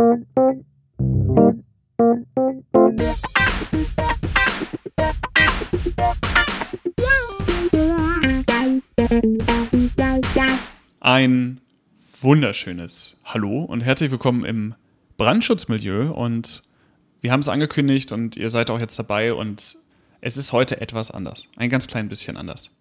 Ein 0.00 0.28
wunderschönes 12.20 13.16
Hallo 13.24 13.64
und 13.64 13.80
herzlich 13.80 14.12
willkommen 14.12 14.44
im 14.44 14.76
Brandschutzmilieu 15.16 16.12
und 16.12 16.62
wir 17.20 17.32
haben 17.32 17.40
es 17.40 17.48
angekündigt 17.48 18.12
und 18.12 18.36
ihr 18.36 18.50
seid 18.50 18.70
auch 18.70 18.78
jetzt 18.78 18.96
dabei 19.00 19.34
und 19.34 19.74
es 20.20 20.36
ist 20.36 20.52
heute 20.52 20.80
etwas 20.80 21.10
anders, 21.10 21.48
ein 21.56 21.70
ganz 21.70 21.88
klein 21.88 22.08
bisschen 22.08 22.36
anders. 22.36 22.77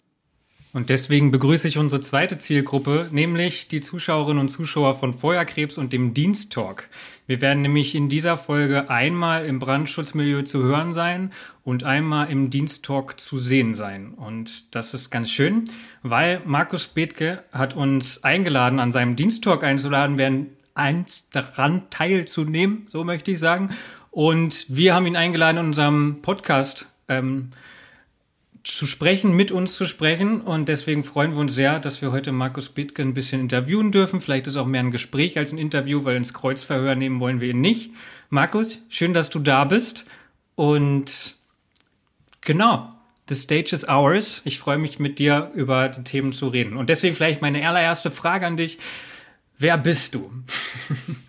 Und 0.73 0.89
deswegen 0.89 1.31
begrüße 1.31 1.67
ich 1.67 1.77
unsere 1.77 2.01
zweite 2.01 2.37
Zielgruppe, 2.37 3.07
nämlich 3.11 3.67
die 3.67 3.81
Zuschauerinnen 3.81 4.41
und 4.41 4.49
Zuschauer 4.49 4.95
von 4.95 5.13
Feuerkrebs 5.13 5.77
und 5.77 5.93
dem 5.93 6.13
Diensttalk. 6.13 6.89
Wir 7.25 7.41
werden 7.41 7.61
nämlich 7.61 7.95
in 7.95 8.09
dieser 8.09 8.37
Folge 8.37 8.89
einmal 8.89 9.45
im 9.45 9.59
Brandschutzmilieu 9.59 10.43
zu 10.43 10.63
hören 10.63 10.91
sein 10.91 11.31
und 11.63 11.83
einmal 11.83 12.29
im 12.29 12.49
Diensttalk 12.49 13.19
zu 13.19 13.37
sehen 13.37 13.75
sein. 13.75 14.13
Und 14.13 14.75
das 14.75 14.93
ist 14.93 15.09
ganz 15.09 15.31
schön, 15.31 15.65
weil 16.03 16.41
Markus 16.45 16.87
Bethke 16.87 17.43
hat 17.51 17.75
uns 17.75 18.23
eingeladen, 18.23 18.79
an 18.79 18.91
seinem 18.91 19.15
Diensttalk 19.15 19.63
einzuladen, 19.63 20.17
während 20.17 20.49
eins 20.75 21.27
daran 21.31 21.89
teilzunehmen, 21.89 22.83
so 22.87 23.03
möchte 23.03 23.31
ich 23.31 23.39
sagen. 23.39 23.71
Und 24.11 24.65
wir 24.69 24.95
haben 24.95 25.07
ihn 25.07 25.15
eingeladen 25.15 25.57
in 25.57 25.65
unserem 25.65 26.21
Podcast 26.21 26.87
ähm, 27.07 27.49
zu 28.67 28.85
sprechen, 28.85 29.31
mit 29.31 29.51
uns 29.51 29.73
zu 29.73 29.85
sprechen. 29.85 30.41
Und 30.41 30.69
deswegen 30.69 31.03
freuen 31.03 31.33
wir 31.33 31.39
uns 31.39 31.55
sehr, 31.55 31.79
dass 31.79 32.01
wir 32.01 32.11
heute 32.11 32.31
Markus 32.31 32.69
Bittke 32.69 33.01
ein 33.01 33.13
bisschen 33.13 33.41
interviewen 33.41 33.91
dürfen. 33.91 34.21
Vielleicht 34.21 34.47
ist 34.47 34.57
auch 34.57 34.65
mehr 34.65 34.81
ein 34.81 34.91
Gespräch 34.91 35.37
als 35.37 35.53
ein 35.53 35.57
Interview, 35.57 36.03
weil 36.03 36.15
ins 36.15 36.33
Kreuzverhör 36.33 36.95
nehmen 36.95 37.19
wollen 37.19 37.39
wir 37.39 37.51
ihn 37.51 37.61
nicht. 37.61 37.91
Markus, 38.29 38.81
schön, 38.89 39.13
dass 39.13 39.29
du 39.29 39.39
da 39.39 39.63
bist. 39.63 40.05
Und 40.55 41.35
genau, 42.41 42.91
the 43.29 43.35
stage 43.35 43.73
is 43.73 43.87
ours. 43.87 44.41
Ich 44.43 44.59
freue 44.59 44.77
mich 44.77 44.99
mit 44.99 45.19
dir 45.19 45.51
über 45.55 45.89
die 45.89 46.03
Themen 46.03 46.31
zu 46.31 46.49
reden. 46.49 46.75
Und 46.75 46.89
deswegen 46.89 47.15
vielleicht 47.15 47.41
meine 47.41 47.67
allererste 47.67 48.11
Frage 48.11 48.45
an 48.45 48.57
dich. 48.57 48.79
Wer 49.57 49.77
bist 49.77 50.13
du? 50.13 50.31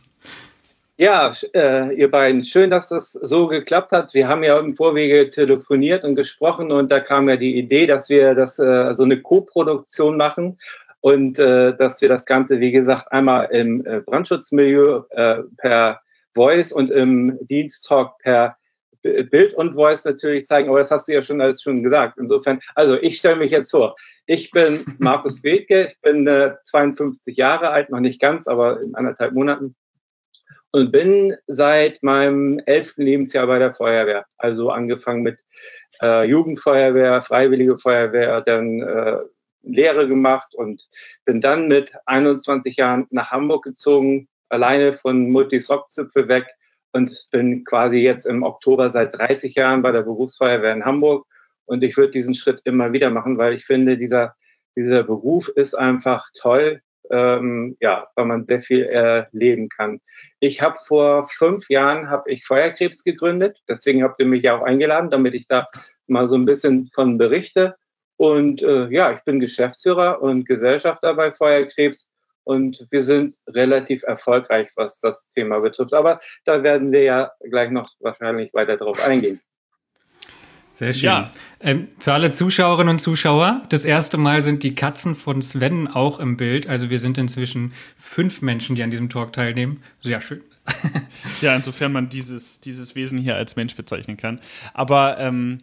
Ja, 1.01 1.31
äh, 1.55 1.95
ihr 1.95 2.11
beiden, 2.11 2.45
schön, 2.45 2.71
dass 2.71 2.89
das 2.89 3.13
so 3.13 3.47
geklappt 3.47 3.93
hat. 3.93 4.15
Wir 4.15 4.27
haben 4.27 4.43
ja 4.43 4.59
im 4.59 4.75
Vorwege 4.75 5.31
telefoniert 5.31 6.05
und 6.05 6.17
gesprochen 6.17 6.73
und 6.73 6.91
da 6.91 6.99
kam 6.99 7.29
ja 7.29 7.37
die 7.37 7.57
Idee, 7.57 7.87
dass 7.87 8.09
wir 8.09 8.35
das 8.35 8.59
äh, 8.59 8.93
so 8.95 9.05
eine 9.05 9.23
Co-Produktion 9.23 10.17
machen 10.17 10.59
und 11.01 11.39
äh, 11.39 11.77
dass 11.77 12.03
wir 12.03 12.09
das 12.09 12.27
Ganze, 12.27 12.59
wie 12.59 12.73
gesagt, 12.73 13.13
einmal 13.13 13.49
im 13.53 13.87
äh, 13.87 14.01
Brandschutzmilieu 14.01 15.05
äh, 15.11 15.45
per 15.59 16.01
Voice 16.35 16.73
und 16.73 16.91
im 16.91 17.39
Diensttalk 17.43 18.19
per 18.19 18.57
Bild 19.03 19.55
und 19.55 19.75
Voice 19.75 20.05
natürlich 20.05 20.47
zeigen, 20.47 20.69
aber 20.69 20.81
das 20.81 20.91
hast 20.91 21.07
du 21.07 21.13
ja 21.13 21.23
schon 21.23 21.41
alles 21.41 21.63
schon 21.63 21.85
gesagt. 21.85 22.19
Insofern, 22.19 22.59
also 22.75 23.01
ich 23.01 23.19
stelle 23.19 23.37
mich 23.37 23.53
jetzt 23.53 23.71
vor. 23.71 23.95
Ich 24.27 24.51
bin 24.51 24.85
Markus 24.99 25.43
Bethke, 25.43 25.93
ich 25.93 26.01
bin 26.01 26.27
äh, 26.27 26.57
52 26.65 27.37
Jahre 27.37 27.71
alt, 27.71 27.89
noch 27.91 28.01
nicht 28.01 28.21
ganz, 28.21 28.49
aber 28.49 28.81
in 28.81 28.97
anderthalb 28.97 29.33
Monaten 29.33 29.77
und 30.73 30.93
bin 30.93 31.35
seit 31.47 32.03
meinem 32.03 32.61
elften 32.67 33.03
Lebensjahr 33.03 33.47
bei 33.47 33.59
der 33.59 33.73
Feuerwehr. 33.73 34.27
Also 34.37 34.71
angefangen 34.71 35.23
mit 35.23 35.41
äh, 36.03 36.25
Jugendfeuerwehr, 36.25 37.23
Freiwillige 37.23 37.79
Feuerwehr, 37.79 38.41
dann 38.43 38.81
äh, 38.81 39.19
Lehre 39.63 40.07
gemacht 40.07 40.55
und 40.55 40.89
bin 41.25 41.41
dann 41.41 41.69
mit 41.69 41.95
21 42.07 42.77
Jahren 42.77 43.07
nach 43.11 43.33
Hamburg 43.33 43.65
gezogen, 43.65 44.29
alleine 44.49 44.93
von 44.93 45.31
Multis 45.31 45.71
Rockzipfel 45.71 46.29
weg 46.29 46.47
und 46.93 47.27
bin 47.33 47.65
quasi 47.65 47.99
jetzt 47.99 48.27
im 48.27 48.43
Oktober 48.43 48.89
seit 48.91 49.17
30 49.19 49.55
Jahren 49.55 49.83
bei 49.83 49.93
der 49.93 50.03
Berufsfeuerwehr 50.03 50.73
in 50.73 50.85
Hamburg. 50.85 51.27
Und 51.67 51.83
ich 51.83 51.97
würde 51.97 52.13
diesen 52.13 52.35
Schritt 52.35 52.63
immer 52.65 52.93
wieder 52.93 53.11
machen, 53.11 53.37
weil 53.37 53.53
ich 53.53 53.67
finde, 53.67 53.99
dieser, 53.99 54.35
dieser 54.75 55.03
Beruf 55.03 55.49
ist 55.49 55.75
einfach 55.75 56.29
toll 56.39 56.81
ähm, 57.11 57.77
ja, 57.81 58.09
weil 58.15 58.25
man 58.27 58.45
sehr 58.45 58.61
viel 58.61 58.85
erleben 58.85 59.69
kann. 59.69 60.01
Ich 60.41 60.63
habe 60.63 60.77
vor 60.87 61.29
fünf 61.29 61.69
Jahren 61.69 62.11
habe 62.11 62.31
ich 62.31 62.45
Feuerkrebs 62.45 63.05
gegründet, 63.05 63.59
deswegen 63.69 64.03
habt 64.03 64.21
ihr 64.21 64.27
mich 64.27 64.43
ja 64.43 64.59
auch 64.59 64.63
eingeladen, 64.63 65.11
damit 65.11 65.35
ich 65.35 65.47
da 65.49 65.69
mal 66.07 66.27
so 66.27 66.37
ein 66.37 66.45
bisschen 66.45 66.89
von 66.89 67.19
berichte. 67.19 67.77
Und 68.17 68.63
äh, 68.63 68.89
ja, 68.89 69.13
ich 69.13 69.23
bin 69.25 69.39
Geschäftsführer 69.39 70.21
und 70.21 70.45
Gesellschafter 70.45 71.15
bei 71.15 71.33
Feuerkrebs 71.33 72.09
und 72.45 72.85
wir 72.91 73.03
sind 73.03 73.37
relativ 73.49 74.03
erfolgreich, 74.05 74.71
was 74.75 75.01
das 75.01 75.29
Thema 75.29 75.61
betrifft. 75.61 75.93
Aber 75.93 76.19
da 76.45 76.63
werden 76.63 76.91
wir 76.93 77.03
ja 77.03 77.31
gleich 77.41 77.71
noch 77.71 77.91
wahrscheinlich 78.01 78.55
weiter 78.55 78.77
drauf 78.77 79.07
eingehen. 79.07 79.41
Sehr 80.79 80.93
schön. 80.93 81.05
Ja. 81.07 81.33
Ähm, 81.59 81.89
für 81.99 82.13
alle 82.13 82.31
Zuschauerinnen 82.31 82.93
und 82.93 82.99
Zuschauer, 83.01 83.63
das 83.69 83.85
erste 83.85 84.17
Mal 84.17 84.45
sind 84.45 84.63
die 84.63 84.77
Katzen 84.77 85.17
von 85.17 85.43
Sven 85.43 85.89
auch 85.89 86.21
im 86.21 86.37
Bild. 86.37 86.69
Also 86.69 86.89
wir 86.89 87.01
sind 87.01 87.19
inzwischen 87.19 87.73
fünf 87.99 88.43
Menschen, 88.43 88.77
die 88.77 88.85
an 88.85 88.93
diesem 88.93 89.09
Talk 89.09 89.33
teilnehmen. 89.33 89.81
Sehr 90.05 90.21
schön. 90.21 90.45
ja, 91.41 91.57
insofern 91.57 91.91
man 91.91 92.09
dieses, 92.09 92.61
dieses 92.61 92.95
Wesen 92.95 93.19
hier 93.19 93.35
als 93.35 93.57
Mensch 93.57 93.75
bezeichnen 93.75 94.17
kann. 94.17 94.39
Aber 94.73 95.19
ähm, 95.19 95.59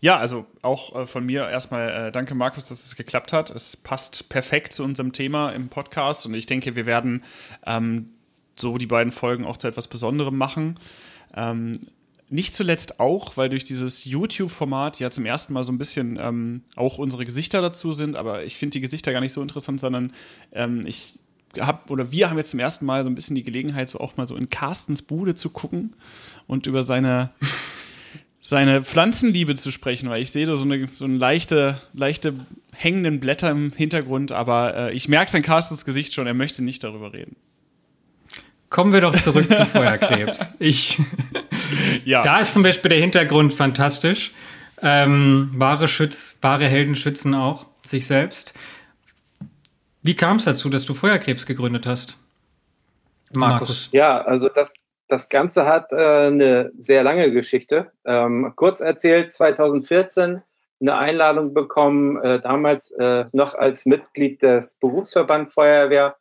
ja, 0.00 0.18
also 0.18 0.46
auch 0.62 1.00
äh, 1.00 1.06
von 1.08 1.26
mir 1.26 1.48
erstmal 1.48 1.88
äh, 1.88 2.12
danke, 2.12 2.36
Markus, 2.36 2.66
dass 2.66 2.84
es 2.84 2.94
geklappt 2.94 3.32
hat. 3.32 3.50
Es 3.50 3.76
passt 3.76 4.28
perfekt 4.28 4.72
zu 4.72 4.84
unserem 4.84 5.10
Thema 5.10 5.50
im 5.50 5.68
Podcast 5.68 6.26
und 6.26 6.34
ich 6.34 6.46
denke, 6.46 6.76
wir 6.76 6.86
werden 6.86 7.24
ähm, 7.66 8.10
so 8.54 8.78
die 8.78 8.86
beiden 8.86 9.10
Folgen 9.10 9.44
auch 9.46 9.56
zu 9.56 9.66
etwas 9.66 9.88
Besonderem 9.88 10.38
machen. 10.38 10.76
Ähm, 11.34 11.80
nicht 12.30 12.54
zuletzt 12.54 13.00
auch, 13.00 13.36
weil 13.36 13.48
durch 13.48 13.64
dieses 13.64 14.04
YouTube-Format 14.04 15.00
ja 15.00 15.10
zum 15.10 15.26
ersten 15.26 15.52
Mal 15.52 15.64
so 15.64 15.72
ein 15.72 15.78
bisschen 15.78 16.18
ähm, 16.20 16.62
auch 16.76 16.98
unsere 16.98 17.24
Gesichter 17.24 17.60
dazu 17.60 17.92
sind, 17.92 18.16
aber 18.16 18.44
ich 18.44 18.56
finde 18.56 18.74
die 18.74 18.80
Gesichter 18.80 19.12
gar 19.12 19.20
nicht 19.20 19.32
so 19.32 19.42
interessant, 19.42 19.80
sondern 19.80 20.12
ähm, 20.52 20.80
ich 20.86 21.14
habe 21.58 21.92
oder 21.92 22.12
wir 22.12 22.30
haben 22.30 22.38
jetzt 22.38 22.50
zum 22.50 22.60
ersten 22.60 22.86
Mal 22.86 23.02
so 23.02 23.10
ein 23.10 23.16
bisschen 23.16 23.34
die 23.34 23.42
Gelegenheit, 23.42 23.88
so 23.88 23.98
auch 23.98 24.16
mal 24.16 24.28
so 24.28 24.36
in 24.36 24.48
Carstens 24.48 25.02
Bude 25.02 25.34
zu 25.34 25.50
gucken 25.50 25.96
und 26.46 26.68
über 26.68 26.84
seine 26.84 27.30
seine 28.40 28.82
Pflanzenliebe 28.82 29.54
zu 29.54 29.70
sprechen, 29.70 30.08
weil 30.08 30.22
ich 30.22 30.30
sehe 30.30 30.46
da 30.46 30.56
so 30.56 30.64
eine, 30.64 30.88
so 30.88 31.04
eine 31.04 31.16
leichte, 31.16 31.80
leichte 31.92 32.34
hängenden 32.72 33.20
Blätter 33.20 33.50
im 33.50 33.72
Hintergrund, 33.72 34.32
aber 34.32 34.76
äh, 34.76 34.94
ich 34.94 35.08
merke 35.08 35.30
sein 35.30 35.42
Carstens 35.42 35.84
Gesicht 35.84 36.14
schon, 36.14 36.26
er 36.26 36.34
möchte 36.34 36.62
nicht 36.62 36.82
darüber 36.82 37.12
reden. 37.12 37.36
Kommen 38.70 38.92
wir 38.92 39.00
doch 39.00 39.16
zurück 39.16 39.50
zu 39.50 39.66
Feuerkrebs. 39.72 40.46
Ich, 40.60 40.98
ja. 42.04 42.22
Da 42.22 42.38
ist 42.38 42.54
zum 42.54 42.62
Beispiel 42.62 42.88
der 42.88 43.00
Hintergrund 43.00 43.52
fantastisch. 43.52 44.32
Ähm, 44.80 45.50
wahre 45.54 45.88
Schütz, 45.88 46.36
wahre 46.40 46.66
Helden 46.66 46.94
schützen 46.94 47.34
auch 47.34 47.66
sich 47.84 48.06
selbst. 48.06 48.54
Wie 50.02 50.14
kam 50.14 50.36
es 50.36 50.44
dazu, 50.44 50.70
dass 50.70 50.84
du 50.84 50.94
Feuerkrebs 50.94 51.46
gegründet 51.46 51.86
hast? 51.86 52.16
Markus. 53.34 53.88
Ja, 53.92 54.22
also 54.22 54.48
das, 54.48 54.84
das 55.08 55.28
Ganze 55.28 55.66
hat 55.66 55.92
äh, 55.92 56.28
eine 56.28 56.72
sehr 56.76 57.02
lange 57.02 57.32
Geschichte. 57.32 57.90
Ähm, 58.04 58.52
kurz 58.54 58.80
erzählt, 58.80 59.32
2014 59.32 60.42
eine 60.80 60.96
Einladung 60.96 61.52
bekommen, 61.52 62.16
äh, 62.22 62.40
damals 62.40 62.92
äh, 62.92 63.26
noch 63.32 63.54
als 63.54 63.84
Mitglied 63.84 64.42
des 64.42 64.78
Berufsverband 64.78 65.50
Feuerwehr 65.50 66.16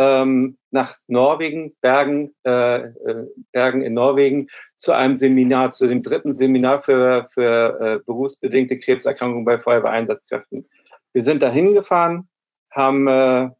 ähm, 0.00 0.56
nach 0.70 0.94
Norwegen, 1.08 1.76
Bergen, 1.82 2.34
äh, 2.46 2.78
äh, 2.78 3.26
Bergen 3.52 3.82
in 3.82 3.92
Norwegen, 3.92 4.48
zu 4.76 4.92
einem 4.92 5.14
Seminar, 5.14 5.72
zu 5.72 5.86
dem 5.86 6.02
dritten 6.02 6.32
Seminar 6.32 6.80
für, 6.80 7.26
für 7.28 7.80
äh, 7.80 8.04
berufsbedingte 8.06 8.78
Krebserkrankungen 8.78 9.44
bei 9.44 9.58
Feuerwehreinsatzkräften. 9.58 10.66
Wir 11.12 11.22
sind 11.22 11.42
da 11.42 11.50
hingefahren, 11.50 12.30
haben 12.70 13.08
äh, 13.08 13.50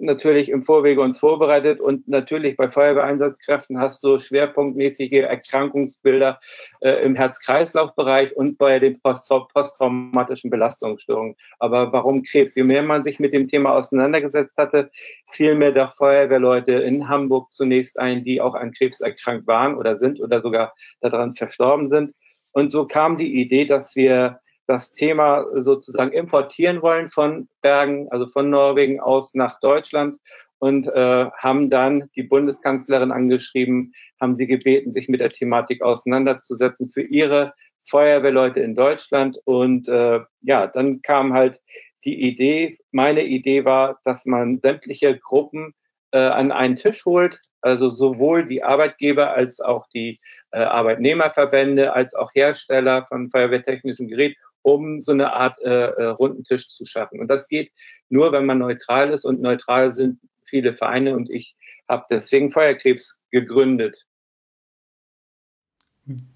natürlich 0.00 0.48
im 0.48 0.62
Vorwege 0.62 1.00
uns 1.00 1.18
vorbereitet 1.18 1.80
und 1.80 2.08
natürlich 2.08 2.56
bei 2.56 2.68
Feuerwehreinsatzkräften 2.68 3.78
hast 3.78 4.02
du 4.04 4.18
schwerpunktmäßige 4.18 5.22
Erkrankungsbilder 5.22 6.38
äh, 6.80 7.04
im 7.04 7.14
Herz-Kreislauf-Bereich 7.14 8.36
und 8.36 8.58
bei 8.58 8.78
den 8.78 9.00
posttraumatischen 9.00 10.50
Belastungsstörungen. 10.50 11.36
Aber 11.58 11.92
warum 11.92 12.22
Krebs? 12.22 12.54
Je 12.54 12.64
mehr 12.64 12.82
man 12.82 13.02
sich 13.02 13.20
mit 13.20 13.32
dem 13.32 13.46
Thema 13.46 13.74
auseinandergesetzt 13.74 14.58
hatte, 14.58 14.90
fiel 15.30 15.54
mir 15.54 15.72
doch 15.72 15.92
Feuerwehrleute 15.92 16.72
in 16.72 17.08
Hamburg 17.08 17.50
zunächst 17.50 17.98
ein, 17.98 18.24
die 18.24 18.40
auch 18.40 18.54
an 18.54 18.72
Krebs 18.72 19.00
erkrankt 19.00 19.46
waren 19.46 19.76
oder 19.76 19.96
sind 19.96 20.20
oder 20.20 20.42
sogar 20.42 20.74
daran 21.00 21.32
verstorben 21.32 21.86
sind. 21.86 22.12
Und 22.52 22.70
so 22.70 22.86
kam 22.86 23.16
die 23.16 23.40
Idee, 23.40 23.64
dass 23.64 23.96
wir 23.96 24.40
das 24.72 24.94
Thema 24.94 25.44
sozusagen 25.54 26.12
importieren 26.12 26.80
wollen 26.80 27.10
von 27.10 27.46
Bergen, 27.60 28.08
also 28.10 28.26
von 28.26 28.48
Norwegen 28.48 29.00
aus 29.00 29.34
nach 29.34 29.60
Deutschland 29.60 30.16
und 30.60 30.86
äh, 30.86 31.26
haben 31.36 31.68
dann 31.68 32.08
die 32.16 32.22
Bundeskanzlerin 32.22 33.12
angeschrieben, 33.12 33.92
haben 34.18 34.34
sie 34.34 34.46
gebeten, 34.46 34.90
sich 34.90 35.10
mit 35.10 35.20
der 35.20 35.28
Thematik 35.28 35.82
auseinanderzusetzen 35.82 36.88
für 36.88 37.02
ihre 37.02 37.52
Feuerwehrleute 37.86 38.60
in 38.60 38.74
Deutschland. 38.74 39.38
Und 39.44 39.88
äh, 39.90 40.20
ja, 40.40 40.66
dann 40.68 41.02
kam 41.02 41.34
halt 41.34 41.60
die 42.06 42.22
Idee, 42.22 42.78
meine 42.92 43.24
Idee 43.24 43.66
war, 43.66 44.00
dass 44.04 44.24
man 44.24 44.58
sämtliche 44.58 45.18
Gruppen 45.18 45.74
äh, 46.12 46.18
an 46.18 46.50
einen 46.50 46.76
Tisch 46.76 47.04
holt, 47.04 47.40
Also 47.60 47.90
sowohl 47.90 48.48
die 48.48 48.62
Arbeitgeber 48.62 49.34
als 49.34 49.60
auch 49.60 49.86
die 49.92 50.18
äh, 50.50 50.60
Arbeitnehmerverbände, 50.62 51.92
als 51.92 52.14
auch 52.14 52.30
Hersteller 52.34 53.04
von 53.06 53.28
feuerwehrtechnischen 53.28 54.08
Geräten, 54.08 54.40
um 54.62 55.00
so 55.00 55.12
eine 55.12 55.32
Art 55.32 55.58
äh, 55.62 55.86
äh, 55.86 56.04
runden 56.04 56.44
Tisch 56.44 56.68
zu 56.68 56.84
schaffen. 56.84 57.20
Und 57.20 57.28
das 57.28 57.48
geht 57.48 57.72
nur, 58.08 58.32
wenn 58.32 58.46
man 58.46 58.58
neutral 58.58 59.10
ist. 59.10 59.24
Und 59.24 59.40
neutral 59.40 59.92
sind 59.92 60.18
viele 60.44 60.74
Vereine. 60.74 61.14
Und 61.14 61.30
ich 61.30 61.54
habe 61.88 62.04
deswegen 62.10 62.50
Feuerkrebs 62.50 63.22
gegründet. 63.30 64.06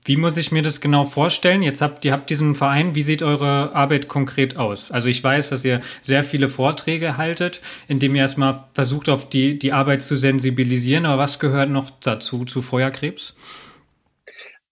Wie 0.05 0.17
muss 0.17 0.37
ich 0.37 0.53
mir 0.53 0.63
das 0.63 0.81
genau 0.81 1.05
vorstellen? 1.05 1.61
Jetzt 1.61 1.83
habt 1.83 2.05
ihr 2.05 2.13
habt 2.13 2.31
diesen 2.31 2.55
Verein. 2.55 2.95
Wie 2.95 3.03
sieht 3.03 3.23
eure 3.23 3.75
Arbeit 3.75 4.07
konkret 4.07 4.57
aus? 4.57 4.93
Also 4.93 5.09
ich 5.09 5.23
weiß, 5.23 5.51
dass 5.51 5.65
ihr 5.65 5.81
sehr 6.03 6.23
viele 6.23 6.49
Vorträge 6.49 7.17
haltet, 7.17 7.61
indem 7.89 8.15
ihr 8.15 8.23
erstmal 8.23 8.65
versucht, 8.75 9.09
auf 9.09 9.29
die, 9.29 9.59
die 9.59 9.73
Arbeit 9.73 10.03
zu 10.03 10.15
sensibilisieren. 10.15 11.05
Aber 11.05 11.21
was 11.21 11.41
gehört 11.41 11.69
noch 11.69 11.91
dazu, 12.01 12.45
zu 12.45 12.63
Feuerkrebs? 12.63 13.35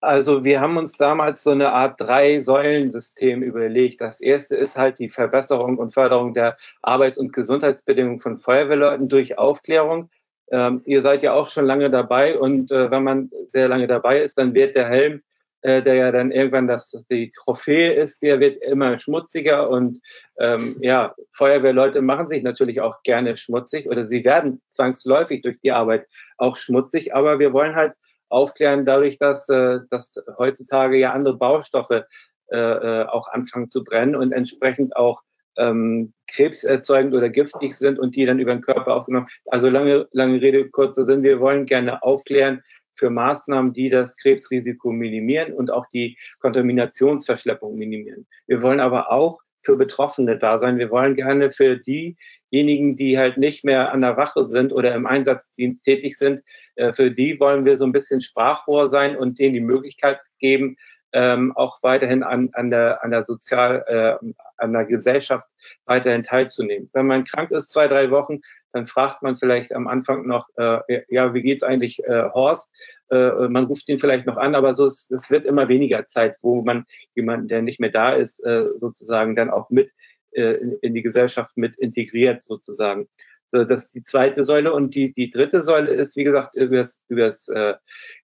Also 0.04 0.44
wir 0.44 0.60
haben 0.60 0.76
uns 0.76 0.98
damals 0.98 1.42
so 1.42 1.50
eine 1.50 1.72
Art 1.72 1.98
Drei-Säulen-System 1.98 3.42
überlegt. 3.42 4.02
Das 4.02 4.20
erste 4.20 4.54
ist 4.54 4.76
halt 4.76 4.98
die 4.98 5.08
Verbesserung 5.08 5.78
und 5.78 5.94
Förderung 5.94 6.34
der 6.34 6.58
Arbeits- 6.82 7.16
und 7.16 7.32
Gesundheitsbedingungen 7.32 8.18
von 8.18 8.36
Feuerwehrleuten 8.36 9.08
durch 9.08 9.38
Aufklärung. 9.38 10.10
Ähm, 10.50 10.82
ihr 10.84 11.00
seid 11.00 11.22
ja 11.22 11.32
auch 11.32 11.48
schon 11.48 11.64
lange 11.64 11.90
dabei 11.90 12.38
und 12.38 12.70
äh, 12.70 12.90
wenn 12.90 13.02
man 13.02 13.30
sehr 13.44 13.66
lange 13.66 13.86
dabei 13.86 14.20
ist, 14.20 14.36
dann 14.36 14.52
wird 14.52 14.76
der 14.76 14.88
Helm, 14.88 15.22
äh, 15.62 15.82
der 15.82 15.94
ja 15.94 16.12
dann 16.12 16.32
irgendwann 16.32 16.68
das 16.68 17.06
die 17.10 17.30
Trophäe 17.30 17.94
ist, 17.94 18.22
der 18.22 18.40
wird 18.40 18.56
immer 18.56 18.98
schmutziger 18.98 19.70
und 19.70 20.00
ähm, 20.38 20.76
ja, 20.80 21.14
Feuerwehrleute 21.30 22.02
machen 22.02 22.28
sich 22.28 22.42
natürlich 22.42 22.82
auch 22.82 23.02
gerne 23.04 23.38
schmutzig 23.38 23.88
oder 23.88 24.06
sie 24.06 24.22
werden 24.22 24.60
zwangsläufig 24.68 25.40
durch 25.40 25.58
die 25.60 25.72
Arbeit 25.72 26.06
auch 26.36 26.56
schmutzig, 26.56 27.14
aber 27.14 27.38
wir 27.38 27.54
wollen 27.54 27.74
halt 27.74 27.94
aufklären 28.34 28.84
dadurch, 28.84 29.16
dass, 29.16 29.48
äh, 29.48 29.80
dass 29.90 30.22
heutzutage 30.38 30.98
ja 30.98 31.12
andere 31.12 31.36
Baustoffe 31.36 32.04
äh, 32.50 32.56
äh 32.56 33.06
auch 33.06 33.28
anfangen 33.28 33.68
zu 33.68 33.84
brennen 33.84 34.16
und 34.16 34.32
entsprechend 34.32 34.96
auch 34.96 35.22
ähm, 35.56 36.12
krebserzeugend 36.28 37.14
oder 37.14 37.28
giftig 37.28 37.74
sind 37.74 37.98
und 37.98 38.16
die 38.16 38.26
dann 38.26 38.40
über 38.40 38.52
den 38.52 38.62
Körper 38.62 38.94
aufgenommen. 38.96 39.28
Also 39.46 39.68
lange, 39.68 40.08
lange 40.12 40.40
Rede, 40.40 40.68
kurzer 40.68 41.04
Sinn. 41.04 41.22
Wir 41.22 41.40
wollen 41.40 41.66
gerne 41.66 42.02
aufklären 42.02 42.62
für 42.92 43.10
Maßnahmen, 43.10 43.72
die 43.72 43.88
das 43.88 44.16
Krebsrisiko 44.16 44.92
minimieren 44.92 45.52
und 45.52 45.70
auch 45.70 45.86
die 45.86 46.16
Kontaminationsverschleppung 46.40 47.76
minimieren. 47.76 48.26
Wir 48.46 48.62
wollen 48.62 48.80
aber 48.80 49.10
auch 49.10 49.43
für 49.64 49.76
Betroffene 49.76 50.38
da 50.38 50.58
sein. 50.58 50.78
Wir 50.78 50.90
wollen 50.90 51.14
gerne 51.14 51.50
für 51.50 51.76
diejenigen, 51.76 52.96
die 52.96 53.18
halt 53.18 53.38
nicht 53.38 53.64
mehr 53.64 53.92
an 53.92 54.02
der 54.02 54.16
Wache 54.16 54.44
sind 54.44 54.72
oder 54.72 54.94
im 54.94 55.06
Einsatzdienst 55.06 55.84
tätig 55.84 56.16
sind, 56.16 56.42
äh, 56.76 56.92
für 56.92 57.10
die 57.10 57.40
wollen 57.40 57.64
wir 57.64 57.76
so 57.76 57.84
ein 57.84 57.92
bisschen 57.92 58.20
Sprachrohr 58.20 58.88
sein 58.88 59.16
und 59.16 59.38
denen 59.38 59.54
die 59.54 59.60
Möglichkeit 59.60 60.20
geben, 60.38 60.76
ähm, 61.12 61.52
auch 61.56 61.82
weiterhin 61.82 62.22
an, 62.22 62.50
an 62.52 62.70
der, 62.70 63.02
an 63.04 63.12
der 63.12 63.24
Sozial, 63.24 63.84
äh, 63.86 64.32
an 64.56 64.72
der 64.72 64.84
Gesellschaft 64.84 65.48
weiterhin 65.86 66.22
teilzunehmen. 66.22 66.90
Wenn 66.92 67.06
man 67.06 67.24
krank 67.24 67.50
ist, 67.52 67.70
zwei, 67.70 67.86
drei 67.86 68.10
Wochen, 68.10 68.40
dann 68.74 68.88
fragt 68.88 69.22
man 69.22 69.38
vielleicht 69.38 69.72
am 69.72 69.86
Anfang 69.86 70.26
noch, 70.26 70.48
äh, 70.56 71.02
ja, 71.08 71.32
wie 71.32 71.42
geht's 71.42 71.62
eigentlich 71.62 72.02
äh, 72.04 72.24
Horst? 72.34 72.74
Äh, 73.08 73.48
man 73.48 73.66
ruft 73.66 73.88
ihn 73.88 74.00
vielleicht 74.00 74.26
noch 74.26 74.36
an, 74.36 74.54
aber 74.54 74.74
so 74.74 74.84
es, 74.84 75.08
es 75.10 75.30
wird 75.30 75.46
immer 75.46 75.68
weniger 75.68 76.06
Zeit, 76.06 76.36
wo 76.42 76.62
man 76.62 76.84
jemanden, 77.14 77.48
der 77.48 77.62
nicht 77.62 77.78
mehr 77.78 77.90
da 77.90 78.12
ist, 78.12 78.44
äh, 78.44 78.66
sozusagen 78.74 79.36
dann 79.36 79.50
auch 79.50 79.70
mit 79.70 79.92
äh, 80.32 80.54
in, 80.54 80.76
in 80.82 80.94
die 80.94 81.02
Gesellschaft 81.02 81.56
mit 81.56 81.76
integriert 81.76 82.42
sozusagen. 82.42 83.08
So, 83.46 83.62
das 83.62 83.84
ist 83.84 83.94
die 83.94 84.02
zweite 84.02 84.42
Säule. 84.42 84.72
Und 84.72 84.96
die, 84.96 85.12
die 85.12 85.30
dritte 85.30 85.62
Säule 85.62 85.92
ist, 85.92 86.16
wie 86.16 86.24
gesagt, 86.24 86.56
übers, 86.56 87.04
übers 87.08 87.48
äh, 87.48 87.74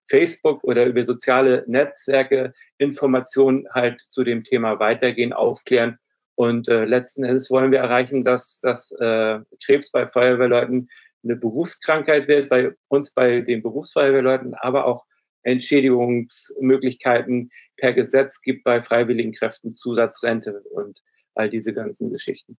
Facebook 0.08 0.64
oder 0.64 0.86
über 0.86 1.04
soziale 1.04 1.62
Netzwerke 1.68 2.52
Informationen 2.78 3.68
halt 3.72 4.00
zu 4.00 4.24
dem 4.24 4.42
Thema 4.42 4.80
weitergehen, 4.80 5.32
aufklären. 5.32 5.98
Und 6.40 6.70
äh, 6.70 6.86
letzten 6.86 7.22
Endes 7.22 7.50
wollen 7.50 7.70
wir 7.70 7.80
erreichen, 7.80 8.24
dass, 8.24 8.60
dass 8.60 8.92
äh, 8.92 9.40
Krebs 9.62 9.90
bei 9.90 10.08
Feuerwehrleuten 10.08 10.88
eine 11.22 11.36
Berufskrankheit 11.36 12.28
wird, 12.28 12.48
bei 12.48 12.70
uns 12.88 13.12
bei 13.12 13.42
den 13.42 13.62
Berufsfeuerwehrleuten, 13.62 14.54
aber 14.54 14.86
auch 14.86 15.04
Entschädigungsmöglichkeiten 15.42 17.50
per 17.76 17.92
Gesetz 17.92 18.40
gibt 18.40 18.64
bei 18.64 18.80
freiwilligen 18.80 19.32
Kräften 19.32 19.74
Zusatzrente 19.74 20.62
und 20.72 21.02
all 21.34 21.50
diese 21.50 21.74
ganzen 21.74 22.10
Geschichten 22.10 22.56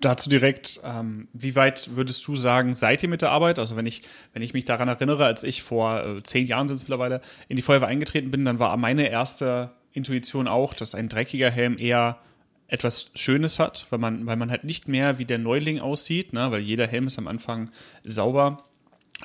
dazu 0.00 0.30
direkt, 0.30 0.80
ähm, 0.84 1.26
wie 1.32 1.56
weit 1.56 1.96
würdest 1.96 2.24
du 2.28 2.36
sagen, 2.36 2.72
seid 2.72 3.02
ihr 3.02 3.08
mit 3.08 3.20
der 3.20 3.32
Arbeit? 3.32 3.58
Also 3.58 3.74
wenn 3.74 3.84
ich, 3.84 4.02
wenn 4.32 4.42
ich 4.42 4.54
mich 4.54 4.64
daran 4.64 4.86
erinnere, 4.86 5.24
als 5.24 5.42
ich 5.42 5.64
vor 5.64 6.06
äh, 6.06 6.22
zehn 6.22 6.46
Jahren 6.46 6.68
sind 6.68 6.76
es 6.76 6.82
mittlerweile 6.82 7.20
in 7.48 7.56
die 7.56 7.62
Feuerwehr 7.62 7.88
eingetreten 7.88 8.30
bin, 8.30 8.44
dann 8.44 8.60
war 8.60 8.76
meine 8.76 9.10
erste 9.10 9.72
Intuition 9.92 10.46
auch, 10.46 10.72
dass 10.72 10.94
ein 10.94 11.08
dreckiger 11.08 11.50
Helm 11.50 11.74
eher 11.80 12.20
etwas 12.68 13.10
Schönes 13.14 13.58
hat, 13.58 13.86
weil 13.90 13.98
man, 13.98 14.26
weil 14.26 14.36
man 14.36 14.50
halt 14.50 14.64
nicht 14.64 14.88
mehr 14.88 15.18
wie 15.18 15.24
der 15.24 15.38
Neuling 15.38 15.80
aussieht, 15.80 16.34
ne? 16.34 16.50
weil 16.50 16.60
jeder 16.60 16.86
Helm 16.86 17.06
ist 17.06 17.18
am 17.18 17.26
Anfang 17.26 17.70
sauber. 18.04 18.62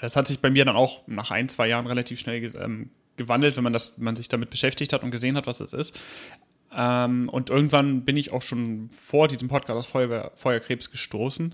Das 0.01 0.15
hat 0.15 0.27
sich 0.27 0.39
bei 0.39 0.49
mir 0.49 0.65
dann 0.65 0.75
auch 0.75 1.05
nach 1.07 1.29
ein, 1.29 1.49
zwei 1.49 1.67
Jahren 1.67 1.85
relativ 1.85 2.19
schnell 2.19 2.41
ähm, 2.59 2.89
gewandelt, 3.17 3.57
wenn 3.57 3.63
man, 3.63 3.73
das, 3.73 3.97
man 3.97 4.15
sich 4.15 4.29
damit 4.29 4.49
beschäftigt 4.49 4.93
hat 4.93 5.03
und 5.03 5.11
gesehen 5.11 5.35
hat, 5.35 5.45
was 5.45 5.59
es 5.59 5.73
ist. 5.73 6.01
Ähm, 6.75 7.29
und 7.29 7.49
irgendwann 7.49 8.05
bin 8.05 8.17
ich 8.17 8.31
auch 8.31 8.41
schon 8.41 8.89
vor 8.91 9.27
diesem 9.27 9.49
Podcast 9.49 9.77
aus 9.77 9.85
Feuer, 9.85 10.31
Feuerkrebs 10.35 10.89
gestoßen, 10.89 11.53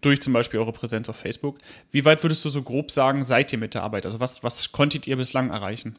durch 0.00 0.22
zum 0.22 0.32
Beispiel 0.32 0.60
eure 0.60 0.72
Präsenz 0.72 1.08
auf 1.08 1.16
Facebook. 1.16 1.58
Wie 1.90 2.04
weit 2.04 2.22
würdest 2.22 2.44
du 2.44 2.50
so 2.50 2.62
grob 2.62 2.90
sagen, 2.90 3.22
seid 3.22 3.52
ihr 3.52 3.58
mit 3.58 3.74
der 3.74 3.82
Arbeit? 3.82 4.06
Also 4.06 4.20
was, 4.20 4.42
was 4.42 4.72
konntet 4.72 5.06
ihr 5.06 5.16
bislang 5.16 5.50
erreichen? 5.50 5.96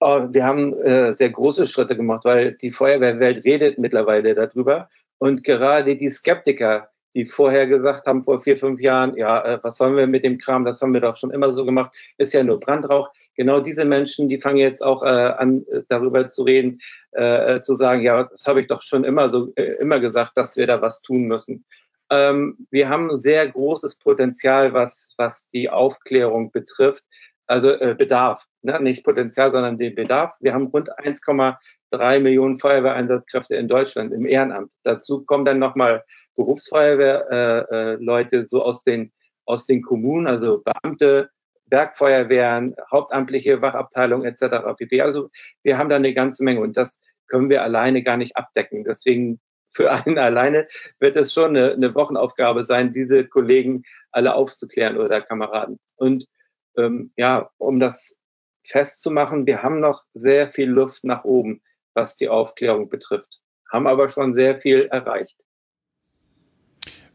Wir 0.00 0.44
haben 0.44 0.78
äh, 0.80 1.12
sehr 1.12 1.30
große 1.30 1.66
Schritte 1.66 1.94
gemacht, 1.94 2.24
weil 2.24 2.52
die 2.52 2.70
Feuerwehrwelt 2.70 3.44
redet 3.44 3.78
mittlerweile 3.78 4.34
darüber. 4.34 4.88
Und 5.18 5.44
gerade 5.44 5.94
die 5.96 6.08
Skeptiker, 6.08 6.88
die 7.14 7.26
vorher 7.26 7.66
gesagt 7.66 8.06
haben, 8.06 8.22
vor 8.22 8.40
vier, 8.40 8.56
fünf 8.56 8.80
Jahren, 8.80 9.14
ja, 9.16 9.44
äh, 9.44 9.58
was 9.62 9.76
sollen 9.76 9.96
wir 9.96 10.06
mit 10.06 10.24
dem 10.24 10.38
Kram, 10.38 10.64
das 10.64 10.80
haben 10.80 10.94
wir 10.94 11.02
doch 11.02 11.16
schon 11.16 11.30
immer 11.30 11.52
so 11.52 11.66
gemacht, 11.66 11.92
ist 12.16 12.32
ja 12.32 12.42
nur 12.42 12.58
Brandrauch 12.58 13.10
genau 13.40 13.60
diese 13.60 13.86
Menschen, 13.86 14.28
die 14.28 14.38
fangen 14.38 14.58
jetzt 14.58 14.82
auch 14.84 15.02
äh, 15.02 15.06
an, 15.06 15.64
äh, 15.70 15.82
darüber 15.88 16.28
zu 16.28 16.42
reden, 16.42 16.80
äh, 17.12 17.60
zu 17.60 17.74
sagen, 17.74 18.02
ja, 18.02 18.24
das 18.24 18.46
habe 18.46 18.60
ich 18.60 18.66
doch 18.66 18.82
schon 18.82 19.02
immer 19.02 19.30
so 19.30 19.52
äh, 19.56 19.76
immer 19.80 19.98
gesagt, 19.98 20.36
dass 20.36 20.58
wir 20.58 20.66
da 20.66 20.82
was 20.82 21.00
tun 21.00 21.22
müssen. 21.22 21.64
Ähm, 22.10 22.66
wir 22.70 22.90
haben 22.90 23.18
sehr 23.18 23.48
großes 23.48 23.96
Potenzial, 23.96 24.74
was, 24.74 25.14
was 25.16 25.48
die 25.48 25.70
Aufklärung 25.70 26.50
betrifft. 26.50 27.04
Also 27.50 27.72
äh, 27.72 27.96
Bedarf, 27.98 28.46
ne? 28.62 28.80
nicht 28.80 29.02
Potenzial, 29.02 29.50
sondern 29.50 29.76
den 29.76 29.96
Bedarf. 29.96 30.36
Wir 30.38 30.54
haben 30.54 30.68
rund 30.68 30.96
1,3 30.96 32.20
Millionen 32.20 32.58
Feuerwehreinsatzkräfte 32.58 33.56
in 33.56 33.66
Deutschland 33.66 34.12
im 34.12 34.24
Ehrenamt. 34.24 34.72
Dazu 34.84 35.24
kommen 35.24 35.44
dann 35.44 35.58
nochmal 35.58 36.04
Berufsfeuerwehrleute 36.36 38.36
äh, 38.36 38.38
äh, 38.38 38.46
so 38.46 38.62
aus 38.62 38.84
den, 38.84 39.10
aus 39.46 39.66
den 39.66 39.82
Kommunen, 39.82 40.28
also 40.28 40.62
Beamte, 40.62 41.30
Bergfeuerwehren, 41.66 42.76
hauptamtliche 42.88 43.60
Wachabteilung 43.60 44.24
etc. 44.24 44.76
pp. 44.76 45.00
Also 45.00 45.28
wir 45.64 45.76
haben 45.76 45.88
da 45.88 45.96
eine 45.96 46.14
ganze 46.14 46.44
Menge 46.44 46.60
und 46.60 46.76
das 46.76 47.02
können 47.26 47.50
wir 47.50 47.64
alleine 47.64 48.04
gar 48.04 48.16
nicht 48.16 48.36
abdecken. 48.36 48.84
Deswegen 48.84 49.40
für 49.70 49.90
einen 49.90 50.18
alleine 50.18 50.68
wird 51.00 51.16
es 51.16 51.32
schon 51.32 51.56
eine, 51.56 51.72
eine 51.72 51.96
Wochenaufgabe 51.96 52.62
sein, 52.62 52.92
diese 52.92 53.26
Kollegen 53.26 53.82
alle 54.12 54.36
aufzuklären 54.36 54.98
oder 54.98 55.20
Kameraden. 55.20 55.80
Und 55.96 56.28
ähm, 56.76 57.12
ja, 57.16 57.50
um 57.58 57.80
das 57.80 58.20
festzumachen, 58.66 59.46
wir 59.46 59.62
haben 59.62 59.80
noch 59.80 60.04
sehr 60.14 60.48
viel 60.48 60.68
Luft 60.68 61.04
nach 61.04 61.24
oben, 61.24 61.62
was 61.94 62.16
die 62.16 62.28
Aufklärung 62.28 62.88
betrifft, 62.88 63.40
haben 63.70 63.86
aber 63.86 64.08
schon 64.08 64.34
sehr 64.34 64.60
viel 64.60 64.86
erreicht. 64.86 65.44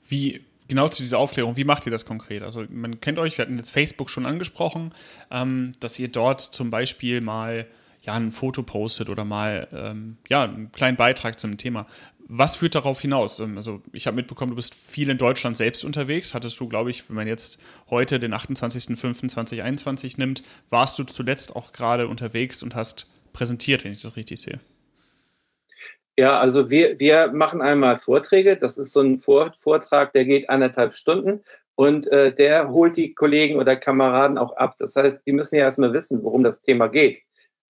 Wie 0.07 0.45
genau 0.67 0.87
zu 0.87 1.01
dieser 1.01 1.19
Aufklärung, 1.19 1.57
wie 1.57 1.63
macht 1.63 1.85
ihr 1.85 1.91
das 1.91 2.05
konkret? 2.05 2.41
Also 2.41 2.65
man 2.69 2.99
kennt 2.99 3.19
euch, 3.19 3.37
wir 3.37 3.45
hatten 3.45 3.57
jetzt 3.57 3.71
Facebook 3.71 4.09
schon 4.09 4.25
angesprochen, 4.25 4.93
ähm, 5.31 5.73
dass 5.79 5.99
ihr 5.99 6.11
dort 6.11 6.41
zum 6.41 6.69
Beispiel 6.69 7.21
mal 7.21 7.67
ja, 8.03 8.13
ein 8.13 8.31
Foto 8.31 8.63
postet 8.63 9.09
oder 9.09 9.25
mal 9.25 9.67
ähm, 9.73 10.17
ja, 10.29 10.43
einen 10.43 10.71
kleinen 10.71 10.97
Beitrag 10.97 11.39
zum 11.39 11.57
Thema. 11.57 11.87
Was 12.27 12.55
führt 12.55 12.73
darauf 12.73 12.99
hinaus? 13.01 13.39
Ähm, 13.39 13.55
also 13.55 13.81
ich 13.93 14.07
habe 14.07 14.15
mitbekommen, 14.15 14.49
du 14.49 14.55
bist 14.55 14.73
viel 14.73 15.09
in 15.09 15.17
Deutschland 15.17 15.57
selbst 15.57 15.85
unterwegs. 15.85 16.33
Hattest 16.33 16.59
du, 16.59 16.67
glaube 16.67 16.89
ich, 16.89 17.07
wenn 17.07 17.15
man 17.15 17.27
jetzt 17.27 17.59
heute 17.89 18.19
den 18.19 18.33
28.05.2021 18.33 20.15
nimmt, 20.17 20.43
warst 20.69 20.97
du 20.97 21.03
zuletzt 21.03 21.55
auch 21.55 21.71
gerade 21.71 22.07
unterwegs 22.07 22.63
und 22.63 22.75
hast 22.75 23.13
präsentiert, 23.33 23.83
wenn 23.83 23.91
ich 23.91 24.01
das 24.01 24.17
richtig 24.17 24.41
sehe. 24.41 24.59
Ja, 26.17 26.39
also 26.39 26.69
wir, 26.69 26.99
wir 26.99 27.27
machen 27.27 27.61
einmal 27.61 27.97
Vorträge. 27.97 28.57
Das 28.57 28.77
ist 28.77 28.93
so 28.93 29.01
ein 29.01 29.17
Vor 29.17 29.53
Vortrag, 29.57 30.13
der 30.13 30.25
geht 30.25 30.49
anderthalb 30.49 30.93
Stunden 30.93 31.43
und 31.75 32.07
äh, 32.07 32.33
der 32.33 32.69
holt 32.69 32.97
die 32.97 33.13
Kollegen 33.13 33.59
oder 33.59 33.75
Kameraden 33.75 34.37
auch 34.37 34.55
ab. 34.55 34.75
Das 34.79 34.95
heißt, 34.95 35.27
die 35.27 35.33
müssen 35.33 35.55
ja 35.55 35.65
erstmal 35.65 35.93
wissen, 35.93 36.23
worum 36.23 36.43
das 36.43 36.61
Thema 36.61 36.87
geht. 36.87 37.21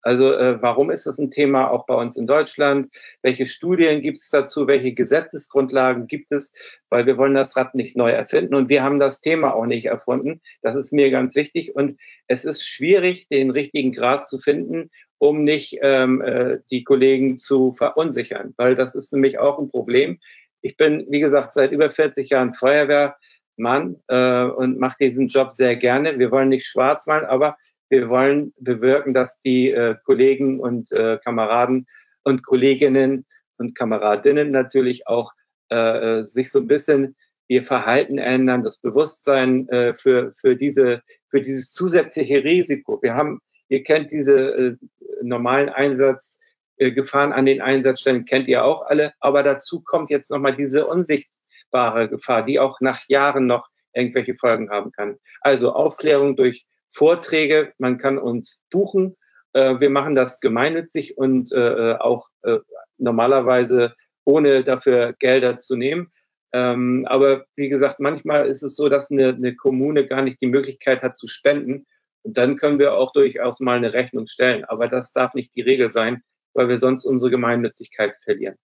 Also 0.05 0.33
äh, 0.33 0.61
warum 0.61 0.91
ist 0.91 1.07
das 1.07 1.17
ein 1.17 1.31
Thema 1.31 1.71
auch 1.71 1.87
bei 1.87 1.95
uns 1.95 2.15
in 2.15 2.27
Deutschland? 2.27 2.93
Welche 3.23 3.47
Studien 3.47 4.01
gibt 4.01 4.17
es 4.17 4.29
dazu? 4.29 4.67
Welche 4.67 4.93
Gesetzesgrundlagen 4.93 6.05
gibt 6.05 6.31
es? 6.31 6.53
Weil 6.91 7.07
wir 7.07 7.17
wollen 7.17 7.33
das 7.33 7.57
Rad 7.57 7.73
nicht 7.73 7.97
neu 7.97 8.11
erfinden 8.11 8.53
und 8.53 8.69
wir 8.69 8.83
haben 8.83 8.99
das 8.99 9.19
Thema 9.19 9.55
auch 9.55 9.65
nicht 9.65 9.87
erfunden. 9.87 10.41
Das 10.61 10.75
ist 10.75 10.93
mir 10.93 11.09
ganz 11.09 11.35
wichtig 11.35 11.75
und 11.75 11.99
es 12.27 12.45
ist 12.45 12.63
schwierig, 12.63 13.29
den 13.29 13.49
richtigen 13.49 13.93
Grad 13.93 14.27
zu 14.27 14.37
finden, 14.37 14.91
um 15.17 15.43
nicht 15.43 15.79
ähm, 15.81 16.21
äh, 16.21 16.59
die 16.69 16.83
Kollegen 16.83 17.35
zu 17.35 17.71
verunsichern, 17.71 18.53
weil 18.57 18.75
das 18.75 18.93
ist 18.93 19.11
nämlich 19.11 19.39
auch 19.39 19.57
ein 19.57 19.71
Problem. 19.71 20.19
Ich 20.61 20.77
bin, 20.77 21.07
wie 21.09 21.19
gesagt, 21.19 21.55
seit 21.55 21.71
über 21.71 21.89
40 21.89 22.29
Jahren 22.29 22.53
Feuerwehrmann 22.53 23.95
äh, 24.07 24.43
und 24.43 24.77
mache 24.77 24.97
diesen 24.99 25.29
Job 25.29 25.51
sehr 25.51 25.75
gerne. 25.75 26.19
Wir 26.19 26.29
wollen 26.29 26.49
nicht 26.49 26.67
schwarz 26.67 27.07
malen, 27.07 27.25
aber 27.25 27.57
wir 27.89 28.09
wollen 28.09 28.53
bewirken, 28.57 29.13
dass 29.13 29.39
die 29.39 29.71
äh, 29.71 29.95
Kollegen 30.03 30.59
und 30.59 30.91
äh, 30.91 31.19
Kameraden 31.23 31.87
und 32.23 32.43
Kolleginnen 32.43 33.25
und 33.57 33.75
Kameradinnen 33.75 34.51
natürlich 34.51 35.07
auch 35.07 35.31
äh, 35.71 36.19
äh, 36.19 36.23
sich 36.23 36.51
so 36.51 36.59
ein 36.59 36.67
bisschen 36.67 37.15
ihr 37.47 37.63
Verhalten 37.63 38.17
ändern, 38.17 38.63
das 38.63 38.77
Bewusstsein 38.77 39.69
äh, 39.69 39.93
für, 39.93 40.33
für, 40.39 40.55
diese, 40.55 41.01
für 41.29 41.41
dieses 41.41 41.71
zusätzliche 41.71 42.43
Risiko. 42.43 43.01
Wir 43.01 43.13
haben, 43.13 43.39
ihr 43.69 43.83
kennt 43.83 44.11
diese 44.11 44.35
äh, 44.35 44.75
normalen 45.21 45.69
Einsatzgefahren 45.69 47.31
äh, 47.31 47.35
an 47.35 47.45
den 47.45 47.61
Einsatzstellen, 47.61 48.25
kennt 48.25 48.47
ihr 48.47 48.63
auch 48.63 48.83
alle, 48.83 49.13
aber 49.19 49.43
dazu 49.43 49.81
kommt 49.81 50.09
jetzt 50.09 50.31
nochmal 50.31 50.55
diese 50.55 50.87
unsichtbare 50.87 52.09
Gefahr, 52.09 52.43
die 52.43 52.59
auch 52.59 52.79
nach 52.81 53.07
Jahren 53.07 53.45
noch 53.45 53.69
irgendwelche 53.93 54.35
Folgen 54.35 54.69
haben 54.69 54.91
kann. 54.91 55.17
Also 55.41 55.73
Aufklärung 55.73 56.35
durch 56.35 56.65
Vorträge, 56.95 57.73
man 57.77 57.97
kann 57.97 58.17
uns 58.17 58.61
buchen. 58.71 59.17
Äh, 59.51 59.81
wir 59.81 59.89
machen 59.89 60.15
das 60.15 60.39
gemeinnützig 60.39 61.17
und 61.17 61.51
äh, 61.51 61.95
auch 61.99 62.29
äh, 62.43 62.59
normalerweise 62.97 63.93
ohne 64.23 64.63
dafür 64.63 65.13
Gelder 65.19 65.59
zu 65.59 65.75
nehmen. 65.75 66.11
Ähm, 66.53 67.05
aber 67.05 67.45
wie 67.57 67.67
gesagt, 67.67 67.99
manchmal 67.99 68.47
ist 68.47 68.63
es 68.63 68.77
so, 68.77 68.87
dass 68.87 69.11
eine, 69.11 69.55
Kommune 69.57 70.05
gar 70.05 70.21
nicht 70.21 70.39
die 70.41 70.47
Möglichkeit 70.47 71.03
hat 71.03 71.17
zu 71.17 71.27
spenden. 71.27 71.85
Und 72.23 72.37
dann 72.37 72.55
können 72.55 72.79
wir 72.79 72.93
auch 72.93 73.11
durchaus 73.11 73.59
mal 73.59 73.75
eine 73.75 73.91
Rechnung 73.91 74.25
stellen. 74.25 74.63
Aber 74.63 74.87
das 74.87 75.11
darf 75.11 75.33
nicht 75.33 75.53
die 75.53 75.61
Regel 75.61 75.89
sein, 75.89 76.23
weil 76.53 76.69
wir 76.69 76.77
sonst 76.77 77.05
unsere 77.05 77.29
Gemeinnützigkeit 77.29 78.15
verlieren. 78.23 78.55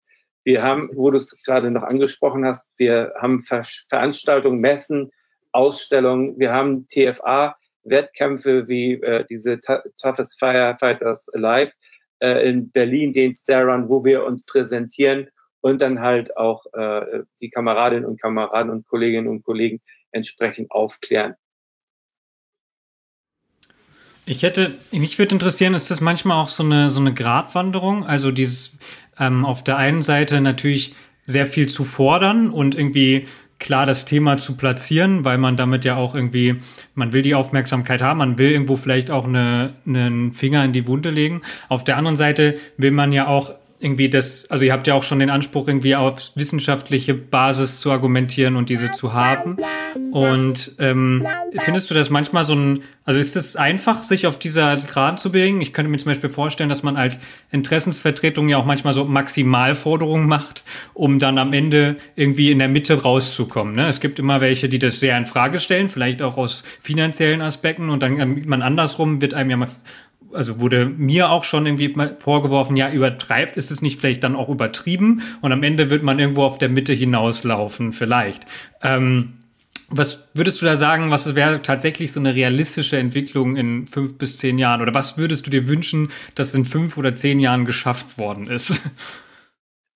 Wir 0.44 0.62
haben, 0.62 0.88
wo 0.94 1.10
du 1.10 1.16
es 1.16 1.42
gerade 1.42 1.72
noch 1.72 1.82
angesprochen 1.82 2.46
hast, 2.46 2.72
wir 2.76 3.12
haben 3.20 3.42
Ver 3.42 3.64
Veranstaltungen, 3.64 4.60
Messen, 4.60 5.10
Ausstellungen, 5.50 6.38
wir 6.38 6.52
haben 6.52 6.86
TFA, 6.86 7.56
Wettkämpfe 7.84 8.68
wie 8.68 8.94
äh, 8.94 9.24
diese 9.28 9.58
Toughest 9.60 10.38
Firefighters 10.38 11.28
Alive 11.34 11.72
äh, 12.20 12.48
in 12.48 12.70
Berlin, 12.70 13.12
den 13.12 13.34
Star 13.34 13.64
Run, 13.64 13.88
wo 13.88 14.04
wir 14.04 14.24
uns 14.24 14.44
präsentieren 14.44 15.28
und 15.60 15.80
dann 15.80 16.00
halt 16.00 16.36
auch 16.36 16.64
äh, 16.72 17.22
die 17.40 17.50
Kameradinnen 17.50 18.04
und 18.04 18.20
Kameraden 18.20 18.70
und 18.70 18.86
Kolleginnen 18.86 19.28
und 19.28 19.42
Kollegen 19.42 19.80
entsprechend 20.12 20.70
aufklären. 20.70 21.34
Ich 24.26 24.42
hätte, 24.42 24.72
mich 24.92 25.18
würde 25.18 25.34
interessieren, 25.34 25.74
ist 25.74 25.90
das 25.90 26.00
manchmal 26.00 26.40
auch 26.40 26.48
so 26.48 26.62
eine, 26.62 26.88
so 26.88 27.00
eine 27.00 27.12
Gratwanderung? 27.12 28.06
Also 28.06 28.30
dieses 28.30 28.72
ähm, 29.18 29.44
auf 29.44 29.64
der 29.64 29.76
einen 29.76 30.02
Seite 30.02 30.40
natürlich 30.40 30.94
sehr 31.26 31.46
viel 31.46 31.68
zu 31.68 31.84
fordern 31.84 32.50
und 32.50 32.74
irgendwie 32.74 33.26
klar 33.60 33.86
das 33.86 34.04
Thema 34.04 34.38
zu 34.38 34.56
platzieren, 34.56 35.24
weil 35.24 35.38
man 35.38 35.56
damit 35.56 35.84
ja 35.84 35.96
auch 35.96 36.14
irgendwie, 36.14 36.56
man 36.94 37.12
will 37.12 37.22
die 37.22 37.34
Aufmerksamkeit 37.34 38.02
haben, 38.02 38.18
man 38.18 38.38
will 38.38 38.50
irgendwo 38.50 38.76
vielleicht 38.76 39.10
auch 39.10 39.26
eine, 39.26 39.74
einen 39.86 40.32
Finger 40.32 40.64
in 40.64 40.72
die 40.72 40.88
Wunde 40.88 41.10
legen. 41.10 41.42
Auf 41.68 41.84
der 41.84 41.96
anderen 41.96 42.16
Seite 42.16 42.56
will 42.76 42.90
man 42.90 43.12
ja 43.12 43.28
auch 43.28 43.52
irgendwie 43.80 44.10
das, 44.10 44.48
also 44.50 44.64
ihr 44.66 44.74
habt 44.74 44.86
ja 44.86 44.94
auch 44.94 45.02
schon 45.02 45.20
den 45.20 45.30
Anspruch, 45.30 45.66
irgendwie 45.66 45.96
auf 45.96 46.32
wissenschaftliche 46.34 47.14
Basis 47.14 47.80
zu 47.80 47.90
argumentieren 47.90 48.56
und 48.56 48.68
diese 48.68 48.90
zu 48.90 49.14
haben. 49.14 49.56
Und 50.12 50.72
ähm, 50.78 51.26
findest 51.64 51.90
du 51.90 51.94
das 51.94 52.10
manchmal 52.10 52.44
so 52.44 52.54
ein, 52.54 52.80
also 53.06 53.18
ist 53.18 53.36
es 53.36 53.56
einfach, 53.56 54.02
sich 54.02 54.26
auf 54.26 54.38
dieser 54.38 54.76
Grad 54.76 55.18
zu 55.18 55.32
bewegen? 55.32 55.62
Ich 55.62 55.72
könnte 55.72 55.90
mir 55.90 55.96
zum 55.96 56.10
Beispiel 56.10 56.28
vorstellen, 56.28 56.68
dass 56.68 56.82
man 56.82 56.98
als 56.98 57.20
Interessensvertretung 57.52 58.50
ja 58.50 58.58
auch 58.58 58.66
manchmal 58.66 58.92
so 58.92 59.06
Maximalforderungen 59.06 60.28
macht, 60.28 60.62
um 60.92 61.18
dann 61.18 61.38
am 61.38 61.54
Ende 61.54 61.96
irgendwie 62.16 62.50
in 62.50 62.58
der 62.58 62.68
Mitte 62.68 63.00
rauszukommen. 63.00 63.74
Ne? 63.74 63.88
Es 63.88 64.00
gibt 64.00 64.18
immer 64.18 64.42
welche, 64.42 64.68
die 64.68 64.78
das 64.78 65.00
sehr 65.00 65.16
in 65.16 65.24
Frage 65.24 65.58
stellen, 65.58 65.88
vielleicht 65.88 66.20
auch 66.20 66.36
aus 66.36 66.64
finanziellen 66.82 67.40
Aspekten 67.40 67.88
und 67.88 68.02
dann 68.02 68.42
man 68.44 68.60
andersrum 68.60 69.22
wird 69.22 69.32
einem 69.32 69.50
ja 69.50 69.56
mal 69.56 69.68
also 70.32 70.60
wurde 70.60 70.86
mir 70.86 71.30
auch 71.30 71.44
schon 71.44 71.66
irgendwie 71.66 71.94
vorgeworfen, 72.18 72.76
ja, 72.76 72.90
übertreibt, 72.90 73.56
ist 73.56 73.70
es 73.70 73.82
nicht 73.82 74.00
vielleicht 74.00 74.24
dann 74.24 74.36
auch 74.36 74.48
übertrieben 74.48 75.22
und 75.40 75.52
am 75.52 75.62
Ende 75.62 75.90
wird 75.90 76.02
man 76.02 76.18
irgendwo 76.18 76.44
auf 76.44 76.58
der 76.58 76.68
Mitte 76.68 76.92
hinauslaufen, 76.92 77.92
vielleicht. 77.92 78.46
Ähm, 78.82 79.34
was 79.90 80.28
würdest 80.34 80.60
du 80.60 80.66
da 80.66 80.76
sagen, 80.76 81.10
was 81.10 81.34
wäre 81.34 81.62
tatsächlich 81.62 82.12
so 82.12 82.20
eine 82.20 82.34
realistische 82.34 82.96
Entwicklung 82.96 83.56
in 83.56 83.86
fünf 83.88 84.18
bis 84.18 84.38
zehn 84.38 84.56
Jahren? 84.56 84.82
Oder 84.82 84.94
was 84.94 85.18
würdest 85.18 85.46
du 85.46 85.50
dir 85.50 85.66
wünschen, 85.66 86.12
dass 86.36 86.54
in 86.54 86.64
fünf 86.64 86.96
oder 86.96 87.14
zehn 87.16 87.40
Jahren 87.40 87.64
geschafft 87.64 88.16
worden 88.16 88.46
ist? 88.46 88.80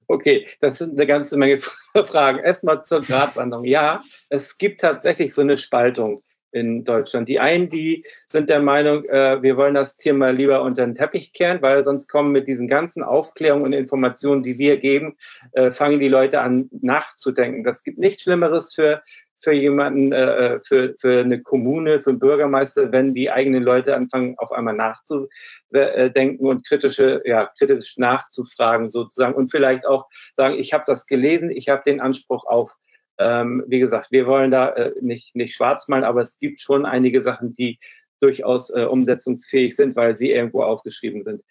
Okay, 0.06 0.46
das 0.60 0.78
sind 0.78 0.98
eine 0.98 1.06
ganze 1.06 1.36
Menge 1.38 1.58
Fragen. 1.94 2.38
Erstmal 2.40 2.82
zur 2.82 3.02
Gratwanderung. 3.02 3.64
Ja, 3.64 4.02
es 4.28 4.58
gibt 4.58 4.80
tatsächlich 4.80 5.32
so 5.32 5.40
eine 5.40 5.56
Spaltung 5.56 6.22
in 6.54 6.84
Deutschland. 6.84 7.28
Die 7.28 7.40
einen, 7.40 7.68
die 7.68 8.04
sind 8.26 8.48
der 8.48 8.60
Meinung, 8.60 9.04
äh, 9.06 9.42
wir 9.42 9.56
wollen 9.56 9.74
das 9.74 9.96
Tier 9.96 10.14
mal 10.14 10.34
lieber 10.34 10.62
unter 10.62 10.86
den 10.86 10.94
Teppich 10.94 11.32
kehren, 11.32 11.60
weil 11.62 11.82
sonst 11.82 12.08
kommen 12.08 12.32
mit 12.32 12.46
diesen 12.46 12.68
ganzen 12.68 13.02
Aufklärungen 13.02 13.66
und 13.66 13.72
Informationen, 13.72 14.42
die 14.42 14.56
wir 14.58 14.78
geben, 14.78 15.16
äh, 15.52 15.72
fangen 15.72 15.98
die 15.98 16.08
Leute 16.08 16.40
an 16.40 16.70
nachzudenken. 16.70 17.64
Das 17.64 17.82
gibt 17.82 17.98
nichts 17.98 18.22
Schlimmeres 18.22 18.74
für 18.74 19.02
für 19.40 19.52
jemanden, 19.52 20.10
äh, 20.12 20.58
für, 20.60 20.94
für 20.98 21.20
eine 21.20 21.42
Kommune, 21.42 22.00
für 22.00 22.10
einen 22.10 22.18
Bürgermeister, 22.18 22.90
wenn 22.92 23.12
die 23.12 23.30
eigenen 23.30 23.62
Leute 23.62 23.94
anfangen, 23.94 24.36
auf 24.38 24.52
einmal 24.52 24.74
nachzudenken 24.74 26.46
und 26.46 26.66
kritische, 26.66 27.20
ja, 27.26 27.50
kritisch 27.58 27.98
nachzufragen 27.98 28.86
sozusagen 28.86 29.34
und 29.34 29.50
vielleicht 29.50 29.86
auch 29.86 30.06
sagen, 30.32 30.54
ich 30.58 30.72
habe 30.72 30.84
das 30.86 31.06
gelesen, 31.06 31.50
ich 31.50 31.68
habe 31.68 31.82
den 31.84 32.00
Anspruch 32.00 32.46
auf 32.46 32.74
ähm, 33.18 33.64
wie 33.66 33.78
gesagt, 33.78 34.10
wir 34.10 34.26
wollen 34.26 34.50
da 34.50 34.70
äh, 34.70 34.92
nicht, 35.00 35.34
nicht 35.36 35.54
schwarz 35.54 35.88
malen, 35.88 36.04
aber 36.04 36.20
es 36.20 36.38
gibt 36.38 36.60
schon 36.60 36.86
einige 36.86 37.20
Sachen, 37.20 37.54
die 37.54 37.78
durchaus 38.20 38.70
äh, 38.70 38.84
umsetzungsfähig 38.84 39.76
sind, 39.76 39.96
weil 39.96 40.14
sie 40.14 40.30
irgendwo 40.30 40.62
aufgeschrieben 40.62 41.22
sind. 41.22 41.42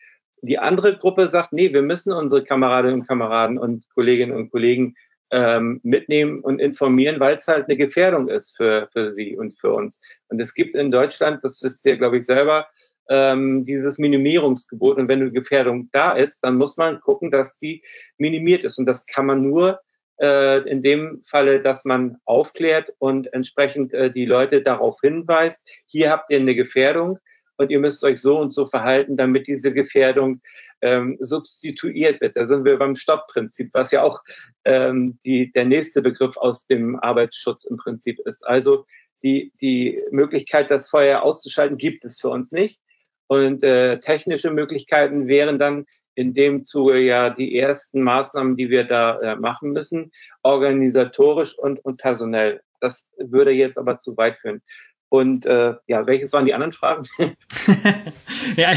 Die 0.41 0.59
andere 0.59 0.97
Gruppe 0.97 1.27
sagt, 1.27 1.53
nee, 1.53 1.71
wir 1.71 1.81
müssen 1.81 2.11
unsere 2.11 2.43
Kameradinnen 2.43 3.01
und 3.01 3.07
Kameraden 3.07 3.57
und 3.57 3.87
Kolleginnen 3.93 4.35
und 4.35 4.51
Kollegen 4.51 4.95
ähm, 5.31 5.79
mitnehmen 5.83 6.41
und 6.41 6.59
informieren, 6.59 7.19
weil 7.19 7.35
es 7.37 7.47
halt 7.47 7.67
eine 7.67 7.77
Gefährdung 7.77 8.27
ist 8.27 8.57
für, 8.57 8.87
für 8.91 9.09
sie 9.09 9.37
und 9.37 9.57
für 9.57 9.73
uns. 9.73 10.01
Und 10.27 10.41
es 10.41 10.53
gibt 10.53 10.75
in 10.75 10.91
Deutschland, 10.91 11.43
das 11.43 11.61
wisst 11.63 11.85
ihr, 11.85 11.97
glaube 11.97 12.17
ich, 12.17 12.25
selber, 12.25 12.67
ähm, 13.09 13.63
dieses 13.63 13.97
Minimierungsgebot. 13.97 14.97
Und 14.97 15.07
wenn 15.07 15.21
eine 15.21 15.31
Gefährdung 15.31 15.89
da 15.91 16.11
ist, 16.11 16.41
dann 16.43 16.57
muss 16.57 16.77
man 16.77 16.99
gucken, 17.01 17.31
dass 17.31 17.57
sie 17.57 17.83
minimiert 18.17 18.63
ist. 18.63 18.77
Und 18.77 18.85
das 18.85 19.05
kann 19.05 19.25
man 19.25 19.41
nur 19.41 19.79
äh, 20.21 20.67
in 20.69 20.81
dem 20.81 21.21
Falle, 21.23 21.59
dass 21.59 21.85
man 21.85 22.17
aufklärt 22.25 22.93
und 22.99 23.33
entsprechend 23.33 23.93
äh, 23.93 24.11
die 24.11 24.25
Leute 24.25 24.61
darauf 24.61 24.99
hinweist, 25.01 25.67
hier 25.85 26.11
habt 26.11 26.29
ihr 26.29 26.39
eine 26.39 26.55
Gefährdung 26.55 27.19
und 27.57 27.71
ihr 27.71 27.79
müsst 27.79 28.03
euch 28.03 28.21
so 28.21 28.39
und 28.39 28.51
so 28.51 28.65
verhalten, 28.65 29.17
damit 29.17 29.47
diese 29.47 29.73
Gefährdung 29.73 30.41
ähm, 30.81 31.15
substituiert 31.19 32.19
wird. 32.21 32.35
Da 32.35 32.45
sind 32.45 32.65
wir 32.65 32.77
beim 32.77 32.95
Stoppprinzip, 32.95 33.69
was 33.73 33.91
ja 33.91 34.03
auch 34.03 34.21
ähm, 34.65 35.17
die, 35.23 35.51
der 35.51 35.65
nächste 35.65 36.01
Begriff 36.01 36.37
aus 36.37 36.67
dem 36.67 36.99
Arbeitsschutz 36.99 37.65
im 37.65 37.77
Prinzip 37.77 38.19
ist. 38.25 38.45
Also 38.45 38.85
die, 39.23 39.53
die 39.61 40.01
Möglichkeit, 40.11 40.69
das 40.69 40.89
Feuer 40.89 41.21
auszuschalten, 41.21 41.77
gibt 41.77 42.03
es 42.03 42.19
für 42.19 42.29
uns 42.29 42.51
nicht. 42.51 42.81
Und 43.27 43.63
äh, 43.63 43.99
technische 43.99 44.51
Möglichkeiten 44.51 45.27
wären 45.27 45.57
dann, 45.57 45.85
in 46.15 46.33
dem 46.33 46.63
Zuge 46.63 46.99
ja 46.99 47.29
die 47.29 47.57
ersten 47.57 48.01
Maßnahmen, 48.01 48.55
die 48.55 48.69
wir 48.69 48.83
da 48.83 49.19
äh, 49.19 49.35
machen 49.35 49.71
müssen, 49.71 50.11
organisatorisch 50.41 51.57
und, 51.57 51.83
und 51.83 51.97
personell. 51.97 52.61
Das 52.79 53.11
würde 53.17 53.51
jetzt 53.51 53.77
aber 53.77 53.97
zu 53.97 54.15
weit 54.17 54.39
führen. 54.39 54.61
Und 55.09 55.45
äh, 55.45 55.75
ja, 55.85 56.07
welches 56.07 56.33
waren 56.33 56.45
die 56.45 56.55
anderen 56.55 56.71
Fragen? 56.71 57.03
ja, 58.57 58.71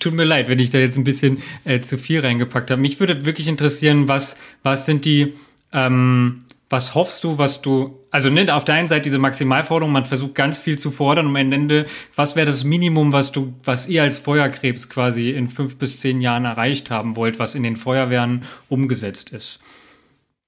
tut 0.00 0.14
mir 0.14 0.24
leid, 0.24 0.48
wenn 0.48 0.58
ich 0.58 0.70
da 0.70 0.78
jetzt 0.78 0.96
ein 0.96 1.04
bisschen 1.04 1.38
äh, 1.64 1.80
zu 1.80 1.96
viel 1.96 2.20
reingepackt 2.20 2.72
habe. 2.72 2.80
Mich 2.80 2.98
würde 2.98 3.24
wirklich 3.24 3.46
interessieren, 3.46 4.08
was, 4.08 4.36
was 4.64 4.84
sind 4.84 5.04
die 5.04 5.34
ähm, 5.72 6.42
was 6.68 6.94
hoffst 6.94 7.22
du, 7.22 7.38
was 7.38 7.62
du, 7.62 8.04
also 8.10 8.28
nicht 8.28 8.50
auf 8.50 8.64
der 8.64 8.74
einen 8.74 8.88
Seite 8.88 9.02
diese 9.02 9.18
Maximalforderung, 9.18 9.92
man 9.92 10.04
versucht 10.04 10.34
ganz 10.34 10.58
viel 10.58 10.78
zu 10.78 10.90
fordern 10.90 11.26
und 11.26 11.36
am 11.36 11.52
Ende, 11.52 11.84
was 12.14 12.34
wäre 12.34 12.46
das 12.46 12.64
Minimum, 12.64 13.12
was 13.12 13.30
du, 13.30 13.54
was 13.62 13.88
ihr 13.88 14.02
als 14.02 14.18
Feuerkrebs 14.18 14.88
quasi 14.88 15.30
in 15.30 15.48
fünf 15.48 15.78
bis 15.78 16.00
zehn 16.00 16.20
Jahren 16.20 16.44
erreicht 16.44 16.90
haben 16.90 17.14
wollt, 17.14 17.38
was 17.38 17.54
in 17.54 17.62
den 17.62 17.76
Feuerwehren 17.76 18.44
umgesetzt 18.68 19.30
ist? 19.30 19.62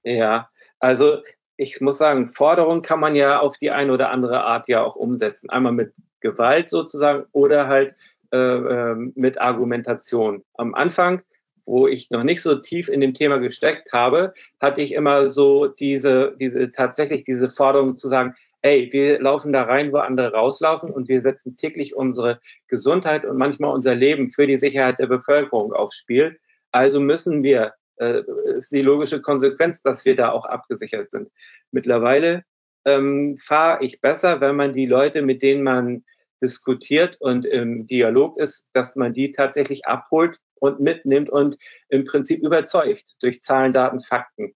Ja, 0.03 0.49
also 0.79 1.19
ich 1.55 1.79
muss 1.81 1.97
sagen, 1.97 2.27
Forderungen 2.27 2.81
kann 2.81 2.99
man 2.99 3.15
ja 3.15 3.39
auf 3.39 3.57
die 3.57 3.71
eine 3.71 3.91
oder 3.93 4.09
andere 4.09 4.41
Art 4.43 4.67
ja 4.67 4.81
auch 4.81 4.95
umsetzen. 4.95 5.49
Einmal 5.49 5.73
mit 5.73 5.93
Gewalt 6.21 6.69
sozusagen 6.69 7.25
oder 7.31 7.67
halt 7.67 7.95
äh, 8.31 8.37
ähm, 8.37 9.13
mit 9.15 9.39
Argumentation. 9.41 10.43
Am 10.55 10.75
Anfang, 10.75 11.21
wo 11.69 11.87
ich 11.87 12.09
noch 12.09 12.23
nicht 12.23 12.41
so 12.41 12.55
tief 12.55 12.89
in 12.89 12.99
dem 12.99 13.13
Thema 13.13 13.37
gesteckt 13.37 13.93
habe, 13.93 14.33
hatte 14.59 14.81
ich 14.81 14.93
immer 14.93 15.29
so 15.29 15.67
diese, 15.67 16.35
diese 16.39 16.71
tatsächlich 16.71 17.23
diese 17.23 17.47
Forderung 17.47 17.95
zu 17.95 18.07
sagen, 18.07 18.33
ey, 18.61 18.89
wir 18.91 19.21
laufen 19.21 19.53
da 19.53 19.63
rein, 19.63 19.93
wo 19.93 19.97
andere 19.97 20.33
rauslaufen 20.33 20.89
und 20.89 21.07
wir 21.07 21.21
setzen 21.21 21.55
täglich 21.55 21.95
unsere 21.95 22.41
Gesundheit 22.67 23.23
und 23.23 23.37
manchmal 23.37 23.73
unser 23.73 23.93
Leben 23.95 24.29
für 24.29 24.47
die 24.47 24.57
Sicherheit 24.57 24.99
der 24.99 25.07
Bevölkerung 25.07 25.71
aufs 25.71 25.97
Spiel. 25.97 26.39
Also 26.71 26.99
müssen 26.99 27.43
wir, 27.43 27.73
äh, 27.97 28.23
ist 28.55 28.71
die 28.71 28.81
logische 28.81 29.21
Konsequenz, 29.21 29.81
dass 29.83 30.05
wir 30.05 30.15
da 30.15 30.31
auch 30.31 30.45
abgesichert 30.45 31.11
sind. 31.11 31.29
Mittlerweile 31.71 32.43
ähm, 32.83 33.37
fahre 33.37 33.83
ich 33.83 34.01
besser, 34.01 34.41
wenn 34.41 34.55
man 34.55 34.73
die 34.73 34.87
Leute, 34.87 35.21
mit 35.21 35.43
denen 35.43 35.63
man 35.63 36.03
diskutiert 36.41 37.17
und 37.19 37.45
im 37.45 37.85
Dialog 37.85 38.39
ist, 38.39 38.69
dass 38.73 38.95
man 38.95 39.13
die 39.13 39.31
tatsächlich 39.31 39.85
abholt 39.85 40.39
und 40.59 40.79
mitnimmt 40.79 41.29
und 41.29 41.57
im 41.89 42.05
Prinzip 42.05 42.43
überzeugt 42.43 43.15
durch 43.21 43.41
Zahlen, 43.41 43.73
Daten, 43.73 44.01
Fakten. 44.01 44.55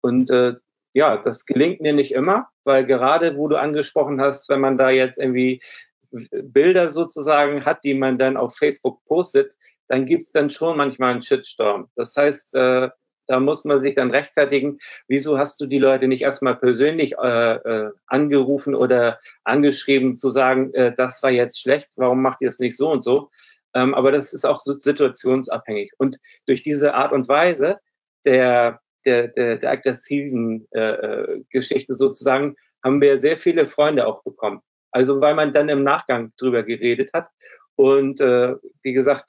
Und 0.00 0.30
äh, 0.30 0.54
ja, 0.94 1.16
das 1.16 1.46
gelingt 1.46 1.80
mir 1.80 1.92
nicht 1.92 2.12
immer, 2.12 2.48
weil 2.64 2.84
gerade 2.84 3.36
wo 3.36 3.48
du 3.48 3.56
angesprochen 3.56 4.20
hast, 4.20 4.48
wenn 4.48 4.60
man 4.60 4.78
da 4.78 4.90
jetzt 4.90 5.18
irgendwie 5.18 5.62
Bilder 6.10 6.90
sozusagen 6.90 7.64
hat, 7.64 7.84
die 7.84 7.94
man 7.94 8.18
dann 8.18 8.36
auf 8.36 8.56
Facebook 8.56 9.02
postet, 9.04 9.56
dann 9.88 10.06
gibt's 10.06 10.32
dann 10.32 10.50
schon 10.50 10.76
manchmal 10.76 11.12
einen 11.12 11.22
Shitstorm. 11.22 11.88
Das 11.96 12.16
heißt, 12.16 12.54
äh, 12.54 12.90
da 13.26 13.40
muss 13.40 13.64
man 13.64 13.78
sich 13.78 13.94
dann 13.94 14.10
rechtfertigen, 14.10 14.78
wieso 15.06 15.38
hast 15.38 15.60
du 15.60 15.66
die 15.66 15.78
Leute 15.78 16.08
nicht 16.08 16.22
erstmal 16.22 16.56
persönlich 16.56 17.14
äh, 17.18 17.54
äh, 17.54 17.90
angerufen 18.06 18.74
oder 18.74 19.20
angeschrieben 19.44 20.16
zu 20.16 20.30
sagen, 20.30 20.74
äh, 20.74 20.92
das 20.94 21.22
war 21.22 21.30
jetzt 21.30 21.60
schlecht, 21.60 21.92
warum 21.96 22.20
macht 22.20 22.40
ihr 22.40 22.48
es 22.48 22.58
nicht 22.58 22.76
so 22.76 22.90
und 22.90 23.04
so? 23.04 23.30
Ähm, 23.74 23.94
aber 23.94 24.12
das 24.12 24.32
ist 24.32 24.44
auch 24.44 24.60
so 24.60 24.78
situationsabhängig. 24.78 25.92
Und 25.98 26.18
durch 26.46 26.62
diese 26.62 26.94
Art 26.94 27.12
und 27.12 27.28
Weise 27.28 27.78
der, 28.24 28.80
der, 29.04 29.28
der, 29.28 29.58
der 29.58 29.70
aggressiven 29.70 30.68
äh, 30.72 30.80
äh 30.80 31.44
Geschichte 31.50 31.94
sozusagen 31.94 32.56
haben 32.84 33.00
wir 33.00 33.18
sehr 33.18 33.36
viele 33.36 33.66
Freunde 33.66 34.06
auch 34.06 34.22
bekommen. 34.22 34.60
Also 34.90 35.20
weil 35.20 35.34
man 35.34 35.52
dann 35.52 35.68
im 35.68 35.82
Nachgang 35.82 36.32
drüber 36.36 36.62
geredet 36.62 37.10
hat. 37.14 37.28
Und 37.76 38.20
äh, 38.20 38.54
wie 38.82 38.92
gesagt, 38.92 39.24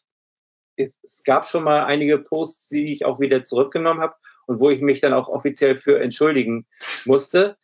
es, 0.76 1.00
es 1.04 1.24
gab 1.24 1.48
schon 1.48 1.64
mal 1.64 1.86
einige 1.86 2.18
Posts, 2.20 2.70
die 2.70 2.94
ich 2.94 3.06
auch 3.06 3.20
wieder 3.20 3.44
zurückgenommen 3.44 4.02
habe 4.02 4.16
und 4.48 4.60
wo 4.60 4.70
ich 4.70 4.82
mich 4.82 5.00
dann 5.00 5.14
auch 5.14 5.30
offiziell 5.30 5.78
für 5.78 6.00
entschuldigen 6.00 6.66
musste. 7.06 7.58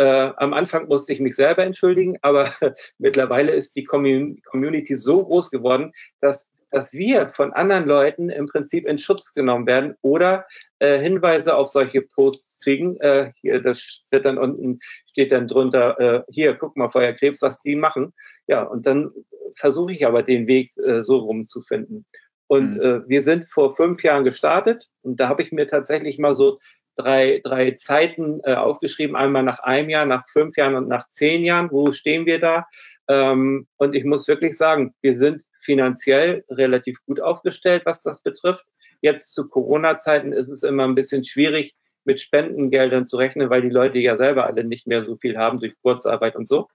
Äh, 0.00 0.32
am 0.38 0.54
Anfang 0.54 0.88
musste 0.88 1.12
ich 1.12 1.20
mich 1.20 1.36
selber 1.36 1.62
entschuldigen, 1.62 2.16
aber 2.22 2.48
mittlerweile 2.98 3.52
ist 3.52 3.76
die 3.76 3.84
Community 3.84 4.94
so 4.94 5.22
groß 5.22 5.50
geworden, 5.50 5.92
dass, 6.22 6.50
dass 6.70 6.94
wir 6.94 7.28
von 7.28 7.52
anderen 7.52 7.84
Leuten 7.84 8.30
im 8.30 8.46
Prinzip 8.46 8.86
in 8.86 8.96
Schutz 8.96 9.34
genommen 9.34 9.66
werden 9.66 9.96
oder 10.00 10.46
äh, 10.78 10.98
Hinweise 10.98 11.54
auf 11.54 11.68
solche 11.68 12.00
Posts 12.00 12.60
kriegen. 12.60 12.98
Äh, 13.00 13.32
hier, 13.42 13.60
das 13.60 14.02
wird 14.10 14.24
dann 14.24 14.38
unten, 14.38 14.78
steht 15.04 15.32
dann 15.32 15.46
drunter, 15.46 16.00
äh, 16.00 16.22
hier, 16.30 16.54
guck 16.54 16.78
mal, 16.78 16.88
Feuerkrebs, 16.88 17.42
was 17.42 17.60
die 17.60 17.76
machen. 17.76 18.14
Ja, 18.46 18.62
und 18.62 18.86
dann 18.86 19.08
versuche 19.54 19.92
ich 19.92 20.06
aber 20.06 20.22
den 20.22 20.46
Weg 20.46 20.70
äh, 20.78 21.02
so 21.02 21.18
rumzufinden. 21.18 22.06
Und 22.46 22.78
mhm. 22.78 22.82
äh, 22.82 23.06
wir 23.06 23.20
sind 23.20 23.44
vor 23.44 23.76
fünf 23.76 24.02
Jahren 24.02 24.24
gestartet 24.24 24.88
und 25.02 25.20
da 25.20 25.28
habe 25.28 25.42
ich 25.42 25.52
mir 25.52 25.66
tatsächlich 25.66 26.18
mal 26.18 26.34
so 26.34 26.58
drei, 26.96 27.40
drei 27.42 27.72
Zeiten 27.72 28.40
äh, 28.44 28.54
aufgeschrieben, 28.54 29.16
einmal 29.16 29.42
nach 29.42 29.60
einem 29.60 29.90
Jahr, 29.90 30.06
nach 30.06 30.24
fünf 30.28 30.56
Jahren 30.56 30.74
und 30.74 30.88
nach 30.88 31.08
zehn 31.08 31.44
Jahren. 31.44 31.70
Wo 31.70 31.92
stehen 31.92 32.26
wir 32.26 32.38
da? 32.38 32.66
Ähm, 33.08 33.66
und 33.76 33.94
ich 33.94 34.04
muss 34.04 34.28
wirklich 34.28 34.56
sagen, 34.56 34.94
wir 35.00 35.16
sind 35.16 35.44
finanziell 35.60 36.44
relativ 36.48 36.98
gut 37.06 37.20
aufgestellt, 37.20 37.82
was 37.84 38.02
das 38.02 38.22
betrifft. 38.22 38.64
Jetzt 39.00 39.34
zu 39.34 39.48
Corona-Zeiten 39.48 40.32
ist 40.32 40.48
es 40.48 40.62
immer 40.62 40.86
ein 40.86 40.94
bisschen 40.94 41.24
schwierig, 41.24 41.74
mit 42.04 42.20
Spendengeldern 42.20 43.06
zu 43.06 43.16
rechnen, 43.16 43.50
weil 43.50 43.62
die 43.62 43.68
Leute 43.68 43.98
ja 43.98 44.16
selber 44.16 44.46
alle 44.46 44.64
nicht 44.64 44.86
mehr 44.86 45.02
so 45.02 45.16
viel 45.16 45.36
haben 45.36 45.60
durch 45.60 45.74
Kurzarbeit 45.82 46.36
und 46.36 46.48
so. 46.48 46.68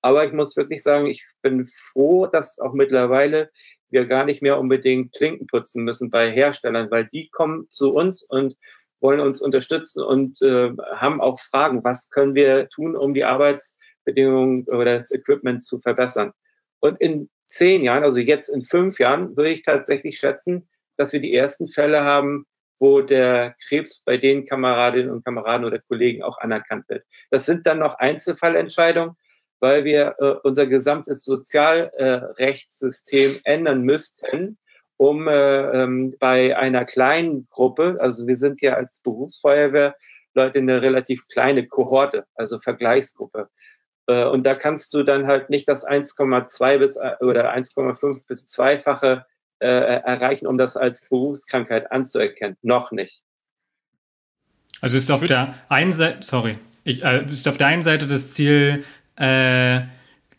Aber 0.00 0.24
ich 0.24 0.32
muss 0.32 0.56
wirklich 0.56 0.82
sagen, 0.82 1.06
ich 1.06 1.26
bin 1.42 1.66
froh, 1.66 2.26
dass 2.26 2.58
auch 2.58 2.72
mittlerweile 2.72 3.50
wir 3.90 4.06
gar 4.06 4.24
nicht 4.24 4.40
mehr 4.40 4.58
unbedingt 4.58 5.12
Klinken 5.12 5.46
putzen 5.46 5.84
müssen 5.84 6.10
bei 6.10 6.30
Herstellern, 6.30 6.90
weil 6.90 7.06
die 7.06 7.28
kommen 7.28 7.66
zu 7.68 7.92
uns 7.92 8.22
und 8.22 8.56
wollen 9.00 9.20
uns 9.20 9.40
unterstützen 9.40 10.02
und 10.02 10.42
äh, 10.42 10.72
haben 10.94 11.20
auch 11.20 11.38
Fragen, 11.40 11.84
was 11.84 12.10
können 12.10 12.34
wir 12.34 12.68
tun, 12.68 12.96
um 12.96 13.14
die 13.14 13.24
Arbeitsbedingungen 13.24 14.64
oder 14.64 14.96
das 14.96 15.12
Equipment 15.12 15.62
zu 15.62 15.78
verbessern. 15.78 16.32
Und 16.80 17.00
in 17.00 17.30
zehn 17.44 17.82
Jahren, 17.82 18.04
also 18.04 18.18
jetzt 18.18 18.48
in 18.48 18.64
fünf 18.64 18.98
Jahren, 18.98 19.36
würde 19.36 19.50
ich 19.50 19.62
tatsächlich 19.62 20.18
schätzen, 20.18 20.68
dass 20.96 21.12
wir 21.12 21.20
die 21.20 21.34
ersten 21.34 21.68
Fälle 21.68 22.02
haben, 22.04 22.46
wo 22.78 23.02
der 23.02 23.54
Krebs 23.68 24.02
bei 24.02 24.16
den 24.16 24.46
Kameradinnen 24.46 25.10
und 25.10 25.22
Kameraden 25.24 25.66
oder 25.66 25.78
Kollegen 25.78 26.22
auch 26.22 26.38
anerkannt 26.38 26.88
wird. 26.88 27.04
Das 27.30 27.44
sind 27.46 27.66
dann 27.66 27.78
noch 27.78 27.98
Einzelfallentscheidungen, 27.98 29.16
weil 29.60 29.84
wir 29.84 30.16
äh, 30.18 30.34
unser 30.42 30.66
gesamtes 30.66 31.24
Sozialrechtssystem 31.24 33.36
äh, 33.36 33.40
ändern 33.44 33.82
müssten, 33.82 34.58
um 35.00 35.28
äh, 35.28 35.82
ähm, 35.82 36.14
bei 36.20 36.54
einer 36.58 36.84
kleinen 36.84 37.48
Gruppe, 37.48 37.96
also 38.00 38.26
wir 38.26 38.36
sind 38.36 38.60
ja 38.60 38.74
als 38.74 39.00
Berufsfeuerwehr 39.02 39.96
Leute 40.34 40.58
eine 40.58 40.82
relativ 40.82 41.26
kleine 41.26 41.66
Kohorte, 41.66 42.26
also 42.34 42.60
Vergleichsgruppe. 42.60 43.48
Äh, 44.06 44.24
und 44.26 44.44
da 44.44 44.54
kannst 44.54 44.92
du 44.92 45.02
dann 45.02 45.26
halt 45.26 45.48
nicht 45.48 45.66
das 45.68 45.88
1,2 45.88 46.76
bis 46.76 46.96
äh, 46.96 47.12
oder 47.20 47.50
1,5 47.50 48.26
bis 48.28 48.46
zweifache 48.46 49.24
äh, 49.60 49.66
erreichen, 49.66 50.46
um 50.46 50.58
das 50.58 50.76
als 50.76 51.08
Berufskrankheit 51.08 51.90
anzuerkennen. 51.90 52.58
Noch 52.60 52.92
nicht. 52.92 53.22
Also 54.82 54.98
ist 54.98 55.10
auf 55.10 55.26
der 55.26 55.54
einen 55.70 55.92
Seite, 55.92 56.22
sorry, 56.22 56.58
ich, 56.84 57.02
äh, 57.02 57.24
ist 57.24 57.48
auf 57.48 57.56
der 57.56 57.68
einen 57.68 57.80
Seite 57.80 58.06
das 58.06 58.34
Ziel, 58.34 58.84
äh, 59.16 59.80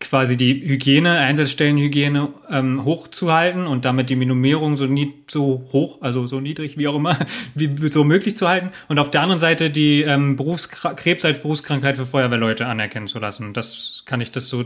quasi 0.01 0.37
die 0.37 0.67
Hygiene, 0.67 1.17
Einsatzstellenhygiene 1.17 2.29
ähm, 2.49 2.83
hochzuhalten 2.83 3.67
und 3.67 3.85
damit 3.85 4.09
die 4.09 4.15
Minimierung 4.15 4.75
so 4.75 4.85
nie 4.85 5.13
so 5.29 5.65
hoch, 5.71 5.99
also 6.01 6.27
so 6.27 6.39
niedrig 6.39 6.77
wie 6.77 6.87
auch 6.87 6.95
immer, 6.95 7.17
wie 7.55 7.87
so 7.87 8.03
möglich 8.03 8.35
zu 8.35 8.47
halten. 8.47 8.71
Und 8.87 8.99
auf 8.99 9.11
der 9.11 9.21
anderen 9.21 9.39
Seite 9.39 9.69
die 9.69 10.01
ähm, 10.01 10.35
Berufskrebs 10.35 11.23
als 11.25 11.41
Berufskrankheit 11.41 11.97
für 11.97 12.05
Feuerwehrleute 12.05 12.65
anerkennen 12.65 13.07
zu 13.07 13.19
lassen. 13.19 13.53
Das 13.53 14.03
kann 14.05 14.21
ich 14.21 14.31
das 14.31 14.47
so, 14.47 14.65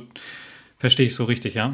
verstehe 0.78 1.08
ich 1.08 1.16
so 1.16 1.26
richtig, 1.26 1.54
ja? 1.54 1.74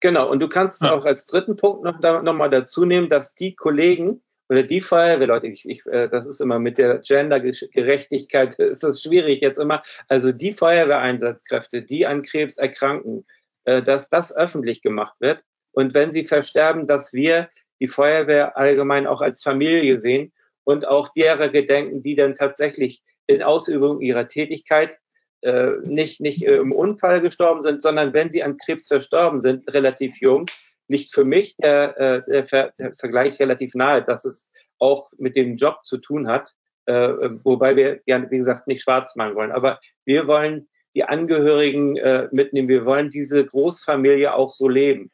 Genau, 0.00 0.28
und 0.28 0.40
du 0.40 0.48
kannst 0.48 0.82
ja. 0.82 0.92
auch 0.92 1.04
als 1.04 1.26
dritten 1.26 1.56
Punkt 1.56 1.84
noch, 1.84 2.00
da, 2.00 2.22
noch 2.22 2.34
mal 2.34 2.50
dazu 2.50 2.84
nehmen, 2.84 3.08
dass 3.08 3.34
die 3.34 3.54
Kollegen, 3.54 4.20
oder 4.52 4.64
die 4.64 4.82
Feuerwehrleute, 4.82 5.46
ich, 5.46 5.66
ich, 5.66 5.86
äh, 5.86 6.10
das 6.10 6.26
ist 6.26 6.42
immer 6.42 6.58
mit 6.58 6.76
der 6.76 6.98
Gendergerechtigkeit, 6.98 8.54
ist 8.56 8.82
das 8.82 9.02
schwierig 9.02 9.40
jetzt 9.40 9.56
immer. 9.58 9.82
Also 10.08 10.30
die 10.30 10.52
Feuerwehreinsatzkräfte, 10.52 11.80
die 11.80 12.06
an 12.06 12.20
Krebs 12.20 12.58
erkranken, 12.58 13.24
äh, 13.64 13.82
dass 13.82 14.10
das 14.10 14.36
öffentlich 14.36 14.82
gemacht 14.82 15.14
wird. 15.20 15.42
Und 15.70 15.94
wenn 15.94 16.12
sie 16.12 16.24
versterben, 16.24 16.86
dass 16.86 17.14
wir 17.14 17.48
die 17.80 17.86
Feuerwehr 17.86 18.58
allgemein 18.58 19.06
auch 19.06 19.22
als 19.22 19.42
Familie 19.42 19.96
sehen 19.96 20.34
und 20.64 20.86
auch 20.86 21.08
derer 21.14 21.48
gedenken, 21.48 22.02
die 22.02 22.14
dann 22.14 22.34
tatsächlich 22.34 23.02
in 23.26 23.42
Ausübung 23.42 24.02
ihrer 24.02 24.26
Tätigkeit 24.26 24.98
äh, 25.40 25.70
nicht, 25.82 26.20
nicht 26.20 26.42
im 26.42 26.72
Unfall 26.72 27.22
gestorben 27.22 27.62
sind, 27.62 27.82
sondern 27.82 28.12
wenn 28.12 28.28
sie 28.28 28.42
an 28.42 28.58
Krebs 28.58 28.86
verstorben 28.86 29.40
sind, 29.40 29.72
relativ 29.72 30.20
jung, 30.20 30.44
liegt 30.88 31.12
für 31.12 31.24
mich 31.24 31.56
der, 31.56 31.98
äh, 31.98 32.22
der, 32.26 32.46
Ver 32.46 32.72
der 32.78 32.94
Vergleich 32.96 33.38
relativ 33.40 33.74
nahe, 33.74 34.02
dass 34.02 34.24
es 34.24 34.50
auch 34.78 35.10
mit 35.18 35.36
dem 35.36 35.56
Job 35.56 35.82
zu 35.82 35.98
tun 35.98 36.28
hat, 36.28 36.52
äh, 36.86 37.08
wobei 37.44 37.76
wir 37.76 38.00
ja, 38.06 38.30
wie 38.30 38.36
gesagt, 38.36 38.66
nicht 38.66 38.82
schwarz 38.82 39.16
malen 39.16 39.34
wollen. 39.34 39.52
Aber 39.52 39.80
wir 40.04 40.26
wollen 40.26 40.68
die 40.94 41.04
Angehörigen 41.04 41.96
äh, 41.96 42.28
mitnehmen. 42.32 42.68
Wir 42.68 42.84
wollen 42.84 43.08
diese 43.08 43.44
Großfamilie 43.44 44.34
auch 44.34 44.50
so 44.50 44.68
leben. 44.68 45.10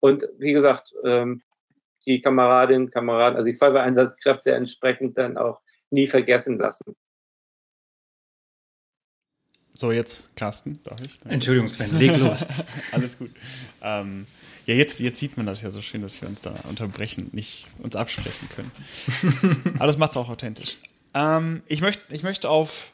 Und 0.00 0.28
wie 0.38 0.52
gesagt, 0.52 0.94
ähm, 1.04 1.42
die 2.06 2.20
Kameradinnen, 2.20 2.90
Kameraden, 2.90 3.36
also 3.36 3.46
die 3.46 3.56
Feuerwehreinsatzkräfte 3.56 4.52
entsprechend 4.52 5.16
dann 5.16 5.36
auch 5.36 5.60
nie 5.90 6.08
vergessen 6.08 6.58
lassen. 6.58 6.96
So, 9.74 9.92
jetzt 9.92 10.34
Carsten, 10.36 10.82
darf 10.82 11.00
ich? 11.00 11.18
Entschuldigung, 11.24 11.68
Sven, 11.68 11.96
leg 11.98 12.16
los. 12.18 12.44
Alles 12.92 13.18
gut. 13.18 13.30
Ähm, 13.80 14.26
ja, 14.66 14.74
jetzt, 14.74 15.00
jetzt 15.00 15.18
sieht 15.18 15.36
man 15.36 15.46
das 15.46 15.62
ja 15.62 15.70
so 15.70 15.82
schön, 15.82 16.02
dass 16.02 16.20
wir 16.20 16.28
uns 16.28 16.40
da 16.40 16.54
unterbrechen, 16.68 17.30
nicht 17.32 17.66
uns 17.78 17.96
absprechen 17.96 18.48
können. 18.48 18.70
Aber 19.74 19.86
das 19.86 19.98
macht 19.98 20.12
es 20.12 20.16
auch 20.16 20.28
authentisch. 20.28 20.78
Ähm, 21.14 21.62
ich, 21.66 21.80
möcht, 21.80 22.00
ich 22.10 22.22
möchte 22.22 22.48
auf 22.48 22.92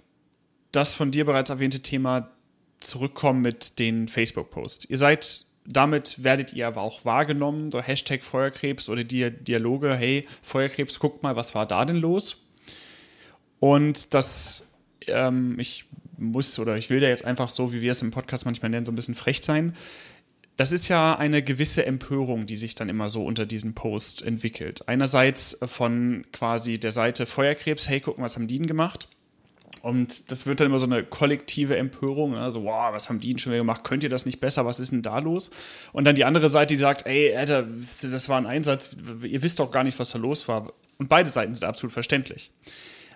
das 0.72 0.94
von 0.94 1.10
dir 1.10 1.24
bereits 1.24 1.50
erwähnte 1.50 1.80
Thema 1.80 2.30
zurückkommen 2.80 3.42
mit 3.42 3.78
den 3.78 4.08
Facebook-Posts. 4.08 4.86
Ihr 4.86 4.98
seid, 4.98 5.44
damit 5.66 6.22
werdet 6.24 6.52
ihr 6.52 6.66
aber 6.66 6.80
auch 6.80 7.04
wahrgenommen, 7.04 7.70
so 7.70 7.80
Hashtag 7.80 8.22
Feuerkrebs 8.22 8.88
oder 8.88 9.04
die 9.04 9.30
Dialoge, 9.30 9.94
hey, 9.94 10.26
Feuerkrebs, 10.42 10.98
guckt 10.98 11.22
mal, 11.22 11.36
was 11.36 11.54
war 11.54 11.66
da 11.66 11.84
denn 11.84 11.96
los? 11.96 12.48
Und 13.60 14.14
das, 14.14 14.64
ähm, 15.06 15.58
ich 15.58 15.84
muss 16.16 16.58
oder 16.58 16.76
ich 16.76 16.90
will 16.90 17.00
da 17.00 17.08
jetzt 17.08 17.24
einfach 17.24 17.50
so, 17.50 17.72
wie 17.72 17.80
wir 17.80 17.92
es 17.92 18.02
im 18.02 18.10
Podcast 18.10 18.44
manchmal 18.44 18.70
nennen, 18.70 18.86
so 18.86 18.92
ein 18.92 18.96
bisschen 18.96 19.14
frech 19.14 19.42
sein 19.42 19.74
das 20.58 20.72
ist 20.72 20.88
ja 20.88 21.16
eine 21.16 21.40
gewisse 21.40 21.86
Empörung, 21.86 22.44
die 22.44 22.56
sich 22.56 22.74
dann 22.74 22.88
immer 22.88 23.08
so 23.08 23.24
unter 23.24 23.46
diesen 23.46 23.74
Post 23.74 24.26
entwickelt. 24.26 24.88
Einerseits 24.88 25.56
von 25.64 26.26
quasi 26.32 26.78
der 26.78 26.90
Seite 26.90 27.26
Feuerkrebs, 27.26 27.88
hey, 27.88 28.00
gucken, 28.00 28.24
was 28.24 28.34
haben 28.34 28.48
die 28.48 28.58
denn 28.58 28.66
gemacht? 28.66 29.08
Und 29.82 30.32
das 30.32 30.46
wird 30.46 30.58
dann 30.58 30.66
immer 30.66 30.80
so 30.80 30.86
eine 30.86 31.04
kollektive 31.04 31.76
Empörung, 31.76 32.34
also, 32.34 32.64
wow, 32.64 32.92
was 32.92 33.08
haben 33.08 33.20
die 33.20 33.28
denn 33.28 33.38
schon 33.38 33.52
wieder 33.52 33.60
gemacht? 33.60 33.84
Könnt 33.84 34.02
ihr 34.02 34.08
das 34.08 34.26
nicht 34.26 34.40
besser? 34.40 34.66
Was 34.66 34.80
ist 34.80 34.90
denn 34.90 35.02
da 35.02 35.20
los? 35.20 35.50
Und 35.92 36.04
dann 36.04 36.16
die 36.16 36.24
andere 36.24 36.48
Seite, 36.48 36.74
die 36.74 36.78
sagt, 36.78 37.06
ey, 37.06 37.36
Alter, 37.36 37.64
das 38.02 38.28
war 38.28 38.38
ein 38.38 38.46
Einsatz, 38.46 38.90
ihr 39.22 39.42
wisst 39.42 39.60
doch 39.60 39.70
gar 39.70 39.84
nicht, 39.84 40.00
was 40.00 40.10
da 40.10 40.18
los 40.18 40.48
war. 40.48 40.72
Und 40.98 41.08
beide 41.08 41.30
Seiten 41.30 41.54
sind 41.54 41.68
absolut 41.68 41.92
verständlich. 41.92 42.50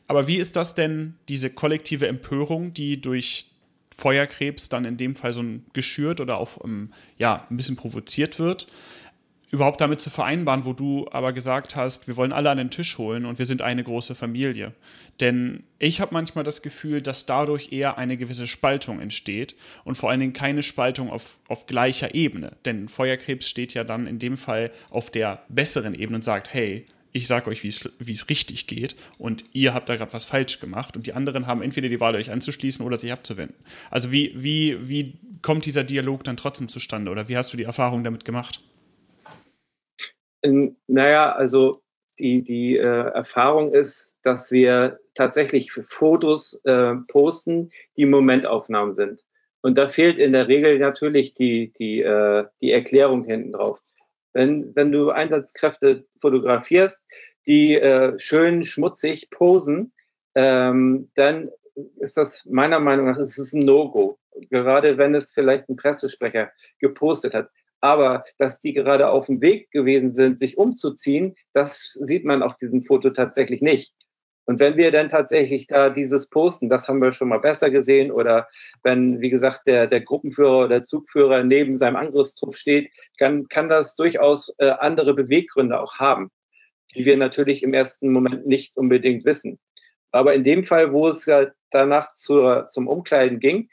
Aber 0.06 0.28
wie 0.28 0.36
ist 0.36 0.54
das 0.54 0.76
denn, 0.76 1.16
diese 1.28 1.50
kollektive 1.50 2.06
Empörung, 2.06 2.72
die 2.72 3.00
durch 3.00 3.51
Feuerkrebs 3.96 4.68
dann 4.68 4.84
in 4.84 4.96
dem 4.96 5.14
Fall 5.14 5.32
so 5.32 5.44
geschürt 5.72 6.20
oder 6.20 6.38
auch 6.38 6.64
ähm, 6.64 6.92
ja, 7.18 7.46
ein 7.50 7.56
bisschen 7.56 7.76
provoziert 7.76 8.38
wird, 8.38 8.66
überhaupt 9.52 9.82
damit 9.82 10.00
zu 10.00 10.08
vereinbaren, 10.08 10.64
wo 10.64 10.72
du 10.72 11.06
aber 11.12 11.34
gesagt 11.34 11.76
hast, 11.76 12.08
wir 12.08 12.16
wollen 12.16 12.32
alle 12.32 12.50
an 12.50 12.56
den 12.56 12.70
Tisch 12.70 12.96
holen 12.96 13.26
und 13.26 13.38
wir 13.38 13.44
sind 13.44 13.60
eine 13.60 13.84
große 13.84 14.14
Familie. 14.14 14.72
Denn 15.20 15.64
ich 15.78 16.00
habe 16.00 16.14
manchmal 16.14 16.42
das 16.42 16.62
Gefühl, 16.62 17.02
dass 17.02 17.26
dadurch 17.26 17.70
eher 17.70 17.98
eine 17.98 18.16
gewisse 18.16 18.48
Spaltung 18.48 18.98
entsteht 18.98 19.54
und 19.84 19.96
vor 19.96 20.10
allen 20.10 20.20
Dingen 20.20 20.32
keine 20.32 20.62
Spaltung 20.62 21.10
auf, 21.10 21.36
auf 21.48 21.66
gleicher 21.66 22.14
Ebene. 22.14 22.56
Denn 22.64 22.88
Feuerkrebs 22.88 23.46
steht 23.46 23.74
ja 23.74 23.84
dann 23.84 24.06
in 24.06 24.18
dem 24.18 24.38
Fall 24.38 24.72
auf 24.88 25.10
der 25.10 25.42
besseren 25.50 25.94
Ebene 25.94 26.16
und 26.16 26.24
sagt, 26.24 26.54
hey, 26.54 26.86
ich 27.12 27.26
sage 27.26 27.50
euch, 27.50 27.62
wie 27.62 27.68
es 27.68 28.28
richtig 28.30 28.66
geht 28.66 28.96
und 29.18 29.44
ihr 29.52 29.74
habt 29.74 29.88
da 29.88 29.96
gerade 29.96 30.12
was 30.12 30.24
falsch 30.24 30.60
gemacht 30.60 30.96
und 30.96 31.06
die 31.06 31.12
anderen 31.12 31.46
haben 31.46 31.62
entweder 31.62 31.88
die 31.88 32.00
Wahl, 32.00 32.16
euch 32.16 32.30
anzuschließen 32.30 32.84
oder 32.84 32.96
sich 32.96 33.12
abzuwenden. 33.12 33.56
Also 33.90 34.10
wie, 34.10 34.32
wie, 34.36 34.88
wie 34.88 35.18
kommt 35.42 35.66
dieser 35.66 35.84
Dialog 35.84 36.24
dann 36.24 36.36
trotzdem 36.36 36.68
zustande 36.68 37.10
oder 37.10 37.28
wie 37.28 37.36
hast 37.36 37.52
du 37.52 37.56
die 37.56 37.64
Erfahrung 37.64 38.02
damit 38.02 38.24
gemacht? 38.24 38.60
Naja, 40.42 41.32
also 41.32 41.82
die, 42.18 42.42
die 42.42 42.76
äh, 42.76 42.82
Erfahrung 42.82 43.72
ist, 43.72 44.18
dass 44.22 44.50
wir 44.50 44.98
tatsächlich 45.14 45.72
Fotos 45.72 46.60
äh, 46.64 46.94
posten, 47.08 47.70
die 47.96 48.06
Momentaufnahmen 48.06 48.92
sind. 48.92 49.20
Und 49.60 49.78
da 49.78 49.88
fehlt 49.88 50.18
in 50.18 50.32
der 50.32 50.48
Regel 50.48 50.78
natürlich 50.78 51.34
die, 51.34 51.72
die, 51.78 52.00
äh, 52.00 52.44
die 52.60 52.72
Erklärung 52.72 53.24
hinten 53.24 53.52
drauf. 53.52 53.80
Wenn, 54.32 54.74
wenn 54.74 54.92
du 54.92 55.10
Einsatzkräfte 55.10 56.06
fotografierst, 56.18 57.06
die 57.46 57.74
äh, 57.74 58.18
schön 58.18 58.64
schmutzig 58.64 59.30
posen, 59.30 59.92
ähm, 60.34 61.10
dann 61.14 61.50
ist 61.96 62.16
das 62.16 62.44
meiner 62.46 62.80
Meinung 62.80 63.06
nach 63.06 63.18
ist 63.18 63.38
es 63.38 63.52
ein 63.52 63.64
No-Go. 63.64 64.18
Gerade 64.50 64.98
wenn 64.98 65.14
es 65.14 65.32
vielleicht 65.32 65.68
ein 65.68 65.76
Pressesprecher 65.76 66.52
gepostet 66.78 67.34
hat. 67.34 67.50
Aber 67.80 68.22
dass 68.38 68.60
die 68.60 68.72
gerade 68.72 69.10
auf 69.10 69.26
dem 69.26 69.40
Weg 69.40 69.70
gewesen 69.70 70.08
sind, 70.08 70.38
sich 70.38 70.56
umzuziehen, 70.56 71.34
das 71.52 71.92
sieht 71.92 72.24
man 72.24 72.42
auf 72.42 72.56
diesem 72.56 72.80
Foto 72.80 73.10
tatsächlich 73.10 73.60
nicht. 73.60 73.92
Und 74.44 74.58
wenn 74.58 74.76
wir 74.76 74.90
dann 74.90 75.08
tatsächlich 75.08 75.66
da 75.66 75.90
dieses 75.90 76.28
posten, 76.28 76.68
das 76.68 76.88
haben 76.88 77.00
wir 77.00 77.12
schon 77.12 77.28
mal 77.28 77.38
besser 77.38 77.70
gesehen, 77.70 78.10
oder 78.10 78.48
wenn, 78.82 79.20
wie 79.20 79.30
gesagt, 79.30 79.66
der, 79.66 79.86
der 79.86 80.00
Gruppenführer 80.00 80.64
oder 80.64 80.82
Zugführer 80.82 81.44
neben 81.44 81.76
seinem 81.76 81.96
Angriffstrupp 81.96 82.56
steht, 82.56 82.90
kann, 83.18 83.48
kann 83.48 83.68
das 83.68 83.94
durchaus 83.94 84.54
äh, 84.58 84.70
andere 84.70 85.14
Beweggründe 85.14 85.80
auch 85.80 85.98
haben, 85.98 86.30
die 86.94 87.04
wir 87.04 87.16
natürlich 87.16 87.62
im 87.62 87.72
ersten 87.72 88.12
Moment 88.12 88.46
nicht 88.46 88.76
unbedingt 88.76 89.24
wissen. 89.24 89.58
Aber 90.10 90.34
in 90.34 90.44
dem 90.44 90.64
Fall, 90.64 90.92
wo 90.92 91.08
es 91.08 91.24
ja 91.26 91.46
danach 91.70 92.12
zur, 92.12 92.66
zum 92.68 92.88
Umkleiden 92.88 93.38
ging, 93.38 93.70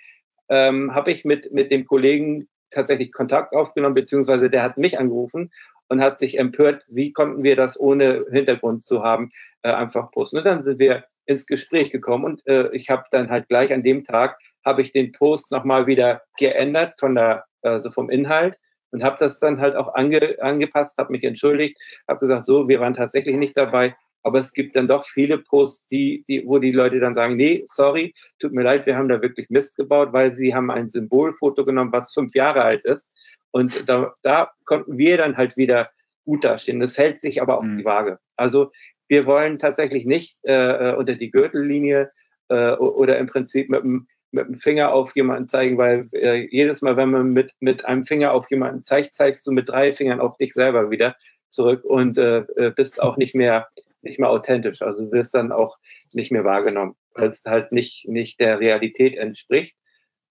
ähm, 0.49 0.93
habe 0.93 1.12
ich 1.12 1.25
mit, 1.25 1.51
mit 1.51 1.71
dem 1.71 1.86
Kollegen 1.86 2.47
tatsächlich 2.69 3.12
Kontakt 3.12 3.53
aufgenommen, 3.53 3.95
beziehungsweise 3.95 4.49
der 4.49 4.63
hat 4.63 4.77
mich 4.77 4.99
angerufen 4.99 5.51
und 5.89 6.02
hat 6.02 6.17
sich 6.17 6.39
empört, 6.39 6.84
wie 6.88 7.12
konnten 7.12 7.43
wir 7.43 7.56
das 7.56 7.80
ohne 7.80 8.25
Hintergrund 8.32 8.82
zu 8.82 9.04
haben, 9.04 9.30
äh, 9.63 9.71
einfach 9.71 10.12
posten. 10.12 10.38
Und 10.38 10.45
dann 10.45 10.62
sind 10.62 10.80
wir 10.80 11.06
ins 11.25 11.45
Gespräch 11.45 11.91
gekommen 11.91 12.25
und 12.25 12.47
äh, 12.47 12.69
ich 12.71 12.89
habe 12.89 13.04
dann 13.12 13.30
halt 13.30 13.49
gleich 13.49 13.71
an 13.73 13.84
dem 13.84 14.04
Tag 14.04 14.39
habe 14.65 14.82
ich 14.82 14.91
den 14.91 15.12
Post 15.12 15.52
nochmal 15.52 15.88
wieder 15.88 16.21
geändert 16.38 16.93
von 16.99 17.15
der, 17.15 17.45
also 17.62 17.91
vom 17.91 18.10
Inhalt 18.10 18.58
und 18.91 19.04
habe 19.04 19.17
das 19.19 19.39
dann 19.39 19.60
halt 19.60 19.75
auch 19.75 19.93
ange, 19.93 20.38
angepasst, 20.41 20.97
habe 20.97 21.12
mich 21.12 21.23
entschuldigt, 21.23 21.78
habe 22.08 22.19
gesagt, 22.19 22.45
so, 22.45 22.67
wir 22.67 22.80
waren 22.80 22.93
tatsächlich 22.93 23.36
nicht 23.36 23.56
dabei, 23.56 23.95
aber 24.23 24.39
es 24.39 24.54
gibt 24.54 24.75
dann 24.75 24.88
doch 24.88 25.06
viele 25.06 25.38
Posts, 25.38 25.88
die, 25.88 26.23
die, 26.28 26.45
wo 26.45 26.60
die 26.60 26.71
Leute 26.71 26.99
dann 26.99 27.15
sagen, 27.15 27.36
nee, 27.36 27.62
sorry, 27.65 28.13
tut 28.39 28.52
mir 28.52 28.63
leid, 28.63 28.86
wir 28.86 28.97
haben 28.97 29.08
da 29.08 29.21
wirklich 29.21 29.49
Mist 29.49 29.78
gebaut, 29.78 30.10
weil 30.12 30.34
sie 30.34 30.54
haben 30.54 30.71
ein 30.71 30.89
Symbolfoto 30.89 31.63
genommen, 31.63 31.91
was 31.93 32.13
fünf 32.13 32.36
Jahre 32.36 32.63
alt 32.63 32.86
ist. 32.86 33.15
Und 33.51 33.89
da, 33.89 34.13
da 34.21 34.51
konnten 34.65 34.97
wir 34.97 35.17
dann 35.17 35.38
halt 35.38 35.57
wieder 35.57 35.89
gut 36.25 36.43
dastehen. 36.43 36.79
Das 36.79 36.97
hält 36.97 37.19
sich 37.19 37.41
aber 37.41 37.57
auf 37.57 37.65
mhm. 37.65 37.79
die 37.79 37.85
Waage. 37.85 38.19
Also 38.35 38.71
wir 39.07 39.25
wollen 39.25 39.57
tatsächlich 39.57 40.05
nicht 40.05 40.38
äh, 40.45 40.91
äh, 40.91 40.95
unter 40.95 41.15
die 41.15 41.31
Gürtellinie 41.31 42.12
äh, 42.49 42.73
oder 42.73 43.17
im 43.17 43.27
Prinzip 43.27 43.69
mit 43.69 43.83
dem, 43.83 44.07
mit 44.31 44.47
dem 44.47 44.55
Finger 44.55 44.93
auf 44.93 45.15
jemanden 45.15 45.47
zeigen, 45.47 45.77
weil 45.77 46.07
äh, 46.13 46.47
jedes 46.51 46.81
Mal, 46.83 46.97
wenn 46.97 47.09
man 47.09 47.33
mit, 47.33 47.53
mit 47.59 47.85
einem 47.85 48.05
Finger 48.05 48.33
auf 48.33 48.49
jemanden 48.51 48.81
zeigt, 48.81 49.15
zeigst 49.15 49.45
du 49.47 49.51
mit 49.51 49.69
drei 49.69 49.91
Fingern 49.91 50.19
auf 50.19 50.38
dich 50.38 50.53
selber 50.53 50.91
wieder 50.91 51.15
zurück 51.47 51.83
und 51.83 52.19
äh, 52.19 52.41
äh 52.55 52.71
bist 52.75 53.01
auch 53.01 53.17
nicht 53.17 53.33
mehr 53.33 53.67
nicht 54.01 54.19
mehr 54.19 54.29
authentisch. 54.29 54.81
Also 54.81 55.05
du 55.05 55.12
wirst 55.12 55.35
dann 55.35 55.51
auch 55.51 55.77
nicht 56.13 56.31
mehr 56.31 56.43
wahrgenommen, 56.43 56.95
weil 57.13 57.29
es 57.29 57.43
halt 57.45 57.71
nicht, 57.71 58.07
nicht 58.07 58.39
der 58.39 58.59
Realität 58.59 59.15
entspricht. 59.15 59.75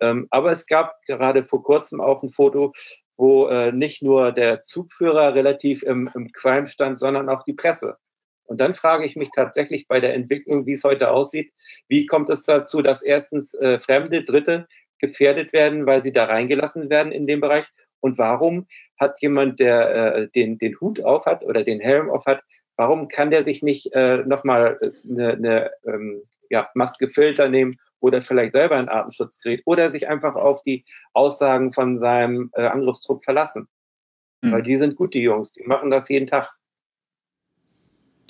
Ähm, 0.01 0.27
aber 0.31 0.51
es 0.51 0.67
gab 0.67 0.95
gerade 1.07 1.43
vor 1.43 1.63
kurzem 1.63 2.01
auch 2.01 2.23
ein 2.23 2.31
Foto, 2.31 2.73
wo 3.19 3.49
äh, 3.49 3.73
nicht 3.73 4.03
nur 4.03 4.33
der 4.33 4.63
Zugführer 4.63 5.35
relativ 5.35 5.83
im, 5.83 6.09
im 6.15 6.33
Crime 6.33 6.67
stand, 6.67 6.99
sondern 6.99 7.29
auch 7.29 7.43
die 7.43 7.53
Presse. 7.53 7.99
Und 8.45 8.63
dann 8.63 8.73
frage 8.73 9.05
ich 9.05 9.17
mich 9.17 9.29
tatsächlich 9.35 9.89
bei 9.89 10.01
der 10.01 10.15
Entwicklung, 10.15 10.65
wie 10.65 10.73
es 10.73 10.85
heute 10.85 11.11
aussieht, 11.11 11.53
wie 11.89 12.07
kommt 12.07 12.31
es 12.31 12.45
dazu, 12.45 12.81
dass 12.81 13.03
erstens 13.03 13.53
äh, 13.55 13.79
Fremde, 13.79 14.25
Dritte 14.25 14.67
gefährdet 15.01 15.53
werden, 15.53 15.85
weil 15.85 16.03
sie 16.03 16.13
da 16.13 16.25
reingelassen 16.25 16.89
werden 16.89 17.13
in 17.13 17.27
dem 17.27 17.41
Bereich? 17.41 17.67
Und 18.01 18.17
warum 18.17 18.69
hat 18.99 19.21
jemand, 19.21 19.61
der 19.61 19.95
äh, 19.95 20.29
den, 20.29 20.57
den 20.57 20.81
Hut 20.81 21.05
auf 21.05 21.27
hat 21.27 21.45
oder 21.45 21.65
den 21.65 21.81
Helm 21.81 22.09
auf 22.09 22.25
hat, 22.25 22.43
warum 22.79 23.09
kann 23.09 23.31
der 23.31 23.45
sich 23.45 23.63
nicht 23.63 23.93
äh, 23.93 24.19
nochmal 24.19 24.79
eine, 25.05 25.33
eine 25.33 25.71
ähm, 25.85 26.23
ja, 26.49 26.71
Maske-Filter 26.75 27.49
nehmen 27.49 27.77
oder 28.01 28.23
vielleicht 28.23 28.53
selber 28.53 28.77
ein 28.77 28.89
Atemschutzgerät 28.89 29.63
oder 29.67 29.91
sich 29.91 30.09
einfach 30.09 30.37
auf 30.37 30.63
die 30.63 30.87
Aussagen 31.13 31.73
von 31.73 31.97
seinem 31.97 32.51
äh, 32.55 32.67
Angriffstrupp 32.67 33.25
verlassen? 33.25 33.69
Mhm. 34.43 34.53
Weil 34.53 34.63
die 34.63 34.77
sind 34.77 34.97
gut, 34.97 35.13
die 35.13 35.21
Jungs, 35.21 35.53
die 35.53 35.65
machen 35.65 35.91
das 35.91 36.09
jeden 36.09 36.29
Tag. 36.29 36.57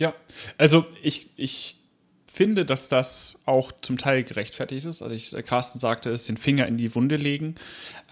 Ja, 0.01 0.15
also 0.57 0.87
ich, 1.03 1.39
ich 1.39 1.77
finde, 2.31 2.65
dass 2.65 2.89
das 2.89 3.41
auch 3.47 3.73
zum 3.81 3.99
Teil 3.99 4.23
gerechtfertigt 4.23 4.87
ist. 4.87 5.03
Also 5.03 5.15
ich, 5.15 5.35
äh, 5.35 5.43
Carsten 5.43 5.79
sagte 5.79 6.11
es, 6.11 6.27
den 6.27 6.37
Finger 6.37 6.67
in 6.67 6.77
die 6.77 6.95
Wunde 6.95 7.17
legen. 7.17 7.55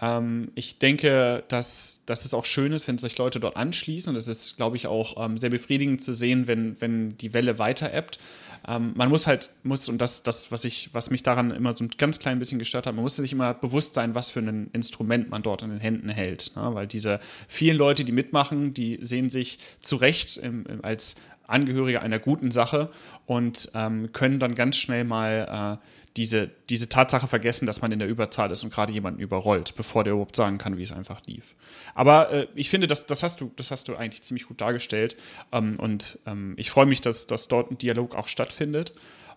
Ähm, 0.01 0.51
ich 0.55 0.79
denke, 0.79 1.43
dass, 1.47 2.01
dass 2.05 2.25
es 2.25 2.33
auch 2.33 2.45
schön 2.45 2.73
ist, 2.73 2.87
wenn 2.87 2.97
sich 2.97 3.17
Leute 3.17 3.39
dort 3.39 3.55
anschließen. 3.55 4.11
Und 4.11 4.17
es 4.17 4.27
ist, 4.27 4.57
glaube 4.57 4.75
ich, 4.75 4.87
auch 4.87 5.23
ähm, 5.23 5.37
sehr 5.37 5.49
befriedigend 5.49 6.03
zu 6.03 6.13
sehen, 6.13 6.47
wenn, 6.47 6.79
wenn 6.81 7.17
die 7.17 7.33
Welle 7.33 7.59
weiter 7.59 7.93
ebbt. 7.93 8.19
Ähm, 8.67 8.93
man 8.95 9.09
muss 9.09 9.27
halt, 9.27 9.51
muss, 9.63 9.87
und 9.87 9.99
das, 9.99 10.23
das 10.23 10.51
was, 10.51 10.65
ich, 10.65 10.93
was 10.93 11.09
mich 11.09 11.23
daran 11.23 11.51
immer 11.51 11.73
so 11.73 11.83
ein 11.83 11.91
ganz 11.97 12.19
klein 12.19 12.39
bisschen 12.39 12.59
gestört 12.59 12.87
hat, 12.87 12.95
man 12.95 13.03
muss 13.03 13.15
sich 13.15 13.31
immer 13.31 13.53
bewusst 13.53 13.93
sein, 13.93 14.15
was 14.15 14.31
für 14.31 14.39
ein 14.39 14.69
Instrument 14.73 15.29
man 15.29 15.41
dort 15.43 15.61
in 15.61 15.69
den 15.69 15.79
Händen 15.79 16.09
hält. 16.09 16.51
Ne? 16.55 16.69
Weil 16.73 16.87
diese 16.87 17.19
vielen 17.47 17.77
Leute, 17.77 18.03
die 18.03 18.11
mitmachen, 18.11 18.73
die 18.73 18.99
sehen 19.01 19.29
sich 19.29 19.59
zu 19.81 19.95
Recht 19.95 20.37
im, 20.37 20.65
im, 20.65 20.83
als, 20.83 21.15
Angehörige 21.47 22.01
einer 22.01 22.19
guten 22.19 22.51
Sache 22.51 22.91
und 23.25 23.71
ähm, 23.73 24.11
können 24.11 24.39
dann 24.39 24.53
ganz 24.53 24.77
schnell 24.77 25.03
mal 25.03 25.79
äh, 25.81 25.85
diese, 26.17 26.49
diese 26.69 26.89
Tatsache 26.89 27.27
vergessen, 27.27 27.65
dass 27.65 27.81
man 27.81 27.91
in 27.91 27.99
der 27.99 28.07
Überzahl 28.07 28.51
ist 28.51 28.63
und 28.63 28.73
gerade 28.73 28.91
jemanden 28.91 29.21
überrollt, 29.21 29.75
bevor 29.75 30.03
der 30.03 30.13
überhaupt 30.13 30.35
sagen 30.35 30.57
kann, 30.57 30.77
wie 30.77 30.83
es 30.83 30.91
einfach 30.91 31.21
lief. 31.27 31.55
Aber 31.95 32.31
äh, 32.31 32.47
ich 32.55 32.69
finde, 32.69 32.87
das, 32.87 33.05
das, 33.05 33.23
hast 33.23 33.39
du, 33.39 33.51
das 33.55 33.71
hast 33.71 33.87
du 33.87 33.95
eigentlich 33.95 34.23
ziemlich 34.23 34.47
gut 34.47 34.59
dargestellt 34.59 35.15
ähm, 35.51 35.77
und 35.79 36.19
ähm, 36.25 36.53
ich 36.57 36.69
freue 36.69 36.85
mich, 36.85 37.01
dass, 37.01 37.27
dass 37.27 37.47
dort 37.47 37.71
ein 37.71 37.77
Dialog 37.77 38.15
auch 38.15 38.27
stattfindet 38.27 38.93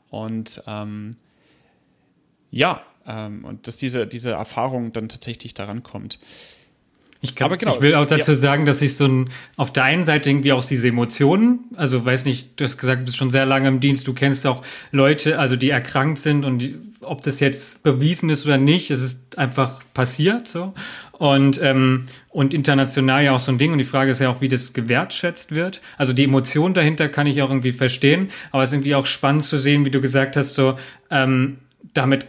und 0.09 0.63
ähm, 0.67 1.17
ja, 2.51 2.83
ähm, 3.07 3.45
und 3.45 3.67
dass 3.67 3.77
diese, 3.77 4.07
diese 4.07 4.31
Erfahrung 4.31 4.93
dann 4.93 5.09
tatsächlich 5.09 5.55
daran 5.55 5.83
kommt. 5.83 6.19
Ich, 7.23 7.35
kann, 7.35 7.57
genau, 7.59 7.75
ich 7.75 7.83
will 7.83 7.95
auch 7.95 8.07
dazu 8.07 8.31
ja. 8.31 8.37
sagen, 8.37 8.65
dass 8.65 8.81
ich 8.81 8.97
so 8.97 9.05
ein, 9.05 9.29
auf 9.57 9.71
der 9.73 9.85
einen 9.85 10.03
Seite 10.03 10.31
irgendwie 10.31 10.53
auch 10.53 10.65
diese 10.65 10.89
Emotionen, 10.89 11.61
also 11.77 12.05
weiß 12.05 12.25
nicht, 12.25 12.59
du 12.59 12.65
hast 12.65 12.79
gesagt, 12.79 13.03
du 13.03 13.05
bist 13.05 13.19
schon 13.19 13.31
sehr 13.31 13.45
lange 13.45 13.69
im 13.69 13.81
Dienst, 13.81 14.09
du 14.09 14.15
kennst 14.15 14.47
auch 14.47 14.63
Leute, 14.91 15.39
also 15.39 15.55
die 15.55 15.69
erkrankt 15.69 16.19
sind 16.19 16.47
und 16.47 16.61
die, 16.61 16.79
ob 17.03 17.23
das 17.23 17.39
jetzt 17.41 17.83
bewiesen 17.83 18.31
ist 18.31 18.47
oder 18.47 18.57
nicht, 18.57 18.91
es 18.91 19.03
ist 19.03 19.39
einfach 19.39 19.83
passiert 19.93 20.47
so. 20.47 20.73
Und, 21.13 21.61
ähm, 21.63 22.07
und 22.31 22.55
international 22.55 23.23
ja 23.23 23.33
auch 23.33 23.41
so 23.41 23.53
ein 23.53 23.59
Ding. 23.59 23.73
Und 23.73 23.79
die 23.79 23.85
Frage 23.85 24.11
ist 24.11 24.21
ja 24.21 24.31
auch, 24.31 24.41
wie 24.41 24.49
das 24.49 24.73
gewertschätzt 24.73 25.55
wird. 25.55 25.83
Also 25.99 26.15
die 26.15 26.25
Emotion 26.25 26.73
dahinter 26.73 27.11
kann 27.11 27.27
ich 27.27 27.43
auch 27.43 27.51
irgendwie 27.51 27.73
verstehen, 27.73 28.31
aber 28.51 28.63
es 28.63 28.71
ist 28.71 28.75
irgendwie 28.75 28.95
auch 28.95 29.05
spannend 29.05 29.43
zu 29.43 29.59
sehen, 29.59 29.85
wie 29.85 29.91
du 29.91 30.01
gesagt 30.01 30.37
hast, 30.37 30.55
so 30.55 30.77
ähm, 31.11 31.59
damit 31.93 32.25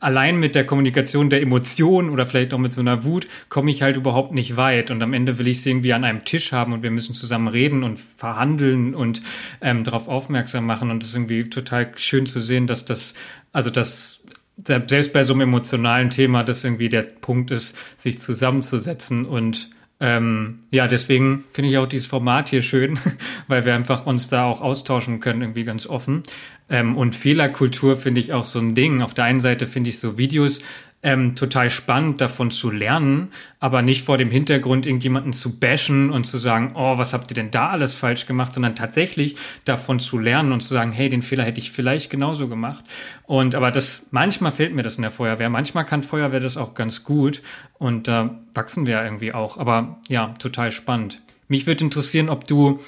allein 0.00 0.38
mit 0.38 0.54
der 0.54 0.64
Kommunikation 0.66 1.30
der 1.30 1.42
Emotionen 1.42 2.10
oder 2.10 2.26
vielleicht 2.26 2.54
auch 2.54 2.58
mit 2.58 2.72
so 2.72 2.80
einer 2.80 3.04
Wut 3.04 3.26
komme 3.48 3.70
ich 3.70 3.82
halt 3.82 3.96
überhaupt 3.96 4.32
nicht 4.32 4.56
weit. 4.56 4.90
Und 4.90 5.02
am 5.02 5.12
Ende 5.12 5.38
will 5.38 5.48
ich 5.48 5.62
sie 5.62 5.70
irgendwie 5.70 5.92
an 5.92 6.04
einem 6.04 6.24
Tisch 6.24 6.52
haben 6.52 6.72
und 6.72 6.82
wir 6.82 6.90
müssen 6.90 7.14
zusammen 7.14 7.48
reden 7.48 7.82
und 7.82 7.98
verhandeln 7.98 8.94
und 8.94 9.22
ähm, 9.60 9.82
darauf 9.82 10.08
aufmerksam 10.08 10.66
machen. 10.66 10.90
Und 10.90 11.02
es 11.02 11.10
ist 11.10 11.16
irgendwie 11.16 11.50
total 11.50 11.90
schön 11.96 12.26
zu 12.26 12.38
sehen, 12.38 12.66
dass 12.66 12.84
das, 12.84 13.14
also 13.52 13.70
dass 13.70 14.20
selbst 14.66 15.12
bei 15.12 15.24
so 15.24 15.32
einem 15.32 15.42
emotionalen 15.42 16.10
Thema 16.10 16.44
das 16.44 16.62
irgendwie 16.62 16.88
der 16.88 17.02
Punkt 17.02 17.50
ist, 17.50 17.76
sich 17.98 18.18
zusammenzusetzen 18.18 19.24
und 19.24 19.70
ähm, 20.04 20.58
ja, 20.70 20.86
deswegen 20.86 21.44
finde 21.50 21.70
ich 21.70 21.78
auch 21.78 21.86
dieses 21.86 22.06
Format 22.06 22.50
hier 22.50 22.60
schön, 22.60 22.98
weil 23.48 23.64
wir 23.64 23.74
einfach 23.74 24.04
uns 24.04 24.28
da 24.28 24.44
auch 24.44 24.60
austauschen 24.60 25.20
können, 25.20 25.40
irgendwie 25.40 25.64
ganz 25.64 25.86
offen. 25.86 26.24
Ähm, 26.68 26.98
und 26.98 27.14
Fehlerkultur 27.14 27.96
finde 27.96 28.20
ich 28.20 28.34
auch 28.34 28.44
so 28.44 28.58
ein 28.58 28.74
Ding. 28.74 29.00
Auf 29.00 29.14
der 29.14 29.24
einen 29.24 29.40
Seite 29.40 29.66
finde 29.66 29.88
ich 29.88 30.00
so 30.00 30.18
Videos 30.18 30.60
ähm, 31.04 31.36
total 31.36 31.68
spannend, 31.68 32.22
davon 32.22 32.50
zu 32.50 32.70
lernen, 32.70 33.28
aber 33.60 33.82
nicht 33.82 34.04
vor 34.04 34.16
dem 34.16 34.30
Hintergrund, 34.30 34.86
irgendjemanden 34.86 35.34
zu 35.34 35.58
bashen 35.60 36.10
und 36.10 36.24
zu 36.24 36.38
sagen, 36.38 36.72
oh, 36.74 36.96
was 36.96 37.12
habt 37.12 37.30
ihr 37.30 37.34
denn 37.34 37.50
da 37.50 37.68
alles 37.68 37.94
falsch 37.94 38.26
gemacht, 38.26 38.54
sondern 38.54 38.74
tatsächlich 38.74 39.36
davon 39.66 40.00
zu 40.00 40.18
lernen 40.18 40.50
und 40.50 40.60
zu 40.60 40.72
sagen, 40.72 40.92
hey, 40.92 41.10
den 41.10 41.20
Fehler 41.20 41.44
hätte 41.44 41.60
ich 41.60 41.72
vielleicht 41.72 42.10
genauso 42.10 42.48
gemacht. 42.48 42.84
Und 43.24 43.54
aber 43.54 43.70
das, 43.70 44.02
manchmal 44.10 44.50
fehlt 44.50 44.74
mir 44.74 44.82
das 44.82 44.96
in 44.96 45.02
der 45.02 45.10
Feuerwehr. 45.10 45.50
Manchmal 45.50 45.84
kann 45.84 46.02
Feuerwehr 46.02 46.40
das 46.40 46.56
auch 46.56 46.72
ganz 46.72 47.04
gut 47.04 47.42
und 47.78 48.08
da 48.08 48.24
äh, 48.24 48.30
wachsen 48.54 48.86
wir 48.86 49.04
irgendwie 49.04 49.34
auch. 49.34 49.58
Aber 49.58 49.98
ja, 50.08 50.28
total 50.38 50.72
spannend. 50.72 51.20
Mich 51.48 51.66
würde 51.66 51.84
interessieren, 51.84 52.30
ob 52.30 52.46
du 52.46 52.80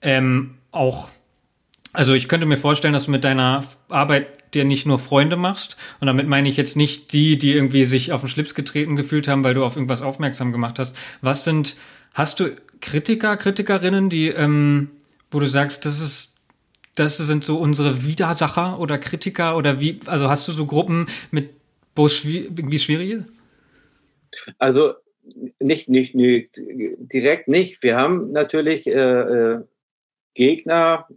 ähm, 0.00 0.54
auch 0.70 1.10
also 1.92 2.14
ich 2.14 2.28
könnte 2.28 2.46
mir 2.46 2.58
vorstellen, 2.58 2.92
dass 2.92 3.06
du 3.06 3.10
mit 3.10 3.24
deiner 3.24 3.64
Arbeit 3.88 4.26
dir 4.54 4.64
nicht 4.64 4.86
nur 4.86 4.98
Freunde 4.98 5.36
machst. 5.36 5.76
Und 6.00 6.06
damit 6.06 6.26
meine 6.26 6.48
ich 6.48 6.56
jetzt 6.56 6.76
nicht 6.76 7.12
die, 7.12 7.38
die 7.38 7.52
irgendwie 7.52 7.84
sich 7.84 8.12
auf 8.12 8.20
den 8.20 8.28
Schlips 8.28 8.54
getreten 8.54 8.96
gefühlt 8.96 9.28
haben, 9.28 9.44
weil 9.44 9.54
du 9.54 9.64
auf 9.64 9.76
irgendwas 9.76 10.02
aufmerksam 10.02 10.52
gemacht 10.52 10.78
hast. 10.78 10.96
Was 11.20 11.44
sind, 11.44 11.76
hast 12.14 12.40
du 12.40 12.56
Kritiker, 12.80 13.36
Kritikerinnen, 13.36 14.08
die, 14.08 14.28
ähm, 14.28 14.90
wo 15.30 15.40
du 15.40 15.46
sagst, 15.46 15.84
das 15.84 16.00
ist, 16.00 16.34
das 16.94 17.16
sind 17.16 17.44
so 17.44 17.58
unsere 17.58 18.04
Widersacher 18.04 18.78
oder 18.78 18.98
Kritiker 18.98 19.56
oder 19.56 19.80
wie, 19.80 19.98
also 20.06 20.28
hast 20.28 20.48
du 20.48 20.52
so 20.52 20.66
Gruppen 20.66 21.06
mit, 21.30 21.50
wo 21.94 22.06
es 22.06 22.24
irgendwie 22.24 22.78
schwierig 22.78 23.10
ist? 23.10 23.24
Also 24.58 24.94
nicht, 25.58 25.88
nicht, 25.88 26.14
nicht, 26.14 26.56
direkt 26.56 27.48
nicht. 27.48 27.82
Wir 27.82 27.96
haben 27.96 28.32
natürlich 28.32 28.86
äh, 28.86 28.92
äh 28.92 29.60
Gegner, 30.38 31.08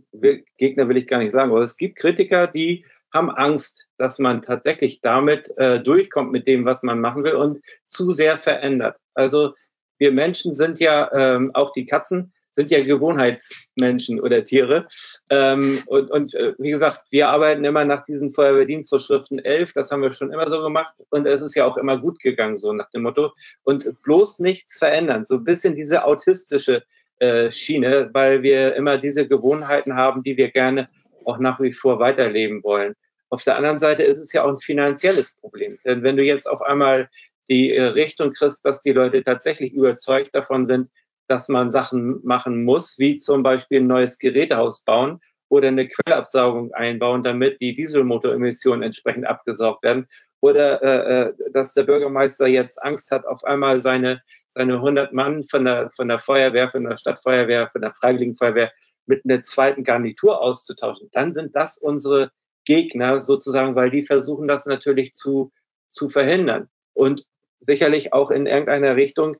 Gegner 0.57 0.89
will 0.89 0.97
ich 0.97 1.05
gar 1.05 1.19
nicht 1.19 1.31
sagen, 1.31 1.51
aber 1.51 1.61
es 1.61 1.77
gibt 1.77 1.99
Kritiker, 1.99 2.47
die 2.47 2.85
haben 3.13 3.29
Angst, 3.29 3.87
dass 3.97 4.19
man 4.19 4.41
tatsächlich 4.41 5.01
damit 5.01 5.49
äh, 5.57 5.81
durchkommt 5.81 6.31
mit 6.31 6.47
dem, 6.47 6.65
was 6.65 6.83
man 6.83 6.99
machen 6.99 7.23
will 7.23 7.33
und 7.33 7.59
zu 7.83 8.11
sehr 8.11 8.37
verändert. 8.37 8.97
Also 9.13 9.53
wir 9.97 10.11
Menschen 10.11 10.55
sind 10.55 10.79
ja, 10.79 11.11
ähm, 11.13 11.51
auch 11.53 11.71
die 11.71 11.85
Katzen, 11.85 12.33
sind 12.51 12.69
ja 12.69 12.83
Gewohnheitsmenschen 12.83 14.19
oder 14.19 14.43
Tiere. 14.43 14.87
Ähm, 15.29 15.81
und 15.85 16.11
und 16.11 16.33
äh, 16.35 16.53
wie 16.57 16.71
gesagt, 16.71 17.01
wir 17.09 17.29
arbeiten 17.29 17.63
immer 17.63 17.85
nach 17.85 18.03
diesen 18.03 18.31
Feuerwehrdienstvorschriften 18.31 19.39
11. 19.39 19.73
Das 19.73 19.91
haben 19.91 20.01
wir 20.01 20.11
schon 20.11 20.31
immer 20.31 20.49
so 20.49 20.61
gemacht. 20.61 20.95
Und 21.09 21.25
es 21.25 21.41
ist 21.41 21.55
ja 21.55 21.65
auch 21.65 21.77
immer 21.77 21.97
gut 21.97 22.19
gegangen, 22.19 22.57
so 22.57 22.73
nach 22.73 22.89
dem 22.89 23.03
Motto. 23.03 23.31
Und 23.63 24.01
bloß 24.03 24.39
nichts 24.39 24.77
verändern. 24.77 25.23
So 25.23 25.35
ein 25.35 25.43
bisschen 25.43 25.75
diese 25.75 26.03
autistische 26.03 26.83
äh, 27.19 27.49
Schiene, 27.49 28.09
weil 28.13 28.43
wir 28.43 28.75
immer 28.75 28.97
diese 28.97 29.27
Gewohnheiten 29.27 29.95
haben, 29.95 30.23
die 30.23 30.35
wir 30.35 30.51
gerne 30.51 30.89
auch 31.25 31.37
nach 31.39 31.59
wie 31.59 31.71
vor 31.71 31.99
weiterleben 31.99 32.63
wollen. 32.63 32.95
Auf 33.29 33.43
der 33.43 33.55
anderen 33.55 33.79
Seite 33.79 34.03
ist 34.03 34.19
es 34.19 34.33
ja 34.33 34.43
auch 34.43 34.49
ein 34.49 34.57
finanzielles 34.57 35.35
Problem. 35.35 35.77
Denn 35.85 36.03
wenn 36.03 36.17
du 36.17 36.23
jetzt 36.23 36.49
auf 36.49 36.61
einmal 36.61 37.09
die 37.49 37.73
äh, 37.73 37.83
Richtung 37.83 38.33
kriegst, 38.33 38.65
dass 38.65 38.81
die 38.81 38.91
Leute 38.91 39.23
tatsächlich 39.23 39.73
überzeugt 39.73 40.35
davon 40.35 40.63
sind, 40.65 40.89
dass 41.27 41.47
man 41.47 41.71
Sachen 41.71 42.19
machen 42.23 42.63
muss, 42.63 42.99
wie 42.99 43.15
zum 43.15 43.41
Beispiel 43.41 43.79
ein 43.79 43.87
neues 43.87 44.19
Gerätehaus 44.19 44.83
bauen 44.83 45.19
oder 45.49 45.69
eine 45.69 45.87
Quellabsaugung 45.87 46.73
einbauen, 46.73 47.23
damit 47.23 47.61
die 47.61 47.73
Dieselmotoremissionen 47.73 48.83
entsprechend 48.83 49.25
abgesaugt 49.27 49.83
werden 49.83 50.07
oder 50.41 50.81
äh, 50.81 51.21
äh, 51.29 51.33
dass 51.51 51.73
der 51.73 51.83
Bürgermeister 51.83 52.47
jetzt 52.47 52.83
Angst 52.83 53.11
hat, 53.11 53.25
auf 53.25 53.43
einmal 53.43 53.79
seine, 53.79 54.21
seine 54.47 54.75
100 54.75 55.13
Mann 55.13 55.43
von 55.43 55.65
der, 55.65 55.91
von 55.91 56.07
der 56.07 56.19
Feuerwehr, 56.19 56.69
von 56.69 56.83
der 56.83 56.97
Stadtfeuerwehr, 56.97 57.69
von 57.69 57.81
der 57.81 57.91
Freiwilligen 57.91 58.35
Feuerwehr 58.35 58.71
mit 59.05 59.25
einer 59.25 59.43
zweiten 59.43 59.83
Garnitur 59.83 60.41
auszutauschen, 60.41 61.09
dann 61.11 61.33
sind 61.33 61.55
das 61.55 61.77
unsere 61.77 62.31
Gegner 62.65 63.19
sozusagen, 63.19 63.75
weil 63.75 63.89
die 63.89 64.03
versuchen 64.03 64.47
das 64.47 64.65
natürlich 64.65 65.13
zu, 65.13 65.51
zu 65.89 66.07
verhindern. 66.07 66.69
Und 66.93 67.25
sicherlich 67.59 68.13
auch 68.13 68.31
in 68.31 68.45
irgendeiner 68.45 68.95
Richtung 68.95 69.37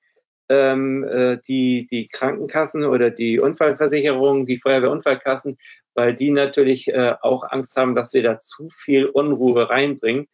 ähm, 0.49 1.03
äh, 1.03 1.37
die, 1.47 1.87
die 1.89 2.07
Krankenkassen 2.07 2.83
oder 2.85 3.09
die 3.09 3.39
Unfallversicherungen, 3.39 4.45
die 4.45 4.57
Feuerwehrunfallkassen, 4.57 5.57
weil 5.93 6.15
die 6.15 6.31
natürlich 6.31 6.87
äh, 6.87 7.15
auch 7.21 7.43
Angst 7.43 7.77
haben, 7.77 7.95
dass 7.95 8.13
wir 8.13 8.23
da 8.23 8.39
zu 8.39 8.67
viel 8.69 9.05
Unruhe 9.05 9.69
reinbringen 9.69 10.27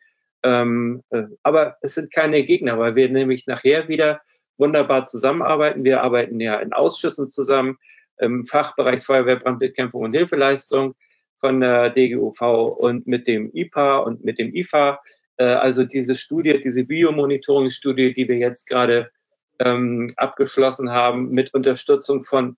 ähm, 0.44 1.04
äh, 1.10 1.24
aber 1.44 1.78
es 1.82 1.96
sind 1.96 2.12
keine 2.12 2.44
Gegner, 2.44 2.78
weil 2.78 2.96
wir 2.96 3.10
nämlich 3.10 3.48
nachher 3.48 3.88
wieder 3.88 4.22
wunderbar 4.58 5.06
zusammenarbeiten. 5.06 5.84
Wir 5.84 6.02
arbeiten 6.02 6.40
ja 6.40 6.60
in 6.60 6.74
Ausschüssen 6.74 7.30
zusammen 7.30 7.78
im 8.20 8.44
Fachbereich 8.46 9.04
Feuerwehr, 9.04 9.38
Brandbekämpfung 9.38 10.04
und 10.04 10.14
Hilfeleistung 10.14 10.96
von 11.40 11.62
der 11.62 11.90
DGUV 11.90 12.42
und 12.78 13.08
mit 13.08 13.28
dem 13.28 13.52
IPA 13.54 13.98
und 14.00 14.24
mit 14.24 14.40
dem 14.40 14.54
IFA. 14.54 15.00
Äh, 15.38 15.46
also 15.46 15.84
diese 15.84 16.16
Studie, 16.16 16.60
diese 16.60 16.84
Biomonitoring-Studie, 16.84 18.14
die 18.14 18.28
wir 18.28 18.38
jetzt 18.38 18.68
gerade 18.68 19.12
ähm, 19.60 20.14
abgeschlossen 20.18 20.92
haben 20.92 21.30
mit 21.30 21.54
Unterstützung 21.54 22.24
von 22.24 22.58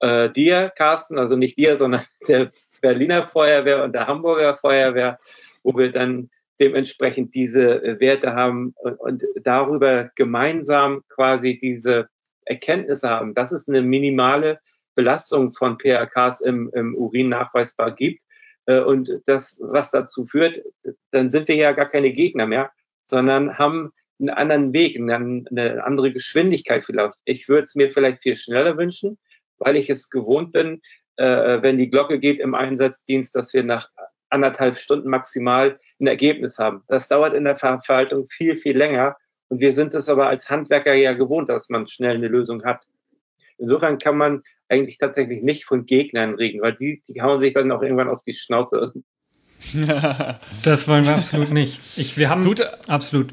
äh, 0.00 0.30
dir, 0.30 0.72
Carsten, 0.76 1.18
also 1.18 1.36
nicht 1.36 1.58
dir, 1.58 1.76
sondern 1.76 2.02
der 2.28 2.52
Berliner 2.80 3.24
Feuerwehr 3.24 3.84
und 3.84 3.92
der 3.92 4.06
Hamburger 4.06 4.56
Feuerwehr, 4.56 5.18
wo 5.62 5.76
wir 5.76 5.92
dann 5.92 6.30
dementsprechend 6.60 7.34
diese 7.34 7.82
äh, 7.82 8.00
Werte 8.00 8.34
haben 8.34 8.74
und, 8.76 8.98
und 8.98 9.24
darüber 9.42 10.10
gemeinsam 10.14 11.02
quasi 11.08 11.56
diese 11.56 12.08
Erkenntnisse 12.44 13.10
haben, 13.10 13.34
dass 13.34 13.52
es 13.52 13.68
eine 13.68 13.82
minimale 13.82 14.60
Belastung 14.96 15.52
von 15.52 15.78
PRKs 15.78 16.40
im, 16.40 16.70
im 16.74 16.96
Urin 16.96 17.28
nachweisbar 17.28 17.94
gibt. 17.94 18.22
Äh, 18.66 18.80
und 18.80 19.20
das, 19.26 19.62
was 19.64 19.92
dazu 19.92 20.26
führt, 20.26 20.60
dann 21.12 21.30
sind 21.30 21.46
wir 21.46 21.54
ja 21.54 21.72
gar 21.72 21.86
keine 21.86 22.10
Gegner 22.10 22.46
mehr, 22.46 22.72
sondern 23.04 23.56
haben 23.58 23.92
einen 24.18 24.30
anderen 24.30 24.72
Weg, 24.72 24.96
eine 24.96 25.84
andere 25.84 26.12
Geschwindigkeit 26.12 26.82
vielleicht. 26.82 27.14
Ich 27.24 27.48
würde 27.48 27.64
es 27.64 27.74
mir 27.74 27.90
vielleicht 27.90 28.22
viel 28.22 28.34
schneller 28.34 28.76
wünschen, 28.76 29.18
weil 29.58 29.76
ich 29.76 29.90
es 29.90 30.10
gewohnt 30.10 30.52
bin, 30.52 30.80
äh, 31.16 31.62
wenn 31.62 31.78
die 31.78 31.90
Glocke 31.90 32.18
geht 32.18 32.40
im 32.40 32.54
Einsatzdienst, 32.54 33.36
dass 33.36 33.54
wir 33.54 33.62
nach 33.62 33.90
anderthalb 34.28 34.76
Stunden 34.76 35.08
maximal 35.08 35.78
ein 36.00 36.06
Ergebnis 36.06 36.58
haben. 36.58 36.82
Das 36.88 37.08
dauert 37.08 37.34
in 37.34 37.44
der 37.44 37.56
Verwaltung 37.56 38.28
viel, 38.28 38.56
viel 38.56 38.76
länger. 38.76 39.16
Und 39.48 39.60
wir 39.60 39.72
sind 39.72 39.94
es 39.94 40.08
aber 40.08 40.28
als 40.28 40.50
Handwerker 40.50 40.94
ja 40.94 41.12
gewohnt, 41.12 41.48
dass 41.48 41.68
man 41.68 41.86
schnell 41.86 42.16
eine 42.16 42.28
Lösung 42.28 42.64
hat. 42.64 42.86
Insofern 43.58 43.98
kann 43.98 44.16
man 44.16 44.42
eigentlich 44.68 44.98
tatsächlich 44.98 45.42
nicht 45.42 45.64
von 45.64 45.86
Gegnern 45.86 46.34
reden, 46.34 46.60
weil 46.60 46.74
die, 46.74 47.02
die 47.08 47.22
hauen 47.22 47.40
sich 47.40 47.54
dann 47.54 47.70
auch 47.72 47.82
irgendwann 47.82 48.08
auf 48.08 48.22
die 48.24 48.34
Schnauze. 48.34 48.92
das 50.62 50.88
wollen 50.88 51.06
wir 51.06 51.14
absolut 51.14 51.50
nicht. 51.50 51.80
Ich, 51.96 52.18
wir 52.18 52.28
haben 52.28 52.44
Gut. 52.44 52.62
absolut. 52.88 53.32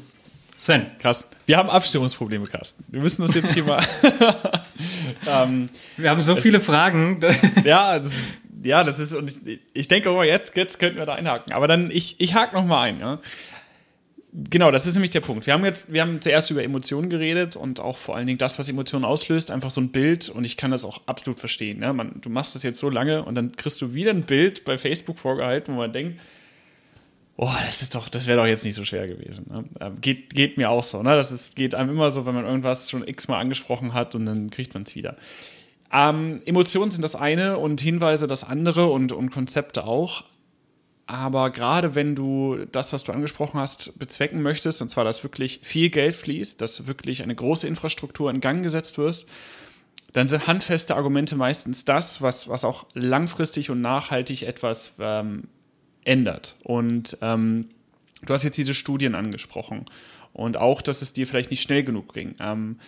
Sven. 0.56 0.86
Krass. 0.98 1.28
Wir 1.46 1.58
haben 1.58 1.68
Abstimmungsprobleme, 1.68 2.46
Carsten. 2.46 2.84
Wir 2.88 3.00
müssen 3.00 3.22
das 3.22 3.34
jetzt 3.34 3.52
hier 3.52 3.64
mal. 3.64 3.84
ähm, 5.30 5.66
wir 5.96 6.10
haben 6.10 6.22
so 6.22 6.36
viele 6.36 6.60
Fragen. 6.60 7.20
ja, 7.64 7.98
das, 7.98 8.12
ja, 8.64 8.82
das 8.84 8.98
ist, 8.98 9.14
und 9.14 9.30
ich, 9.46 9.60
ich 9.72 9.88
denke, 9.88 10.10
oh, 10.10 10.22
jetzt, 10.22 10.56
jetzt 10.56 10.78
könnten 10.78 10.98
wir 10.98 11.06
da 11.06 11.14
einhaken. 11.14 11.52
Aber 11.52 11.68
dann, 11.68 11.90
ich, 11.90 12.16
ich 12.18 12.34
hake 12.34 12.54
noch 12.54 12.64
mal 12.64 12.82
ein. 12.82 13.00
Ja. 13.00 13.20
Genau, 14.36 14.72
das 14.72 14.84
ist 14.84 14.94
nämlich 14.94 15.12
der 15.12 15.20
Punkt. 15.20 15.46
Wir 15.46 15.52
haben 15.52 15.64
jetzt, 15.64 15.92
wir 15.92 16.02
haben 16.02 16.20
zuerst 16.20 16.50
über 16.50 16.64
Emotionen 16.64 17.08
geredet 17.08 17.54
und 17.54 17.78
auch 17.78 17.96
vor 17.96 18.16
allen 18.16 18.26
Dingen 18.26 18.38
das, 18.38 18.58
was 18.58 18.68
Emotionen 18.68 19.04
auslöst, 19.04 19.52
einfach 19.52 19.70
so 19.70 19.80
ein 19.80 19.90
Bild 19.90 20.28
und 20.28 20.44
ich 20.44 20.56
kann 20.56 20.72
das 20.72 20.84
auch 20.84 21.02
absolut 21.06 21.38
verstehen. 21.38 21.78
Ne? 21.78 21.92
Man, 21.92 22.20
du 22.20 22.30
machst 22.30 22.56
das 22.56 22.64
jetzt 22.64 22.80
so 22.80 22.90
lange 22.90 23.24
und 23.24 23.36
dann 23.36 23.52
kriegst 23.52 23.80
du 23.80 23.94
wieder 23.94 24.10
ein 24.10 24.22
Bild 24.24 24.64
bei 24.64 24.76
Facebook 24.76 25.20
vorgehalten, 25.20 25.74
wo 25.74 25.78
man 25.78 25.92
denkt, 25.92 26.18
oh, 27.36 27.52
das 27.64 27.80
ist 27.80 27.94
doch, 27.94 28.08
das 28.08 28.26
wäre 28.26 28.38
doch 28.38 28.46
jetzt 28.46 28.64
nicht 28.64 28.74
so 28.74 28.84
schwer 28.84 29.06
gewesen. 29.06 29.46
Ne? 29.48 29.64
Ähm, 29.80 30.00
geht, 30.00 30.34
geht 30.34 30.58
mir 30.58 30.68
auch 30.68 30.82
so. 30.82 31.00
Ne? 31.04 31.14
Das 31.14 31.30
ist, 31.30 31.54
geht 31.54 31.76
einem 31.76 31.90
immer 31.90 32.10
so, 32.10 32.26
wenn 32.26 32.34
man 32.34 32.44
irgendwas 32.44 32.90
schon 32.90 33.06
x-mal 33.06 33.38
angesprochen 33.38 33.94
hat 33.94 34.16
und 34.16 34.26
dann 34.26 34.50
kriegt 34.50 34.74
man 34.74 34.82
es 34.82 34.96
wieder. 34.96 35.14
Ähm, 35.92 36.42
Emotionen 36.44 36.90
sind 36.90 37.02
das 37.02 37.14
eine 37.14 37.58
und 37.58 37.80
Hinweise 37.80 38.26
das 38.26 38.42
andere 38.42 38.86
und, 38.86 39.12
und 39.12 39.30
Konzepte 39.30 39.84
auch. 39.84 40.24
Aber 41.06 41.50
gerade 41.50 41.94
wenn 41.94 42.14
du 42.14 42.64
das, 42.72 42.92
was 42.92 43.04
du 43.04 43.12
angesprochen 43.12 43.60
hast, 43.60 43.98
bezwecken 43.98 44.40
möchtest, 44.40 44.80
und 44.80 44.90
zwar, 44.90 45.04
dass 45.04 45.22
wirklich 45.22 45.60
viel 45.62 45.90
Geld 45.90 46.14
fließt, 46.14 46.60
dass 46.60 46.86
wirklich 46.86 47.22
eine 47.22 47.34
große 47.34 47.66
Infrastruktur 47.66 48.30
in 48.30 48.40
Gang 48.40 48.62
gesetzt 48.62 48.96
wird, 48.96 49.26
dann 50.14 50.28
sind 50.28 50.46
handfeste 50.46 50.94
Argumente 50.94 51.36
meistens 51.36 51.84
das, 51.84 52.22
was, 52.22 52.48
was 52.48 52.64
auch 52.64 52.86
langfristig 52.94 53.68
und 53.68 53.80
nachhaltig 53.80 54.44
etwas 54.44 54.92
ähm, 54.98 55.48
ändert. 56.04 56.56
Und 56.62 57.18
ähm, 57.20 57.68
du 58.24 58.32
hast 58.32 58.44
jetzt 58.44 58.56
diese 58.56 58.74
Studien 58.74 59.14
angesprochen 59.14 59.84
und 60.32 60.56
auch, 60.56 60.80
dass 60.82 61.02
es 61.02 61.12
dir 61.12 61.26
vielleicht 61.26 61.50
nicht 61.50 61.62
schnell 61.62 61.82
genug 61.82 62.14
ging. 62.14 62.34
Ähm, 62.40 62.78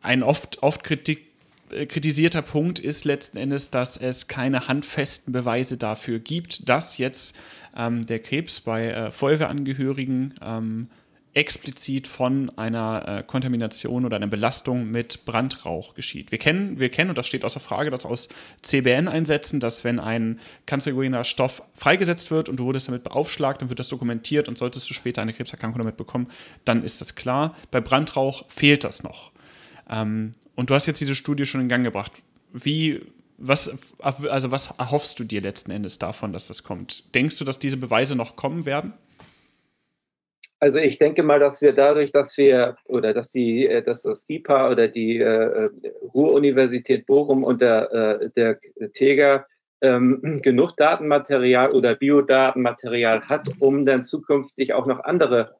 ein 0.00 0.22
oft, 0.22 0.62
oft 0.62 0.84
Kritik, 0.84 1.26
kritisierter 1.68 2.42
Punkt 2.42 2.78
ist 2.78 3.04
letzten 3.04 3.38
Endes, 3.38 3.70
dass 3.70 3.96
es 3.96 4.28
keine 4.28 4.68
handfesten 4.68 5.32
Beweise 5.32 5.76
dafür 5.76 6.18
gibt, 6.18 6.68
dass 6.68 6.98
jetzt 6.98 7.36
ähm, 7.76 8.04
der 8.06 8.20
Krebs 8.20 8.60
bei 8.60 8.88
äh, 8.88 9.10
Feuerwehrangehörigen 9.10 10.34
ähm, 10.42 10.88
explizit 11.36 12.08
von 12.08 12.50
einer 12.56 13.06
äh, 13.06 13.22
Kontamination 13.22 14.06
oder 14.06 14.16
einer 14.16 14.26
Belastung 14.26 14.90
mit 14.90 15.26
Brandrauch 15.26 15.94
geschieht. 15.94 16.30
Wir 16.30 16.38
kennen, 16.38 16.80
wir 16.80 16.88
kennen, 16.88 17.10
und 17.10 17.18
das 17.18 17.26
steht 17.26 17.44
außer 17.44 17.60
Frage, 17.60 17.90
dass 17.90 18.06
aus 18.06 18.30
CBN-Einsätzen, 18.62 19.60
dass 19.60 19.84
wenn 19.84 20.00
ein 20.00 20.40
kanzerogener 20.64 21.24
Stoff 21.24 21.62
freigesetzt 21.74 22.30
wird 22.30 22.48
und 22.48 22.56
du 22.56 22.64
wurdest 22.64 22.88
damit 22.88 23.04
beaufschlagt, 23.04 23.60
dann 23.60 23.68
wird 23.68 23.78
das 23.78 23.90
dokumentiert 23.90 24.48
und 24.48 24.56
solltest 24.56 24.88
du 24.88 24.94
später 24.94 25.20
eine 25.20 25.34
Krebserkrankung 25.34 25.82
damit 25.82 25.98
bekommen, 25.98 26.28
dann 26.64 26.82
ist 26.82 27.02
das 27.02 27.16
klar. 27.16 27.54
Bei 27.70 27.82
Brandrauch 27.82 28.44
fehlt 28.48 28.82
das 28.84 29.02
noch. 29.02 29.30
Ähm, 29.88 30.32
und 30.54 30.70
du 30.70 30.74
hast 30.74 30.86
jetzt 30.86 31.00
diese 31.00 31.14
Studie 31.14 31.46
schon 31.46 31.60
in 31.60 31.68
Gang 31.68 31.84
gebracht. 31.84 32.12
Wie, 32.52 33.00
was, 33.38 33.70
also 34.00 34.50
was 34.50 34.72
erhoffst 34.78 35.18
du 35.18 35.24
dir 35.24 35.40
letzten 35.40 35.70
Endes 35.70 35.98
davon, 35.98 36.32
dass 36.32 36.46
das 36.46 36.62
kommt? 36.62 37.14
Denkst 37.14 37.38
du, 37.38 37.44
dass 37.44 37.58
diese 37.58 37.76
Beweise 37.76 38.16
noch 38.16 38.36
kommen 38.36 38.66
werden? 38.66 38.94
Also 40.58 40.78
ich 40.78 40.98
denke 40.98 41.22
mal, 41.22 41.38
dass 41.38 41.60
wir 41.60 41.74
dadurch, 41.74 42.12
dass 42.12 42.38
wir 42.38 42.76
oder 42.86 43.12
dass 43.12 43.30
die, 43.30 43.66
äh, 43.66 43.82
dass 43.82 44.02
das 44.02 44.28
IPA 44.28 44.70
oder 44.70 44.88
die 44.88 45.18
äh, 45.18 45.68
Ruhr-Universität 46.14 47.06
Bochum 47.06 47.44
und 47.44 47.60
der, 47.60 47.92
äh, 47.92 48.30
der 48.30 48.58
TEGA 48.92 49.46
ähm, 49.82 50.22
genug 50.42 50.76
Datenmaterial 50.76 51.72
oder 51.72 51.94
Biodatenmaterial 51.94 53.28
hat, 53.28 53.48
um 53.60 53.84
dann 53.84 54.02
zukünftig 54.02 54.72
auch 54.72 54.86
noch 54.86 55.00
andere 55.00 55.56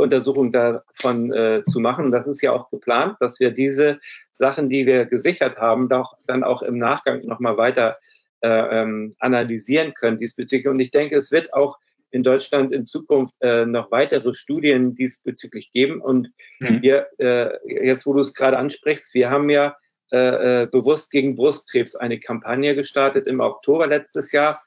Untersuchungen 0.00 0.52
davon 0.52 1.32
äh, 1.32 1.62
zu 1.64 1.80
machen. 1.80 2.10
Das 2.10 2.28
ist 2.28 2.40
ja 2.42 2.52
auch 2.52 2.70
geplant, 2.70 3.16
dass 3.20 3.40
wir 3.40 3.50
diese 3.50 4.00
Sachen, 4.32 4.68
die 4.68 4.86
wir 4.86 5.06
gesichert 5.06 5.58
haben, 5.58 5.88
doch 5.88 6.16
dann 6.26 6.44
auch 6.44 6.62
im 6.62 6.78
Nachgang 6.78 7.20
nochmal 7.26 7.56
weiter 7.56 7.98
äh, 8.42 8.48
ähm, 8.48 9.14
analysieren 9.18 9.94
können 9.94 10.18
diesbezüglich. 10.18 10.68
Und 10.68 10.80
ich 10.80 10.90
denke, 10.90 11.16
es 11.16 11.30
wird 11.30 11.52
auch 11.52 11.78
in 12.10 12.22
Deutschland 12.22 12.72
in 12.72 12.84
Zukunft 12.84 13.34
äh, 13.40 13.66
noch 13.66 13.90
weitere 13.90 14.34
Studien 14.34 14.94
diesbezüglich 14.94 15.72
geben. 15.72 16.00
Und 16.00 16.32
mhm. 16.60 16.82
wir, 16.82 17.06
äh, 17.18 17.84
jetzt 17.84 18.06
wo 18.06 18.12
du 18.12 18.20
es 18.20 18.34
gerade 18.34 18.58
ansprichst, 18.58 19.14
wir 19.14 19.30
haben 19.30 19.48
ja 19.48 19.76
äh, 20.12 20.62
äh, 20.62 20.66
bewusst 20.66 21.12
gegen 21.12 21.36
Brustkrebs 21.36 21.94
eine 21.94 22.18
Kampagne 22.18 22.74
gestartet 22.74 23.28
im 23.28 23.38
Oktober 23.38 23.86
letztes 23.86 24.32
Jahr. 24.32 24.62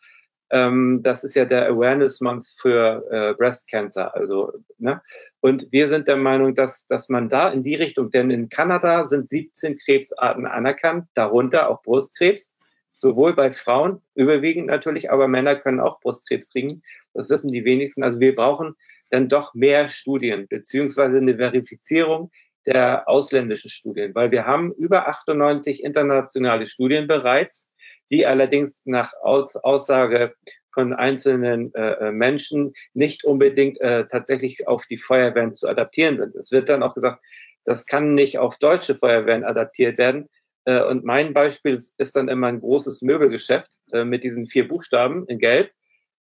Ähm, 0.54 1.02
das 1.02 1.24
ist 1.24 1.34
ja 1.36 1.46
der 1.46 1.68
Awareness 1.68 2.22
Month 2.22 2.46
für 2.56 3.04
äh, 3.10 3.34
Breast 3.34 3.68
Cancer. 3.68 4.14
Also, 4.14 4.54
ne? 4.78 5.02
Und 5.42 5.68
wir 5.72 5.88
sind 5.88 6.08
der 6.08 6.16
Meinung, 6.16 6.54
dass, 6.54 6.86
dass 6.86 7.10
man 7.10 7.28
da 7.28 7.50
in 7.50 7.64
die 7.64 7.74
Richtung, 7.74 8.12
denn 8.12 8.30
in 8.30 8.50
Kanada 8.50 9.08
sind 9.08 9.28
17 9.28 9.78
Krebsarten 9.78 10.46
anerkannt, 10.46 11.08
darunter 11.16 11.70
auch 11.70 11.82
Brustkrebs 11.82 12.60
sowohl 12.96 13.34
bei 13.34 13.52
Frauen, 13.52 14.02
überwiegend 14.14 14.68
natürlich, 14.68 15.12
aber 15.12 15.28
Männer 15.28 15.56
können 15.56 15.80
auch 15.80 16.00
Brustkrebs 16.00 16.52
kriegen. 16.52 16.84
Das 17.16 17.30
wissen 17.32 17.52
die 17.52 17.66
wenigsten. 17.66 18.04
Also 18.04 18.20
wir 18.20 18.36
brauchen 18.36 18.76
dann 19.10 19.28
doch 19.28 19.56
mehr 19.56 19.88
Studien, 19.88 20.48
beziehungsweise 20.48 21.18
eine 21.18 21.36
Verifizierung 21.36 22.32
der 22.66 23.10
ausländischen 23.10 23.70
Studien, 23.70 24.16
weil 24.16 24.32
wir 24.32 24.46
haben 24.46 24.72
über 24.72 25.08
98 25.08 25.84
internationale 25.84 26.68
Studien 26.68 27.08
bereits, 27.08 27.73
die 28.10 28.26
allerdings 28.26 28.86
nach 28.86 29.14
Aus 29.22 29.56
Aussage 29.56 30.34
von 30.74 30.94
einzelnen 30.94 31.74
äh, 31.76 32.08
äh 32.08 32.12
Menschen 32.12 32.74
nicht 32.94 33.24
unbedingt 33.24 33.80
äh, 33.82 34.08
tatsächlich 34.08 34.68
auf 34.68 34.86
die 34.86 34.98
Feuerwehren 34.98 35.54
zu 35.54 35.68
adaptieren 35.68 36.18
sind. 36.18 36.36
Es 36.36 36.52
wird 36.52 36.70
dann 36.70 36.84
auch 36.84 36.96
gesagt, 36.96 37.22
das 37.64 37.86
kann 37.86 38.14
nicht 38.14 38.40
auf 38.40 38.58
deutsche 38.58 38.96
Feuerwehren 38.96 39.44
adaptiert 39.44 39.98
werden, 39.98 40.30
äh, 40.66 40.82
und 40.84 41.04
mein 41.04 41.34
Beispiel 41.34 41.74
ist 41.74 42.16
dann 42.16 42.30
immer 42.30 42.48
ein 42.48 42.60
großes 42.60 43.02
Möbelgeschäft 43.02 43.78
äh, 43.92 44.04
mit 44.04 44.24
diesen 44.24 44.48
vier 44.48 44.68
Buchstaben 44.68 45.26
in 45.28 45.40
Gelb. 45.40 45.72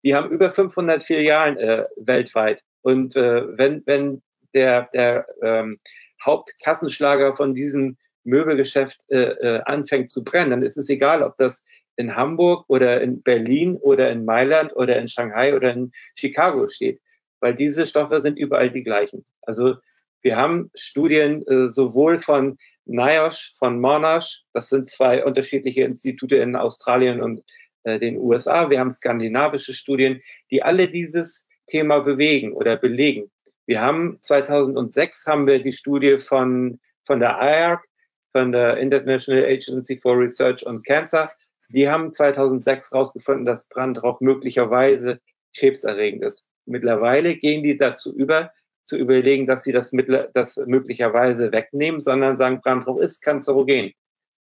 Die 0.05 0.15
haben 0.15 0.31
über 0.31 0.51
500 0.51 1.03
Filialen 1.03 1.57
äh, 1.59 1.85
weltweit. 1.97 2.63
Und 2.83 3.17
wenn, 3.17 3.83
wenn 3.85 4.23
der, 4.55 4.89
der 4.95 5.27
ähm, 5.43 5.79
Hauptkassenschlager 6.25 7.35
von 7.35 7.53
diesem 7.53 7.99
Möbelgeschäft 8.29 9.01
äh, 9.09 9.61
anfängt 9.65 10.11
zu 10.11 10.23
brennen, 10.25 10.51
dann 10.51 10.63
ist 10.63 10.77
es 10.77 10.89
egal, 10.89 11.23
ob 11.23 11.37
das 11.37 11.65
in 11.97 12.15
Hamburg 12.15 12.65
oder 12.69 13.01
in 13.01 13.23
Berlin 13.23 13.77
oder 13.77 14.11
in 14.11 14.25
Mailand 14.25 14.75
oder 14.77 14.99
in 14.99 15.09
Shanghai 15.09 15.55
oder 15.55 15.73
in 15.73 15.91
Chicago 16.15 16.67
steht, 16.67 17.01
weil 17.41 17.55
diese 17.55 17.87
Stoffe 17.87 18.21
sind 18.21 18.39
überall 18.39 18.71
die 18.71 18.85
gleichen. 18.85 19.25
Also 19.43 19.77
wir 20.23 20.37
haben 20.37 20.71
Studien 20.75 21.47
äh, 21.47 21.69
sowohl 21.69 22.19
von 22.19 22.59
NIOSH, 22.87 23.57
von 23.59 23.81
Monash, 23.81 24.45
das 24.53 24.69
sind 24.69 24.89
zwei 24.89 25.25
unterschiedliche 25.25 25.83
Institute 25.83 26.37
in 26.37 26.57
Australien 26.57 27.21
und 27.21 27.43
äh, 27.83 27.99
den 27.99 28.17
USA. 28.17 28.71
Wir 28.71 28.81
haben 28.81 28.91
skandinavische 28.91 29.75
Studien, 29.75 30.21
die 30.51 30.63
alle 30.63 30.89
dieses 30.89 31.49
Thema 31.67 32.01
bewegen 32.01 32.53
oder 32.53 32.77
belegen. 32.77 33.31
Wir 33.67 33.81
haben 33.81 34.19
2006 34.21 35.27
haben 35.27 35.47
wir 35.47 35.61
die 35.61 35.75
Studie 35.75 36.19
von, 36.19 36.81
von 37.05 37.21
der 37.21 37.39
IARC, 37.41 37.85
von 38.31 38.53
der 38.53 38.77
International 38.79 39.45
Agency 39.45 39.97
for 39.97 40.19
Research 40.19 40.67
on 40.67 40.83
Cancer. 40.83 41.31
Die 41.71 41.89
haben 41.89 42.13
2006 42.13 42.93
herausgefunden, 42.93 43.45
dass 43.45 43.69
Brandrauch 43.69 44.21
möglicherweise 44.21 45.21
krebserregend 45.57 46.25
ist. 46.25 46.49
Mittlerweile 46.67 47.37
gehen 47.37 47.63
die 47.63 47.77
dazu 47.77 48.15
über, 48.15 48.53
zu 48.85 48.97
überlegen, 48.97 49.47
dass 49.47 49.65
sie 49.65 49.73
das, 49.73 49.93
das 50.35 50.57
möglicherweise 50.67 51.53
wegnehmen, 51.53 52.01
sondern 52.01 52.37
sagen, 52.37 52.61
Brandrauch 52.61 52.99
ist 53.01 53.21
kanzerogen. 53.21 53.93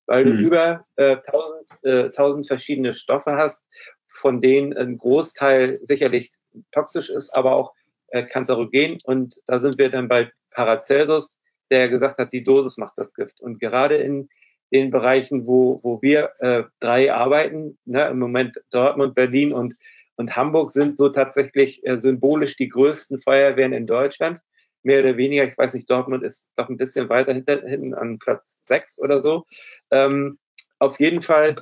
Weil 0.07 0.25
mhm. 0.25 0.31
du 0.31 0.45
über 0.45 0.87
äh, 0.97 1.17
tausend, 1.19 1.69
äh, 1.83 2.11
tausend 2.11 2.47
verschiedene 2.47 2.95
Stoffe 2.95 3.37
hast, 3.37 3.67
von 4.09 4.41
denen 4.41 4.77
ein 4.77 4.99
Großteil 4.99 5.79
sicherlich 5.81 6.31
toxisch 6.73 7.11
ist, 7.11 7.37
aber 7.37 7.57
auch 7.57 7.75
äh, 8.09 8.25
kanzerogen. 8.25 8.99
Und 9.05 9.41
da 9.47 9.59
sind 9.59 9.79
wir 9.79 9.91
dann 9.91 10.09
bei 10.09 10.31
Paracelsus, 10.51 11.39
der 11.71 11.89
gesagt 11.89 12.19
hat, 12.19 12.33
die 12.33 12.45
Dosis 12.45 12.79
macht 12.79 12.95
das 12.97 13.15
Gift. 13.15 13.41
Und 13.41 13.61
gerade 13.61 13.97
in 13.97 14.29
den 14.73 14.91
Bereichen, 14.91 15.47
wo, 15.47 15.79
wo 15.83 16.03
wir 16.03 16.33
äh, 16.41 16.65
drei 16.81 17.13
arbeiten, 17.13 17.79
ne, 17.85 18.09
im 18.09 18.19
Moment 18.19 18.61
Dortmund, 18.71 19.15
Berlin 19.15 19.53
und 19.53 19.77
und 20.17 20.35
Hamburg 20.35 20.71
sind 20.71 20.97
so 20.97 21.11
tatsächlich 21.11 21.87
äh, 21.87 21.99
symbolisch 21.99 22.57
die 22.57 22.69
größten 22.69 23.19
Feuerwehren 23.19 23.73
in 23.73 23.87
Deutschland. 23.87 24.41
Mehr 24.83 25.01
oder 25.01 25.17
weniger, 25.17 25.45
ich 25.45 25.57
weiß 25.57 25.75
nicht, 25.75 25.91
Dortmund 25.91 26.23
ist 26.23 26.53
doch 26.57 26.69
ein 26.69 26.77
bisschen 26.77 27.09
weiter 27.09 27.35
hinten 27.35 27.95
an 27.95 28.19
Platz 28.19 28.61
sechs 28.63 29.01
oder 29.01 29.23
so. 29.23 29.45
Ähm, 29.91 30.39
auf 30.79 30.99
jeden 31.01 31.21
Fall 31.21 31.57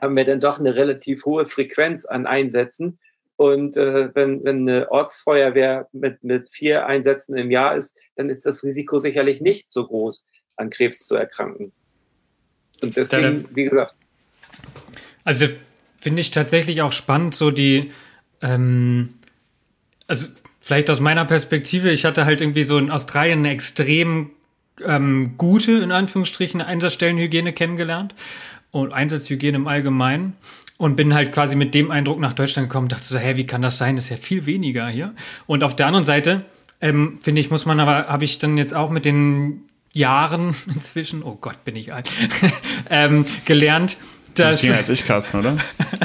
haben 0.00 0.16
wir 0.16 0.24
dann 0.24 0.40
doch 0.40 0.58
eine 0.58 0.74
relativ 0.74 1.24
hohe 1.24 1.44
Frequenz 1.44 2.04
an 2.04 2.26
Einsätzen. 2.26 2.98
Und 3.40 3.78
äh, 3.78 4.14
wenn, 4.14 4.44
wenn 4.44 4.68
eine 4.68 4.90
Ortsfeuerwehr 4.90 5.88
mit, 5.92 6.22
mit 6.22 6.50
vier 6.50 6.84
Einsätzen 6.84 7.38
im 7.38 7.50
Jahr 7.50 7.74
ist, 7.74 7.96
dann 8.16 8.28
ist 8.28 8.44
das 8.44 8.62
Risiko 8.62 8.98
sicherlich 8.98 9.40
nicht 9.40 9.72
so 9.72 9.86
groß, 9.86 10.26
an 10.56 10.68
Krebs 10.68 11.06
zu 11.06 11.16
erkranken. 11.16 11.72
Und 12.82 12.98
deswegen, 12.98 13.48
wie 13.54 13.64
gesagt. 13.64 13.94
Also 15.24 15.46
finde 16.02 16.20
ich 16.20 16.32
tatsächlich 16.32 16.82
auch 16.82 16.92
spannend, 16.92 17.34
so 17.34 17.50
die, 17.50 17.92
ähm, 18.42 19.14
also 20.06 20.28
vielleicht 20.60 20.90
aus 20.90 21.00
meiner 21.00 21.24
Perspektive, 21.24 21.90
ich 21.92 22.04
hatte 22.04 22.26
halt 22.26 22.42
irgendwie 22.42 22.64
so 22.64 22.76
in 22.76 22.90
Australien 22.90 23.38
eine 23.38 23.52
extrem 23.52 24.32
ähm, 24.84 25.38
gute, 25.38 25.78
in 25.78 25.92
Anführungsstrichen, 25.92 26.60
Einsatzstellenhygiene 26.60 27.54
kennengelernt 27.54 28.14
und 28.70 28.92
Einsatzhygiene 28.92 29.56
im 29.56 29.66
Allgemeinen 29.66 30.36
und 30.80 30.96
bin 30.96 31.12
halt 31.12 31.34
quasi 31.34 31.56
mit 31.56 31.74
dem 31.74 31.90
Eindruck 31.90 32.18
nach 32.20 32.32
Deutschland 32.32 32.70
gekommen, 32.70 32.88
dachte 32.88 33.04
so, 33.04 33.18
hä, 33.18 33.36
wie 33.36 33.44
kann 33.44 33.60
das 33.60 33.76
sein? 33.76 33.96
Das 33.96 34.06
ist 34.06 34.10
ja 34.10 34.16
viel 34.16 34.46
weniger 34.46 34.88
hier. 34.88 35.14
Und 35.46 35.62
auf 35.62 35.76
der 35.76 35.86
anderen 35.86 36.06
Seite, 36.06 36.46
ähm, 36.80 37.18
finde 37.20 37.42
ich, 37.42 37.50
muss 37.50 37.66
man 37.66 37.78
aber, 37.80 38.06
habe 38.06 38.24
ich 38.24 38.38
dann 38.38 38.56
jetzt 38.56 38.72
auch 38.72 38.88
mit 38.88 39.04
den 39.04 39.64
Jahren 39.92 40.56
inzwischen, 40.66 41.22
oh 41.22 41.36
Gott, 41.38 41.64
bin 41.64 41.76
ich 41.76 41.92
alt, 41.92 42.10
ähm, 42.90 43.26
gelernt, 43.44 43.98
das, 44.34 44.62
du 44.62 44.74
als 44.74 44.88
ich, 44.88 45.04
Carsten, 45.04 45.40
oder? 45.40 45.58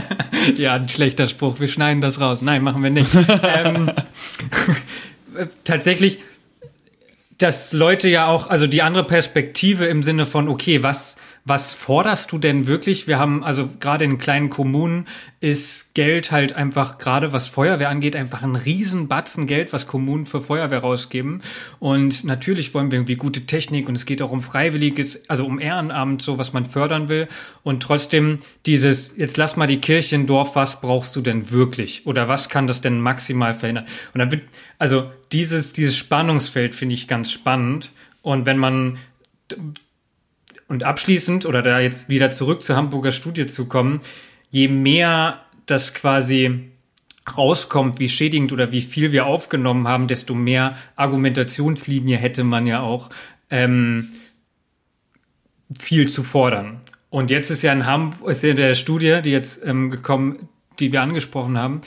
ja, 0.57 0.73
ein 0.73 0.89
schlechter 0.89 1.29
Spruch. 1.29 1.61
Wir 1.61 1.69
schneiden 1.69 2.01
das 2.01 2.19
raus. 2.19 2.41
Nein, 2.41 2.61
machen 2.61 2.83
wir 2.83 2.89
nicht. 2.89 3.11
ähm, 3.55 3.91
tatsächlich, 5.63 6.17
dass 7.37 7.71
Leute 7.71 8.09
ja 8.09 8.27
auch, 8.27 8.49
also 8.49 8.67
die 8.67 8.81
andere 8.81 9.05
Perspektive 9.05 9.85
im 9.85 10.03
Sinne 10.03 10.25
von, 10.25 10.49
okay, 10.49 10.83
was, 10.83 11.15
Was 11.47 11.75
forderst 11.75 12.31
du 12.31 12.39
denn 12.39 12.65
wirklich? 12.65 13.07
Wir 13.07 13.19
haben 13.19 13.43
also 13.43 13.69
gerade 13.79 14.03
in 14.03 14.17
kleinen 14.17 14.49
Kommunen 14.49 15.07
ist 15.41 15.93
Geld 15.93 16.31
halt 16.31 16.53
einfach 16.53 16.97
gerade 16.97 17.33
was 17.33 17.47
Feuerwehr 17.49 17.89
angeht 17.89 18.15
einfach 18.15 18.41
ein 18.41 18.55
Riesenbatzen 18.55 19.45
Geld, 19.45 19.71
was 19.71 19.85
Kommunen 19.85 20.25
für 20.25 20.41
Feuerwehr 20.41 20.79
rausgeben. 20.79 21.43
Und 21.77 22.23
natürlich 22.23 22.73
wollen 22.73 22.89
wir 22.89 22.97
irgendwie 22.97 23.15
gute 23.15 23.45
Technik 23.45 23.87
und 23.87 23.93
es 23.93 24.07
geht 24.07 24.23
auch 24.23 24.31
um 24.31 24.41
Freiwilliges, 24.41 25.29
also 25.29 25.45
um 25.45 25.59
Ehrenamt, 25.59 26.23
so 26.23 26.39
was 26.39 26.51
man 26.51 26.65
fördern 26.65 27.09
will. 27.09 27.27
Und 27.61 27.83
trotzdem 27.83 28.39
dieses, 28.65 29.13
jetzt 29.15 29.37
lass 29.37 29.55
mal 29.55 29.67
die 29.67 29.81
Kirche 29.81 30.15
im 30.15 30.25
Dorf, 30.25 30.55
was 30.55 30.81
brauchst 30.81 31.15
du 31.15 31.21
denn 31.21 31.51
wirklich? 31.51 32.07
Oder 32.07 32.27
was 32.27 32.49
kann 32.49 32.65
das 32.65 32.81
denn 32.81 32.99
maximal 32.99 33.53
verhindern? 33.53 33.85
Und 34.15 34.19
dann 34.19 34.31
wird, 34.31 34.41
also 34.79 35.11
dieses, 35.31 35.73
dieses 35.73 35.95
Spannungsfeld 35.95 36.73
finde 36.73 36.95
ich 36.95 37.07
ganz 37.07 37.31
spannend. 37.31 37.91
Und 38.23 38.47
wenn 38.47 38.57
man 38.57 38.97
und 40.67 40.83
abschließend 40.83 41.45
oder 41.45 41.61
da 41.61 41.79
jetzt 41.79 42.09
wieder 42.09 42.31
zurück 42.31 42.61
zur 42.61 42.75
Hamburger 42.75 43.11
Studie 43.11 43.45
zu 43.45 43.67
kommen, 43.67 44.01
je 44.49 44.67
mehr 44.67 45.41
das 45.65 45.93
quasi 45.93 46.71
rauskommt, 47.37 47.99
wie 47.99 48.09
schädigend 48.09 48.53
oder 48.53 48.71
wie 48.71 48.81
viel 48.81 49.11
wir 49.11 49.25
aufgenommen 49.25 49.87
haben, 49.87 50.07
desto 50.07 50.35
mehr 50.35 50.77
Argumentationslinie 50.95 52.17
hätte 52.17 52.43
man 52.43 52.67
ja 52.67 52.81
auch 52.81 53.09
ähm, 53.49 54.09
viel 55.79 56.07
zu 56.07 56.23
fordern. 56.23 56.81
Und 57.09 57.31
jetzt 57.31 57.49
ist 57.49 57.61
ja 57.61 57.73
in 57.73 57.85
Hamburg, 57.85 58.29
ist 58.29 58.43
ja 58.43 58.49
in 58.49 58.57
der 58.57 58.75
Studie, 58.75 59.21
die 59.23 59.31
jetzt 59.31 59.61
ähm, 59.63 59.89
gekommen, 59.89 60.49
die 60.79 60.91
wir 60.91 61.01
angesprochen 61.01 61.57
haben, 61.57 61.81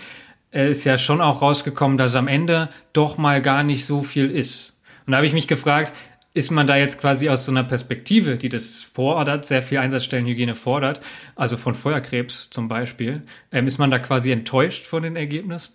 äh, 0.52 0.70
ist 0.70 0.84
ja 0.84 0.98
schon 0.98 1.20
auch 1.20 1.42
rausgekommen, 1.42 1.98
dass 1.98 2.16
am 2.16 2.28
Ende 2.28 2.70
doch 2.92 3.18
mal 3.18 3.42
gar 3.42 3.62
nicht 3.62 3.84
so 3.84 4.02
viel 4.02 4.30
ist. 4.30 4.78
Und 5.06 5.12
da 5.12 5.18
habe 5.18 5.26
ich 5.26 5.32
mich 5.32 5.48
gefragt, 5.48 5.92
ist 6.38 6.52
man 6.52 6.68
da 6.68 6.76
jetzt 6.76 7.00
quasi 7.00 7.28
aus 7.28 7.44
so 7.44 7.50
einer 7.50 7.64
Perspektive, 7.64 8.36
die 8.36 8.48
das 8.48 8.84
fordert, 8.84 9.44
sehr 9.44 9.60
viel 9.60 9.78
Einsatzstellenhygiene 9.78 10.54
fordert, 10.54 11.00
also 11.34 11.56
von 11.56 11.74
Feuerkrebs 11.74 12.48
zum 12.48 12.68
Beispiel, 12.68 13.22
ähm, 13.50 13.66
ist 13.66 13.78
man 13.78 13.90
da 13.90 13.98
quasi 13.98 14.30
enttäuscht 14.30 14.86
von 14.86 15.02
den 15.02 15.16
Ergebnissen? 15.16 15.74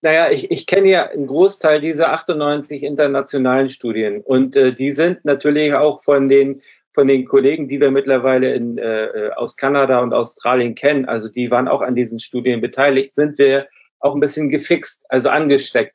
Naja, 0.00 0.28
ich, 0.30 0.50
ich 0.50 0.66
kenne 0.66 0.88
ja 0.88 1.08
einen 1.08 1.28
Großteil 1.28 1.80
dieser 1.80 2.12
98 2.12 2.82
internationalen 2.82 3.68
Studien 3.68 4.22
und 4.22 4.56
äh, 4.56 4.72
die 4.74 4.90
sind 4.90 5.24
natürlich 5.24 5.72
auch 5.72 6.02
von 6.02 6.28
den 6.28 6.62
von 6.92 7.06
den 7.06 7.26
Kollegen, 7.26 7.68
die 7.68 7.80
wir 7.80 7.92
mittlerweile 7.92 8.52
in, 8.54 8.76
äh, 8.76 9.30
aus 9.36 9.56
Kanada 9.56 10.00
und 10.00 10.12
Australien 10.12 10.74
kennen, 10.74 11.04
also 11.04 11.28
die 11.28 11.48
waren 11.48 11.68
auch 11.68 11.80
an 11.80 11.94
diesen 11.94 12.18
Studien 12.18 12.60
beteiligt, 12.60 13.12
sind 13.12 13.38
wir 13.38 13.68
auch 14.00 14.14
ein 14.14 14.20
bisschen 14.20 14.48
gefixt, 14.48 15.06
also 15.08 15.28
angesteckt 15.28 15.94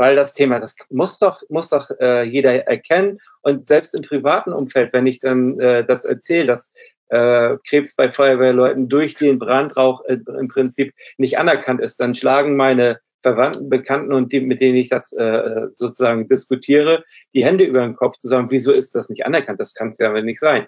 weil 0.00 0.16
das 0.16 0.32
Thema, 0.32 0.58
das 0.60 0.76
muss 0.88 1.18
doch, 1.18 1.42
muss 1.50 1.68
doch 1.68 1.90
äh, 2.00 2.22
jeder 2.22 2.66
erkennen. 2.66 3.18
Und 3.42 3.66
selbst 3.66 3.94
im 3.94 4.00
privaten 4.00 4.50
Umfeld, 4.50 4.94
wenn 4.94 5.06
ich 5.06 5.20
dann 5.20 5.60
äh, 5.60 5.84
das 5.84 6.06
erzähle, 6.06 6.46
dass 6.46 6.72
äh, 7.10 7.58
Krebs 7.68 7.96
bei 7.96 8.10
Feuerwehrleuten 8.10 8.88
durch 8.88 9.16
den 9.16 9.38
Brandrauch 9.38 10.02
äh, 10.06 10.16
im 10.38 10.48
Prinzip 10.48 10.94
nicht 11.18 11.36
anerkannt 11.38 11.82
ist, 11.82 12.00
dann 12.00 12.14
schlagen 12.14 12.56
meine 12.56 13.00
Verwandten, 13.20 13.68
Bekannten 13.68 14.14
und 14.14 14.32
die, 14.32 14.40
mit 14.40 14.62
denen 14.62 14.76
ich 14.76 14.88
das 14.88 15.12
äh, 15.12 15.66
sozusagen 15.74 16.26
diskutiere, 16.28 17.04
die 17.34 17.44
Hände 17.44 17.64
über 17.64 17.82
den 17.82 17.94
Kopf 17.94 18.16
zu 18.16 18.28
sagen, 18.28 18.50
wieso 18.50 18.72
ist 18.72 18.94
das 18.94 19.10
nicht 19.10 19.26
anerkannt? 19.26 19.60
Das 19.60 19.74
kann 19.74 19.90
es 19.90 19.98
ja 19.98 20.18
nicht 20.22 20.40
sein. 20.40 20.66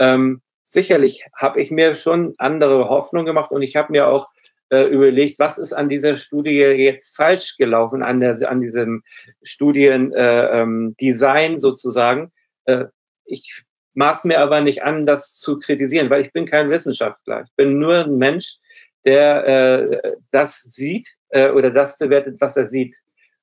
Ähm, 0.00 0.42
sicherlich 0.64 1.24
habe 1.36 1.60
ich 1.60 1.70
mir 1.70 1.94
schon 1.94 2.34
andere 2.38 2.88
Hoffnung 2.88 3.26
gemacht 3.26 3.52
und 3.52 3.62
ich 3.62 3.76
habe 3.76 3.92
mir 3.92 4.08
auch 4.08 4.26
äh, 4.72 4.84
überlegt, 4.84 5.38
was 5.38 5.58
ist 5.58 5.74
an 5.74 5.90
dieser 5.90 6.16
Studie 6.16 6.56
jetzt 6.56 7.14
falsch 7.14 7.58
gelaufen, 7.58 8.02
an, 8.02 8.20
der, 8.20 8.50
an 8.50 8.62
diesem 8.62 9.02
Studiendesign 9.42 10.12
äh, 10.14 11.52
ähm, 11.52 11.56
sozusagen. 11.58 12.32
Äh, 12.64 12.86
ich 13.26 13.64
maß 13.92 14.24
mir 14.24 14.40
aber 14.40 14.62
nicht 14.62 14.82
an, 14.82 15.04
das 15.04 15.36
zu 15.36 15.58
kritisieren, 15.58 16.08
weil 16.08 16.22
ich 16.22 16.32
bin 16.32 16.46
kein 16.46 16.70
Wissenschaftler. 16.70 17.44
Ich 17.46 17.54
bin 17.54 17.78
nur 17.78 18.06
ein 18.06 18.16
Mensch, 18.16 18.56
der 19.04 19.46
äh, 19.46 20.14
das 20.30 20.62
sieht 20.62 21.16
äh, 21.28 21.50
oder 21.50 21.70
das 21.70 21.98
bewertet, 21.98 22.40
was 22.40 22.56
er 22.56 22.66
sieht. 22.66 22.96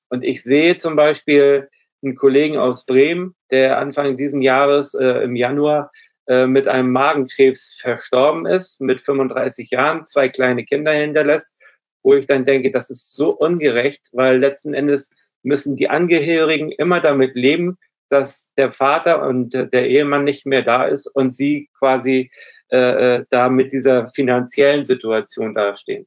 Und 0.10 0.24
ich 0.24 0.42
sehe 0.42 0.78
zum 0.78 0.96
Beispiel 0.96 1.70
einen 2.02 2.16
Kollegen 2.16 2.58
aus 2.58 2.88
Bremen, 2.88 3.36
der 3.52 3.78
Anfang 3.78 4.18
diesen 4.18 4.42
Jahres 4.42 4.96
äh, 4.96 5.24
im 5.24 5.36
Januar 5.36 5.92
äh, 6.30 6.46
mit 6.46 6.68
einem 6.68 6.92
Magenkrebs 6.92 7.76
verstorben 7.82 8.46
ist, 8.46 8.82
mit 8.82 9.02
35 9.02 9.72
Jahren, 9.72 10.04
zwei 10.04 10.30
kleine 10.30 10.64
Kinder 10.64 10.92
hinterlässt, 10.92 11.56
wo 12.04 12.14
ich 12.14 12.28
dann 12.28 12.46
denke, 12.46 12.70
das 12.70 12.92
ist 12.92 13.16
so 13.16 13.32
ungerecht, 13.32 14.10
weil 14.12 14.38
letzten 14.38 14.76
Endes 14.76 15.16
müssen 15.42 15.76
die 15.76 15.90
Angehörigen 15.90 16.72
immer 16.72 17.00
damit 17.00 17.36
leben, 17.36 17.80
dass 18.10 18.54
der 18.58 18.72
Vater 18.72 19.28
und 19.28 19.56
der 19.56 19.88
Ehemann 19.88 20.24
nicht 20.24 20.46
mehr 20.46 20.62
da 20.62 20.86
ist 20.86 21.08
und 21.08 21.32
sie 21.34 21.72
quasi 21.80 22.30
äh, 22.72 23.16
äh 23.16 23.26
da 23.32 23.50
mit 23.50 23.72
dieser 23.72 24.12
finanziellen 24.14 24.84
Situation 24.84 25.56
dastehen. 25.56 26.06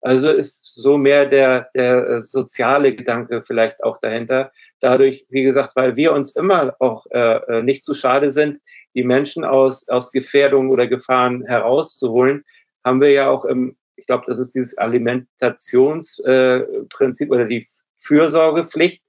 Also 0.00 0.32
ist 0.32 0.66
so 0.66 0.98
mehr 0.98 1.26
der, 1.26 1.68
der 1.76 2.20
soziale 2.20 2.92
Gedanke 2.92 3.42
vielleicht 3.44 3.84
auch 3.84 3.98
dahinter. 3.98 4.50
Dadurch, 4.80 5.26
wie 5.28 5.44
gesagt, 5.44 5.76
weil 5.76 5.94
wir 5.94 6.12
uns 6.12 6.34
immer 6.34 6.74
auch 6.80 7.06
äh, 7.12 7.58
äh 7.58 7.62
nicht 7.62 7.84
zu 7.84 7.94
schade 7.94 8.32
sind, 8.32 8.58
die 8.94 9.04
Menschen 9.04 9.44
aus, 9.44 9.88
aus 9.88 10.12
Gefährdungen 10.12 10.70
oder 10.70 10.86
Gefahren 10.86 11.44
herauszuholen, 11.44 12.44
haben 12.84 13.00
wir 13.00 13.10
ja 13.10 13.30
auch 13.30 13.44
im, 13.44 13.76
ich 13.96 14.06
glaube, 14.06 14.24
das 14.26 14.38
ist 14.38 14.54
dieses 14.54 14.78
Alimentationsprinzip 14.78 17.28
äh, 17.28 17.32
oder 17.32 17.44
die 17.44 17.66
Fürsorgepflicht 17.98 19.02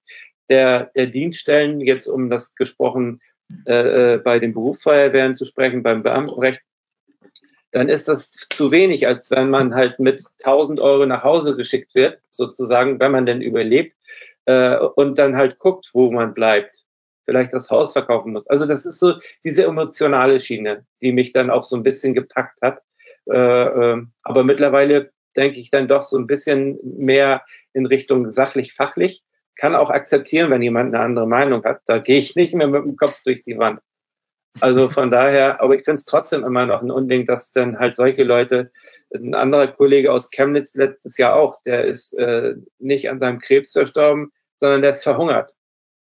der, 0.50 0.92
der 0.96 1.08
Dienststellen, 1.08 1.80
jetzt 1.80 2.08
um 2.08 2.30
das 2.30 2.56
gesprochen 2.56 3.22
äh, 3.66 4.16
äh 4.16 4.18
bei 4.18 4.40
den 4.40 4.54
Berufsfeuerwehren 4.54 5.36
zu 5.36 5.46
sprechen, 5.46 5.84
beim 5.84 6.04
Beamtenrecht, 6.04 6.62
dann 7.72 7.90
ist 7.90 8.08
das 8.08 8.48
zu 8.50 8.72
wenig, 8.72 9.08
als 9.08 9.32
wenn 9.32 9.50
man 9.50 9.74
halt 9.74 10.00
mit 10.00 10.22
1000 10.44 10.80
Euro 10.80 11.06
nach 11.06 11.24
Hause 11.24 11.56
geschickt 11.56 11.96
wird, 11.96 12.20
sozusagen, 12.30 13.00
wenn 13.00 13.14
man 13.14 13.26
denn 13.26 13.42
überlebt, 13.42 13.96
äh, 14.46 14.78
und 14.78 15.18
dann 15.18 15.38
halt 15.38 15.58
guckt, 15.58 15.90
wo 15.94 16.12
man 16.12 16.34
bleibt 16.34 16.84
vielleicht 17.26 17.54
das 17.54 17.70
Haus 17.70 17.94
verkaufen 17.94 18.34
muss. 18.34 18.48
Also 18.48 18.66
das 18.66 18.86
ist 18.86 19.00
so 19.00 19.16
diese 19.44 19.66
emotionale 19.66 20.40
Schiene, 20.40 20.86
die 21.02 21.12
mich 21.12 21.32
dann 21.32 21.50
auch 21.50 21.64
so 21.64 21.76
ein 21.76 21.84
bisschen 21.84 22.14
gepackt 22.14 22.62
hat. 22.62 22.82
Äh, 23.30 23.38
äh, 23.38 24.04
aber 24.24 24.44
mittlerweile 24.44 25.12
denke 25.36 25.60
ich 25.60 25.70
dann 25.70 25.88
doch 25.88 26.04
so 26.04 26.18
ein 26.18 26.28
bisschen 26.28 26.80
mehr 26.84 27.46
in 27.74 27.86
Richtung 27.86 28.30
sachlich-fachlich. 28.30 29.24
Kann 29.56 29.76
auch 29.76 29.90
akzeptieren, 29.90 30.50
wenn 30.50 30.62
jemand 30.62 30.94
eine 30.94 31.04
andere 31.04 31.28
Meinung 31.28 31.64
hat. 31.64 31.82
Da 31.86 32.00
gehe 32.00 32.18
ich 32.18 32.36
nicht 32.36 32.54
mehr 32.54 32.68
mit 32.68 32.84
dem 32.84 32.96
Kopf 32.96 33.22
durch 33.24 33.44
die 33.44 33.58
Wand. 33.58 33.80
Also 34.60 34.90
von 34.90 35.12
daher, 35.12 35.62
aber 35.62 35.76
ich 35.76 35.86
finde 35.86 35.96
es 35.96 36.06
trotzdem 36.06 36.44
immer 36.44 36.66
noch 36.66 36.82
ein 36.82 36.92
Unding, 36.92 37.26
dass 37.26 37.54
dann 37.54 37.80
halt 37.80 37.96
solche 37.96 38.24
Leute, 38.24 38.72
ein 39.14 39.36
anderer 39.36 39.68
Kollege 39.68 40.12
aus 40.12 40.32
Chemnitz 40.32 40.76
letztes 40.76 41.18
Jahr 41.18 41.36
auch, 41.36 41.62
der 41.62 41.86
ist 41.86 42.14
äh, 42.18 42.56
nicht 42.80 43.10
an 43.10 43.20
seinem 43.20 43.40
Krebs 43.40 43.72
verstorben, 43.72 44.32
sondern 44.58 44.82
der 44.82 44.92
ist 44.92 45.04
verhungert 45.04 45.54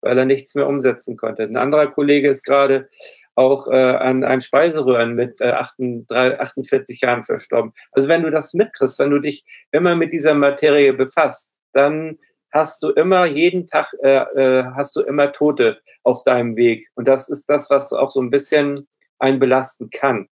weil 0.03 0.19
er 0.19 0.25
nichts 0.25 0.55
mehr 0.55 0.69
umsetzen 0.69 1.17
konnte. 1.17 1.45
Ein 1.45 1.57
anderer 1.57 1.87
Kollege 1.87 2.29
ist 2.29 2.45
gerade 2.45 2.89
auch 3.35 3.69
äh, 3.69 3.77
an 3.77 4.25
einem 4.25 4.41
Speiseröhren 4.41 5.15
mit 5.15 5.41
äh, 5.41 5.53
48 5.53 7.01
Jahren 7.01 7.25
verstorben. 7.25 7.73
Also 7.93 8.09
wenn 8.09 8.23
du 8.23 8.31
das 8.31 8.53
mitkriegst, 8.53 8.99
wenn 8.99 9.11
du 9.11 9.21
dich 9.21 9.45
immer 9.71 9.97
mit 9.97 10.13
dieser 10.13 10.35
Materie 10.35 10.93
befasst, 10.93 11.57
dann 11.73 12.19
hast 12.51 12.83
du 12.83 12.91
immer 12.91 13.25
jeden 13.25 13.67
Tag 13.67 13.95
äh, 14.03 14.19
äh, 14.19 14.65
hast 14.75 14.95
du 14.97 15.01
immer 15.01 15.33
Tote 15.33 15.79
auf 16.03 16.23
deinem 16.23 16.57
Weg 16.57 16.89
und 16.95 17.09
das 17.09 17.31
ist 17.31 17.49
das, 17.49 17.71
was 17.71 17.93
auch 17.93 18.11
so 18.11 18.21
ein 18.21 18.31
bisschen 18.31 18.87
einen 19.19 19.39
belasten 19.39 19.89
kann. 19.91 20.29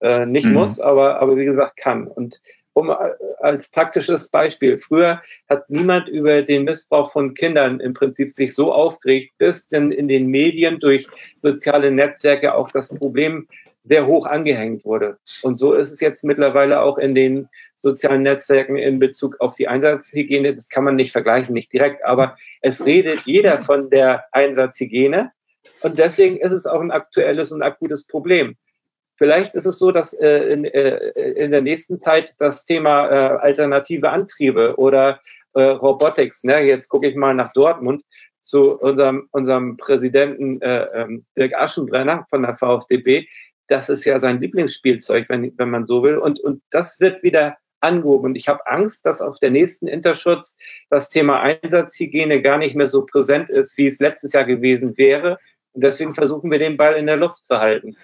Äh, 0.00 0.26
nicht 0.26 0.46
mhm. 0.46 0.54
muss, 0.54 0.80
aber 0.80 1.20
aber 1.20 1.36
wie 1.36 1.44
gesagt 1.44 1.76
kann. 1.76 2.08
Und 2.08 2.40
um 2.74 2.90
äh, 2.90 2.94
als 3.40 3.70
praktisches 3.70 4.28
Beispiel. 4.28 4.76
Früher 4.76 5.22
hat 5.48 5.70
niemand 5.70 6.08
über 6.08 6.42
den 6.42 6.64
Missbrauch 6.64 7.10
von 7.10 7.34
Kindern 7.34 7.80
im 7.80 7.94
Prinzip 7.94 8.30
sich 8.30 8.54
so 8.54 8.72
aufgeregt, 8.72 9.32
bis 9.38 9.68
denn 9.68 9.90
in 9.90 10.08
den 10.08 10.26
Medien 10.26 10.80
durch 10.80 11.08
soziale 11.38 11.90
Netzwerke 11.90 12.54
auch 12.54 12.70
das 12.70 12.94
Problem 12.94 13.48
sehr 13.80 14.06
hoch 14.06 14.26
angehängt 14.26 14.84
wurde. 14.84 15.18
Und 15.42 15.58
so 15.58 15.74
ist 15.74 15.92
es 15.92 16.00
jetzt 16.00 16.24
mittlerweile 16.24 16.80
auch 16.80 16.96
in 16.96 17.14
den 17.14 17.48
sozialen 17.76 18.22
Netzwerken 18.22 18.76
in 18.76 18.98
Bezug 18.98 19.40
auf 19.40 19.54
die 19.54 19.68
Einsatzhygiene. 19.68 20.54
Das 20.54 20.70
kann 20.70 20.84
man 20.84 20.96
nicht 20.96 21.12
vergleichen, 21.12 21.52
nicht 21.52 21.72
direkt, 21.72 22.02
aber 22.04 22.36
es 22.62 22.86
redet 22.86 23.22
jeder 23.26 23.60
von 23.60 23.90
der 23.90 24.24
Einsatzhygiene. 24.32 25.32
Und 25.82 25.98
deswegen 25.98 26.38
ist 26.38 26.52
es 26.52 26.66
auch 26.66 26.80
ein 26.80 26.90
aktuelles 26.90 27.52
und 27.52 27.62
akutes 27.62 28.06
Problem. 28.06 28.56
Vielleicht 29.24 29.54
ist 29.54 29.64
es 29.64 29.78
so, 29.78 29.90
dass 29.90 30.12
äh, 30.12 30.52
in, 30.52 30.66
äh, 30.66 30.96
in 31.30 31.50
der 31.50 31.62
nächsten 31.62 31.98
Zeit 31.98 32.34
das 32.40 32.66
Thema 32.66 33.08
äh, 33.08 33.38
alternative 33.38 34.10
Antriebe 34.10 34.76
oder 34.76 35.18
äh, 35.54 35.62
Robotics, 35.62 36.44
ne, 36.44 36.60
jetzt 36.60 36.90
gucke 36.90 37.08
ich 37.08 37.16
mal 37.16 37.32
nach 37.32 37.50
Dortmund 37.54 38.04
zu 38.42 38.78
unserem, 38.78 39.26
unserem 39.30 39.78
Präsidenten 39.78 40.60
äh, 40.60 40.84
ähm, 40.92 41.24
Dirk 41.38 41.54
Aschenbrenner 41.54 42.26
von 42.28 42.42
der 42.42 42.54
VfDB. 42.54 43.26
Das 43.66 43.88
ist 43.88 44.04
ja 44.04 44.18
sein 44.18 44.42
Lieblingsspielzeug, 44.42 45.30
wenn, 45.30 45.54
wenn 45.56 45.70
man 45.70 45.86
so 45.86 46.02
will. 46.02 46.18
Und, 46.18 46.40
und 46.40 46.60
das 46.68 47.00
wird 47.00 47.22
wieder 47.22 47.56
angehoben. 47.80 48.26
Und 48.26 48.36
ich 48.36 48.48
habe 48.48 48.66
Angst, 48.66 49.06
dass 49.06 49.22
auf 49.22 49.38
der 49.38 49.52
nächsten 49.52 49.86
Interschutz 49.86 50.58
das 50.90 51.08
Thema 51.08 51.40
Einsatzhygiene 51.40 52.42
gar 52.42 52.58
nicht 52.58 52.74
mehr 52.74 52.88
so 52.88 53.06
präsent 53.06 53.48
ist, 53.48 53.78
wie 53.78 53.86
es 53.86 54.00
letztes 54.00 54.34
Jahr 54.34 54.44
gewesen 54.44 54.98
wäre. 54.98 55.38
Und 55.72 55.82
deswegen 55.82 56.14
versuchen 56.14 56.50
wir 56.50 56.58
den 56.58 56.76
Ball 56.76 56.96
in 56.96 57.06
der 57.06 57.16
Luft 57.16 57.42
zu 57.42 57.58
halten. 57.58 57.96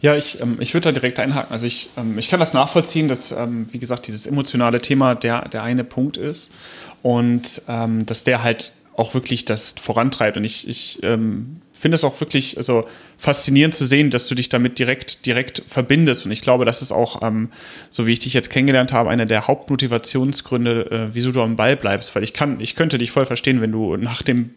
Ja, 0.00 0.14
ich, 0.14 0.40
ähm, 0.40 0.56
ich 0.60 0.74
würde 0.74 0.92
da 0.92 0.92
direkt 0.92 1.18
einhaken. 1.18 1.52
Also 1.52 1.66
ich, 1.66 1.90
ähm, 1.96 2.18
ich 2.18 2.28
kann 2.28 2.40
das 2.40 2.52
nachvollziehen, 2.52 3.08
dass, 3.08 3.32
ähm, 3.32 3.66
wie 3.70 3.78
gesagt, 3.78 4.06
dieses 4.06 4.26
emotionale 4.26 4.80
Thema 4.80 5.14
der, 5.14 5.48
der 5.48 5.62
eine 5.62 5.84
Punkt 5.84 6.16
ist 6.16 6.52
und 7.02 7.62
ähm, 7.68 8.04
dass 8.06 8.24
der 8.24 8.42
halt 8.42 8.72
auch 8.94 9.14
wirklich 9.14 9.44
das 9.44 9.74
vorantreibt. 9.80 10.36
Und 10.36 10.44
ich, 10.44 10.68
ich 10.68 11.02
ähm, 11.02 11.60
finde 11.78 11.96
es 11.96 12.04
auch 12.04 12.18
wirklich 12.20 12.56
also, 12.56 12.86
faszinierend 13.18 13.74
zu 13.74 13.86
sehen, 13.86 14.10
dass 14.10 14.28
du 14.28 14.34
dich 14.34 14.48
damit 14.48 14.78
direkt, 14.78 15.26
direkt 15.26 15.62
verbindest. 15.68 16.26
Und 16.26 16.32
ich 16.32 16.40
glaube, 16.40 16.64
das 16.64 16.82
ist 16.82 16.92
auch, 16.92 17.22
ähm, 17.22 17.50
so 17.90 18.06
wie 18.06 18.12
ich 18.12 18.18
dich 18.18 18.34
jetzt 18.34 18.50
kennengelernt 18.50 18.92
habe, 18.92 19.10
einer 19.10 19.26
der 19.26 19.46
Hauptmotivationsgründe, 19.46 20.90
äh, 20.90 21.14
wieso 21.14 21.32
du 21.32 21.42
am 21.42 21.56
Ball 21.56 21.76
bleibst. 21.76 22.14
Weil 22.14 22.22
ich 22.22 22.32
kann, 22.32 22.60
ich 22.60 22.74
könnte 22.76 22.98
dich 22.98 23.10
voll 23.10 23.26
verstehen, 23.26 23.60
wenn 23.60 23.72
du 23.72 23.96
nach 23.96 24.22
dem 24.22 24.50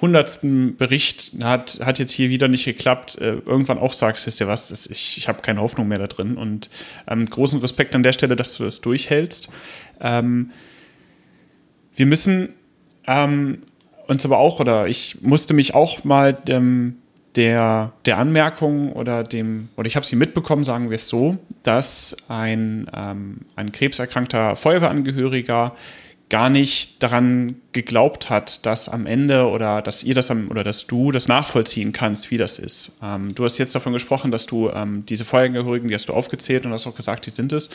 hundertsten 0.00 0.76
Bericht 0.76 1.32
hat, 1.42 1.78
hat 1.84 1.98
jetzt 1.98 2.12
hier 2.12 2.30
wieder 2.30 2.48
nicht 2.48 2.64
geklappt, 2.64 3.18
äh, 3.18 3.36
irgendwann 3.44 3.78
auch 3.78 3.92
sagst, 3.92 4.26
ist 4.26 4.40
ja 4.40 4.46
was, 4.46 4.68
das, 4.68 4.86
ich, 4.86 5.18
ich 5.18 5.28
habe 5.28 5.42
keine 5.42 5.60
Hoffnung 5.60 5.88
mehr 5.88 5.98
da 5.98 6.06
drin. 6.06 6.36
Und 6.36 6.70
ähm, 7.06 7.26
großen 7.26 7.60
Respekt 7.60 7.94
an 7.94 8.02
der 8.02 8.12
Stelle, 8.12 8.36
dass 8.36 8.56
du 8.56 8.64
das 8.64 8.80
durchhältst. 8.80 9.48
Ähm, 10.00 10.50
wir 11.96 12.06
müssen 12.06 12.54
ähm, 13.06 13.58
uns 14.10 14.24
aber 14.24 14.38
auch, 14.38 14.60
oder 14.60 14.88
ich 14.88 15.18
musste 15.22 15.54
mich 15.54 15.74
auch 15.74 16.04
mal 16.04 16.32
dem, 16.32 16.96
der, 17.36 17.92
der 18.06 18.18
Anmerkung 18.18 18.92
oder 18.92 19.22
dem, 19.22 19.68
oder 19.76 19.86
ich 19.86 19.96
habe 19.96 20.04
sie 20.04 20.16
mitbekommen, 20.16 20.64
sagen 20.64 20.90
wir 20.90 20.96
es 20.96 21.08
so, 21.08 21.38
dass 21.62 22.16
ein, 22.28 22.90
ähm, 22.92 23.38
ein 23.56 23.70
krebserkrankter 23.72 24.56
Feuerwehrangehöriger 24.56 25.74
gar 26.28 26.48
nicht 26.48 27.02
daran 27.02 27.56
geglaubt 27.72 28.30
hat, 28.30 28.64
dass 28.66 28.88
am 28.88 29.06
Ende 29.06 29.48
oder 29.48 29.82
dass 29.82 30.02
ihr 30.04 30.14
das 30.14 30.30
am, 30.30 30.48
oder 30.48 30.64
dass 30.64 30.86
du 30.86 31.12
das 31.12 31.28
nachvollziehen 31.28 31.92
kannst, 31.92 32.30
wie 32.30 32.36
das 32.36 32.58
ist. 32.58 32.98
Ähm, 33.02 33.34
du 33.34 33.44
hast 33.44 33.58
jetzt 33.58 33.74
davon 33.74 33.92
gesprochen, 33.92 34.30
dass 34.30 34.46
du 34.46 34.70
ähm, 34.70 35.04
diese 35.06 35.24
Feuerangehörigen, 35.24 35.88
die 35.88 35.94
hast 35.94 36.08
du 36.08 36.12
aufgezählt 36.12 36.66
und 36.66 36.72
hast 36.72 36.86
auch 36.86 36.94
gesagt, 36.94 37.26
die 37.26 37.30
sind 37.30 37.52
es. 37.52 37.70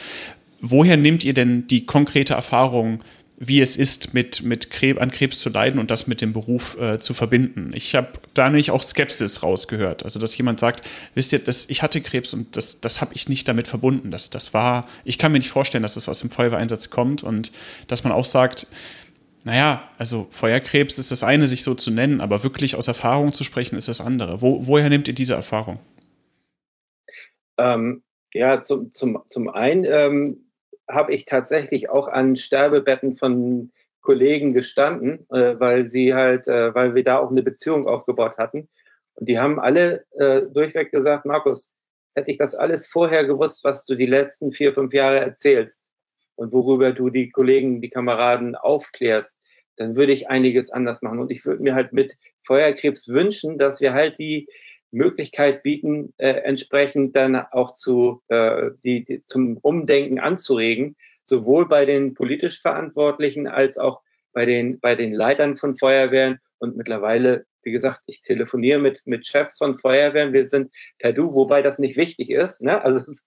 Woher 0.62 0.96
nehmt 0.98 1.24
ihr 1.26 1.34
denn 1.34 1.68
die 1.68 1.86
konkrete 1.86 2.34
Erfahrung, 2.34 3.02
wie 3.38 3.62
es 3.62 3.76
ist, 3.76 4.14
mit, 4.14 4.44
mit 4.44 4.70
Krebs, 4.70 5.00
an 5.00 5.12
Krebs 5.12 5.40
zu 5.40 5.50
leiden 5.50 5.80
und 5.80 5.92
das 5.92 6.08
mit 6.08 6.22
dem 6.22 6.32
Beruf 6.32 6.78
äh, 6.80 7.00
zu 7.00 7.14
verbinden. 7.14 7.72
Ich 7.74 7.94
habe 7.96 8.08
da 8.34 8.46
nämlich 8.46 8.72
auch 8.72 8.82
Skepsis 8.82 9.44
rausgehört. 9.44 10.04
Also, 10.04 10.20
dass 10.20 10.38
jemand 10.38 10.60
sagt, 10.60 10.88
wisst 11.16 11.34
ihr, 11.34 11.40
das, 11.40 11.70
ich 11.70 11.82
hatte 11.82 12.02
Krebs 12.02 12.34
und 12.34 12.56
das, 12.56 12.80
das 12.80 13.02
habe 13.02 13.14
ich 13.14 13.28
nicht 13.28 13.48
damit 13.48 13.68
verbunden. 13.68 14.10
Das, 14.12 14.30
das 14.30 14.54
war, 14.54 14.88
ich 15.04 15.18
kann 15.18 15.32
mir 15.32 15.40
nicht 15.40 15.50
vorstellen, 15.50 15.82
dass 15.82 15.96
das 15.96 16.08
aus 16.08 16.20
dem 16.20 16.30
Feuerwehreinsatz 16.30 16.90
kommt 16.90 17.24
und 17.24 17.52
dass 17.88 18.04
man 18.04 18.14
auch 18.14 18.26
sagt, 18.26 18.68
naja, 19.44 19.90
also 19.98 20.28
Feuerkrebs 20.32 20.98
ist 20.98 21.12
das 21.12 21.22
eine, 21.22 21.48
sich 21.48 21.64
so 21.64 21.76
zu 21.76 21.92
nennen, 21.92 22.22
aber 22.22 22.44
wirklich 22.44 22.76
aus 22.76 22.88
Erfahrung 22.88 23.32
zu 23.32 23.44
sprechen, 23.44 23.78
ist 23.78 23.88
das 23.88 24.02
andere. 24.02 24.42
Wo, 24.42 24.66
woher 24.66 24.90
nehmt 24.90 25.08
ihr 25.08 25.14
diese 25.14 25.36
Erfahrung? 25.36 25.80
Ähm, 27.58 28.02
ja, 28.34 28.62
zum, 28.62 28.92
zum, 28.92 29.22
zum 29.28 29.50
einen 29.50 29.86
ähm, 29.86 30.45
habe 30.90 31.14
ich 31.14 31.26
tatsächlich 31.26 31.90
auch 31.90 32.08
an 32.08 32.36
Sterbebetten 32.36 33.16
von 33.16 33.72
Kollegen 34.02 34.54
gestanden, 34.54 35.26
äh, 35.32 35.60
weil 35.60 35.88
sie 35.88 36.14
halt, 36.14 36.48
äh, 36.48 36.74
weil 36.76 36.96
wir 36.96 37.04
da 37.04 37.18
auch 37.18 37.32
eine 37.32 37.44
Beziehung 37.44 37.88
aufgebaut 37.88 38.38
hatten. 38.38 38.70
Und 39.16 39.28
die 39.28 39.40
haben 39.40 39.60
alle 39.60 40.06
äh, 40.12 40.44
durchweg 40.44 40.92
gesagt, 40.92 41.26
Markus, 41.26 41.76
hätte 42.14 42.32
ich 42.32 42.38
das 42.38 42.56
alles 42.56 42.88
vorher 42.88 43.26
gewusst, 43.26 43.64
was 43.64 43.86
du 43.86 43.96
die 43.96 44.06
letzten 44.06 44.52
vier, 44.52 44.74
fünf 44.74 44.94
Jahre 44.94 45.20
erzählst 45.20 45.92
und 46.36 46.54
worüber 46.54 46.92
du 46.92 47.10
die 47.10 47.30
Kollegen, 47.30 47.82
die 47.82 47.90
Kameraden 47.90 48.56
aufklärst, 48.56 49.42
dann 49.78 49.96
würde 49.96 50.14
ich 50.14 50.30
einiges 50.30 50.72
anders 50.72 51.02
machen. 51.02 51.20
Und 51.20 51.32
ich 51.32 51.46
würde 51.46 51.62
mir 51.62 51.76
halt 51.76 51.92
mit 51.92 52.18
Feuerkrebs 52.44 53.10
wünschen, 53.10 53.58
dass 53.58 53.82
wir 53.82 53.94
halt 53.94 54.20
die 54.20 54.48
Möglichkeit 54.96 55.62
bieten, 55.62 56.14
äh, 56.18 56.30
entsprechend 56.30 57.16
dann 57.16 57.36
auch 57.36 57.76
zu, 57.76 58.22
äh, 58.30 58.72
die, 58.84 59.04
die, 59.04 59.20
zum 59.20 59.58
Umdenken 59.58 60.20
anzuregen, 60.20 60.96
sowohl 61.24 61.68
bei 61.68 61.86
den 61.86 62.14
politisch 62.14 62.62
Verantwortlichen 62.62 63.48
als 63.48 63.78
auch 63.78 64.02
bei 64.34 64.46
den, 64.46 64.80
bei 64.80 64.96
den 64.96 65.14
Leitern 65.14 65.58
von 65.58 65.76
Feuerwehren. 65.76 66.39
Und 66.58 66.78
mittlerweile, 66.78 67.46
wie 67.64 67.72
gesagt, 67.72 68.02
ich 68.08 68.22
telefoniere 68.22 68.80
mit, 68.80 69.02
mit 69.06 69.28
Chefs 69.28 69.58
von 69.58 69.74
Feuerwehren. 69.74 70.34
Wir 70.34 70.46
sind 70.46 70.74
per 71.00 71.14
Du, 71.14 71.34
wobei 71.34 71.62
das 71.62 71.80
nicht 71.80 71.98
wichtig 71.98 72.30
ist. 72.30 72.62
Ne? 72.62 72.82
Also 72.84 73.00
es 73.00 73.26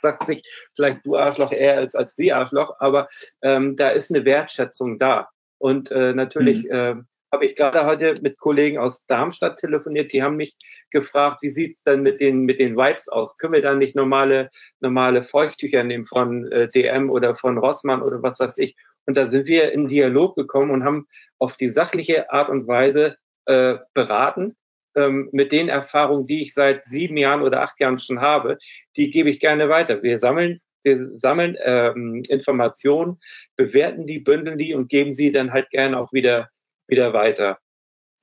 sagt 0.00 0.26
sich 0.26 0.42
vielleicht 0.74 1.06
du 1.06 1.16
Arschloch 1.16 1.52
eher 1.52 1.76
als, 1.76 1.94
als 1.94 2.16
sie 2.16 2.32
Arschloch, 2.32 2.76
aber 2.80 3.08
ähm, 3.42 3.76
da 3.76 3.90
ist 3.90 4.12
eine 4.12 4.24
Wertschätzung 4.24 4.98
da. 4.98 5.28
Und 5.58 5.90
äh, 5.90 6.12
natürlich 6.12 6.64
mhm. 6.64 6.70
äh, 6.70 6.94
habe 7.32 7.44
ich 7.44 7.56
gerade 7.56 7.84
heute 7.86 8.14
mit 8.22 8.38
Kollegen 8.38 8.78
aus 8.78 9.06
Darmstadt 9.06 9.58
telefoniert, 9.58 10.12
die 10.12 10.22
haben 10.22 10.36
mich 10.36 10.56
gefragt, 10.90 11.42
wie 11.42 11.48
sieht's 11.48 11.82
denn 11.82 12.02
mit 12.02 12.20
den, 12.20 12.40
mit 12.40 12.58
den 12.58 12.76
Vibes 12.76 13.08
aus? 13.08 13.36
Können 13.38 13.54
wir 13.54 13.62
da 13.62 13.74
nicht 13.74 13.96
normale, 13.96 14.50
normale 14.80 15.22
Feuchttücher 15.22 15.82
nehmen 15.82 16.04
von 16.04 16.50
äh, 16.52 16.68
DM 16.68 17.10
oder 17.10 17.34
von 17.34 17.58
Rossmann 17.58 18.02
oder 18.02 18.22
was 18.22 18.38
weiß 18.38 18.58
ich? 18.58 18.76
Und 19.06 19.16
da 19.16 19.28
sind 19.28 19.46
wir 19.46 19.72
in 19.72 19.88
Dialog 19.88 20.36
gekommen 20.36 20.70
und 20.70 20.84
haben 20.84 21.06
auf 21.38 21.56
die 21.56 21.70
sachliche 21.70 22.30
Art 22.30 22.48
und 22.48 22.66
Weise 22.66 23.16
äh, 23.46 23.76
beraten. 23.94 24.56
Ähm, 24.94 25.28
mit 25.32 25.52
den 25.52 25.68
Erfahrungen, 25.68 26.26
die 26.26 26.40
ich 26.40 26.54
seit 26.54 26.88
sieben 26.88 27.16
Jahren 27.16 27.42
oder 27.42 27.60
acht 27.60 27.78
Jahren 27.80 27.98
schon 27.98 28.20
habe, 28.20 28.56
die 28.96 29.10
gebe 29.10 29.28
ich 29.28 29.40
gerne 29.40 29.68
weiter. 29.68 30.02
Wir 30.02 30.18
sammeln 30.18 30.60
wir 30.84 30.96
sammeln 31.18 31.56
ähm, 31.64 32.22
Informationen, 32.28 33.18
bewerten 33.56 34.06
die, 34.06 34.20
bündeln 34.20 34.56
die 34.56 34.72
und 34.72 34.88
geben 34.88 35.10
sie 35.10 35.32
dann 35.32 35.52
halt 35.52 35.68
gerne 35.70 35.98
auch 35.98 36.12
wieder 36.12 36.48
wieder 36.88 37.12
weiter. 37.12 37.58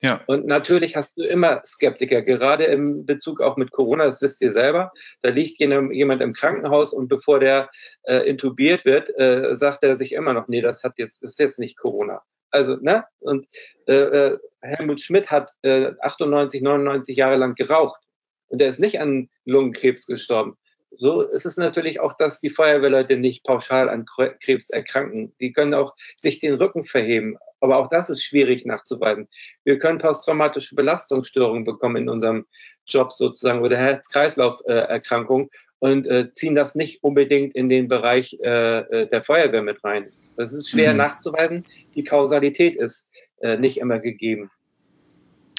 Ja. 0.00 0.20
Und 0.26 0.46
natürlich 0.46 0.96
hast 0.96 1.16
du 1.16 1.22
immer 1.22 1.62
Skeptiker, 1.64 2.20
gerade 2.20 2.64
im 2.64 3.06
Bezug 3.06 3.40
auch 3.40 3.56
mit 3.56 3.70
Corona, 3.70 4.04
das 4.04 4.20
wisst 4.20 4.42
ihr 4.42 4.52
selber. 4.52 4.92
Da 5.22 5.30
liegt 5.30 5.58
jemand 5.58 6.20
im 6.20 6.34
Krankenhaus 6.34 6.92
und 6.92 7.08
bevor 7.08 7.40
der 7.40 7.70
äh, 8.02 8.18
intubiert 8.28 8.84
wird, 8.84 9.08
äh, 9.18 9.56
sagt 9.56 9.82
er 9.82 9.96
sich 9.96 10.12
immer 10.12 10.34
noch, 10.34 10.46
nee, 10.46 10.60
das 10.60 10.84
hat 10.84 10.98
jetzt, 10.98 11.22
ist 11.22 11.40
jetzt 11.40 11.58
nicht 11.58 11.78
Corona. 11.78 12.22
Also, 12.50 12.76
ne? 12.76 13.04
Und 13.20 13.46
äh, 13.86 13.94
äh 13.94 14.38
Helmut 14.60 15.00
Schmidt 15.00 15.30
hat 15.30 15.52
äh, 15.62 15.92
98, 16.00 16.62
99 16.62 17.16
Jahre 17.16 17.36
lang 17.36 17.54
geraucht 17.54 18.00
und 18.48 18.62
er 18.62 18.68
ist 18.68 18.80
nicht 18.80 19.00
an 19.00 19.28
Lungenkrebs 19.44 20.06
gestorben. 20.06 20.56
So 20.96 21.22
ist 21.22 21.44
es 21.44 21.56
natürlich 21.56 22.00
auch, 22.00 22.16
dass 22.16 22.40
die 22.40 22.50
Feuerwehrleute 22.50 23.16
nicht 23.16 23.44
pauschal 23.44 23.88
an 23.88 24.04
Krebs 24.04 24.70
erkranken. 24.70 25.34
Die 25.40 25.52
können 25.52 25.74
auch 25.74 25.94
sich 26.16 26.38
den 26.38 26.54
Rücken 26.54 26.84
verheben. 26.84 27.36
Aber 27.64 27.78
auch 27.78 27.88
das 27.88 28.10
ist 28.10 28.22
schwierig 28.22 28.66
nachzuweisen. 28.66 29.26
Wir 29.64 29.78
können 29.78 29.96
posttraumatische 29.96 30.74
Belastungsstörungen 30.74 31.64
bekommen 31.64 31.96
in 31.96 32.08
unserem 32.10 32.44
Job 32.86 33.10
sozusagen 33.10 33.62
oder 33.62 33.78
Herz-Kreislauf-Erkrankungen 33.78 35.48
und 35.78 36.06
äh, 36.06 36.30
ziehen 36.30 36.54
das 36.54 36.74
nicht 36.74 37.02
unbedingt 37.02 37.54
in 37.54 37.70
den 37.70 37.88
Bereich 37.88 38.38
äh, 38.42 38.80
äh, 38.80 39.08
der 39.08 39.24
Feuerwehr 39.24 39.62
mit 39.62 39.82
rein. 39.82 40.10
Das 40.36 40.52
ist 40.52 40.68
schwer 40.68 40.92
mhm. 40.92 40.98
nachzuweisen. 40.98 41.64
Die 41.94 42.04
Kausalität 42.04 42.76
ist 42.76 43.08
äh, 43.40 43.56
nicht 43.56 43.78
immer 43.78 43.98
gegeben. 43.98 44.50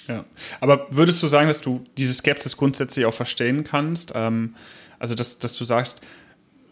Ja, 0.08 0.26
aber 0.62 0.86
würdest 0.92 1.24
du 1.24 1.28
sagen, 1.28 1.48
dass 1.48 1.62
du 1.62 1.84
diese 1.98 2.14
Skepsis 2.14 2.56
grundsätzlich 2.56 3.08
auch 3.08 3.16
verstehen 3.16 3.64
kannst? 3.64 4.12
Ähm, 4.14 4.54
also, 5.00 5.16
dass, 5.16 5.40
dass 5.40 5.58
du 5.58 5.66
sagst, 5.66 6.06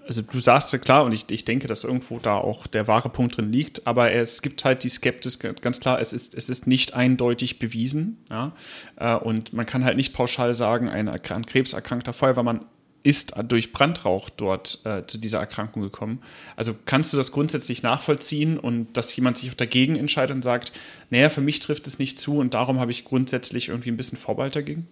also 0.05 0.21
du 0.21 0.39
sagst 0.39 0.73
ja 0.73 0.79
klar, 0.79 1.05
und 1.05 1.13
ich, 1.13 1.29
ich 1.29 1.45
denke, 1.45 1.67
dass 1.67 1.83
irgendwo 1.83 2.19
da 2.19 2.37
auch 2.37 2.67
der 2.67 2.87
wahre 2.87 3.09
Punkt 3.09 3.37
drin 3.37 3.51
liegt, 3.51 3.87
aber 3.87 4.11
es 4.11 4.41
gibt 4.41 4.63
halt 4.65 4.83
die 4.83 4.89
Skeptis, 4.89 5.39
ganz 5.39 5.79
klar, 5.79 5.99
es 5.99 6.13
ist, 6.13 6.33
es 6.33 6.49
ist 6.49 6.67
nicht 6.67 6.93
eindeutig 6.93 7.59
bewiesen. 7.59 8.17
Ja? 8.29 8.53
Äh, 8.97 9.15
und 9.15 9.53
man 9.53 9.65
kann 9.65 9.85
halt 9.85 9.97
nicht 9.97 10.13
pauschal 10.13 10.53
sagen, 10.53 10.89
ein 10.89 11.07
an 11.07 11.45
Krebs 11.45 11.73
erkrankter 11.73 12.13
Feuerwehrmann 12.13 12.65
ist 13.03 13.33
durch 13.49 13.73
Brandrauch 13.73 14.29
dort 14.29 14.85
äh, 14.85 15.05
zu 15.05 15.17
dieser 15.17 15.39
Erkrankung 15.39 15.81
gekommen. 15.81 16.21
Also 16.55 16.73
kannst 16.85 17.11
du 17.11 17.17
das 17.17 17.31
grundsätzlich 17.33 17.83
nachvollziehen 17.83 18.57
und 18.57 18.95
dass 18.95 19.13
jemand 19.15 19.37
sich 19.37 19.51
auch 19.51 19.55
dagegen 19.55 19.97
entscheidet 19.97 20.35
und 20.35 20.41
sagt, 20.41 20.71
naja, 21.09 21.29
für 21.29 21.41
mich 21.41 21.59
trifft 21.59 21.85
es 21.85 21.99
nicht 21.99 22.17
zu 22.17 22.37
und 22.37 22.53
darum 22.53 22.79
habe 22.79 22.91
ich 22.91 23.03
grundsätzlich 23.03 23.67
irgendwie 23.67 23.91
ein 23.91 23.97
bisschen 23.97 24.17
Vorbehalt 24.17 24.55
dagegen? 24.55 24.87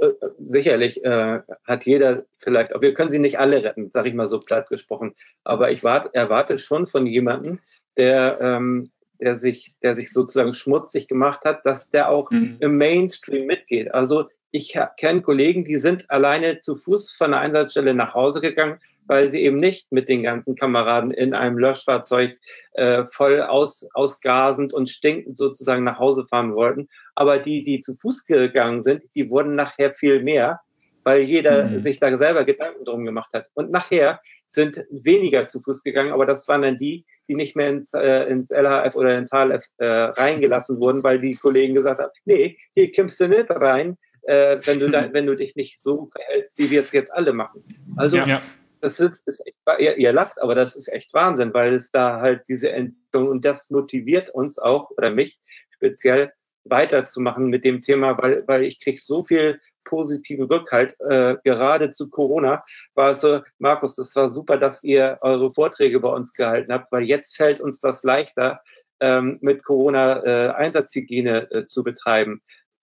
Äh, 0.00 0.12
sicherlich 0.38 1.04
äh, 1.04 1.40
hat 1.64 1.84
jeder 1.84 2.24
vielleicht, 2.38 2.74
auch 2.74 2.80
wir 2.80 2.94
können 2.94 3.10
sie 3.10 3.18
nicht 3.18 3.38
alle 3.38 3.62
retten, 3.62 3.90
sage 3.90 4.08
ich 4.08 4.14
mal 4.14 4.26
so 4.26 4.40
platt 4.40 4.68
gesprochen, 4.68 5.14
aber 5.44 5.70
ich 5.70 5.84
wart, 5.84 6.14
erwarte 6.14 6.58
schon 6.58 6.86
von 6.86 7.06
jemandem, 7.06 7.58
der, 7.98 8.38
ähm, 8.40 8.84
der, 9.20 9.36
sich, 9.36 9.74
der 9.82 9.94
sich 9.94 10.10
sozusagen 10.12 10.54
schmutzig 10.54 11.06
gemacht 11.06 11.44
hat, 11.44 11.66
dass 11.66 11.90
der 11.90 12.08
auch 12.08 12.30
mhm. 12.30 12.56
im 12.60 12.78
Mainstream 12.78 13.46
mitgeht. 13.46 13.92
Also 13.92 14.28
ich 14.50 14.76
kenne 14.96 15.22
Kollegen, 15.22 15.64
die 15.64 15.76
sind 15.76 16.10
alleine 16.10 16.58
zu 16.58 16.76
Fuß 16.76 17.12
von 17.12 17.32
der 17.32 17.40
Einsatzstelle 17.40 17.94
nach 17.94 18.14
Hause 18.14 18.40
gegangen, 18.40 18.80
weil 19.06 19.28
sie 19.28 19.42
eben 19.42 19.56
nicht 19.56 19.90
mit 19.90 20.08
den 20.08 20.22
ganzen 20.22 20.54
Kameraden 20.54 21.10
in 21.10 21.34
einem 21.34 21.58
Löschfahrzeug 21.58 22.38
äh, 22.74 23.04
voll 23.04 23.42
aus, 23.42 23.88
ausgasend 23.94 24.72
und 24.72 24.88
stinkend 24.88 25.36
sozusagen 25.36 25.84
nach 25.84 25.98
Hause 25.98 26.24
fahren 26.26 26.54
wollten. 26.54 26.88
Aber 27.14 27.38
die, 27.38 27.62
die 27.62 27.80
zu 27.80 27.94
Fuß 27.94 28.26
gegangen 28.26 28.82
sind, 28.82 29.04
die 29.16 29.30
wurden 29.30 29.54
nachher 29.54 29.92
viel 29.92 30.22
mehr, 30.22 30.60
weil 31.02 31.22
jeder 31.22 31.64
mhm. 31.64 31.78
sich 31.78 31.98
da 31.98 32.16
selber 32.16 32.44
Gedanken 32.44 32.84
drum 32.84 33.04
gemacht 33.04 33.32
hat. 33.32 33.48
Und 33.54 33.70
nachher 33.70 34.20
sind 34.46 34.84
weniger 34.90 35.46
zu 35.46 35.60
Fuß 35.60 35.82
gegangen, 35.82 36.12
aber 36.12 36.26
das 36.26 36.48
waren 36.48 36.62
dann 36.62 36.76
die, 36.76 37.04
die 37.28 37.34
nicht 37.34 37.54
mehr 37.54 37.70
ins, 37.70 37.94
äh, 37.94 38.24
ins 38.24 38.50
LHF 38.50 38.96
oder 38.96 39.16
ins 39.16 39.30
HLF 39.30 39.64
äh, 39.78 39.86
reingelassen 39.86 40.80
wurden, 40.80 41.02
weil 41.04 41.20
die 41.20 41.36
Kollegen 41.36 41.74
gesagt 41.74 42.00
haben, 42.00 42.10
nee, 42.24 42.58
hier 42.74 42.90
kimmst 42.90 43.20
du 43.20 43.28
nicht 43.28 43.50
rein, 43.50 43.96
äh, 44.22 44.58
wenn, 44.64 44.80
du 44.80 44.90
da, 44.90 45.08
wenn 45.12 45.26
du 45.26 45.36
dich 45.36 45.54
nicht 45.54 45.78
so 45.78 46.04
verhältst, 46.06 46.58
wie 46.58 46.70
wir 46.70 46.80
es 46.80 46.92
jetzt 46.92 47.14
alle 47.14 47.32
machen. 47.32 47.64
Also 47.96 48.18
ja. 48.18 48.42
Das 48.80 49.00
ist, 49.00 49.26
ist 49.26 49.46
echt, 49.46 49.56
ihr, 49.78 49.96
ihr, 49.96 50.12
lacht, 50.12 50.40
aber 50.40 50.54
das 50.54 50.76
ist 50.76 50.88
echt 50.88 51.12
Wahnsinn, 51.14 51.54
weil 51.54 51.74
es 51.74 51.90
da 51.90 52.20
halt 52.20 52.42
diese 52.48 52.70
Entwicklung 52.72 53.28
und 53.28 53.44
das 53.44 53.70
motiviert 53.70 54.30
uns 54.30 54.58
auch 54.58 54.90
oder 54.90 55.10
mich 55.10 55.40
speziell 55.70 56.32
weiterzumachen 56.64 57.46
mit 57.46 57.64
dem 57.64 57.80
Thema, 57.80 58.18
weil, 58.18 58.46
weil 58.46 58.64
ich 58.64 58.80
kriege 58.80 59.00
so 59.00 59.22
viel 59.22 59.60
positiven 59.84 60.44
Rückhalt. 60.44 60.96
Äh, 61.00 61.36
gerade 61.42 61.90
zu 61.90 62.10
Corona 62.10 62.64
war 62.94 63.10
es 63.10 63.20
so, 63.20 63.40
Markus, 63.58 63.96
das 63.96 64.14
war 64.14 64.28
super, 64.28 64.58
dass 64.58 64.84
ihr 64.84 65.18
eure 65.22 65.50
Vorträge 65.50 66.00
bei 66.00 66.10
uns 66.10 66.34
gehalten 66.34 66.72
habt, 66.72 66.92
weil 66.92 67.04
jetzt 67.04 67.36
fällt 67.36 67.60
uns 67.60 67.80
das 67.80 68.04
leichter, 68.04 68.60
ähm, 69.00 69.38
mit 69.40 69.64
Corona 69.64 70.22
äh, 70.22 70.50
Einsatzhygiene 70.50 71.50
äh, 71.50 71.64
zu 71.64 71.82
betreiben. 71.82 72.42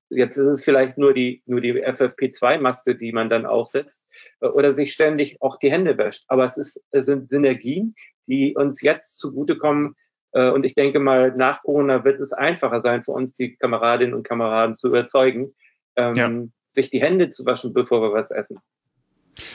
Jetzt 0.10 0.38
ist 0.38 0.48
es 0.48 0.64
vielleicht 0.64 0.98
nur 0.98 1.14
die, 1.14 1.42
nur 1.48 1.62
die 1.62 1.74
FFP2-Maske, 1.74 2.96
die 2.96 3.12
man 3.12 3.30
dann 3.30 3.46
aufsetzt 3.46 4.08
äh, 4.40 4.48
oder 4.48 4.74
sich 4.74 4.94
ständig 4.94 5.42
auch 5.42 5.58
die 5.58 5.72
Hände 5.72 5.98
wäscht. 5.98 6.24
Aber 6.28 6.46
es, 6.46 6.58
ist, 6.58 6.84
es 6.92 7.06
sind 7.06 7.28
Synergien, 7.28 7.94
die 8.26 8.56
uns 8.56 8.82
jetzt 8.82 9.18
zugutekommen. 9.18 9.96
Äh, 10.32 10.50
und 10.50 10.66
ich 10.66 10.76
denke 10.76 11.00
mal, 11.00 11.36
nach 11.36 11.62
Corona 11.62 12.04
wird 12.04 12.20
es 12.20 12.34
einfacher 12.34 12.80
sein 12.80 13.04
für 13.04 13.12
uns, 13.12 13.36
die 13.36 13.56
Kameradinnen 13.56 14.14
und 14.14 14.24
Kameraden 14.24 14.76
zu 14.76 14.88
überzeugen, 14.88 15.56
ähm, 15.96 16.16
ja. 16.16 16.32
sich 16.70 16.90
die 16.90 17.02
Hände 17.02 17.30
zu 17.30 17.46
waschen, 17.46 17.74
bevor 17.74 18.02
wir 18.02 18.14
was 18.14 18.32
essen. 18.32 18.60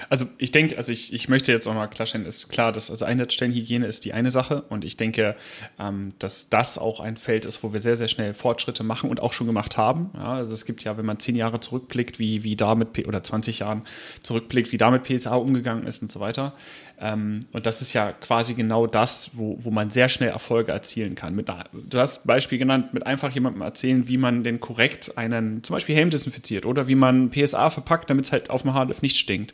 Also 0.08 0.26
ich 0.38 0.52
denke, 0.52 0.76
also 0.76 0.92
ich, 0.92 1.12
ich 1.12 1.28
möchte 1.28 1.52
jetzt 1.52 1.66
auch 1.66 1.74
mal 1.74 1.86
klarstellen, 1.86 2.26
ist 2.26 2.48
klar, 2.48 2.72
dass 2.72 2.90
also 2.90 3.04
Einsatzstellenhygiene 3.04 3.86
ist 3.86 4.04
die 4.04 4.12
eine 4.12 4.30
Sache 4.30 4.62
und 4.68 4.84
ich 4.84 4.96
denke, 4.96 5.36
ähm, 5.78 6.12
dass 6.18 6.48
das 6.48 6.78
auch 6.78 7.00
ein 7.00 7.16
Feld 7.16 7.44
ist, 7.44 7.62
wo 7.62 7.72
wir 7.72 7.80
sehr, 7.80 7.96
sehr 7.96 8.08
schnell 8.08 8.34
Fortschritte 8.34 8.82
machen 8.84 9.10
und 9.10 9.20
auch 9.20 9.32
schon 9.32 9.46
gemacht 9.46 9.76
haben. 9.76 10.10
Ja, 10.14 10.34
also 10.34 10.52
es 10.52 10.64
gibt 10.64 10.84
ja, 10.84 10.96
wenn 10.96 11.06
man 11.06 11.18
zehn 11.18 11.36
Jahre 11.36 11.60
zurückblickt, 11.60 12.18
wie, 12.18 12.44
wie 12.44 12.56
da 12.56 12.74
mit, 12.74 13.06
oder 13.06 13.22
20 13.22 13.60
Jahren 13.60 13.82
zurückblickt, 14.22 14.72
wie 14.72 14.78
da 14.78 14.90
mit 14.90 15.04
PSA 15.04 15.34
umgegangen 15.34 15.86
ist 15.86 16.02
und 16.02 16.10
so 16.10 16.20
weiter, 16.20 16.54
ähm, 17.02 17.40
und 17.52 17.66
das 17.66 17.82
ist 17.82 17.92
ja 17.94 18.12
quasi 18.12 18.54
genau 18.54 18.86
das, 18.86 19.30
wo, 19.32 19.56
wo 19.58 19.70
man 19.72 19.90
sehr 19.90 20.08
schnell 20.08 20.30
Erfolge 20.30 20.70
erzielen 20.70 21.16
kann. 21.16 21.34
Mit, 21.34 21.48
du 21.72 21.98
hast 21.98 22.24
Beispiel 22.24 22.58
genannt, 22.58 22.94
mit 22.94 23.04
einfach 23.06 23.32
jemandem 23.32 23.62
erzählen, 23.62 24.06
wie 24.08 24.16
man 24.16 24.44
den 24.44 24.60
korrekt 24.60 25.18
einen, 25.18 25.64
zum 25.64 25.74
Beispiel 25.74 25.96
Helm 25.96 26.10
desinfiziert 26.10 26.64
oder 26.64 26.86
wie 26.86 26.94
man 26.94 27.30
PSA 27.30 27.70
verpackt, 27.70 28.08
damit 28.08 28.26
es 28.26 28.32
halt 28.32 28.50
auf 28.50 28.62
dem 28.62 28.72
Hardlift 28.74 29.02
nicht 29.02 29.16
stinkt. 29.16 29.52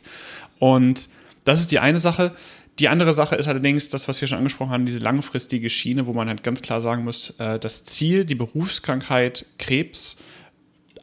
Und 0.59 1.09
das 1.45 1.59
ist 1.59 1.71
die 1.71 1.79
eine 1.79 1.99
Sache. 1.99 2.35
Die 2.77 2.87
andere 2.87 3.11
Sache 3.11 3.35
ist 3.35 3.47
allerdings 3.47 3.89
das, 3.89 4.07
was 4.07 4.21
wir 4.21 4.27
schon 4.27 4.37
angesprochen 4.37 4.71
haben, 4.71 4.85
diese 4.85 4.99
langfristige 4.99 5.69
Schiene, 5.69 6.05
wo 6.05 6.13
man 6.13 6.29
halt 6.29 6.43
ganz 6.43 6.61
klar 6.61 6.79
sagen 6.79 7.03
muss, 7.03 7.31
äh, 7.39 7.59
das 7.59 7.83
Ziel, 7.83 8.23
die 8.25 8.35
Berufskrankheit 8.35 9.45
Krebs 9.57 10.23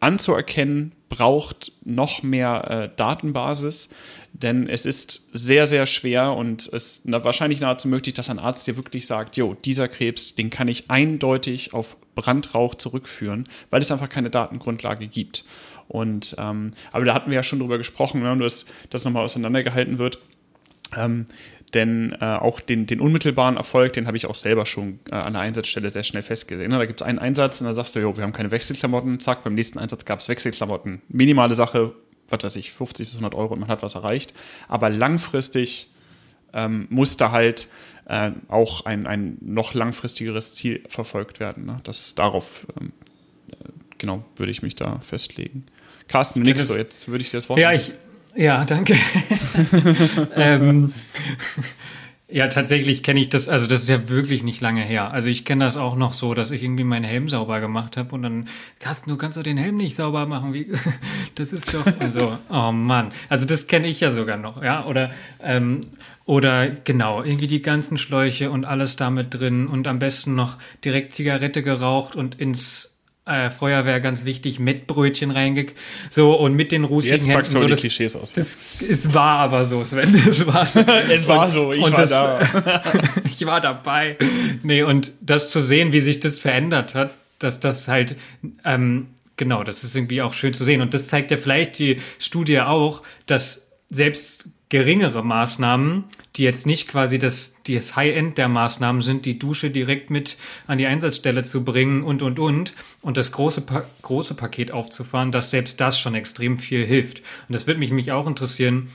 anzuerkennen, 0.00 0.92
braucht 1.09 1.72
noch 1.84 2.22
mehr 2.22 2.70
äh, 2.70 2.96
Datenbasis, 2.96 3.88
denn 4.32 4.68
es 4.68 4.84
ist 4.86 5.30
sehr, 5.32 5.66
sehr 5.66 5.86
schwer 5.86 6.32
und 6.32 6.62
es 6.62 6.98
ist 6.98 7.02
wahrscheinlich 7.04 7.61
nahezu 7.61 7.88
möglich, 7.88 8.14
dass 8.14 8.28
ein 8.28 8.38
Arzt 8.38 8.66
dir 8.66 8.76
wirklich 8.76 9.07
sagt, 9.07 9.36
jo, 9.36 9.54
dieser 9.54 9.88
Krebs, 9.88 10.34
den 10.34 10.50
kann 10.50 10.68
ich 10.68 10.90
eindeutig 10.90 11.74
auf 11.74 11.96
Brandrauch 12.14 12.74
zurückführen, 12.74 13.48
weil 13.70 13.80
es 13.80 13.90
einfach 13.90 14.09
keine 14.09 14.30
Datengrundlage 14.30 15.07
gibt. 15.07 15.44
Und 15.89 16.34
ähm, 16.39 16.72
aber 16.93 17.05
da 17.05 17.14
hatten 17.14 17.30
wir 17.30 17.37
ja 17.37 17.43
schon 17.43 17.59
drüber 17.59 17.78
gesprochen, 17.78 18.22
ne, 18.22 18.37
dass 18.37 18.64
das 18.91 19.05
nochmal 19.05 19.24
auseinandergehalten 19.24 19.99
wird. 19.99 20.18
Ähm, 20.97 21.26
denn 21.74 22.16
äh, 22.20 22.24
auch 22.24 22.61
den, 22.61 22.87
den 22.87 23.01
unmittelbaren 23.01 23.57
Erfolg, 23.57 23.93
den 23.93 24.07
habe 24.07 24.16
ich 24.16 24.26
auch 24.26 24.34
selber 24.34 24.66
schon 24.66 25.01
äh, 25.11 25.14
an 25.16 25.32
der 25.32 25.43
Einsatzstelle 25.43 25.91
sehr 25.91 26.05
schnell 26.05 26.22
festgesehen. 26.22 26.70
Ne? 26.70 26.78
Da 26.78 26.87
gibt 26.87 27.01
es 27.01 27.07
einen 27.07 27.18
Einsatz 27.18 27.61
und 27.61 27.66
da 27.66 27.74
sagst 27.74 27.95
du, 27.95 28.01
jo, 28.01 28.16
wir 28.16 28.22
haben 28.22 28.32
keine 28.32 28.51
Wechselklamotten, 28.51 29.18
zack, 29.20 29.43
beim 29.45 29.55
nächsten 29.55 29.78
Einsatz 29.78 30.05
gab 30.05 30.20
es 30.20 30.28
Wechselklamotten. 30.28 31.03
Minimale 31.09 31.55
Sache, 31.55 31.93
was 32.28 32.45
weiß 32.45 32.57
ich, 32.57 32.70
50 32.70 33.07
bis 33.07 33.14
100 33.14 33.34
Euro 33.34 33.55
und 33.55 33.61
man 33.61 33.68
hat 33.68 33.82
was 33.82 33.95
erreicht. 33.95 34.32
Aber 34.68 34.91
langfristig 34.91 35.91
ähm, 36.53 36.87
muss 36.89 37.16
da 37.16 37.32
halt 37.32 37.68
äh, 38.07 38.30
auch 38.49 38.87
ein, 38.87 39.07
ein 39.07 39.37
noch 39.41 39.74
langfristigeres 39.74 40.55
Ziel 40.55 40.82
verfolgt 40.89 41.41
werden. 41.41 41.66
Ne? 41.66 41.78
Das 41.82 42.14
darauf, 42.14 42.66
ähm, 42.80 42.93
äh, 43.51 43.68
genau, 43.99 44.24
würde 44.37 44.53
ich 44.53 44.62
mich 44.62 44.76
da 44.76 45.01
festlegen. 45.01 45.66
Carsten, 46.09 46.40
du 46.40 46.46
nix 46.46 46.66
so, 46.66 46.76
jetzt 46.76 47.09
würde 47.09 47.22
ich 47.22 47.30
dir 47.30 47.38
das 47.38 47.48
Wort 47.48 47.59
Ja, 47.59 47.72
ich, 47.72 47.92
ja, 48.34 48.64
danke. 48.64 48.94
ähm, 50.36 50.92
ja, 52.28 52.48
tatsächlich 52.48 53.04
kenne 53.04 53.20
ich 53.20 53.28
das, 53.28 53.48
also 53.48 53.68
das 53.68 53.82
ist 53.82 53.88
ja 53.88 54.09
wirklich 54.09 54.42
nicht 54.42 54.61
lange 54.61 54.82
her. 54.82 55.12
Also 55.12 55.28
ich 55.28 55.44
kenne 55.44 55.64
das 55.64 55.76
auch 55.76 55.94
noch 55.94 56.12
so, 56.12 56.34
dass 56.34 56.50
ich 56.50 56.64
irgendwie 56.64 56.82
meinen 56.82 57.04
Helm 57.04 57.28
sauber 57.28 57.61
gemacht 57.61 57.96
habe 57.96 58.12
und 58.14 58.22
dann, 58.22 58.48
Carsten, 58.80 59.11
du 59.11 59.16
kannst 59.16 59.36
doch 59.36 59.44
den 59.44 59.57
Helm 59.57 59.76
nicht 59.76 59.94
sauber 59.94 60.26
machen. 60.26 60.52
Wie, 60.52 60.72
das 61.36 61.52
ist 61.52 61.72
doch, 61.72 61.86
also, 62.00 62.36
oh 62.50 62.72
Mann. 62.72 63.12
Also 63.28 63.46
das 63.46 63.68
kenne 63.68 63.86
ich 63.86 64.00
ja 64.00 64.11
sogar 64.11 64.36
noch, 64.36 64.61
ja. 64.61 64.84
Oder, 64.86 65.12
ähm, 65.40 65.82
oder 66.24 66.68
genau, 66.68 67.22
irgendwie 67.22 67.46
die 67.46 67.62
ganzen 67.62 67.96
Schläuche 67.96 68.50
und 68.50 68.64
alles 68.64 68.96
damit 68.96 69.32
drin 69.32 69.68
und 69.68 69.86
am 69.86 70.00
besten 70.00 70.34
noch 70.34 70.59
direkt 70.84 71.12
Zigarette 71.12 71.62
geraucht 71.62 72.16
und 72.16 72.40
ins 72.40 72.90
äh, 73.27 73.51
Feuerwehr 73.51 74.01
ganz 74.01 74.24
wichtig, 74.24 74.59
mit 74.59 74.87
Brötchen 74.87 75.31
reinge 75.31 75.66
so 76.11 76.35
und 76.35 76.55
mit 76.55 76.72
den 76.72 76.85
rußigen 76.85 77.18
Jetzt 77.18 77.29
Händen. 77.29 77.59
So, 77.59 77.68
das, 77.68 77.81
die 77.81 77.89
Klischees 77.89 78.16
aus. 78.16 78.33
Das, 78.33 78.57
es 78.81 79.12
war 79.12 79.41
aber 79.41 79.64
so, 79.64 79.85
Sven, 79.85 80.14
es 80.29 80.47
war 80.47 80.64
so. 80.64 80.81
es 80.81 81.29
war 81.29 81.45
und, 81.45 81.51
so, 81.51 81.72
ich 81.72 81.83
war 81.83 81.91
das, 81.91 82.11
da. 82.11 82.41
ich 83.24 83.45
war 83.45 83.61
dabei. 83.61 84.16
Nee, 84.62 84.83
und 84.83 85.12
das 85.20 85.51
zu 85.51 85.61
sehen, 85.61 85.93
wie 85.93 86.01
sich 86.01 86.20
das 86.20 86.39
verändert 86.39 86.95
hat, 86.95 87.14
dass 87.39 87.61
das 87.61 87.89
halt 87.89 88.16
ähm, 88.64 89.09
Genau, 89.37 89.62
das 89.62 89.85
ist 89.85 89.95
irgendwie 89.95 90.22
auch 90.22 90.33
schön 90.33 90.55
zu 90.55 90.64
sehen. 90.64 90.81
Und 90.81 90.95
das 90.95 91.09
zeigt 91.09 91.31
ja 91.31 91.37
vielleicht 91.37 91.79
die 91.79 92.01
Studie 92.18 92.61
auch, 92.61 93.03
dass 93.27 93.66
selbst 93.91 94.47
geringere 94.69 95.25
Maßnahmen, 95.25 96.05
die 96.35 96.43
jetzt 96.43 96.67
nicht 96.67 96.89
quasi 96.89 97.19
das, 97.19 97.57
das 97.69 97.95
High-End 97.95 98.37
der 98.37 98.49
Maßnahmen 98.49 99.01
sind, 99.01 99.25
die 99.25 99.39
Dusche 99.39 99.71
direkt 99.71 100.11
mit 100.11 100.37
an 100.67 100.79
die 100.79 100.87
Einsatzstelle 100.87 101.43
zu 101.43 101.64
bringen 101.64 102.03
und, 102.03 102.23
und, 102.23 102.39
und, 102.39 102.75
und 103.01 103.17
das 103.17 103.31
große, 103.31 103.64
große 104.03 104.35
Paket 104.35 104.73
aufzufahren, 104.73 105.31
dass 105.31 105.51
selbst 105.51 105.81
das 105.81 106.01
schon 106.01 106.14
extrem 106.14 106.59
viel 106.59 106.85
hilft. 106.85 107.21
Und 107.49 107.55
das 107.55 107.67
würde 107.67 107.79
mich, 107.79 107.93
mich 107.93 108.11
auch 108.11 108.27
interessieren, 108.27 108.91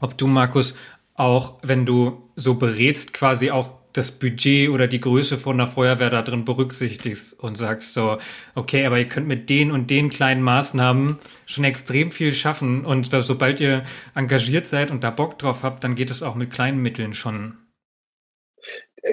ob 0.00 0.16
du, 0.16 0.28
Markus, 0.28 0.74
auch 1.14 1.54
wenn 1.62 1.84
du 1.84 2.28
so 2.36 2.54
berätst, 2.54 3.12
quasi 3.12 3.50
auch 3.50 3.81
das 3.92 4.12
Budget 4.12 4.70
oder 4.70 4.86
die 4.86 5.00
Größe 5.00 5.38
von 5.38 5.58
der 5.58 5.66
Feuerwehr 5.66 6.10
da 6.10 6.22
drin 6.22 6.44
berücksichtigst 6.44 7.38
und 7.38 7.56
sagst 7.56 7.94
so, 7.94 8.18
okay, 8.54 8.86
aber 8.86 8.98
ihr 8.98 9.08
könnt 9.08 9.28
mit 9.28 9.50
den 9.50 9.70
und 9.70 9.90
den 9.90 10.10
kleinen 10.10 10.42
Maßnahmen 10.42 11.18
schon 11.46 11.64
extrem 11.64 12.10
viel 12.10 12.32
schaffen 12.32 12.84
und 12.84 13.12
da, 13.12 13.22
sobald 13.22 13.60
ihr 13.60 13.82
engagiert 14.14 14.66
seid 14.66 14.90
und 14.90 15.04
da 15.04 15.10
Bock 15.10 15.38
drauf 15.38 15.62
habt, 15.62 15.84
dann 15.84 15.94
geht 15.94 16.10
es 16.10 16.22
auch 16.22 16.34
mit 16.34 16.50
kleinen 16.50 16.80
Mitteln 16.80 17.14
schon. 17.14 17.58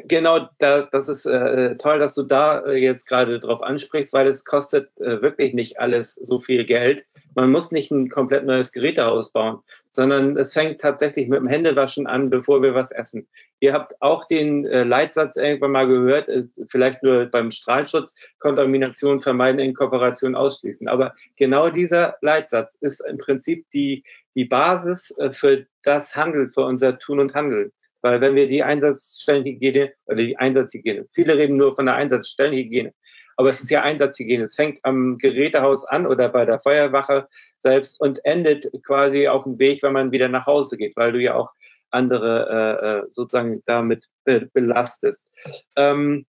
Genau, 0.05 0.47
da, 0.59 0.83
das 0.83 1.09
ist 1.09 1.25
äh, 1.25 1.75
toll, 1.77 1.97
dass 1.97 2.13
du 2.13 2.21
da 2.21 2.63
äh, 2.63 2.75
jetzt 2.75 3.07
gerade 3.07 3.39
drauf 3.39 3.63
ansprichst, 3.63 4.13
weil 4.13 4.27
es 4.27 4.45
kostet 4.45 5.01
äh, 5.01 5.23
wirklich 5.23 5.55
nicht 5.55 5.79
alles 5.79 6.13
so 6.13 6.39
viel 6.39 6.63
Geld. 6.65 7.07
Man 7.33 7.51
muss 7.51 7.71
nicht 7.71 7.89
ein 7.89 8.09
komplett 8.09 8.45
neues 8.45 8.71
Gerät 8.71 8.99
ausbauen, 8.99 9.61
sondern 9.89 10.37
es 10.37 10.53
fängt 10.53 10.79
tatsächlich 10.79 11.27
mit 11.27 11.39
dem 11.39 11.47
Händewaschen 11.47 12.07
an, 12.07 12.29
bevor 12.29 12.61
wir 12.61 12.75
was 12.75 12.91
essen. 12.91 13.27
Ihr 13.59 13.73
habt 13.73 14.01
auch 14.01 14.25
den 14.25 14.65
äh, 14.65 14.83
Leitsatz 14.83 15.35
irgendwann 15.35 15.71
mal 15.71 15.87
gehört, 15.87 16.29
äh, 16.29 16.45
vielleicht 16.67 17.03
nur 17.03 17.25
beim 17.25 17.51
Strahlenschutz, 17.51 18.15
Kontamination 18.37 19.19
vermeiden, 19.19 19.59
in 19.59 19.73
Kooperation 19.73 20.35
ausschließen. 20.35 20.87
Aber 20.87 21.15
genau 21.35 21.69
dieser 21.69 22.17
Leitsatz 22.21 22.75
ist 22.75 23.05
im 23.07 23.17
Prinzip 23.17 23.67
die, 23.71 24.03
die 24.35 24.45
Basis 24.45 25.15
äh, 25.17 25.31
für 25.31 25.65
das 25.83 26.15
Handeln, 26.15 26.49
für 26.49 26.61
unser 26.61 26.99
Tun 26.99 27.19
und 27.19 27.33
Handeln. 27.33 27.71
Weil 28.01 28.21
wenn 28.21 28.35
wir 28.35 28.47
die 28.47 28.63
Einsatzstellenhygiene 28.63 29.91
oder 30.05 30.15
die 30.15 30.37
Einsatzhygiene, 30.37 31.07
viele 31.11 31.35
reden 31.35 31.57
nur 31.57 31.75
von 31.75 31.85
der 31.85 31.95
Einsatzstellenhygiene, 31.95 32.93
aber 33.39 33.51
es 33.51 33.61
ist 33.61 33.69
ja 33.69 33.83
Einsatzhygiene. 33.83 34.43
Es 34.43 34.55
fängt 34.55 34.79
am 34.83 35.17
Gerätehaus 35.17 35.85
an 35.85 36.05
oder 36.05 36.27
bei 36.27 36.43
der 36.43 36.59
Feuerwache 36.59 37.29
selbst 37.57 38.01
und 38.01 38.25
endet 38.25 38.69
quasi 38.85 39.29
auf 39.29 39.43
dem 39.43 39.57
Weg, 39.59 39.81
wenn 39.81 39.93
man 39.93 40.11
wieder 40.11 40.27
nach 40.27 40.45
Hause 40.45 40.75
geht, 40.75 40.97
weil 40.97 41.13
du 41.13 41.21
ja 41.21 41.35
auch 41.35 41.53
andere 41.89 42.49
äh, 42.51 42.85
äh 42.85 43.07
sozusagen 43.09 43.61
damit 43.65 44.07
be 44.25 44.49
belastest. 44.53 45.31
Ähm, 45.77 46.25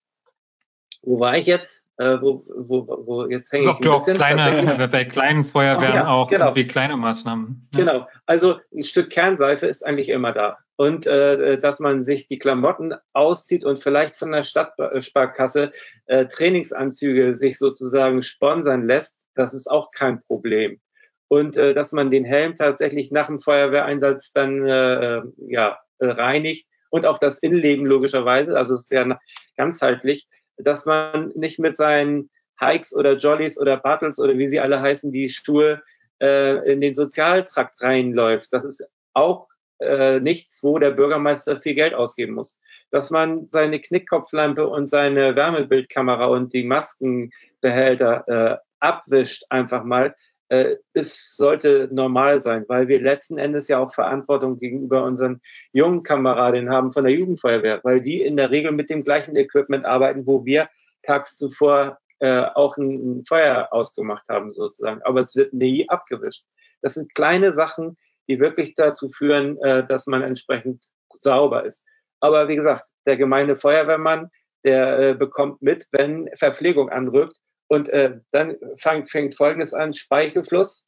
wo 1.02 1.20
war 1.20 1.36
ich 1.36 1.46
jetzt? 1.46 1.84
Äh, 1.96 2.20
wo, 2.20 2.44
wo, 2.48 2.86
wo 3.06 3.26
jetzt 3.26 3.52
hänge 3.52 3.64
ich 3.64 3.86
ein 3.86 3.92
bisschen. 3.92 4.16
Kleine, 4.16 4.88
bei 4.88 5.04
kleinen 5.04 5.44
Feuerwehren 5.44 5.94
ja, 5.94 6.08
auch 6.08 6.30
genau. 6.30 6.46
irgendwie 6.46 6.66
kleine 6.66 6.96
Maßnahmen. 6.96 7.68
Ja. 7.74 7.80
Genau. 7.80 8.08
Also 8.26 8.58
ein 8.74 8.82
Stück 8.82 9.10
Kernseife 9.10 9.66
ist 9.66 9.86
eigentlich 9.86 10.08
immer 10.08 10.32
da. 10.32 10.58
Und 10.76 11.06
äh, 11.06 11.58
dass 11.58 11.78
man 11.78 12.04
sich 12.04 12.26
die 12.26 12.38
Klamotten 12.38 12.94
auszieht 13.12 13.66
und 13.66 13.82
vielleicht 13.82 14.16
von 14.16 14.32
der 14.32 14.44
Stadtsparkasse 14.44 15.72
äh, 16.06 16.24
Trainingsanzüge 16.24 17.34
sich 17.34 17.58
sozusagen 17.58 18.22
sponsern 18.22 18.86
lässt, 18.86 19.28
das 19.34 19.52
ist 19.52 19.70
auch 19.70 19.90
kein 19.90 20.20
Problem. 20.20 20.80
Und 21.28 21.58
äh, 21.58 21.74
dass 21.74 21.92
man 21.92 22.10
den 22.10 22.24
Helm 22.24 22.56
tatsächlich 22.56 23.10
nach 23.10 23.26
dem 23.26 23.38
Feuerwehreinsatz 23.38 24.32
dann 24.32 24.66
äh, 24.66 25.18
äh 25.18 25.22
ja, 25.48 25.78
reinigt 26.00 26.66
und 26.88 27.06
auch 27.06 27.18
das 27.18 27.38
Innenleben 27.38 27.84
logischerweise, 27.86 28.56
also 28.56 28.72
es 28.72 28.84
ist 28.84 28.90
ja 28.90 29.18
ganzheitlich, 29.56 30.28
dass 30.62 30.86
man 30.86 31.32
nicht 31.34 31.58
mit 31.58 31.76
seinen 31.76 32.30
Hikes 32.60 32.94
oder 32.94 33.16
Jollies 33.16 33.58
oder 33.58 33.76
Battles 33.76 34.18
oder 34.18 34.36
wie 34.36 34.46
sie 34.46 34.60
alle 34.60 34.80
heißen, 34.80 35.12
die 35.12 35.28
Schuhe 35.28 35.82
äh, 36.20 36.72
in 36.72 36.80
den 36.80 36.92
Sozialtrakt 36.92 37.82
reinläuft. 37.82 38.52
Das 38.52 38.64
ist 38.64 38.90
auch 39.14 39.46
äh, 39.80 40.20
nichts, 40.20 40.62
wo 40.62 40.78
der 40.78 40.90
Bürgermeister 40.90 41.60
viel 41.60 41.74
Geld 41.74 41.94
ausgeben 41.94 42.34
muss. 42.34 42.58
Dass 42.90 43.10
man 43.10 43.46
seine 43.46 43.80
Knickkopflampe 43.80 44.68
und 44.68 44.86
seine 44.86 45.36
Wärmebildkamera 45.36 46.26
und 46.26 46.52
die 46.52 46.64
Maskenbehälter 46.64 48.28
äh, 48.28 48.56
abwischt 48.78 49.44
einfach 49.48 49.84
mal, 49.84 50.14
äh, 50.50 50.76
es 50.94 51.36
sollte 51.36 51.88
normal 51.92 52.40
sein, 52.40 52.64
weil 52.68 52.88
wir 52.88 53.00
letzten 53.00 53.38
Endes 53.38 53.68
ja 53.68 53.78
auch 53.78 53.94
Verantwortung 53.94 54.56
gegenüber 54.56 55.04
unseren 55.04 55.40
jungen 55.72 56.02
Kameradinnen 56.02 56.70
haben 56.70 56.90
von 56.90 57.04
der 57.04 57.12
Jugendfeuerwehr, 57.12 57.80
weil 57.84 58.00
die 58.00 58.20
in 58.20 58.36
der 58.36 58.50
Regel 58.50 58.72
mit 58.72 58.90
dem 58.90 59.04
gleichen 59.04 59.36
Equipment 59.36 59.84
arbeiten, 59.84 60.26
wo 60.26 60.44
wir 60.44 60.68
tags 61.04 61.36
zuvor 61.36 61.98
äh, 62.18 62.42
auch 62.54 62.76
ein, 62.76 63.18
ein 63.18 63.22
Feuer 63.22 63.68
ausgemacht 63.70 64.28
haben 64.28 64.50
sozusagen. 64.50 65.00
Aber 65.04 65.20
es 65.20 65.36
wird 65.36 65.54
nie 65.54 65.88
abgewischt. 65.88 66.44
Das 66.82 66.94
sind 66.94 67.14
kleine 67.14 67.52
Sachen, 67.52 67.96
die 68.28 68.40
wirklich 68.40 68.74
dazu 68.74 69.08
führen, 69.08 69.56
äh, 69.62 69.84
dass 69.86 70.08
man 70.08 70.22
entsprechend 70.22 70.84
sauber 71.16 71.64
ist. 71.64 71.86
Aber 72.18 72.48
wie 72.48 72.56
gesagt, 72.56 72.88
der 73.06 73.16
gemeine 73.16 73.54
Feuerwehrmann, 73.54 74.30
der 74.64 74.98
äh, 74.98 75.14
bekommt 75.14 75.62
mit, 75.62 75.86
wenn 75.92 76.28
Verpflegung 76.34 76.90
anrückt, 76.90 77.36
und 77.70 77.88
äh, 77.88 78.18
dann 78.32 78.56
fang, 78.78 79.06
fängt 79.06 79.36
Folgendes 79.36 79.72
an, 79.72 79.94
Speichelfluss, 79.94 80.86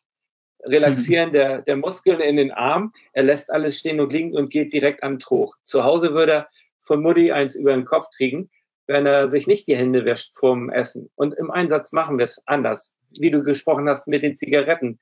Relaxieren 0.65 1.31
der, 1.31 1.63
der 1.63 1.77
Muskeln 1.77 2.21
in 2.21 2.37
den 2.37 2.53
Arm. 2.53 2.93
Er 3.13 3.23
lässt 3.23 3.53
alles 3.53 3.79
stehen 3.79 4.01
und 4.01 4.13
liegen 4.13 4.37
und 4.37 4.51
geht 4.51 4.73
direkt 4.73 5.05
an 5.05 5.19
den 5.19 5.27
Hoch. 5.31 5.57
Zu 5.63 5.85
Hause 5.85 6.13
würde 6.13 6.33
er 6.33 6.49
von 6.81 7.01
Mutti 7.01 7.31
eins 7.31 7.55
über 7.55 7.73
den 7.73 7.85
Kopf 7.85 8.09
kriegen, 8.17 8.51
wenn 8.89 9.07
er 9.07 9.29
sich 9.29 9.47
nicht 9.47 9.69
die 9.69 9.77
Hände 9.77 10.05
wäscht 10.05 10.37
vorm 10.37 10.71
Essen. 10.71 11.09
Und 11.15 11.35
im 11.35 11.53
Einsatz 11.53 11.93
machen 11.93 12.19
wir 12.19 12.25
es 12.25 12.43
anders. 12.47 12.97
Wie 13.11 13.31
du 13.31 13.45
gesprochen 13.45 13.89
hast 13.89 14.09
mit 14.09 14.25
den 14.25 14.35
Zigaretten. 14.35 14.99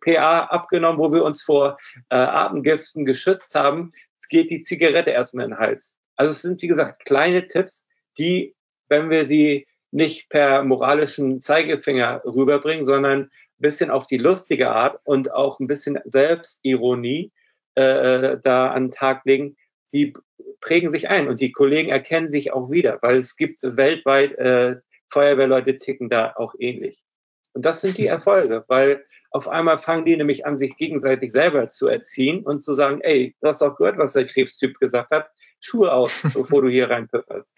PA 0.00 0.44
abgenommen, 0.44 0.98
wo 0.98 1.12
wir 1.12 1.22
uns 1.22 1.42
vor 1.42 1.78
äh, 2.08 2.16
Atemgiften 2.16 3.04
geschützt 3.04 3.54
haben, 3.54 3.90
geht 4.30 4.50
die 4.50 4.62
Zigarette 4.62 5.10
erstmal 5.10 5.44
in 5.44 5.50
den 5.52 5.58
Hals. 5.60 5.96
Also 6.16 6.32
es 6.32 6.42
sind, 6.42 6.62
wie 6.62 6.68
gesagt, 6.68 7.04
kleine 7.04 7.46
Tipps, 7.46 7.86
die, 8.18 8.56
wenn 8.88 9.10
wir 9.10 9.24
sie 9.24 9.66
nicht 9.90 10.28
per 10.28 10.62
moralischen 10.62 11.40
Zeigefinger 11.40 12.22
rüberbringen, 12.24 12.84
sondern 12.84 13.22
ein 13.22 13.30
bisschen 13.58 13.90
auf 13.90 14.06
die 14.06 14.18
lustige 14.18 14.70
Art 14.70 15.00
und 15.04 15.32
auch 15.32 15.60
ein 15.60 15.66
bisschen 15.66 15.98
Selbstironie 16.04 17.32
äh, 17.74 18.38
da 18.42 18.68
an 18.70 18.84
den 18.84 18.90
Tag 18.90 19.24
legen, 19.24 19.56
die 19.92 20.12
prägen 20.60 20.90
sich 20.90 21.08
ein 21.10 21.28
und 21.28 21.40
die 21.40 21.52
Kollegen 21.52 21.90
erkennen 21.90 22.28
sich 22.28 22.52
auch 22.52 22.70
wieder, 22.70 22.98
weil 23.02 23.16
es 23.16 23.36
gibt 23.36 23.58
weltweit 23.62 24.36
äh, 24.38 24.76
Feuerwehrleute 25.08 25.78
ticken 25.78 26.08
da 26.08 26.34
auch 26.36 26.54
ähnlich. 26.58 27.02
Und 27.52 27.66
das 27.66 27.80
sind 27.80 27.98
die 27.98 28.06
Erfolge, 28.06 28.64
weil 28.68 29.04
auf 29.32 29.48
einmal 29.48 29.78
fangen 29.78 30.04
die 30.04 30.16
nämlich 30.16 30.46
an, 30.46 30.58
sich 30.58 30.76
gegenseitig 30.76 31.32
selber 31.32 31.68
zu 31.68 31.88
erziehen 31.88 32.44
und 32.44 32.60
zu 32.60 32.74
sagen, 32.74 33.00
ey, 33.00 33.34
du 33.40 33.48
hast 33.48 33.62
doch 33.62 33.76
gehört, 33.76 33.98
was 33.98 34.12
der 34.12 34.26
Krebstyp 34.26 34.78
gesagt 34.78 35.10
hat, 35.10 35.30
Schuhe 35.58 35.92
aus, 35.92 36.22
bevor 36.22 36.62
du 36.62 36.68
hier 36.68 36.88
reinpfifferst 36.90 37.52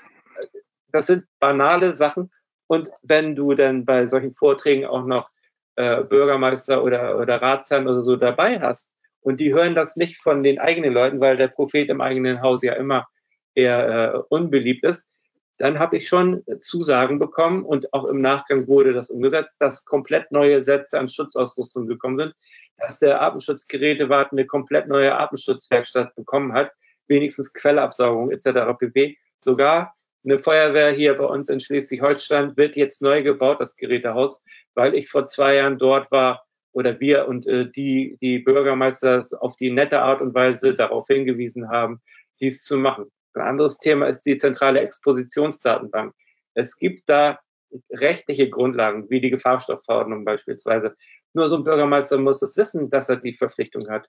das 0.93 1.07
sind 1.07 1.25
banale 1.41 1.93
Sachen. 1.95 2.31
Und 2.67 2.91
wenn 3.03 3.35
du 3.35 3.55
dann 3.55 3.85
bei 3.85 4.07
solchen 4.07 4.33
Vorträgen 4.33 4.87
auch 4.87 5.05
noch 5.05 5.31
äh, 5.77 6.03
Bürgermeister 6.05 6.83
oder, 6.83 7.19
oder 7.19 7.41
Ratsherren 7.41 7.89
oder 7.89 8.03
so 8.03 8.17
dabei 8.17 8.61
hast 8.61 8.95
und 9.21 9.41
die 9.41 9.53
hören 9.53 9.75
das 9.75 9.97
nicht 9.97 10.19
von 10.19 10.43
den 10.43 10.59
eigenen 10.59 10.93
Leuten, 10.93 11.21
weil 11.21 11.37
der 11.37 11.49
Prophet 11.49 11.89
im 11.89 12.01
eigenen 12.01 12.43
Haus 12.43 12.63
ja 12.63 12.75
immer 12.75 13.07
eher 13.55 14.15
äh, 14.15 14.19
unbeliebt 14.29 14.85
ist, 14.85 15.13
dann 15.59 15.79
habe 15.79 15.97
ich 15.97 16.09
schon 16.09 16.43
Zusagen 16.59 17.19
bekommen 17.19 17.65
und 17.65 17.93
auch 17.93 18.05
im 18.05 18.21
Nachgang 18.21 18.67
wurde 18.67 18.93
das 18.93 19.11
umgesetzt, 19.11 19.61
dass 19.61 19.85
komplett 19.85 20.33
neue 20.33 20.63
Sätze 20.63 20.99
an 20.99 21.09
Schutzausrüstung 21.09 21.87
gekommen 21.87 22.19
sind, 22.19 22.35
dass 22.79 22.99
der 22.99 23.23
Atemschutzgerätewart 23.23 24.33
eine 24.33 24.47
komplett 24.47 24.89
neue 24.89 25.17
Atemschutzwerkstatt 25.17 26.15
bekommen 26.17 26.53
hat, 26.53 26.73
wenigstens 27.07 27.53
Quellabsaugung 27.53 28.31
etc. 28.31 28.77
pp. 28.79 29.19
Sogar 29.37 29.95
eine 30.25 30.39
Feuerwehr 30.39 30.91
hier 30.93 31.15
bei 31.15 31.25
uns 31.25 31.49
in 31.49 31.61
Schleswig-Holstein 31.61 32.57
wird 32.57 32.77
jetzt 32.77 33.03
neu 33.03 33.23
gebaut, 33.23 33.61
das 33.61 33.77
Gerätehaus, 33.77 34.45
weil 34.75 34.95
ich 34.95 35.09
vor 35.09 35.27
zwei 35.27 35.57
Jahren 35.57 35.79
dort 35.79 36.11
war 36.11 36.45
oder 36.73 37.01
wir 37.01 37.29
und 37.29 37.47
äh, 37.47 37.71
die, 37.71 38.17
die 38.21 38.39
Bürgermeister 38.39 39.21
auf 39.41 39.57
die 39.57 39.71
nette 39.71 40.01
Art 40.01 40.21
und 40.21 40.35
Weise 40.35 40.75
darauf 40.75 41.07
hingewiesen 41.09 41.69
haben, 41.71 42.01
dies 42.41 42.63
zu 42.63 42.79
machen. 42.79 43.11
Ein 43.35 43.43
anderes 43.43 43.79
Thema 43.79 44.07
ist 44.07 44.23
die 44.23 44.37
zentrale 44.37 44.81
Expositionsdatenbank. 44.81 46.15
Es 46.55 46.79
gibt 46.79 47.09
da 47.09 47.41
rechtliche 47.91 48.51
Grundlagen, 48.51 49.09
wie 49.09 49.21
die 49.21 49.31
Gefahrstoffverordnung 49.31 50.25
beispielsweise. 50.25 50.95
Nur 51.33 51.49
so 51.49 51.57
ein 51.57 51.65
Bürgermeister 51.65 52.19
muss 52.19 52.43
es 52.43 52.57
wissen, 52.57 52.91
dass 52.91 53.09
er 53.09 53.17
die 53.17 53.33
Verpflichtung 53.33 53.89
hat. 53.89 54.09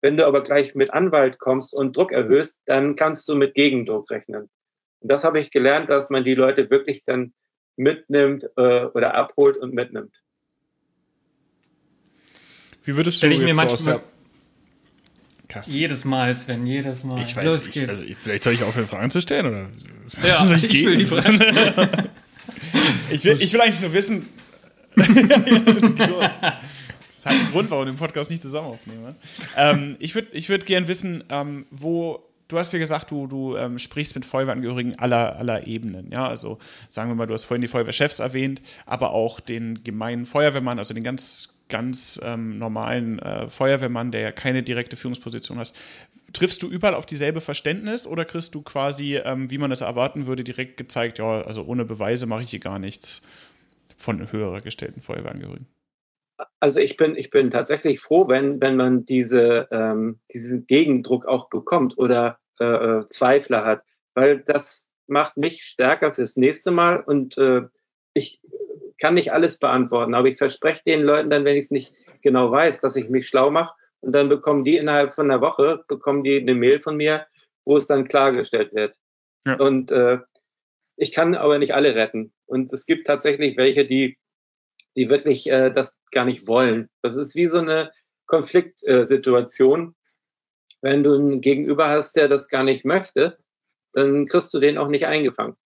Wenn 0.00 0.16
du 0.16 0.26
aber 0.26 0.42
gleich 0.42 0.74
mit 0.74 0.92
Anwalt 0.92 1.38
kommst 1.38 1.74
und 1.74 1.96
Druck 1.96 2.12
erhöhst, 2.12 2.62
dann 2.66 2.94
kannst 2.94 3.28
du 3.28 3.34
mit 3.34 3.54
Gegendruck 3.54 4.10
rechnen. 4.10 4.50
Und 5.00 5.10
das 5.12 5.24
habe 5.24 5.38
ich 5.40 5.50
gelernt, 5.50 5.90
dass 5.90 6.10
man 6.10 6.24
die 6.24 6.34
Leute 6.34 6.70
wirklich 6.70 7.02
dann 7.04 7.32
mitnimmt 7.76 8.44
äh, 8.56 8.84
oder 8.86 9.14
abholt 9.14 9.56
und 9.56 9.72
mitnimmt. 9.74 10.14
Wie 12.84 12.96
würdest 12.96 13.22
du 13.22 13.28
ich 13.28 13.38
mir 13.38 13.54
manchmal 13.54 14.00
Jedes 15.66 16.04
Mal, 16.04 16.34
Sven, 16.34 16.66
jedes 16.66 17.04
Mal. 17.04 17.22
Ich 17.22 17.34
weiß 17.34 17.44
Los 17.44 17.66
nicht. 17.66 17.72
Geht's. 17.72 17.88
Also, 17.88 18.04
vielleicht 18.22 18.42
soll 18.42 18.52
ich 18.52 18.62
aufhören, 18.62 18.86
Fragen 18.86 19.10
zu 19.10 19.22
stellen? 19.22 19.46
Oder 19.46 19.68
ja, 20.28 20.44
soll 20.44 20.56
ich, 20.64 20.64
ich 20.64 20.84
will 20.84 20.96
die 20.96 21.06
Fragen 21.06 21.38
ich, 23.10 23.24
will, 23.24 23.40
ich 23.40 23.52
will 23.52 23.60
eigentlich 23.60 23.80
nur 23.80 23.92
wissen. 23.94 24.28
das, 24.94 25.08
ist 25.08 25.98
das 25.98 26.08
hat 27.24 27.32
einen 27.32 27.50
Grund, 27.50 27.70
warum 27.70 27.86
wir 27.86 27.92
den 27.92 27.98
Podcast 27.98 28.30
nicht 28.30 28.42
zusammen 28.42 28.68
aufnehmen. 28.68 29.14
Ähm, 29.56 29.96
ich 29.98 30.14
würde 30.14 30.28
ich 30.32 30.48
würd 30.48 30.66
gerne 30.66 30.88
wissen, 30.88 31.24
ähm, 31.30 31.66
wo 31.70 32.27
du 32.48 32.58
hast 32.58 32.72
ja 32.72 32.78
gesagt, 32.78 33.10
du, 33.10 33.26
du 33.26 33.56
ähm, 33.56 33.78
sprichst 33.78 34.14
mit 34.14 34.24
Feuerwehrangehörigen 34.24 34.98
aller, 34.98 35.36
aller 35.36 35.66
Ebenen. 35.66 36.10
Ja, 36.10 36.26
also 36.26 36.58
sagen 36.88 37.10
wir 37.10 37.14
mal, 37.14 37.26
du 37.26 37.34
hast 37.34 37.44
vorhin 37.44 37.62
die 37.62 37.68
Feuerwehrchefs 37.68 38.18
erwähnt, 38.18 38.62
aber 38.86 39.10
auch 39.10 39.40
den 39.40 39.84
gemeinen 39.84 40.26
Feuerwehrmann, 40.26 40.78
also 40.78 40.94
den 40.94 41.04
ganz, 41.04 41.50
ganz 41.68 42.18
ähm, 42.24 42.58
normalen 42.58 43.18
äh, 43.18 43.48
Feuerwehrmann, 43.48 44.10
der 44.10 44.22
ja 44.22 44.32
keine 44.32 44.62
direkte 44.62 44.96
Führungsposition 44.96 45.58
hat. 45.58 45.72
Triffst 46.32 46.62
du 46.62 46.68
überall 46.68 46.94
auf 46.94 47.06
dieselbe 47.06 47.40
Verständnis 47.40 48.06
oder 48.06 48.24
kriegst 48.24 48.54
du 48.54 48.62
quasi, 48.62 49.16
ähm, 49.16 49.50
wie 49.50 49.58
man 49.58 49.70
das 49.70 49.80
erwarten 49.80 50.26
würde, 50.26 50.44
direkt 50.44 50.76
gezeigt, 50.76 51.18
ja, 51.18 51.42
also 51.42 51.64
ohne 51.64 51.84
Beweise 51.84 52.26
mache 52.26 52.42
ich 52.42 52.50
hier 52.50 52.60
gar 52.60 52.78
nichts 52.78 53.22
von 53.96 54.30
höherer 54.30 54.60
gestellten 54.60 55.00
Feuerwehrangehörigen? 55.00 55.66
Also 56.60 56.80
ich 56.80 56.96
bin, 56.96 57.16
ich 57.16 57.30
bin 57.30 57.50
tatsächlich 57.50 58.00
froh, 58.00 58.28
wenn, 58.28 58.60
wenn 58.60 58.76
man 58.76 59.04
diese, 59.04 59.68
ähm, 59.70 60.20
diesen 60.32 60.66
Gegendruck 60.66 61.26
auch 61.26 61.48
bekommt 61.48 61.98
oder 61.98 62.38
äh, 62.60 62.64
äh, 62.64 63.06
Zweifler 63.06 63.64
hat, 63.64 63.82
weil 64.14 64.40
das 64.40 64.90
macht 65.06 65.36
mich 65.36 65.64
stärker 65.64 66.12
fürs 66.12 66.36
nächste 66.36 66.70
Mal 66.70 67.00
und 67.00 67.38
äh, 67.38 67.62
ich 68.14 68.40
kann 69.00 69.14
nicht 69.14 69.32
alles 69.32 69.58
beantworten, 69.58 70.14
aber 70.14 70.28
ich 70.28 70.38
verspreche 70.38 70.82
den 70.84 71.02
Leuten 71.02 71.30
dann, 71.30 71.44
wenn 71.44 71.56
ich 71.56 71.66
es 71.66 71.70
nicht 71.70 71.94
genau 72.22 72.50
weiß, 72.50 72.80
dass 72.80 72.96
ich 72.96 73.08
mich 73.08 73.28
schlau 73.28 73.50
mache 73.50 73.74
und 74.00 74.12
dann 74.12 74.28
bekommen 74.28 74.64
die 74.64 74.76
innerhalb 74.76 75.14
von 75.14 75.30
einer 75.30 75.40
Woche, 75.40 75.84
bekommen 75.88 76.24
die 76.24 76.40
eine 76.40 76.54
Mail 76.54 76.80
von 76.80 76.96
mir, 76.96 77.26
wo 77.64 77.76
es 77.76 77.86
dann 77.86 78.08
klargestellt 78.08 78.74
wird. 78.74 78.96
Ja. 79.46 79.54
Und 79.54 79.92
äh, 79.92 80.18
ich 80.96 81.12
kann 81.12 81.34
aber 81.34 81.58
nicht 81.58 81.74
alle 81.74 81.94
retten. 81.94 82.32
Und 82.46 82.72
es 82.72 82.86
gibt 82.86 83.06
tatsächlich 83.06 83.56
welche, 83.56 83.86
die 83.86 84.18
die 84.96 85.10
wirklich 85.10 85.48
äh, 85.50 85.70
das 85.70 85.98
gar 86.10 86.24
nicht 86.24 86.48
wollen. 86.48 86.88
Das 87.02 87.16
ist 87.16 87.34
wie 87.34 87.46
so 87.46 87.58
eine 87.58 87.90
Konfliktsituation. 88.26 89.94
Wenn 90.80 91.02
du 91.02 91.14
einen 91.14 91.40
Gegenüber 91.40 91.88
hast, 91.88 92.16
der 92.16 92.28
das 92.28 92.48
gar 92.48 92.62
nicht 92.62 92.84
möchte, 92.84 93.38
dann 93.92 94.26
kriegst 94.26 94.52
du 94.54 94.60
den 94.60 94.78
auch 94.78 94.88
nicht 94.88 95.06
eingefangen. 95.06 95.56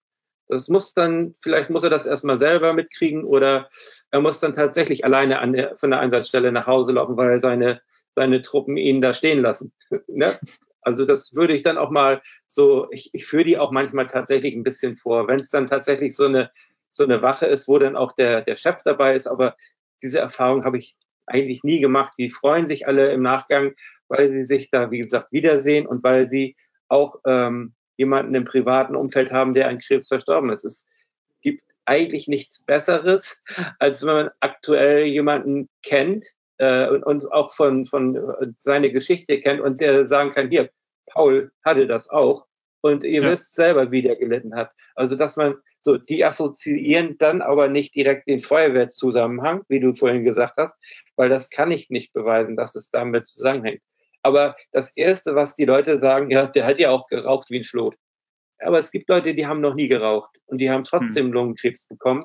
Das 0.48 0.68
muss 0.68 0.92
dann, 0.94 1.34
vielleicht 1.40 1.70
muss 1.70 1.84
er 1.84 1.90
das 1.90 2.06
erstmal 2.06 2.36
selber 2.36 2.72
mitkriegen 2.72 3.24
oder 3.24 3.68
er 4.10 4.20
muss 4.20 4.40
dann 4.40 4.52
tatsächlich 4.52 5.04
alleine 5.04 5.38
an 5.38 5.52
der, 5.52 5.76
von 5.78 5.90
der 5.90 6.00
Einsatzstelle 6.00 6.52
nach 6.52 6.66
Hause 6.66 6.92
laufen, 6.92 7.16
weil 7.16 7.40
seine, 7.40 7.80
seine 8.10 8.42
Truppen 8.42 8.76
ihn 8.76 9.00
da 9.00 9.12
stehen 9.12 9.40
lassen. 9.40 9.72
ne? 10.08 10.38
Also 10.82 11.06
das 11.06 11.34
würde 11.34 11.54
ich 11.54 11.62
dann 11.62 11.78
auch 11.78 11.90
mal 11.90 12.20
so, 12.46 12.88
ich, 12.90 13.10
ich 13.14 13.24
führe 13.24 13.44
die 13.44 13.56
auch 13.56 13.70
manchmal 13.70 14.08
tatsächlich 14.08 14.54
ein 14.54 14.64
bisschen 14.64 14.96
vor. 14.96 15.28
Wenn 15.28 15.40
es 15.40 15.50
dann 15.50 15.66
tatsächlich 15.66 16.14
so 16.14 16.26
eine 16.26 16.50
so 16.92 17.04
eine 17.04 17.22
Wache 17.22 17.46
ist, 17.46 17.68
wo 17.68 17.78
dann 17.78 17.96
auch 17.96 18.12
der, 18.12 18.42
der 18.42 18.56
Chef 18.56 18.82
dabei 18.84 19.14
ist. 19.14 19.26
Aber 19.26 19.56
diese 20.02 20.20
Erfahrung 20.20 20.64
habe 20.64 20.78
ich 20.78 20.96
eigentlich 21.26 21.64
nie 21.64 21.80
gemacht. 21.80 22.12
Die 22.18 22.30
freuen 22.30 22.66
sich 22.66 22.86
alle 22.86 23.06
im 23.06 23.22
Nachgang, 23.22 23.72
weil 24.08 24.28
sie 24.28 24.44
sich 24.44 24.70
da, 24.70 24.90
wie 24.90 25.00
gesagt, 25.00 25.32
wiedersehen 25.32 25.86
und 25.86 26.04
weil 26.04 26.26
sie 26.26 26.56
auch 26.88 27.16
ähm, 27.26 27.74
jemanden 27.96 28.34
im 28.34 28.44
privaten 28.44 28.94
Umfeld 28.94 29.32
haben, 29.32 29.54
der 29.54 29.68
an 29.68 29.78
Krebs 29.78 30.08
verstorben 30.08 30.50
ist. 30.50 30.64
Es 30.64 30.90
gibt 31.40 31.62
eigentlich 31.86 32.28
nichts 32.28 32.64
Besseres, 32.64 33.42
als 33.78 34.04
wenn 34.04 34.14
man 34.14 34.30
aktuell 34.40 35.04
jemanden 35.06 35.68
kennt 35.82 36.26
äh, 36.58 36.88
und, 36.88 37.04
und 37.04 37.32
auch 37.32 37.52
von, 37.52 37.84
von 37.84 38.16
äh, 38.16 38.48
seine 38.56 38.92
Geschichte 38.92 39.40
kennt 39.40 39.60
und 39.60 39.80
der 39.80 40.06
sagen 40.06 40.30
kann, 40.30 40.50
hier, 40.50 40.70
Paul 41.06 41.50
hatte 41.64 41.86
das 41.86 42.10
auch. 42.10 42.46
Und 42.82 43.04
ihr 43.04 43.22
ja. 43.22 43.30
wisst 43.30 43.54
selber, 43.54 43.90
wie 43.92 44.02
der 44.02 44.16
gelitten 44.16 44.54
hat. 44.56 44.72
Also, 44.94 45.16
dass 45.16 45.36
man 45.36 45.54
so, 45.78 45.96
die 45.96 46.24
assoziieren 46.24 47.16
dann 47.16 47.40
aber 47.40 47.68
nicht 47.68 47.94
direkt 47.94 48.28
den 48.28 48.40
Feuerwehrzusammenhang, 48.40 49.62
wie 49.68 49.80
du 49.80 49.94
vorhin 49.94 50.24
gesagt 50.24 50.56
hast, 50.56 50.76
weil 51.16 51.28
das 51.28 51.48
kann 51.48 51.70
ich 51.70 51.90
nicht 51.90 52.12
beweisen, 52.12 52.56
dass 52.56 52.74
es 52.74 52.90
damit 52.90 53.26
zusammenhängt. 53.26 53.80
Aber 54.22 54.56
das 54.72 54.96
Erste, 54.96 55.34
was 55.34 55.56
die 55.56 55.64
Leute 55.64 55.98
sagen, 55.98 56.30
ja, 56.30 56.46
der 56.46 56.66
hat 56.66 56.78
ja 56.78 56.90
auch 56.90 57.06
geraucht 57.06 57.50
wie 57.50 57.58
ein 57.58 57.64
Schlot. 57.64 57.96
Aber 58.58 58.78
es 58.78 58.90
gibt 58.90 59.08
Leute, 59.08 59.34
die 59.34 59.46
haben 59.46 59.60
noch 59.60 59.74
nie 59.74 59.88
geraucht 59.88 60.36
und 60.46 60.58
die 60.58 60.70
haben 60.70 60.84
trotzdem 60.84 61.26
hm. 61.26 61.32
Lungenkrebs 61.32 61.86
bekommen, 61.88 62.24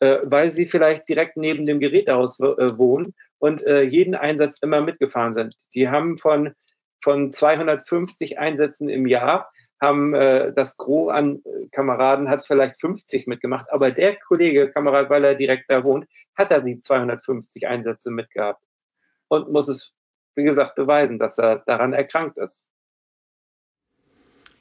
äh, 0.00 0.18
weil 0.24 0.50
sie 0.52 0.66
vielleicht 0.66 1.08
direkt 1.08 1.36
neben 1.36 1.64
dem 1.64 1.80
Gerätehaus 1.80 2.40
äh, 2.40 2.78
wohnen 2.78 3.14
und 3.38 3.64
äh, 3.64 3.82
jeden 3.82 4.14
Einsatz 4.14 4.58
immer 4.60 4.80
mitgefahren 4.80 5.32
sind. 5.32 5.54
Die 5.74 5.88
haben 5.88 6.16
von, 6.16 6.54
von 7.02 7.30
250 7.30 8.38
Einsätzen 8.38 8.88
im 8.88 9.06
Jahr 9.06 9.50
haben 9.80 10.14
äh, 10.14 10.52
das 10.52 10.76
Gros 10.76 11.12
an 11.12 11.42
Kameraden 11.70 12.28
hat 12.28 12.44
vielleicht 12.44 12.80
50 12.80 13.26
mitgemacht, 13.26 13.66
aber 13.70 13.90
der 13.90 14.16
Kollege, 14.16 14.70
Kamerad, 14.70 15.10
weil 15.10 15.24
er 15.24 15.34
direkt 15.34 15.70
da 15.70 15.84
wohnt, 15.84 16.06
hat 16.36 16.50
er 16.50 16.60
die 16.60 16.80
250 16.80 17.66
Einsätze 17.66 18.10
mitgehabt 18.10 18.62
und 19.28 19.52
muss 19.52 19.68
es, 19.68 19.92
wie 20.34 20.44
gesagt, 20.44 20.74
beweisen, 20.74 21.18
dass 21.18 21.38
er 21.38 21.62
daran 21.66 21.92
erkrankt 21.92 22.38
ist. 22.38 22.68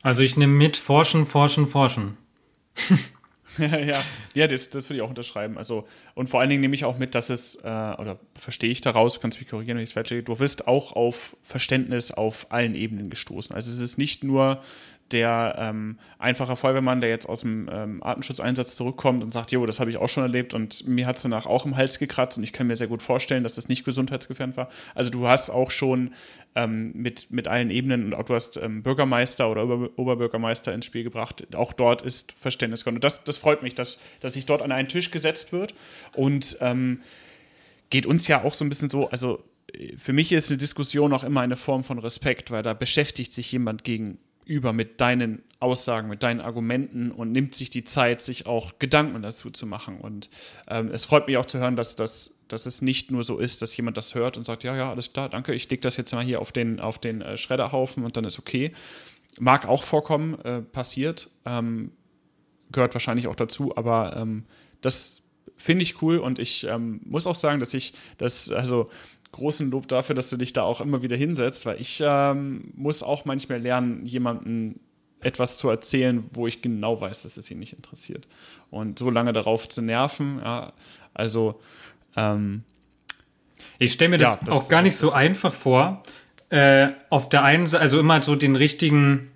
Also 0.02 0.24
ich 0.24 0.38
nehme 0.38 0.54
mit 0.54 0.78
forschen, 0.78 1.26
forschen, 1.26 1.66
forschen. 1.66 2.18
ja, 3.58 4.04
ja, 4.34 4.48
das, 4.48 4.70
das 4.70 4.90
würde 4.90 4.98
ich 4.98 5.02
auch 5.02 5.10
unterschreiben. 5.10 5.58
Also, 5.58 5.88
und 6.14 6.30
vor 6.30 6.40
allen 6.40 6.50
Dingen 6.50 6.62
nehme 6.62 6.76
ich 6.76 6.86
auch 6.86 6.98
mit, 6.98 7.16
dass 7.16 7.30
es, 7.30 7.56
äh, 7.56 7.68
oder 7.68 8.20
verstehe 8.40 8.70
ich 8.70 8.82
daraus, 8.82 9.16
du 9.16 9.20
kannst 9.20 9.40
mich 9.40 9.50
korrigieren, 9.50 9.78
wenn 9.78 9.84
ich 9.84 9.90
es 9.90 9.94
falsch 9.94 10.14
du 10.24 10.36
bist 10.36 10.68
auch 10.68 10.94
auf 10.94 11.36
Verständnis 11.42 12.12
auf 12.12 12.52
allen 12.52 12.76
Ebenen 12.76 13.10
gestoßen. 13.10 13.56
Also 13.56 13.72
es 13.72 13.80
ist 13.80 13.98
nicht 13.98 14.24
nur 14.24 14.62
der 15.12 15.56
ähm, 15.58 15.98
einfache 16.20 16.56
Feuerwehrmann, 16.56 17.02
der 17.02 17.10
jetzt 17.10 17.28
aus 17.28 17.42
dem 17.42 17.70
ähm, 17.72 18.04
Artenschutzeinsatz 18.04 18.76
zurückkommt 18.76 19.24
und 19.24 19.32
sagt, 19.32 19.52
jo, 19.52 19.66
das 19.66 19.80
habe 19.80 19.90
ich 19.90 19.98
auch 19.98 20.10
schon 20.10 20.24
erlebt 20.24 20.54
und 20.54 20.88
mir 20.88 21.06
hat 21.06 21.18
es 21.18 21.22
danach 21.22 21.46
auch 21.46 21.66
im 21.66 21.78
Hals 21.78 22.00
gekratzt 22.00 22.38
und 22.38 22.44
ich 22.44 22.54
kann 22.54 22.68
mir 22.68 22.76
sehr 22.76 22.88
gut 22.88 23.02
vorstellen, 23.02 23.44
dass 23.44 23.54
das 23.54 23.68
nicht 23.70 23.86
gesundheitsgefährdend 23.86 24.58
war. 24.58 24.70
Also 24.96 25.10
du 25.10 25.28
hast 25.28 25.50
auch 25.50 25.72
schon 25.72 26.14
ähm, 26.56 26.92
mit, 26.94 27.32
mit 27.32 27.48
allen 27.48 27.70
Ebenen 27.70 28.06
und 28.06 28.16
auch 28.16 28.24
du 28.24 28.36
hast 28.36 28.58
ähm, 28.58 28.84
Bürgermeister 28.84 29.50
oder 29.50 29.64
Ober 29.64 29.90
Oberbürgermeister 29.98 30.74
ins 30.74 30.86
Spiel 30.86 31.04
gebracht. 31.04 31.56
Auch 31.56 31.74
dort 31.74 32.02
ist 32.02 32.34
Verständnis. 32.40 32.84
Und 32.84 33.04
das, 33.04 33.24
das 33.24 33.38
freut 33.38 33.64
mich, 33.64 33.76
dass, 33.76 34.02
dass 34.20 34.34
sich 34.34 34.46
dort 34.46 34.62
an 34.62 34.72
einen 34.72 34.88
Tisch 34.88 35.12
gesetzt 35.12 35.52
wird 35.54 35.74
und 36.14 36.58
ähm, 36.62 37.02
geht 37.90 38.06
uns 38.06 38.28
ja 38.28 38.44
auch 38.44 38.54
so 38.54 38.66
ein 38.66 38.70
bisschen 38.70 38.90
so, 38.90 39.10
also 39.10 39.44
für 39.98 40.14
mich 40.14 40.32
ist 40.32 40.50
eine 40.50 40.58
Diskussion 40.58 41.14
auch 41.14 41.24
immer 41.24 41.42
eine 41.42 41.56
Form 41.56 41.84
von 41.84 42.00
Respekt, 42.00 42.52
weil 42.52 42.64
da 42.64 42.74
beschäftigt 42.74 43.34
sich 43.34 43.52
jemand 43.52 43.84
gegen 43.84 44.18
über 44.48 44.74
mit 44.74 45.02
deinen 45.02 45.44
Aussagen, 45.60 46.08
mit 46.08 46.24
deinen 46.24 46.40
Argumenten 46.40 47.12
und 47.12 47.32
nimmt 47.32 47.56
sich 47.56 47.70
die 47.70 47.84
Zeit, 47.84 48.22
sich 48.22 48.46
auch 48.46 48.80
Gedanken 48.80 49.22
dazu 49.22 49.50
zu 49.50 49.66
machen. 49.66 50.00
Und 50.00 50.30
ähm, 50.68 50.90
es 50.92 51.06
freut 51.06 51.28
mich 51.28 51.38
auch 51.38 51.46
zu 51.46 51.60
hören, 51.60 51.76
dass, 51.76 51.96
dass, 51.96 52.36
dass 52.48 52.66
es 52.66 52.82
nicht 52.82 53.12
nur 53.12 53.24
so 53.24 53.38
ist, 53.38 53.62
dass 53.62 53.76
jemand 53.76 53.98
das 53.98 54.16
hört 54.16 54.38
und 54.38 54.46
sagt, 54.46 54.64
ja, 54.64 54.76
ja, 54.76 54.90
alles 54.90 55.14
klar, 55.14 55.30
danke, 55.30 55.54
ich 55.54 55.70
lege 55.70 55.82
das 55.82 55.98
jetzt 55.98 56.14
mal 56.14 56.24
hier 56.24 56.42
auf 56.42 56.52
den, 56.52 56.80
auf 56.80 57.00
den 57.00 57.22
äh, 57.22 57.38
Schredderhaufen 57.38 58.04
und 58.04 58.18
dann 58.18 58.26
ist 58.26 58.40
okay. 58.40 58.72
Mag 59.40 59.68
auch 59.68 59.84
vorkommen, 59.84 60.40
äh, 60.42 60.62
passiert, 60.62 61.30
ähm, 61.46 61.92
gehört 62.72 62.94
wahrscheinlich 62.94 63.28
auch 63.28 63.36
dazu, 63.36 63.76
aber 63.76 64.16
ähm, 64.16 64.46
das 64.82 65.24
finde 65.58 65.84
ich 65.84 66.02
cool 66.02 66.20
und 66.20 66.40
ich 66.40 66.66
ähm, 66.66 67.02
muss 67.04 67.26
auch 67.26 67.36
sagen, 67.36 67.60
dass 67.60 67.74
ich 67.74 67.94
das, 68.18 68.52
also 68.52 68.90
großen 69.38 69.72
Lob 69.72 69.88
dafür, 69.88 70.16
dass 70.16 70.30
du 70.30 70.38
dich 70.38 70.54
da 70.54 70.64
auch 70.64 70.82
immer 70.82 71.02
wieder 71.02 71.16
hinsetzt, 71.16 71.66
weil 71.66 71.80
ich 71.80 72.04
ähm, 72.06 72.72
muss 72.76 73.04
auch 73.04 73.26
manchmal 73.26 73.60
lernen, 73.60 74.06
jemanden 74.06 74.80
etwas 75.22 75.58
zu 75.58 75.70
erzählen, 75.70 76.24
wo 76.32 76.48
ich 76.48 76.62
genau 76.62 77.00
weiß, 77.00 77.24
dass 77.24 77.38
es 77.38 77.50
ihn 77.50 77.60
nicht 77.60 77.74
interessiert. 77.74 78.28
Und 78.70 79.00
so 79.00 79.10
lange 79.10 79.34
darauf 79.34 79.68
zu 79.70 79.82
nerven, 79.82 80.40
ja, 80.44 80.74
also 81.14 81.60
ähm, 82.16 82.64
ich 83.80 83.94
stelle 83.94 84.10
mir 84.10 84.18
das, 84.18 84.36
ja, 84.36 84.40
das, 84.46 84.56
auch 84.56 84.70
gar 84.70 84.82
nicht 84.82 84.96
so 84.96 85.12
einfach 85.12 85.54
vor. 85.54 86.04
Äh, 86.50 86.90
auf 87.10 87.30
der 87.30 87.44
einen 87.44 87.68
Seite, 87.68 87.82
also 87.82 88.00
immer 88.00 88.22
so 88.22 88.36
den 88.36 88.56
richtigen 88.56 89.32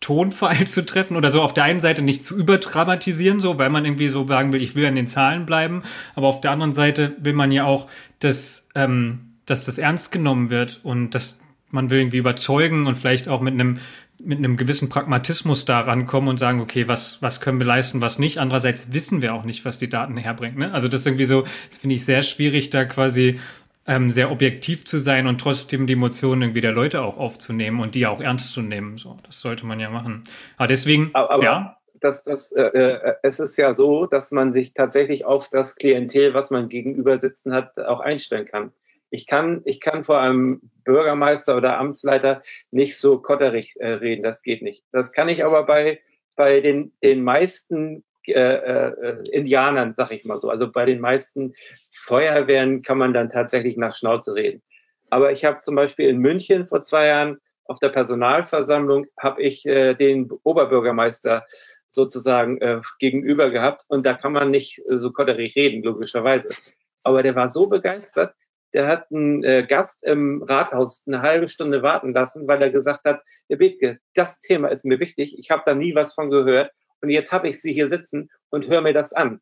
Tonfall 0.00 0.64
zu 0.66 0.84
treffen 0.84 1.16
oder 1.16 1.30
so 1.30 1.42
auf 1.42 1.52
der 1.52 1.64
einen 1.64 1.80
Seite 1.80 2.02
nicht 2.02 2.22
zu 2.22 2.36
überdramatisieren, 2.36 3.40
so, 3.40 3.58
weil 3.58 3.70
man 3.70 3.84
irgendwie 3.84 4.08
so 4.08 4.26
sagen 4.26 4.52
will, 4.52 4.62
ich 4.62 4.74
will 4.74 4.86
an 4.86 4.94
den 4.94 5.06
Zahlen 5.06 5.46
bleiben, 5.46 5.82
aber 6.14 6.28
auf 6.28 6.40
der 6.40 6.52
anderen 6.52 6.72
Seite 6.72 7.16
will 7.18 7.32
man 7.32 7.52
ja 7.52 7.64
auch, 7.64 7.88
dass, 8.20 8.65
ähm, 8.76 9.38
dass 9.46 9.64
das 9.64 9.78
ernst 9.78 10.12
genommen 10.12 10.50
wird 10.50 10.80
und 10.84 11.14
dass 11.14 11.38
man 11.70 11.90
will 11.90 11.98
irgendwie 11.98 12.18
überzeugen 12.18 12.86
und 12.86 12.96
vielleicht 12.96 13.28
auch 13.28 13.40
mit 13.40 13.54
einem 13.54 13.80
mit 14.18 14.38
einem 14.38 14.56
gewissen 14.56 14.88
Pragmatismus 14.88 15.66
da 15.66 15.80
rankommen 15.80 16.30
und 16.30 16.38
sagen, 16.38 16.60
okay, 16.60 16.88
was, 16.88 17.20
was 17.20 17.42
können 17.42 17.60
wir 17.60 17.66
leisten, 17.66 18.00
was 18.00 18.18
nicht. 18.18 18.38
Andererseits 18.38 18.92
wissen 18.92 19.20
wir 19.20 19.34
auch 19.34 19.44
nicht, 19.44 19.66
was 19.66 19.76
die 19.76 19.90
Daten 19.90 20.16
herbringen. 20.16 20.58
Ne? 20.58 20.72
Also 20.72 20.88
das 20.88 21.00
ist 21.02 21.06
irgendwie 21.06 21.26
so, 21.26 21.42
das 21.68 21.78
finde 21.78 21.96
ich 21.96 22.04
sehr 22.06 22.22
schwierig, 22.22 22.70
da 22.70 22.86
quasi 22.86 23.38
ähm, 23.86 24.10
sehr 24.10 24.30
objektiv 24.30 24.84
zu 24.84 24.98
sein 24.98 25.26
und 25.26 25.40
trotzdem 25.40 25.86
die 25.86 25.92
Emotionen 25.92 26.42
irgendwie 26.42 26.60
der 26.60 26.72
Leute 26.72 27.02
auch 27.02 27.18
aufzunehmen 27.18 27.80
und 27.80 27.94
die 27.94 28.06
auch 28.06 28.20
ernst 28.20 28.52
zu 28.52 28.62
nehmen. 28.62 28.96
So, 28.96 29.16
das 29.24 29.40
sollte 29.40 29.66
man 29.66 29.80
ja 29.80 29.90
machen. 29.90 30.22
Aber 30.56 30.66
deswegen, 30.66 31.10
aber, 31.12 31.42
ja. 31.42 31.76
Das, 32.06 32.22
das, 32.22 32.52
äh, 32.52 32.62
äh, 32.62 33.14
es 33.24 33.40
ist 33.40 33.56
ja 33.56 33.72
so, 33.72 34.06
dass 34.06 34.30
man 34.30 34.52
sich 34.52 34.74
tatsächlich 34.74 35.24
auf 35.24 35.48
das 35.48 35.74
Klientel, 35.74 36.34
was 36.34 36.52
man 36.52 36.68
gegenüber 36.68 37.18
sitzen 37.18 37.52
hat, 37.52 37.76
auch 37.80 37.98
einstellen 37.98 38.44
kann. 38.44 38.72
Ich 39.10 39.26
kann, 39.26 39.62
ich 39.64 39.80
kann 39.80 40.04
vor 40.04 40.20
einem 40.20 40.70
Bürgermeister 40.84 41.56
oder 41.56 41.78
Amtsleiter 41.78 42.42
nicht 42.70 42.96
so 42.96 43.18
kotterig 43.18 43.74
äh, 43.80 43.88
reden, 43.88 44.22
das 44.22 44.44
geht 44.44 44.62
nicht. 44.62 44.84
Das 44.92 45.12
kann 45.12 45.28
ich 45.28 45.44
aber 45.44 45.66
bei, 45.66 45.98
bei 46.36 46.60
den, 46.60 46.92
den 47.02 47.24
meisten 47.24 48.04
äh, 48.28 48.32
äh, 48.32 49.24
Indianern, 49.32 49.94
sag 49.94 50.12
ich 50.12 50.24
mal 50.24 50.38
so. 50.38 50.48
Also 50.48 50.70
bei 50.70 50.84
den 50.84 51.00
meisten 51.00 51.54
Feuerwehren 51.90 52.82
kann 52.82 52.98
man 52.98 53.12
dann 53.12 53.30
tatsächlich 53.30 53.76
nach 53.76 53.96
Schnauze 53.96 54.36
reden. 54.36 54.62
Aber 55.10 55.32
ich 55.32 55.44
habe 55.44 55.60
zum 55.60 55.74
Beispiel 55.74 56.08
in 56.08 56.18
München 56.18 56.68
vor 56.68 56.82
zwei 56.82 57.06
Jahren 57.08 57.40
auf 57.68 57.78
der 57.80 57.88
Personalversammlung 57.88 59.06
habe 59.18 59.42
ich 59.42 59.66
äh, 59.66 59.94
den 59.94 60.30
Oberbürgermeister 60.44 61.44
sozusagen 61.88 62.60
äh, 62.60 62.80
gegenüber 62.98 63.50
gehabt 63.50 63.84
und 63.88 64.06
da 64.06 64.14
kann 64.14 64.32
man 64.32 64.50
nicht 64.50 64.82
so 64.88 65.12
kotterig 65.12 65.56
reden, 65.56 65.82
logischerweise. 65.82 66.50
Aber 67.02 67.22
der 67.22 67.34
war 67.36 67.48
so 67.48 67.66
begeistert, 67.66 68.34
der 68.72 68.88
hat 68.88 69.10
einen 69.10 69.44
äh, 69.44 69.64
Gast 69.66 70.02
im 70.04 70.42
Rathaus 70.42 71.04
eine 71.06 71.22
halbe 71.22 71.48
Stunde 71.48 71.82
warten 71.82 72.12
lassen, 72.12 72.48
weil 72.48 72.60
er 72.60 72.70
gesagt 72.70 73.04
hat, 73.04 73.22
Herr 73.48 73.58
Bethke, 73.58 74.00
das 74.14 74.40
Thema 74.40 74.68
ist 74.68 74.84
mir 74.84 74.98
wichtig, 74.98 75.38
ich 75.38 75.50
habe 75.50 75.62
da 75.64 75.74
nie 75.74 75.94
was 75.94 76.14
von 76.14 76.30
gehört 76.30 76.72
und 77.00 77.10
jetzt 77.10 77.32
habe 77.32 77.48
ich 77.48 77.60
sie 77.60 77.72
hier 77.72 77.88
sitzen 77.88 78.30
und 78.50 78.68
höre 78.68 78.82
mir 78.82 78.92
das 78.92 79.12
an. 79.12 79.40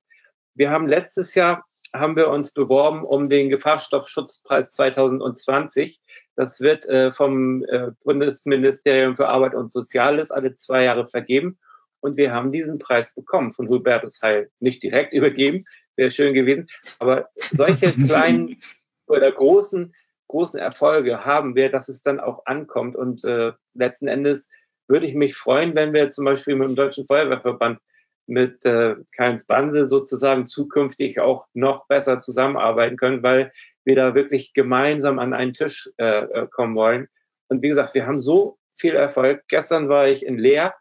Wir 0.55 0.71
haben 0.71 0.87
letztes 0.87 1.35
Jahr 1.35 1.65
haben 1.95 2.17
wir 2.17 2.29
uns 2.29 2.53
beworben 2.53 3.05
um 3.05 3.29
den 3.29 3.49
Gefahrstoffschutzpreis 3.49 4.73
2020. 4.73 6.01
Das 6.37 6.61
wird 6.61 6.87
äh, 6.87 7.13
vom 7.13 7.65
äh, 7.65 7.93
Bundesministerium 8.03 9.15
für 9.15 9.29
Arbeit 9.29 9.55
und 9.55 9.71
Soziales 9.71 10.33
alle 10.33 10.55
zwei 10.55 10.85
Jahre 10.85 11.07
vergeben. 11.07 11.59
Und 12.05 12.19
wir 12.19 12.33
haben 12.33 12.53
diesen 12.53 12.79
Preis 12.79 13.15
bekommen 13.15 13.51
von 13.51 13.67
Hubertus 13.67 14.21
Heil. 14.21 14.51
Nicht 14.61 14.83
direkt 14.83 15.15
übergeben, 15.15 15.65
wäre 15.97 16.11
schön 16.11 16.35
gewesen. 16.35 16.69
Aber 16.99 17.31
solche 17.35 17.93
kleinen 18.07 18.61
oder 19.07 19.33
großen, 19.33 19.95
großen 20.29 20.61
Erfolge 20.61 21.25
haben 21.25 21.57
wir, 21.57 21.71
dass 21.71 21.89
es 21.89 22.03
dann 22.03 22.21
auch 22.21 22.45
ankommt. 22.45 22.95
Und 22.95 23.25
äh, 23.25 23.53
letzten 23.73 24.07
Endes 24.07 24.51
würde 24.87 25.07
ich 25.07 25.15
mich 25.15 25.35
freuen, 25.35 25.75
wenn 25.75 25.95
wir 25.95 26.11
zum 26.11 26.27
Beispiel 26.27 26.57
mit 26.57 26.69
dem 26.69 26.75
Deutschen 26.75 27.07
Feuerwehrverband 27.07 27.79
mit 28.27 28.67
äh, 28.67 28.97
Keins 29.17 29.47
Banse 29.47 29.87
sozusagen 29.87 30.45
zukünftig 30.45 31.21
auch 31.21 31.47
noch 31.55 31.87
besser 31.87 32.21
zusammenarbeiten 32.21 32.99
können, 32.99 33.23
weil 33.23 33.51
wir 33.85 33.97
da 33.97 34.15
wirklich 34.15 34.53
gemeinsam 34.53 35.19
an 35.19 35.33
einen 35.33 35.55
Tisch 35.55 35.91
äh, 35.97 36.25
äh 36.25 36.49
kommen 36.51 36.77
wollen. 36.77 37.09
Und 37.49 37.63
wie 37.63 37.69
gesagt, 37.69 37.95
wir 37.95 38.07
haben 38.07 38.19
so 38.19 38.59
viel 38.77 38.95
Erfolg. 38.95 39.45
Gestern 39.49 39.89
war 39.89 40.07
ich 40.07 40.27
in 40.27 40.37
Leer, 40.37 40.75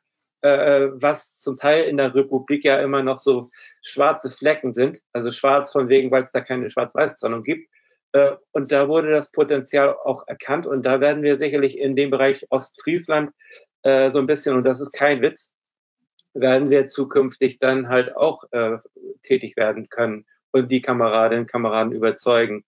äh, 0.44 0.90
was 0.94 1.40
zum 1.40 1.56
Teil 1.56 1.86
in 1.86 1.98
der 1.98 2.14
Republik 2.14 2.66
ja 2.66 2.78
immer 2.78 3.02
noch 3.02 3.18
so 3.18 3.50
schwarze 3.82 4.30
Flecken 4.30 4.72
sind. 4.72 5.02
Also 5.14 5.32
schwarz 5.32 5.72
von 5.72 5.90
wegen, 5.90 6.12
weil 6.12 6.22
es 6.22 6.32
da 6.32 6.42
keine 6.42 6.70
Schwarz-Weiß-Trennung 6.70 7.44
gibt. 7.44 7.70
Äh, 8.12 8.36
und 8.52 8.72
da 8.72 8.88
wurde 8.88 9.12
das 9.12 9.32
Potenzial 9.32 9.96
auch 9.96 10.28
erkannt. 10.28 10.68
Und 10.68 10.86
da 10.86 11.00
werden 11.00 11.24
wir 11.24 11.36
sicherlich 11.36 11.78
in 11.78 11.96
dem 11.96 12.10
Bereich 12.10 12.46
Ostfriesland 12.50 13.32
äh, 13.84 14.10
so 14.10 14.20
ein 14.20 14.26
bisschen, 14.26 14.56
und 14.56 14.66
das 14.66 14.82
ist 14.82 14.92
kein 14.92 15.22
Witz, 15.22 15.54
werden 16.34 16.70
wir 16.70 16.88
zukünftig 16.88 17.58
dann 17.58 17.90
halt 17.90 18.16
auch 18.16 18.44
äh, 18.52 18.78
tätig 19.22 19.56
werden 19.56 19.88
können 19.90 20.26
und 20.52 20.70
die 20.72 20.82
Kameradinnen 20.82 21.44
und 21.44 21.52
Kameraden 21.52 21.94
überzeugen. 21.94 22.66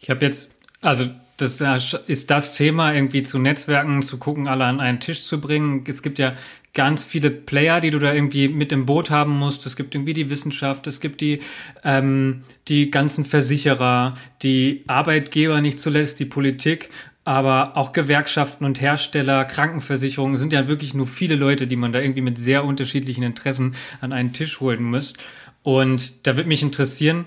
Ich 0.00 0.10
habe 0.10 0.24
jetzt, 0.24 0.50
also 0.84 1.06
das 1.36 1.60
ist 2.06 2.30
das 2.30 2.52
Thema, 2.52 2.94
irgendwie 2.94 3.24
zu 3.24 3.38
Netzwerken, 3.38 4.02
zu 4.02 4.18
gucken, 4.18 4.46
alle 4.46 4.64
an 4.66 4.80
einen 4.80 5.00
Tisch 5.00 5.22
zu 5.22 5.40
bringen. 5.40 5.82
Es 5.88 6.02
gibt 6.02 6.20
ja 6.20 6.34
ganz 6.74 7.04
viele 7.04 7.30
Player, 7.30 7.80
die 7.80 7.90
du 7.90 7.98
da 7.98 8.12
irgendwie 8.12 8.48
mit 8.48 8.70
im 8.70 8.86
Boot 8.86 9.10
haben 9.10 9.36
musst. 9.36 9.66
Es 9.66 9.74
gibt 9.74 9.94
irgendwie 9.94 10.12
die 10.12 10.30
Wissenschaft, 10.30 10.86
es 10.86 11.00
gibt 11.00 11.20
die, 11.20 11.40
ähm, 11.84 12.42
die 12.68 12.90
ganzen 12.90 13.24
Versicherer, 13.24 14.14
die 14.42 14.84
Arbeitgeber 14.86 15.60
nicht 15.60 15.80
zuletzt, 15.80 16.20
die 16.20 16.24
Politik. 16.24 16.90
aber 17.24 17.76
auch 17.76 17.92
Gewerkschaften 17.92 18.66
und 18.66 18.80
Hersteller, 18.80 19.46
Krankenversicherungen 19.46 20.36
sind 20.36 20.52
ja 20.52 20.68
wirklich 20.68 20.92
nur 20.92 21.06
viele 21.06 21.36
Leute, 21.36 21.66
die 21.66 21.76
man 21.76 21.92
da 21.92 22.00
irgendwie 22.00 22.20
mit 22.20 22.36
sehr 22.36 22.64
unterschiedlichen 22.64 23.22
Interessen 23.22 23.74
an 24.02 24.12
einen 24.12 24.34
Tisch 24.34 24.60
holen 24.60 24.82
muss. 24.82 25.14
Und 25.62 26.26
da 26.26 26.36
würde 26.36 26.48
mich 26.48 26.62
interessieren, 26.62 27.24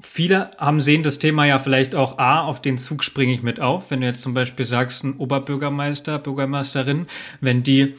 viele 0.00 0.50
haben 0.58 0.80
sehen 0.80 1.02
das 1.02 1.18
Thema 1.18 1.44
ja 1.46 1.58
vielleicht 1.58 1.94
auch 1.94 2.18
A, 2.18 2.42
auf 2.42 2.60
den 2.60 2.78
Zug 2.78 3.02
springe 3.02 3.32
ich 3.32 3.42
mit 3.42 3.60
auf. 3.60 3.90
Wenn 3.90 4.00
du 4.00 4.06
jetzt 4.06 4.22
zum 4.22 4.34
Beispiel 4.34 4.66
sagst, 4.66 5.04
ein 5.04 5.16
Oberbürgermeister, 5.16 6.18
Bürgermeisterin, 6.18 7.06
wenn 7.40 7.62
die 7.62 7.94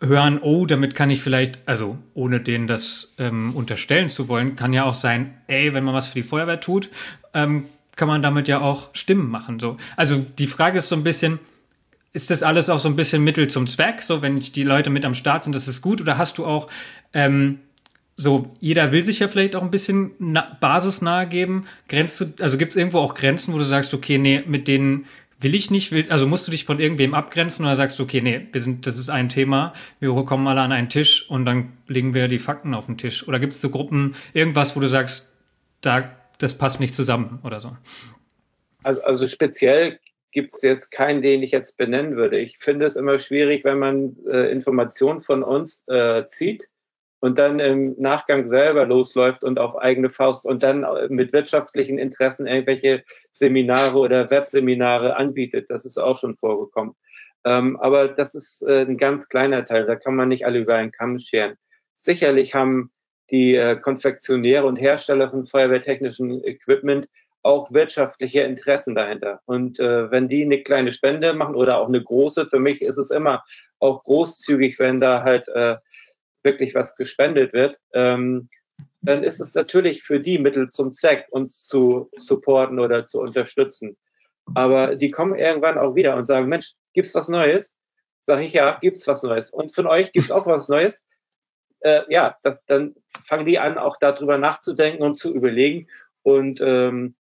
hören, 0.00 0.40
oh, 0.42 0.66
damit 0.66 0.94
kann 0.94 1.10
ich 1.10 1.20
vielleicht, 1.20 1.60
also 1.66 1.96
ohne 2.14 2.40
denen 2.40 2.66
das 2.66 3.14
ähm, 3.18 3.54
unterstellen 3.54 4.08
zu 4.08 4.28
wollen, 4.28 4.56
kann 4.56 4.72
ja 4.72 4.84
auch 4.84 4.94
sein, 4.94 5.34
ey, 5.46 5.72
wenn 5.74 5.84
man 5.84 5.94
was 5.94 6.08
für 6.08 6.14
die 6.14 6.24
Feuerwehr 6.24 6.60
tut, 6.60 6.90
ähm, 7.34 7.66
kann 7.94 8.08
man 8.08 8.22
damit 8.22 8.48
ja 8.48 8.60
auch 8.60 8.90
Stimmen 8.94 9.30
machen. 9.30 9.60
So. 9.60 9.76
Also 9.96 10.16
die 10.16 10.46
Frage 10.46 10.78
ist 10.78 10.88
so 10.88 10.96
ein 10.96 11.04
bisschen, 11.04 11.38
ist 12.12 12.30
das 12.30 12.42
alles 12.42 12.68
auch 12.68 12.80
so 12.80 12.88
ein 12.88 12.96
bisschen 12.96 13.22
Mittel 13.22 13.46
zum 13.46 13.66
Zweck? 13.66 14.02
So, 14.02 14.22
wenn 14.22 14.40
die 14.40 14.62
Leute 14.64 14.90
mit 14.90 15.04
am 15.04 15.14
Start 15.14 15.44
sind, 15.44 15.54
das 15.54 15.68
ist 15.68 15.82
gut? 15.82 16.00
Oder 16.00 16.18
hast 16.18 16.38
du 16.38 16.46
auch 16.46 16.68
ähm, 17.14 17.60
so, 18.22 18.50
jeder 18.60 18.92
will 18.92 19.02
sich 19.02 19.18
ja 19.18 19.28
vielleicht 19.28 19.56
auch 19.56 19.62
ein 19.62 19.70
bisschen 19.70 20.12
na 20.18 20.56
Basis 20.60 21.02
nahe 21.02 21.26
geben. 21.26 21.66
Grenzt 21.88 22.20
du, 22.20 22.26
also 22.40 22.56
gibt 22.56 22.70
es 22.70 22.76
irgendwo 22.76 22.98
auch 22.98 23.14
Grenzen, 23.14 23.52
wo 23.52 23.58
du 23.58 23.64
sagst, 23.64 23.92
okay, 23.92 24.18
nee, 24.18 24.42
mit 24.46 24.68
denen 24.68 25.06
will 25.40 25.54
ich 25.54 25.70
nicht, 25.70 25.90
will, 25.90 26.06
also 26.08 26.26
musst 26.26 26.46
du 26.46 26.52
dich 26.52 26.64
von 26.64 26.78
irgendwem 26.78 27.14
abgrenzen 27.14 27.64
oder 27.64 27.74
sagst 27.74 27.98
du, 27.98 28.04
okay, 28.04 28.20
nee, 28.20 28.46
wir 28.52 28.60
sind, 28.60 28.86
das 28.86 28.96
ist 28.96 29.10
ein 29.10 29.28
Thema, 29.28 29.74
wir 29.98 30.10
kommen 30.24 30.46
alle 30.46 30.60
an 30.60 30.70
einen 30.70 30.88
Tisch 30.88 31.28
und 31.28 31.44
dann 31.44 31.72
legen 31.88 32.14
wir 32.14 32.28
die 32.28 32.38
Fakten 32.38 32.74
auf 32.74 32.86
den 32.86 32.96
Tisch. 32.96 33.26
Oder 33.26 33.40
gibt 33.40 33.52
es 33.52 33.60
so 33.60 33.68
Gruppen, 33.68 34.14
irgendwas, 34.34 34.76
wo 34.76 34.80
du 34.80 34.86
sagst, 34.86 35.28
da, 35.80 36.16
das 36.38 36.54
passt 36.54 36.78
nicht 36.78 36.94
zusammen 36.94 37.40
oder 37.42 37.58
so? 37.60 37.76
Also, 38.84 39.02
also 39.02 39.26
speziell 39.26 39.98
gibt 40.30 40.52
es 40.52 40.62
jetzt 40.62 40.90
keinen, 40.90 41.22
den 41.22 41.42
ich 41.42 41.50
jetzt 41.50 41.76
benennen 41.76 42.16
würde. 42.16 42.38
Ich 42.38 42.58
finde 42.58 42.86
es 42.86 42.96
immer 42.96 43.18
schwierig, 43.18 43.64
wenn 43.64 43.78
man 43.78 44.16
äh, 44.26 44.50
Informationen 44.50 45.20
von 45.20 45.42
uns 45.42 45.86
äh, 45.88 46.26
zieht 46.26 46.68
und 47.22 47.38
dann 47.38 47.60
im 47.60 47.94
Nachgang 47.98 48.48
selber 48.48 48.84
losläuft 48.84 49.44
und 49.44 49.60
auf 49.60 49.78
eigene 49.78 50.10
Faust 50.10 50.44
und 50.44 50.64
dann 50.64 50.84
mit 51.08 51.32
wirtschaftlichen 51.32 51.96
Interessen 51.96 52.48
irgendwelche 52.48 53.04
Seminare 53.30 53.96
oder 53.96 54.28
Webseminare 54.32 55.14
anbietet. 55.14 55.70
Das 55.70 55.86
ist 55.86 55.98
auch 55.98 56.18
schon 56.18 56.34
vorgekommen. 56.34 56.96
Ähm, 57.44 57.78
aber 57.78 58.08
das 58.08 58.34
ist 58.34 58.62
äh, 58.62 58.80
ein 58.80 58.98
ganz 58.98 59.28
kleiner 59.28 59.64
Teil. 59.64 59.86
Da 59.86 59.94
kann 59.94 60.16
man 60.16 60.30
nicht 60.30 60.46
alle 60.46 60.58
über 60.58 60.74
einen 60.74 60.90
Kamm 60.90 61.20
scheren. 61.20 61.54
Sicherlich 61.94 62.56
haben 62.56 62.90
die 63.30 63.54
äh, 63.54 63.76
Konfektionäre 63.76 64.66
und 64.66 64.80
Hersteller 64.80 65.30
von 65.30 65.46
feuerwehrtechnischen 65.46 66.42
Equipment 66.42 67.08
auch 67.44 67.72
wirtschaftliche 67.72 68.40
Interessen 68.40 68.96
dahinter. 68.96 69.40
Und 69.46 69.78
äh, 69.78 70.10
wenn 70.10 70.28
die 70.28 70.42
eine 70.42 70.60
kleine 70.62 70.90
Spende 70.90 71.34
machen 71.34 71.54
oder 71.54 71.78
auch 71.78 71.88
eine 71.88 72.02
große, 72.02 72.46
für 72.46 72.58
mich 72.58 72.82
ist 72.82 72.98
es 72.98 73.10
immer 73.10 73.44
auch 73.78 74.02
großzügig, 74.02 74.80
wenn 74.80 74.98
da 74.98 75.22
halt 75.22 75.46
äh, 75.48 75.76
wirklich 76.42 76.74
was 76.74 76.96
gespendet 76.96 77.52
wird, 77.52 77.78
ähm, 77.92 78.48
dann 79.00 79.24
ist 79.24 79.40
es 79.40 79.54
natürlich 79.54 80.02
für 80.02 80.20
die 80.20 80.38
Mittel 80.38 80.68
zum 80.68 80.90
Zweck, 80.90 81.26
uns 81.30 81.66
zu 81.66 82.08
supporten 82.14 82.78
oder 82.78 83.04
zu 83.04 83.20
unterstützen. 83.20 83.96
Aber 84.54 84.96
die 84.96 85.10
kommen 85.10 85.34
irgendwann 85.34 85.78
auch 85.78 85.94
wieder 85.94 86.16
und 86.16 86.26
sagen, 86.26 86.48
Mensch, 86.48 86.72
gibt's 86.92 87.14
was 87.14 87.28
Neues? 87.28 87.76
Sag 88.20 88.40
ich, 88.40 88.52
ja, 88.52 88.78
gibt's 88.80 89.06
was 89.06 89.22
Neues. 89.22 89.50
Und 89.52 89.74
von 89.74 89.86
euch 89.86 90.12
gibt's 90.12 90.30
auch 90.30 90.46
was 90.46 90.68
Neues? 90.68 91.04
Äh, 91.80 92.02
ja, 92.08 92.36
das, 92.42 92.64
dann 92.66 92.94
fangen 93.24 93.46
die 93.46 93.58
an, 93.58 93.78
auch 93.78 93.96
darüber 93.98 94.38
nachzudenken 94.38 95.02
und 95.02 95.14
zu 95.14 95.34
überlegen. 95.34 95.88
Und 96.22 96.60
ähm, 96.60 97.16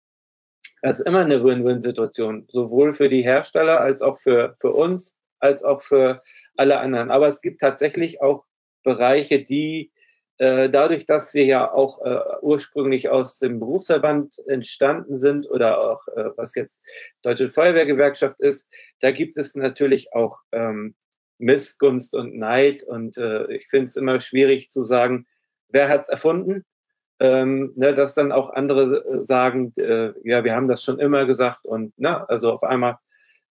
das 0.82 1.00
ist 1.00 1.08
immer 1.08 1.22
eine 1.22 1.44
Win-Win-Situation, 1.44 2.48
sowohl 2.50 2.94
für 2.94 3.10
die 3.10 3.24
Hersteller 3.24 3.82
als 3.82 4.02
auch 4.02 4.18
für, 4.18 4.56
für 4.60 4.72
uns, 4.72 5.20
als 5.40 5.64
auch 5.64 5.82
für 5.82 6.22
alle 6.58 6.80
anderen. 6.80 7.12
Aber 7.12 7.28
es 7.28 7.42
gibt 7.42 7.60
tatsächlich 7.60 8.22
auch 8.22 8.46
Bereiche, 8.84 9.44
die 9.44 9.92
äh, 10.38 10.70
dadurch, 10.70 11.06
dass 11.06 11.36
wir 11.36 11.46
ja 11.46 11.72
auch 11.72 12.02
äh, 12.04 12.20
ursprünglich 12.42 13.10
aus 13.10 13.38
dem 13.38 13.60
Berufsverband 13.60 14.42
entstanden 14.48 15.16
sind 15.16 15.48
oder 15.50 15.80
auch 15.80 16.08
äh, 16.08 16.30
was 16.36 16.56
jetzt 16.56 16.84
Deutsche 17.22 17.48
Feuerwehrgewerkschaft 17.48 18.42
ist, 18.42 18.74
da 19.02 19.12
gibt 19.12 19.38
es 19.38 19.56
natürlich 19.56 20.14
auch 20.14 20.40
ähm, 20.52 20.96
Missgunst 21.38 22.16
und 22.16 22.38
Neid 22.38 22.82
und 22.82 23.18
äh, 23.18 23.52
ich 23.54 23.68
finde 23.68 23.86
es 23.86 23.96
immer 23.96 24.20
schwierig 24.20 24.70
zu 24.70 24.82
sagen, 24.84 25.28
wer 25.70 25.90
hat's 25.90 26.10
erfunden? 26.10 26.66
Ähm, 27.20 27.74
ne, 27.76 27.94
dass 27.94 28.16
dann 28.16 28.32
auch 28.32 28.50
andere 28.50 29.06
äh, 29.06 29.24
sagen, 29.24 29.72
äh, 29.78 30.14
ja, 30.24 30.44
wir 30.44 30.56
haben 30.56 30.68
das 30.68 30.84
schon 30.84 30.98
immer 30.98 31.26
gesagt 31.26 31.66
und 31.66 31.94
na, 31.98 32.24
also 32.26 32.52
auf 32.52 32.64
einmal 32.64 32.98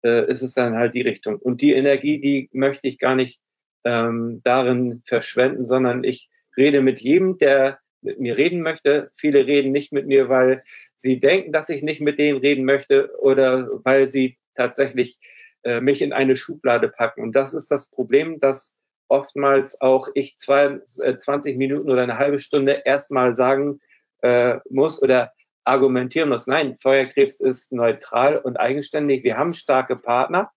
äh, 0.04 0.28
ist 0.28 0.42
es 0.42 0.56
dann 0.56 0.76
halt 0.76 0.96
die 0.96 1.02
Richtung. 1.02 1.38
Und 1.38 1.62
die 1.62 1.74
Energie, 1.74 2.20
die 2.20 2.50
möchte 2.52 2.88
ich 2.88 2.98
gar 2.98 3.14
nicht 3.14 3.40
ähm, 3.84 4.42
darin 4.44 5.02
verschwenden, 5.06 5.66
sondern 5.66 6.04
ich 6.04 6.30
rede 6.58 6.82
mit 6.82 7.00
jedem, 7.00 7.38
der 7.38 7.80
mit 8.02 8.20
mir 8.20 8.38
reden 8.38 8.62
möchte. 8.62 9.12
Viele 9.14 9.46
reden 9.46 9.72
nicht 9.72 9.92
mit 9.92 10.08
mir, 10.08 10.30
weil 10.30 10.64
sie 10.96 11.20
denken, 11.20 11.52
dass 11.52 11.70
ich 11.70 11.84
nicht 11.84 12.02
mit 12.02 12.18
denen 12.18 12.40
reden 12.40 12.66
möchte 12.66 13.12
oder 13.20 13.68
weil 13.84 14.08
sie 14.08 14.38
tatsächlich 14.54 15.20
äh, 15.64 15.82
mich 15.82 16.02
in 16.02 16.14
eine 16.14 16.36
Schublade 16.36 16.90
packen. 16.90 17.22
Und 17.22 17.36
das 17.36 17.54
ist 17.54 17.70
das 17.72 17.90
Problem, 17.90 18.40
dass 18.40 18.80
oftmals 19.08 19.82
auch 19.82 20.08
ich 20.14 20.38
zwei, 20.38 20.80
äh, 21.02 21.18
20 21.18 21.58
Minuten 21.58 21.90
oder 21.90 22.04
eine 22.04 22.18
halbe 22.18 22.40
Stunde 22.40 22.82
erstmal 22.86 23.34
sagen 23.34 23.80
äh, 24.22 24.60
muss 24.70 25.02
oder 25.02 25.34
argumentieren 25.64 26.30
muss. 26.30 26.48
Nein, 26.48 26.78
Feuerkrebs 26.80 27.40
ist 27.40 27.74
neutral 27.74 28.38
und 28.38 28.58
eigenständig. 28.58 29.24
Wir 29.24 29.38
haben 29.38 29.54
starke 29.54 29.96
Partner. 29.96 30.52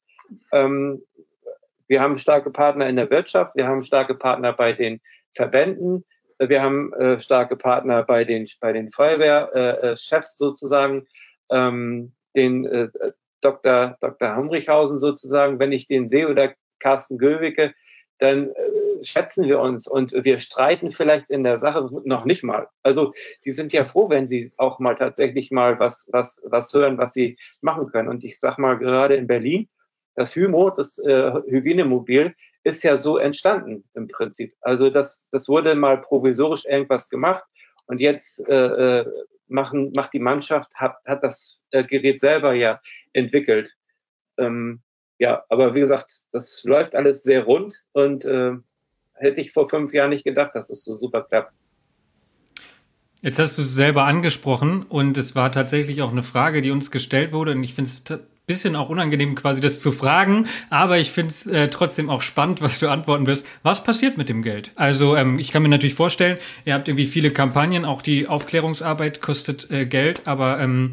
Ähm, 0.52 1.02
wir 1.88 2.00
haben 2.00 2.16
starke 2.16 2.50
Partner 2.50 2.88
in 2.88 2.96
der 2.96 3.10
Wirtschaft, 3.10 3.54
wir 3.54 3.66
haben 3.66 3.82
starke 3.82 4.14
Partner 4.14 4.52
bei 4.52 4.72
den 4.72 5.00
Verbänden, 5.32 6.04
wir 6.38 6.62
haben 6.62 6.92
äh, 6.94 7.20
starke 7.20 7.56
Partner 7.56 8.02
bei 8.02 8.24
den, 8.24 8.46
bei 8.60 8.72
den 8.72 8.90
Feuerwehrchefs 8.90 10.12
äh, 10.12 10.44
äh 10.44 10.46
sozusagen, 10.46 11.06
ähm, 11.50 12.12
den 12.34 12.64
äh, 12.64 12.88
Dr. 13.40 13.96
Dr. 14.00 14.28
Hamrichhausen 14.30 14.98
sozusagen, 14.98 15.58
wenn 15.58 15.72
ich 15.72 15.86
den 15.86 16.08
sehe 16.08 16.28
oder 16.28 16.54
Carsten 16.78 17.18
Göwicke, 17.18 17.74
dann 18.18 18.50
äh, 18.50 19.04
schätzen 19.04 19.48
wir 19.48 19.60
uns 19.60 19.88
und 19.88 20.12
wir 20.12 20.38
streiten 20.38 20.90
vielleicht 20.90 21.28
in 21.28 21.42
der 21.42 21.56
Sache 21.56 21.86
noch 22.04 22.24
nicht 22.24 22.44
mal. 22.44 22.68
Also 22.82 23.12
die 23.44 23.50
sind 23.50 23.72
ja 23.72 23.84
froh, 23.84 24.08
wenn 24.10 24.28
sie 24.28 24.52
auch 24.56 24.78
mal 24.78 24.94
tatsächlich 24.94 25.50
mal 25.50 25.78
was, 25.78 26.08
was, 26.12 26.44
was 26.48 26.72
hören, 26.72 26.98
was 26.98 27.12
sie 27.12 27.36
machen 27.60 27.90
können. 27.90 28.08
Und 28.08 28.24
ich 28.24 28.38
sag 28.38 28.58
mal, 28.58 28.78
gerade 28.78 29.16
in 29.16 29.26
Berlin 29.26 29.68
das 30.14 30.34
Hymo, 30.34 30.70
das 30.70 30.98
äh, 30.98 31.32
Hygienemobil, 31.46 32.34
ist 32.64 32.84
ja 32.84 32.96
so 32.96 33.18
entstanden 33.18 33.84
im 33.94 34.08
Prinzip. 34.08 34.52
Also 34.60 34.90
das, 34.90 35.28
das 35.30 35.48
wurde 35.48 35.74
mal 35.74 36.00
provisorisch 36.00 36.64
irgendwas 36.64 37.08
gemacht 37.08 37.44
und 37.86 38.00
jetzt 38.00 38.48
äh, 38.48 38.98
äh, 38.98 39.06
machen, 39.48 39.92
macht 39.94 40.12
die 40.12 40.20
Mannschaft, 40.20 40.74
hat, 40.76 40.96
hat 41.06 41.22
das 41.22 41.60
äh, 41.70 41.82
Gerät 41.82 42.20
selber 42.20 42.54
ja 42.54 42.80
entwickelt. 43.12 43.76
Ähm, 44.38 44.80
ja, 45.18 45.44
aber 45.48 45.74
wie 45.74 45.80
gesagt, 45.80 46.10
das 46.32 46.64
läuft 46.64 46.94
alles 46.94 47.22
sehr 47.22 47.44
rund 47.44 47.82
und 47.92 48.24
äh, 48.24 48.52
hätte 49.14 49.40
ich 49.40 49.52
vor 49.52 49.68
fünf 49.68 49.92
Jahren 49.92 50.10
nicht 50.10 50.24
gedacht, 50.24 50.54
dass 50.54 50.70
es 50.70 50.84
so 50.84 50.96
super 50.96 51.22
klappt. 51.22 51.52
Jetzt 53.20 53.38
hast 53.38 53.56
du 53.56 53.62
es 53.62 53.72
selber 53.72 54.04
angesprochen 54.04 54.82
und 54.82 55.16
es 55.16 55.36
war 55.36 55.52
tatsächlich 55.52 56.02
auch 56.02 56.10
eine 56.10 56.24
Frage, 56.24 56.60
die 56.60 56.72
uns 56.72 56.90
gestellt 56.90 57.32
wurde 57.32 57.52
und 57.52 57.62
ich 57.62 57.74
finde 57.74 57.90
es 57.90 58.02
bisschen 58.52 58.76
auch 58.76 58.90
unangenehm, 58.90 59.34
quasi 59.34 59.62
das 59.62 59.80
zu 59.80 59.92
fragen, 59.92 60.46
aber 60.68 60.98
ich 60.98 61.10
finde 61.10 61.32
es 61.32 61.46
äh, 61.46 61.68
trotzdem 61.68 62.10
auch 62.10 62.20
spannend, 62.20 62.60
was 62.60 62.78
du 62.78 62.88
antworten 62.88 63.26
wirst. 63.26 63.46
Was 63.62 63.82
passiert 63.82 64.18
mit 64.18 64.28
dem 64.28 64.42
Geld? 64.42 64.72
Also 64.76 65.16
ähm, 65.16 65.38
ich 65.38 65.52
kann 65.52 65.62
mir 65.62 65.70
natürlich 65.70 65.94
vorstellen, 65.94 66.36
ihr 66.66 66.74
habt 66.74 66.88
irgendwie 66.88 67.06
viele 67.06 67.30
Kampagnen, 67.30 67.86
auch 67.86 68.02
die 68.02 68.28
Aufklärungsarbeit 68.28 69.22
kostet 69.22 69.70
äh, 69.70 69.86
Geld, 69.86 70.22
aber 70.26 70.60
ähm, 70.60 70.90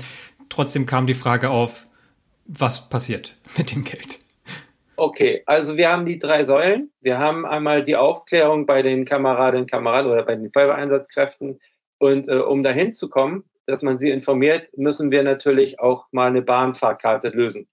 trotzdem 0.48 0.86
kam 0.86 1.06
die 1.06 1.14
Frage 1.14 1.50
auf, 1.50 1.86
was 2.46 2.90
passiert 2.90 3.36
mit 3.58 3.72
dem 3.72 3.84
Geld? 3.84 4.20
Okay, 4.96 5.44
also 5.46 5.78
wir 5.78 5.90
haben 5.90 6.06
die 6.06 6.18
drei 6.18 6.44
Säulen. 6.44 6.92
Wir 7.02 7.20
haben 7.20 7.46
einmal 7.46 7.84
die 7.84 7.96
Aufklärung 7.96 8.66
bei 8.66 8.82
den 8.82 9.06
Kameradinnen 9.06 9.64
und 9.64 9.72
Kameraden 9.72 10.12
oder 10.12 10.24
bei 10.24 10.36
den 10.36 10.50
Feuerwehreinsatzkräften. 10.50 11.60
Und 12.00 12.28
äh, 12.28 12.36
um 12.36 12.64
dahin 12.64 12.92
zu 12.92 13.10
kommen, 13.10 13.44
dass 13.70 13.84
man 13.84 13.98
sie 13.98 14.10
informiert, 14.10 14.70
müssen 14.78 15.12
wir 15.12 15.24
natürlich 15.24 15.80
auch 15.80 16.08
mal 16.12 16.28
eine 16.28 16.42
Bahnfahrkarte 16.42 17.30
lösen. 17.30 17.70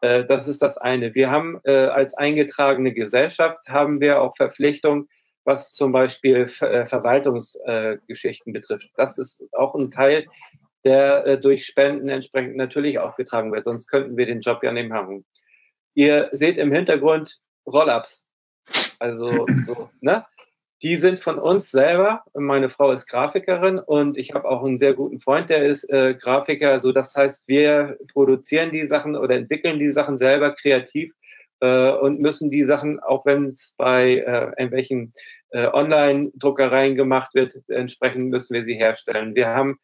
Äh, 0.00 0.24
das 0.24 0.48
ist 0.48 0.62
das 0.62 0.78
eine. 0.78 1.14
Wir 1.14 1.30
haben 1.30 1.60
äh, 1.64 1.86
als 1.86 2.14
eingetragene 2.14 2.92
Gesellschaft 2.92 3.68
haben 3.68 4.00
wir 4.00 4.20
auch 4.20 4.36
Verpflichtung, 4.36 5.08
was 5.44 5.74
zum 5.74 5.92
Beispiel 5.92 6.46
äh, 6.60 6.86
Verwaltungsgeschichten 6.86 8.52
betrifft. 8.52 8.90
Das 8.96 9.18
ist 9.18 9.46
auch 9.52 9.74
ein 9.74 9.90
Teil, 9.90 10.26
der 10.84 11.36
durch 11.38 11.66
Spenden 11.66 12.08
entsprechend 12.08 12.56
natürlich 12.56 13.00
auch 13.00 13.16
getragen 13.16 13.52
wird. 13.52 13.64
Sonst 13.64 13.88
könnten 13.88 14.16
wir 14.16 14.26
den 14.26 14.40
Job 14.40 14.62
ja 14.62 14.70
nicht 14.70 14.88
machen. 14.88 15.24
Ihr 15.94 16.28
seht 16.32 16.58
im 16.58 16.70
Hintergrund 16.70 17.40
Roll-ups. 17.66 18.28
Also 19.00 19.46
so, 19.64 19.90
ne? 20.00 20.24
Die 20.82 20.96
sind 20.96 21.18
von 21.18 21.38
uns 21.38 21.70
selber. 21.70 22.22
Meine 22.34 22.68
Frau 22.68 22.90
ist 22.90 23.06
Grafikerin 23.06 23.78
und 23.78 24.18
ich 24.18 24.34
habe 24.34 24.48
auch 24.48 24.62
einen 24.64 24.76
sehr 24.76 24.94
guten 24.94 25.20
Freund, 25.20 25.48
der 25.48 25.64
ist 25.64 25.88
äh, 25.90 26.14
Grafiker. 26.14 26.80
So, 26.80 26.92
das 26.92 27.14
heißt, 27.14 27.48
wir 27.48 27.98
produzieren 28.12 28.72
die 28.72 28.86
Sachen 28.86 29.16
oder 29.16 29.36
entwickeln 29.36 29.78
die 29.78 29.90
Sachen 29.90 30.18
selber 30.18 30.52
kreativ 30.52 31.14
äh, 31.60 31.90
und 31.90 32.20
müssen 32.20 32.50
die 32.50 32.64
Sachen, 32.64 33.00
auch 33.00 33.24
wenn 33.24 33.46
es 33.46 33.74
bei 33.78 34.16
äh, 34.16 34.52
irgendwelchen 34.58 35.14
äh, 35.50 35.66
Online-Druckereien 35.66 36.94
gemacht 36.94 37.34
wird, 37.34 37.54
entsprechend 37.68 38.28
müssen 38.28 38.52
wir 38.52 38.62
sie 38.62 38.74
herstellen. 38.74 39.34
Wir 39.34 39.48
haben 39.48 39.78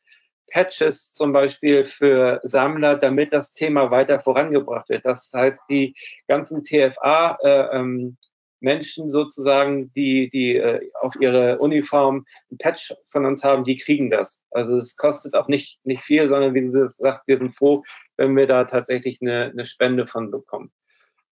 Patches 0.52 1.14
zum 1.14 1.32
Beispiel 1.32 1.84
für 1.84 2.40
Sammler, 2.42 2.96
damit 2.96 3.32
das 3.32 3.54
Thema 3.54 3.90
weiter 3.90 4.20
vorangebracht 4.20 4.90
wird. 4.90 5.06
Das 5.06 5.32
heißt, 5.34 5.62
die 5.70 5.94
ganzen 6.28 6.62
TFA 6.62 7.38
äh, 7.42 7.78
ähm, 7.78 8.18
Menschen 8.62 9.10
sozusagen, 9.10 9.92
die, 9.94 10.30
die 10.30 10.56
äh, 10.56 10.90
auf 11.00 11.14
ihre 11.20 11.58
Uniform 11.58 12.24
ein 12.50 12.58
Patch 12.58 12.94
von 13.04 13.26
uns 13.26 13.44
haben, 13.44 13.64
die 13.64 13.76
kriegen 13.76 14.10
das. 14.10 14.44
Also 14.50 14.76
es 14.76 14.96
kostet 14.96 15.34
auch 15.34 15.48
nicht, 15.48 15.80
nicht 15.84 16.02
viel, 16.02 16.28
sondern 16.28 16.54
wie 16.54 16.60
gesagt, 16.60 17.22
wir 17.26 17.36
sind 17.36 17.56
froh, 17.56 17.82
wenn 18.16 18.36
wir 18.36 18.46
da 18.46 18.64
tatsächlich 18.64 19.18
eine, 19.20 19.50
eine 19.52 19.66
Spende 19.66 20.06
von 20.06 20.30
bekommen. 20.30 20.72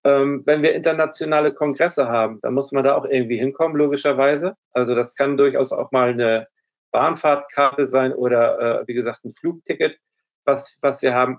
Ähm, 0.03 0.43
wenn 0.47 0.63
wir 0.63 0.75
internationale 0.75 1.53
Kongresse 1.53 2.09
haben, 2.09 2.41
dann 2.43 2.55
muss 2.55 2.73
man 2.73 2.85
da 2.85 2.95
auch 2.95 3.05
irgendwie 3.05 3.39
hinkommen, 3.39 3.77
logischerweise. 3.77 4.57
Also 4.73 4.95
das 4.95 5.15
kann 5.15 5.37
durchaus 5.37 5.73
auch 5.73 5.93
mal 5.93 6.11
eine 6.11 6.49
Bahnfahrtkarte 6.91 7.87
sein 7.87 8.13
oder 8.13 8.81
äh, 8.81 8.89
wie 8.89 8.95
gesagt 8.95 9.25
ein 9.25 9.35
Flugticket, 9.35 9.99
was, 10.45 10.79
was 10.81 11.03
wir 11.03 11.15
haben. 11.15 11.39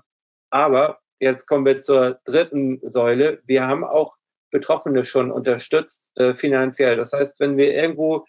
Aber 0.50 1.00
jetzt 1.18 1.46
kommen 1.46 1.66
wir 1.66 1.78
zur 1.78 2.20
dritten 2.24 2.80
Säule. 2.82 3.40
Wir 3.46 3.66
haben 3.66 3.84
auch 3.84 4.16
Betroffene 4.52 5.02
schon 5.02 5.32
unterstützt 5.32 6.12
äh, 6.14 6.34
finanziell. 6.34 6.96
Das 6.96 7.12
heißt, 7.12 7.40
wenn 7.40 7.56
wir 7.56 7.74
irgendwo 7.74 8.26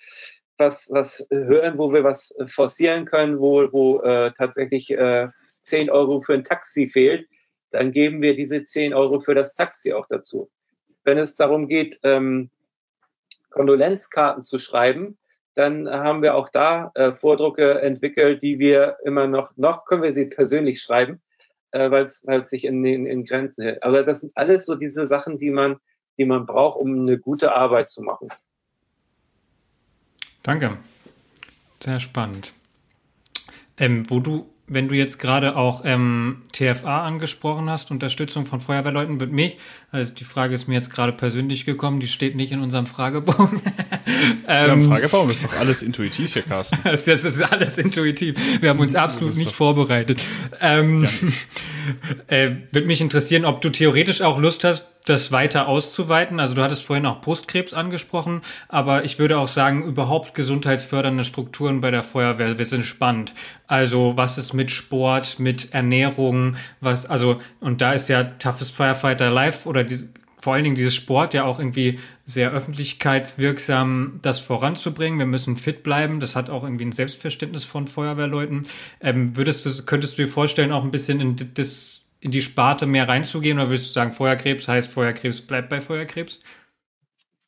was, 0.57 0.89
was 0.91 1.27
hören, 1.29 1.77
wo 1.77 1.93
wir 1.93 2.03
was 2.03 2.35
forcieren 2.47 3.05
können, 3.05 3.39
wo, 3.39 3.71
wo 3.71 4.01
äh, 4.01 4.31
tatsächlich 4.31 4.89
äh, 4.91 5.27
10 5.59 5.91
Euro 5.91 6.19
für 6.21 6.33
ein 6.33 6.43
Taxi 6.43 6.87
fehlt, 6.87 7.27
dann 7.69 7.91
geben 7.91 8.21
wir 8.21 8.35
diese 8.35 8.63
10 8.63 8.93
Euro 8.93 9.19
für 9.19 9.35
das 9.35 9.53
Taxi 9.53 9.93
auch 9.93 10.07
dazu. 10.07 10.49
Wenn 11.03 11.17
es 11.17 11.35
darum 11.35 11.67
geht, 11.67 11.99
ähm, 12.03 12.49
Kondolenzkarten 13.49 14.41
zu 14.41 14.57
schreiben, 14.57 15.17
dann 15.55 15.89
haben 15.89 16.21
wir 16.21 16.35
auch 16.35 16.49
da 16.49 16.91
äh, 16.95 17.13
Vordrucke 17.13 17.81
entwickelt, 17.81 18.41
die 18.41 18.57
wir 18.57 18.97
immer 19.03 19.27
noch, 19.27 19.55
noch 19.57 19.85
können 19.85 20.01
wir 20.01 20.11
sie 20.11 20.25
persönlich 20.25 20.81
schreiben, 20.81 21.21
äh, 21.71 21.91
weil 21.91 22.03
es 22.03 22.49
sich 22.49 22.65
in, 22.65 22.83
in, 22.85 23.05
in 23.05 23.23
Grenzen 23.23 23.63
hält. 23.63 23.83
Aber 23.83 24.03
das 24.03 24.21
sind 24.21 24.31
alles 24.35 24.65
so 24.65 24.75
diese 24.75 25.05
Sachen, 25.05 25.37
die 25.37 25.51
man 25.51 25.77
die 26.17 26.25
man 26.25 26.45
braucht, 26.45 26.79
um 26.79 27.01
eine 27.01 27.17
gute 27.17 27.53
Arbeit 27.53 27.89
zu 27.89 28.03
machen. 28.03 28.29
Danke. 30.43 30.77
Sehr 31.79 31.99
spannend. 31.99 32.53
Ähm, 33.77 34.09
wo 34.09 34.19
du, 34.19 34.45
wenn 34.67 34.87
du 34.87 34.95
jetzt 34.95 35.17
gerade 35.17 35.55
auch 35.55 35.81
ähm, 35.83 36.43
TFA 36.51 37.05
angesprochen 37.05 37.69
hast, 37.69 37.91
Unterstützung 37.91 38.45
von 38.45 38.59
Feuerwehrleuten, 38.59 39.19
wird 39.19 39.31
mich, 39.31 39.57
also 39.91 40.13
die 40.13 40.23
Frage 40.25 40.53
ist 40.53 40.67
mir 40.67 40.75
jetzt 40.75 40.91
gerade 40.91 41.11
persönlich 41.11 41.65
gekommen, 41.65 41.99
die 41.99 42.07
steht 42.07 42.35
nicht 42.35 42.51
in 42.51 42.61
unserem 42.61 42.85
Fragebogen. 42.85 43.61
ähm, 44.47 44.47
ja, 44.47 44.73
Im 44.73 44.81
Fragebogen 44.83 45.29
ist 45.31 45.43
doch 45.43 45.57
alles 45.59 45.81
intuitiv 45.81 46.33
hier, 46.33 46.43
Carsten. 46.43 46.77
das, 46.83 47.03
das 47.05 47.23
ist 47.23 47.41
alles 47.41 47.77
intuitiv. 47.77 48.61
Wir 48.61 48.69
haben 48.69 48.79
uns 48.79 48.95
absolut 48.95 49.35
nicht 49.35 49.51
vorbereitet. 49.51 50.21
Ähm, 50.61 51.07
äh, 52.27 52.51
Würde 52.71 52.87
mich 52.87 53.01
interessieren, 53.01 53.45
ob 53.45 53.61
du 53.61 53.69
theoretisch 53.69 54.21
auch 54.21 54.39
Lust 54.39 54.63
hast, 54.63 54.87
das 55.05 55.31
weiter 55.31 55.67
auszuweiten. 55.67 56.39
Also 56.39 56.53
du 56.53 56.63
hattest 56.63 56.85
vorhin 56.85 57.05
auch 57.05 57.21
Brustkrebs 57.21 57.73
angesprochen, 57.73 58.41
aber 58.69 59.03
ich 59.03 59.19
würde 59.19 59.37
auch 59.37 59.47
sagen, 59.47 59.83
überhaupt 59.83 60.33
gesundheitsfördernde 60.35 61.23
Strukturen 61.23 61.81
bei 61.81 61.91
der 61.91 62.03
Feuerwehr, 62.03 62.57
wir 62.57 62.65
sind 62.65 62.85
spannend. 62.85 63.33
Also 63.67 64.13
was 64.15 64.37
ist 64.37 64.53
mit 64.53 64.71
Sport, 64.71 65.39
mit 65.39 65.73
Ernährung, 65.73 66.55
was, 66.79 67.05
also, 67.05 67.39
und 67.59 67.81
da 67.81 67.93
ist 67.93 68.09
ja 68.09 68.23
Toughest 68.23 68.75
Firefighter 68.75 69.29
Live 69.29 69.65
oder 69.65 69.83
die, 69.83 70.07
vor 70.43 70.53
allen 70.53 70.65
Dingen 70.65 70.75
dieses 70.75 70.93
Sport 70.93 71.33
ja 71.33 71.45
auch 71.45 71.57
irgendwie 71.57 71.99
sehr 72.25 72.51
öffentlichkeitswirksam, 72.51 74.19
das 74.21 74.41
voranzubringen. 74.41 75.17
Wir 75.17 75.25
müssen 75.25 75.55
fit 75.55 75.83
bleiben. 75.83 76.19
Das 76.19 76.35
hat 76.35 76.49
auch 76.49 76.63
irgendwie 76.63 76.83
ein 76.83 76.91
Selbstverständnis 76.91 77.63
von 77.63 77.87
Feuerwehrleuten. 77.87 78.67
Ähm, 78.99 79.37
würdest 79.37 79.65
du, 79.65 79.85
könntest 79.85 80.17
du 80.17 80.23
dir 80.23 80.27
vorstellen, 80.27 80.73
auch 80.73 80.83
ein 80.83 80.91
bisschen 80.91 81.21
in 81.21 81.37
das 81.53 82.02
in 82.23 82.31
die 82.31 82.41
Sparte 82.41 82.85
mehr 82.85 83.07
reinzugehen 83.07 83.59
oder 83.59 83.69
würdest 83.69 83.89
du 83.89 83.93
sagen, 83.93 84.11
Feuerkrebs 84.11 84.67
heißt 84.67 84.91
Feuerkrebs 84.91 85.41
bleibt 85.41 85.69
bei 85.69 85.81
Feuerkrebs? 85.81 86.39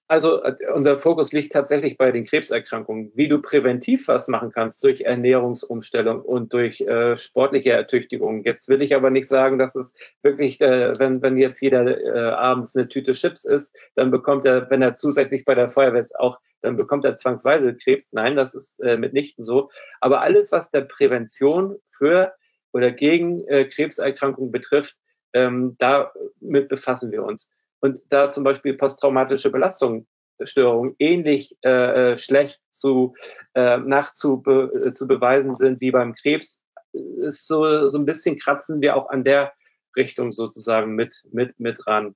Also 0.08 0.44
äh, 0.44 0.56
unser 0.72 1.00
Fokus 1.00 1.34
liegt 1.34 1.54
tatsächlich 1.54 1.98
bei 1.98 2.12
den 2.12 2.26
Krebserkrankungen. 2.26 3.12
Wie 3.16 3.28
du 3.28 3.42
präventiv 3.42 4.08
was 4.08 4.28
machen 4.28 4.52
kannst 4.52 4.84
durch 4.84 5.02
Ernährungsumstellung 5.02 6.22
und 6.22 6.54
durch 6.54 6.80
äh, 6.82 7.16
sportliche 7.16 7.72
Ertüchtigung. 7.72 8.44
Jetzt 8.44 8.70
will 8.70 8.84
ich 8.84 8.94
aber 8.94 9.10
nicht 9.10 9.28
sagen, 9.28 9.58
dass 9.58 9.76
es 9.76 9.96
wirklich, 10.22 10.62
äh, 10.62 10.98
wenn, 11.00 11.24
wenn 11.24 11.38
jetzt 11.38 11.60
jeder 11.60 11.88
äh, 11.88 12.30
abends 12.30 12.76
eine 12.76 12.88
Tüte 12.88 13.14
Chips 13.14 13.46
isst, 13.46 13.76
dann 13.96 14.12
bekommt 14.12 14.46
er, 14.46 14.70
wenn 14.70 14.84
er 14.84 14.94
zusätzlich 14.96 15.44
bei 15.44 15.56
der 15.56 15.70
Feuerwehr 15.70 16.06
auch, 16.20 16.40
dann 16.62 16.76
bekommt 16.76 17.04
er 17.06 17.16
zwangsweise 17.16 17.74
Krebs. 17.74 18.14
Nein, 18.14 18.36
das 18.36 18.54
ist 18.54 18.80
äh, 18.82 18.98
mitnichten 18.98 19.44
so. 19.44 19.70
Aber 20.02 20.22
alles, 20.22 20.52
was 20.52 20.70
der 20.70 20.82
Prävention 20.82 21.78
für 21.90 22.34
oder 22.76 22.92
gegen 22.92 23.48
äh, 23.48 23.64
Krebserkrankungen 23.64 24.52
betrifft, 24.52 24.98
ähm, 25.32 25.78
damit 25.80 26.68
befassen 26.68 27.10
wir 27.10 27.24
uns. 27.24 27.50
Und 27.80 28.02
da 28.10 28.32
zum 28.32 28.44
Beispiel 28.44 28.74
posttraumatische 28.74 29.50
Belastungsstörungen 29.50 30.94
ähnlich 31.00 31.56
äh, 31.64 32.12
äh 32.12 32.18
schlecht 32.18 32.60
zu 32.70 33.16
äh, 33.54 33.78
nachzubeweisen 33.78 34.94
zu 34.94 35.08
beweisen 35.08 35.56
sind 35.56 35.80
wie 35.80 35.92
beim 35.92 36.14
Krebs, 36.16 36.66
ist 36.92 37.48
so, 37.48 37.88
so 37.88 37.98
ein 37.98 38.06
bisschen 38.06 38.36
kratzen 38.36 38.82
wir 38.82 38.98
auch 38.98 39.10
an 39.10 39.24
der 39.24 39.54
Richtung 39.96 40.32
sozusagen 40.32 40.96
mit, 40.96 41.24
mit, 41.32 41.58
mit 41.58 41.88
ran. 41.88 42.14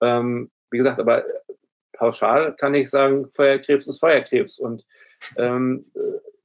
Ähm, 0.00 0.52
wie 0.70 0.78
gesagt, 0.78 1.00
aber 1.00 1.24
pauschal 1.94 2.54
kann 2.54 2.74
ich 2.74 2.90
sagen, 2.90 3.28
Feuerkrebs 3.32 3.88
ist 3.88 3.98
Feuerkrebs. 3.98 4.60
Und 4.60 4.84
ähm, 5.36 5.90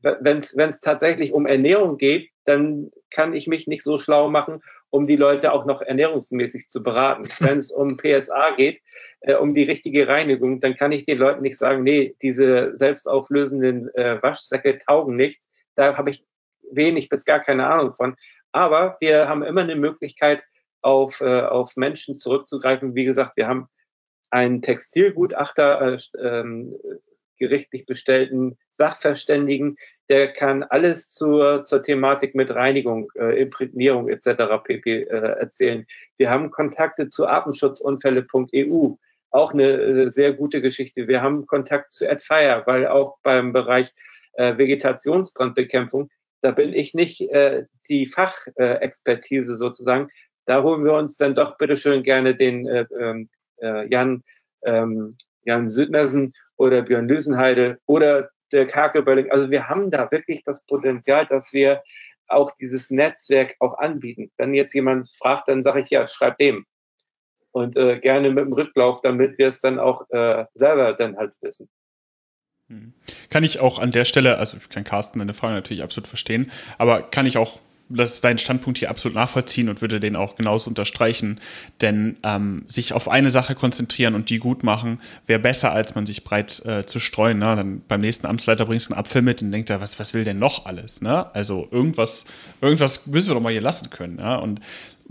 wenn 0.01 0.37
es 0.37 0.81
tatsächlich 0.81 1.31
um 1.31 1.45
Ernährung 1.45 1.97
geht, 1.97 2.30
dann 2.45 2.91
kann 3.09 3.33
ich 3.33 3.47
mich 3.47 3.67
nicht 3.67 3.83
so 3.83 3.97
schlau 3.97 4.29
machen, 4.29 4.61
um 4.89 5.07
die 5.07 5.15
Leute 5.15 5.51
auch 5.51 5.65
noch 5.65 5.81
ernährungsmäßig 5.81 6.67
zu 6.67 6.83
beraten. 6.83 7.23
Wenn 7.39 7.57
es 7.57 7.71
um 7.71 7.97
PSA 7.97 8.51
geht, 8.55 8.81
äh, 9.21 9.35
um 9.35 9.53
die 9.53 9.63
richtige 9.63 10.07
Reinigung, 10.07 10.59
dann 10.59 10.75
kann 10.75 10.91
ich 10.91 11.05
den 11.05 11.17
Leuten 11.17 11.41
nicht 11.41 11.57
sagen, 11.57 11.83
nee, 11.83 12.15
diese 12.21 12.71
selbstauflösenden 12.75 13.93
äh, 13.95 14.21
Waschsäcke 14.21 14.77
taugen 14.77 15.15
nicht. 15.15 15.41
Da 15.75 15.97
habe 15.97 16.09
ich 16.09 16.25
wenig 16.71 17.09
bis 17.09 17.25
gar 17.25 17.39
keine 17.39 17.67
Ahnung 17.67 17.93
von. 17.95 18.15
Aber 18.51 18.97
wir 18.99 19.27
haben 19.27 19.43
immer 19.43 19.61
eine 19.61 19.75
Möglichkeit, 19.75 20.43
auf, 20.81 21.21
äh, 21.21 21.41
auf 21.41 21.75
Menschen 21.75 22.17
zurückzugreifen. 22.17 22.95
Wie 22.95 23.05
gesagt, 23.05 23.37
wir 23.37 23.47
haben 23.47 23.67
einen 24.29 24.61
Textilgutachter, 24.61 25.93
äh, 25.93 25.97
ähm, 26.19 26.75
gerichtlich 27.41 27.87
bestellten 27.87 28.55
Sachverständigen, 28.69 29.75
der 30.09 30.31
kann 30.31 30.61
alles 30.61 31.09
zur, 31.09 31.63
zur 31.63 31.81
Thematik 31.81 32.35
mit 32.35 32.51
Reinigung, 32.51 33.11
äh, 33.15 33.41
Imprägnierung 33.41 34.09
etc. 34.09 34.63
pp. 34.63 35.03
Äh, 35.03 35.05
erzählen. 35.07 35.87
Wir 36.17 36.29
haben 36.29 36.51
Kontakte 36.51 37.07
zu 37.07 37.27
artenschutzunfälle.eu, 37.27 38.95
auch 39.31 39.53
eine 39.53 39.71
äh, 39.71 40.09
sehr 40.09 40.33
gute 40.33 40.61
Geschichte. 40.61 41.07
Wir 41.07 41.23
haben 41.23 41.47
Kontakt 41.47 41.89
zu 41.89 42.07
AdFire, 42.07 42.61
weil 42.67 42.85
auch 42.85 43.17
beim 43.23 43.53
Bereich 43.53 43.91
äh, 44.33 44.55
Vegetationsbrandbekämpfung, 44.57 46.09
da 46.41 46.51
bin 46.51 46.73
ich 46.73 46.93
nicht 46.93 47.21
äh, 47.31 47.65
die 47.89 48.05
Fachexpertise 48.05 49.55
sozusagen. 49.55 50.09
Da 50.45 50.61
holen 50.61 50.85
wir 50.85 50.93
uns 50.93 51.17
dann 51.17 51.33
doch 51.33 51.57
bitteschön 51.57 52.03
gerne 52.03 52.35
den 52.35 52.67
äh, 52.67 52.85
ähm, 52.99 53.29
äh, 53.61 53.87
Jan 53.89 54.23
ähm, 54.63 55.15
Jan 55.43 55.67
Südmersen 55.67 56.33
oder 56.55 56.81
Björn 56.81 57.07
Lüsenheide 57.07 57.79
oder 57.85 58.29
der 58.51 58.65
Kakelbölling. 58.65 59.31
Also 59.31 59.49
wir 59.49 59.69
haben 59.69 59.91
da 59.91 60.11
wirklich 60.11 60.43
das 60.43 60.65
Potenzial, 60.65 61.25
dass 61.25 61.53
wir 61.53 61.81
auch 62.27 62.51
dieses 62.51 62.89
Netzwerk 62.89 63.55
auch 63.59 63.77
anbieten. 63.77 64.31
Wenn 64.37 64.53
jetzt 64.53 64.73
jemand 64.73 65.09
fragt, 65.09 65.47
dann 65.47 65.63
sage 65.63 65.81
ich 65.81 65.89
ja, 65.89 66.07
schreib 66.07 66.37
dem. 66.37 66.65
Und 67.51 67.75
äh, 67.75 67.99
gerne 67.99 68.29
mit 68.29 68.45
dem 68.45 68.53
Rücklauf, 68.53 69.01
damit 69.01 69.37
wir 69.37 69.47
es 69.47 69.59
dann 69.59 69.79
auch 69.79 70.09
äh, 70.09 70.45
selber 70.53 70.93
dann 70.93 71.17
halt 71.17 71.33
wissen. 71.41 71.69
Hm. 72.67 72.93
Kann 73.29 73.43
ich 73.43 73.59
auch 73.59 73.79
an 73.79 73.91
der 73.91 74.05
Stelle, 74.05 74.37
also 74.37 74.57
ich 74.57 74.69
kann 74.69 74.85
Carsten 74.85 75.19
meine 75.19 75.33
Frage 75.33 75.55
natürlich 75.55 75.83
absolut 75.83 76.07
verstehen, 76.07 76.49
aber 76.77 77.01
kann 77.01 77.25
ich 77.25 77.37
auch 77.37 77.59
das 77.93 78.21
deinen 78.21 78.37
Standpunkt 78.37 78.79
hier 78.79 78.89
absolut 78.89 79.15
nachvollziehen 79.15 79.69
und 79.69 79.81
würde 79.81 79.99
den 79.99 80.15
auch 80.15 80.35
genauso 80.35 80.69
unterstreichen. 80.69 81.39
Denn 81.81 82.17
ähm, 82.23 82.63
sich 82.67 82.93
auf 82.93 83.07
eine 83.07 83.29
Sache 83.29 83.55
konzentrieren 83.55 84.15
und 84.15 84.29
die 84.29 84.39
gut 84.39 84.63
machen, 84.63 84.99
wäre 85.27 85.39
besser, 85.39 85.71
als 85.71 85.95
man 85.95 86.05
sich 86.05 86.23
breit 86.23 86.63
äh, 86.65 86.85
zu 86.85 86.99
streuen. 86.99 87.39
Ne? 87.39 87.55
Dann 87.55 87.81
beim 87.87 88.01
nächsten 88.01 88.25
Amtsleiter 88.27 88.65
bringst 88.65 88.89
du 88.89 88.93
einen 88.93 88.99
Apfel 88.99 89.21
mit 89.21 89.41
und 89.41 89.51
denkt 89.51 89.69
er, 89.69 89.81
was, 89.81 89.99
was 89.99 90.13
will 90.13 90.23
denn 90.23 90.39
noch 90.39 90.65
alles? 90.65 91.01
Ne? 91.01 91.33
Also 91.35 91.67
irgendwas, 91.71 92.25
irgendwas 92.61 93.07
müssen 93.07 93.29
wir 93.29 93.35
doch 93.35 93.41
mal 93.41 93.51
hier 93.51 93.61
lassen 93.61 93.89
können. 93.89 94.19
Ja? 94.19 94.35
Und 94.35 94.61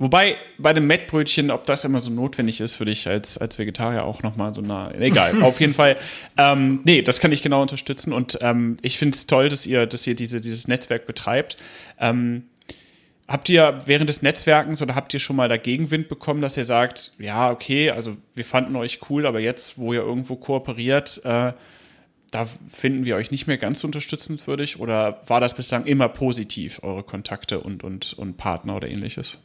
Wobei 0.01 0.39
bei 0.57 0.73
dem 0.73 0.86
Mettbrötchen, 0.86 1.51
ob 1.51 1.66
das 1.66 1.85
immer 1.85 2.01
so 2.01 2.11
notwendig 2.11 2.62
ist, 2.62 2.81
würde 2.81 2.90
ich 2.90 3.07
als, 3.07 3.36
als 3.36 3.59
Vegetarier 3.59 4.02
auch 4.05 4.23
nochmal 4.23 4.55
so 4.55 4.62
nah. 4.62 4.90
Egal, 4.94 5.43
auf 5.43 5.61
jeden 5.61 5.74
Fall. 5.74 5.98
Ähm, 6.39 6.81
nee, 6.85 7.02
das 7.02 7.20
kann 7.20 7.32
ich 7.32 7.43
genau 7.43 7.61
unterstützen 7.61 8.15
und 8.15 8.39
ähm, 8.40 8.78
ich 8.81 8.97
finde 8.97 9.15
es 9.15 9.27
toll, 9.27 9.51
dass 9.51 9.66
ihr, 9.66 9.85
dass 9.85 10.07
ihr 10.07 10.15
diese, 10.15 10.40
dieses 10.40 10.69
Netzwerk 10.69 11.05
betreibt. 11.05 11.59
Ähm, 11.98 12.44
Habt 13.31 13.48
ihr 13.48 13.78
während 13.86 14.09
des 14.09 14.23
Netzwerkens 14.23 14.82
oder 14.82 14.97
habt 14.97 15.15
ihr 15.15 15.20
schon 15.20 15.36
mal 15.36 15.48
dagegen 15.48 15.93
Wind 15.93 16.09
bekommen, 16.09 16.43
dass 16.43 16.57
ihr 16.57 16.65
sagt, 16.65 17.12
ja, 17.20 17.52
okay, 17.52 17.90
also 17.90 18.16
wir 18.35 18.44
fanden 18.44 18.74
euch 18.74 18.98
cool, 19.09 19.24
aber 19.24 19.39
jetzt, 19.39 19.78
wo 19.78 19.93
ihr 19.93 20.01
irgendwo 20.01 20.35
kooperiert, 20.35 21.20
äh, 21.24 21.52
da 22.32 22.44
finden 22.73 23.05
wir 23.05 23.15
euch 23.15 23.31
nicht 23.31 23.47
mehr 23.47 23.57
ganz 23.57 23.85
unterstützenswürdig? 23.85 24.81
Oder 24.81 25.20
war 25.28 25.40
das 25.40 25.55
bislang 25.55 25.85
immer 25.85 26.09
positiv, 26.09 26.81
eure 26.82 27.05
Kontakte 27.05 27.61
und, 27.61 27.85
und, 27.85 28.15
und 28.15 28.36
Partner 28.36 28.74
oder 28.74 28.89
ähnliches? 28.89 29.40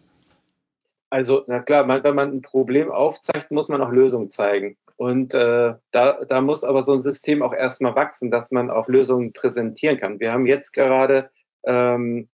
Also, 1.11 1.43
na 1.45 1.59
klar, 1.59 1.85
man, 1.85 2.03
wenn 2.03 2.15
man 2.15 2.31
ein 2.31 2.41
Problem 2.41 2.89
aufzeigt, 2.89 3.51
muss 3.51 3.69
man 3.69 3.83
auch 3.83 3.91
Lösungen 3.91 4.29
zeigen. 4.29 4.77
Und 4.97 5.35
äh, 5.35 5.75
da, 5.91 6.25
da 6.27 6.41
muss 6.41 6.63
aber 6.63 6.81
so 6.81 6.93
ein 6.93 7.01
System 7.01 7.43
auch 7.43 7.53
erstmal 7.53 7.95
wachsen, 7.95 8.31
dass 8.31 8.49
man 8.49 8.71
auch 8.71 8.87
Lösungen 8.87 9.31
präsentieren 9.31 9.97
kann. 9.97 10.19
Wir 10.19 10.31
haben 10.31 10.47
jetzt 10.47 10.71
gerade 10.71 11.29
ähm, 11.67 12.29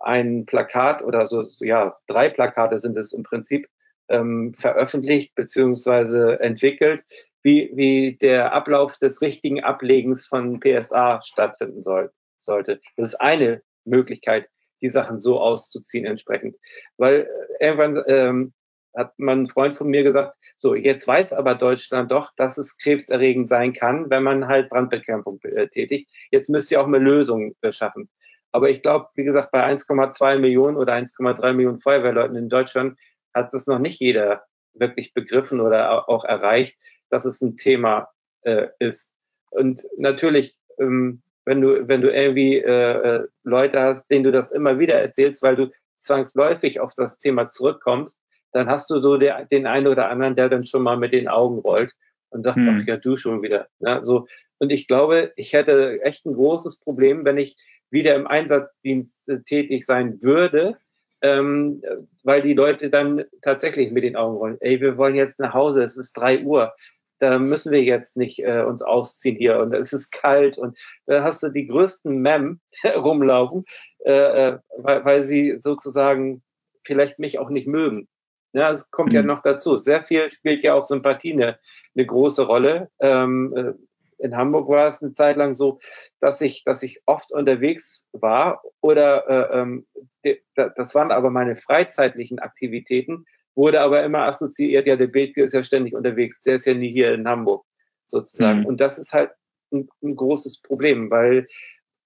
ein 0.00 0.46
Plakat 0.46 1.02
oder 1.02 1.26
so, 1.26 1.42
ja, 1.64 1.96
drei 2.06 2.28
Plakate 2.28 2.78
sind 2.78 2.96
es 2.96 3.12
im 3.12 3.22
Prinzip 3.22 3.68
ähm, 4.08 4.54
veröffentlicht 4.54 5.34
beziehungsweise 5.34 6.40
entwickelt, 6.40 7.04
wie, 7.42 7.70
wie 7.74 8.16
der 8.16 8.52
Ablauf 8.52 8.98
des 8.98 9.22
richtigen 9.22 9.62
Ablegens 9.62 10.26
von 10.26 10.60
PSA 10.60 11.22
stattfinden 11.22 11.82
soll, 11.82 12.10
sollte. 12.36 12.80
Das 12.96 13.10
ist 13.10 13.20
eine 13.20 13.62
Möglichkeit, 13.84 14.48
die 14.82 14.88
Sachen 14.88 15.18
so 15.18 15.40
auszuziehen 15.40 16.06
entsprechend. 16.06 16.56
Weil 16.96 17.28
äh, 17.60 17.64
irgendwann 17.64 18.02
ähm, 18.06 18.52
hat 18.96 19.18
man 19.18 19.42
ein 19.42 19.46
Freund 19.46 19.74
von 19.74 19.88
mir 19.88 20.02
gesagt, 20.02 20.36
so, 20.56 20.74
jetzt 20.74 21.06
weiß 21.06 21.34
aber 21.34 21.54
Deutschland 21.54 22.10
doch, 22.10 22.32
dass 22.36 22.58
es 22.58 22.78
krebserregend 22.78 23.48
sein 23.48 23.72
kann, 23.72 24.08
wenn 24.10 24.22
man 24.22 24.48
halt 24.48 24.70
Brandbekämpfung 24.70 25.38
äh, 25.42 25.68
tätigt. 25.68 26.10
Jetzt 26.30 26.48
müsst 26.48 26.72
ihr 26.72 26.80
auch 26.80 26.86
mal 26.86 27.02
Lösungen 27.02 27.54
schaffen. 27.70 28.08
Aber 28.56 28.70
ich 28.70 28.80
glaube, 28.80 29.08
wie 29.16 29.24
gesagt, 29.24 29.50
bei 29.52 29.62
1,2 29.62 30.38
Millionen 30.38 30.78
oder 30.78 30.94
1,3 30.94 31.52
Millionen 31.52 31.78
Feuerwehrleuten 31.78 32.38
in 32.38 32.48
Deutschland 32.48 32.98
hat 33.34 33.52
das 33.52 33.66
noch 33.66 33.78
nicht 33.78 34.00
jeder 34.00 34.44
wirklich 34.72 35.12
begriffen 35.12 35.60
oder 35.60 36.08
auch 36.08 36.24
erreicht, 36.24 36.78
dass 37.10 37.26
es 37.26 37.42
ein 37.42 37.58
Thema 37.58 38.08
äh, 38.44 38.68
ist. 38.78 39.14
Und 39.50 39.86
natürlich, 39.98 40.56
ähm, 40.78 41.20
wenn 41.44 41.60
du, 41.60 41.86
wenn 41.86 42.00
du 42.00 42.10
irgendwie 42.10 42.56
äh, 42.56 42.92
äh, 42.92 43.26
Leute 43.44 43.82
hast, 43.82 44.10
denen 44.10 44.24
du 44.24 44.32
das 44.32 44.52
immer 44.52 44.78
wieder 44.78 44.94
erzählst, 44.94 45.42
weil 45.42 45.56
du 45.56 45.70
zwangsläufig 45.98 46.80
auf 46.80 46.94
das 46.94 47.18
Thema 47.18 47.48
zurückkommst, 47.48 48.18
dann 48.52 48.70
hast 48.70 48.88
du 48.88 49.02
so 49.02 49.18
der, 49.18 49.44
den 49.44 49.66
einen 49.66 49.86
oder 49.86 50.08
anderen, 50.08 50.34
der 50.34 50.48
dann 50.48 50.64
schon 50.64 50.82
mal 50.82 50.96
mit 50.96 51.12
den 51.12 51.28
Augen 51.28 51.58
rollt 51.58 51.94
und 52.30 52.40
sagt, 52.40 52.56
hm. 52.56 52.74
ach 52.74 52.86
ja, 52.86 52.96
du 52.96 53.16
schon 53.16 53.42
wieder. 53.42 53.68
Ja, 53.80 54.02
so. 54.02 54.26
Und 54.56 54.72
ich 54.72 54.88
glaube, 54.88 55.34
ich 55.36 55.52
hätte 55.52 56.00
echt 56.00 56.24
ein 56.24 56.32
großes 56.32 56.80
Problem, 56.80 57.26
wenn 57.26 57.36
ich 57.36 57.58
wieder 57.90 58.14
im 58.14 58.26
Einsatzdienst 58.26 59.28
äh, 59.28 59.42
tätig 59.42 59.86
sein 59.86 60.22
würde, 60.22 60.78
ähm, 61.22 61.82
weil 62.22 62.42
die 62.42 62.54
Leute 62.54 62.90
dann 62.90 63.24
tatsächlich 63.42 63.90
mit 63.90 64.04
den 64.04 64.16
Augen 64.16 64.36
rollen. 64.36 64.58
Ey, 64.60 64.80
wir 64.80 64.96
wollen 64.96 65.14
jetzt 65.14 65.40
nach 65.40 65.54
Hause, 65.54 65.82
es 65.82 65.96
ist 65.96 66.12
drei 66.14 66.42
Uhr. 66.42 66.74
Da 67.18 67.38
müssen 67.38 67.72
wir 67.72 67.82
jetzt 67.82 68.18
nicht 68.18 68.40
äh, 68.40 68.62
uns 68.62 68.82
ausziehen 68.82 69.36
hier 69.36 69.58
und 69.58 69.74
es 69.74 69.94
ist 69.94 70.10
kalt 70.10 70.58
und 70.58 70.78
da 71.06 71.22
hast 71.22 71.42
du 71.42 71.48
die 71.48 71.66
größten 71.66 72.20
Mem 72.20 72.60
rumlaufen, 72.96 73.64
äh, 74.04 74.12
äh, 74.48 74.58
weil, 74.76 75.04
weil 75.04 75.22
sie 75.22 75.56
sozusagen 75.56 76.42
vielleicht 76.84 77.18
mich 77.18 77.38
auch 77.38 77.48
nicht 77.48 77.66
mögen. 77.66 78.06
Ja, 78.52 78.70
es 78.70 78.90
kommt 78.90 79.10
mhm. 79.10 79.16
ja 79.16 79.22
noch 79.22 79.40
dazu. 79.40 79.76
Sehr 79.76 80.02
viel 80.02 80.30
spielt 80.30 80.62
ja 80.62 80.74
auch 80.74 80.84
Sympathie 80.84 81.32
eine, 81.32 81.58
eine 81.94 82.06
große 82.06 82.46
Rolle. 82.46 82.90
Ähm, 83.00 83.54
äh, 83.56 83.72
in 84.18 84.36
Hamburg 84.36 84.68
war 84.68 84.88
es 84.88 85.02
eine 85.02 85.12
Zeit 85.12 85.36
lang 85.36 85.54
so, 85.54 85.78
dass 86.20 86.40
ich, 86.40 86.64
dass 86.64 86.82
ich 86.82 87.02
oft 87.06 87.32
unterwegs 87.32 88.06
war 88.12 88.62
oder 88.80 89.28
äh, 89.28 89.60
ähm, 89.60 89.86
de, 90.24 90.40
das 90.54 90.94
waren 90.94 91.10
aber 91.10 91.30
meine 91.30 91.56
freizeitlichen 91.56 92.38
Aktivitäten, 92.38 93.26
wurde 93.54 93.80
aber 93.80 94.04
immer 94.04 94.26
assoziiert, 94.26 94.86
ja, 94.86 94.96
der 94.96 95.06
Bethke 95.06 95.42
ist 95.42 95.54
ja 95.54 95.64
ständig 95.64 95.94
unterwegs, 95.94 96.42
der 96.42 96.56
ist 96.56 96.66
ja 96.66 96.74
nie 96.74 96.90
hier 96.90 97.12
in 97.14 97.26
Hamburg 97.26 97.64
sozusagen. 98.04 98.60
Mhm. 98.60 98.66
Und 98.66 98.80
das 98.80 98.98
ist 98.98 99.12
halt 99.12 99.32
ein, 99.72 99.88
ein 100.02 100.16
großes 100.16 100.62
Problem, 100.62 101.10
weil 101.10 101.46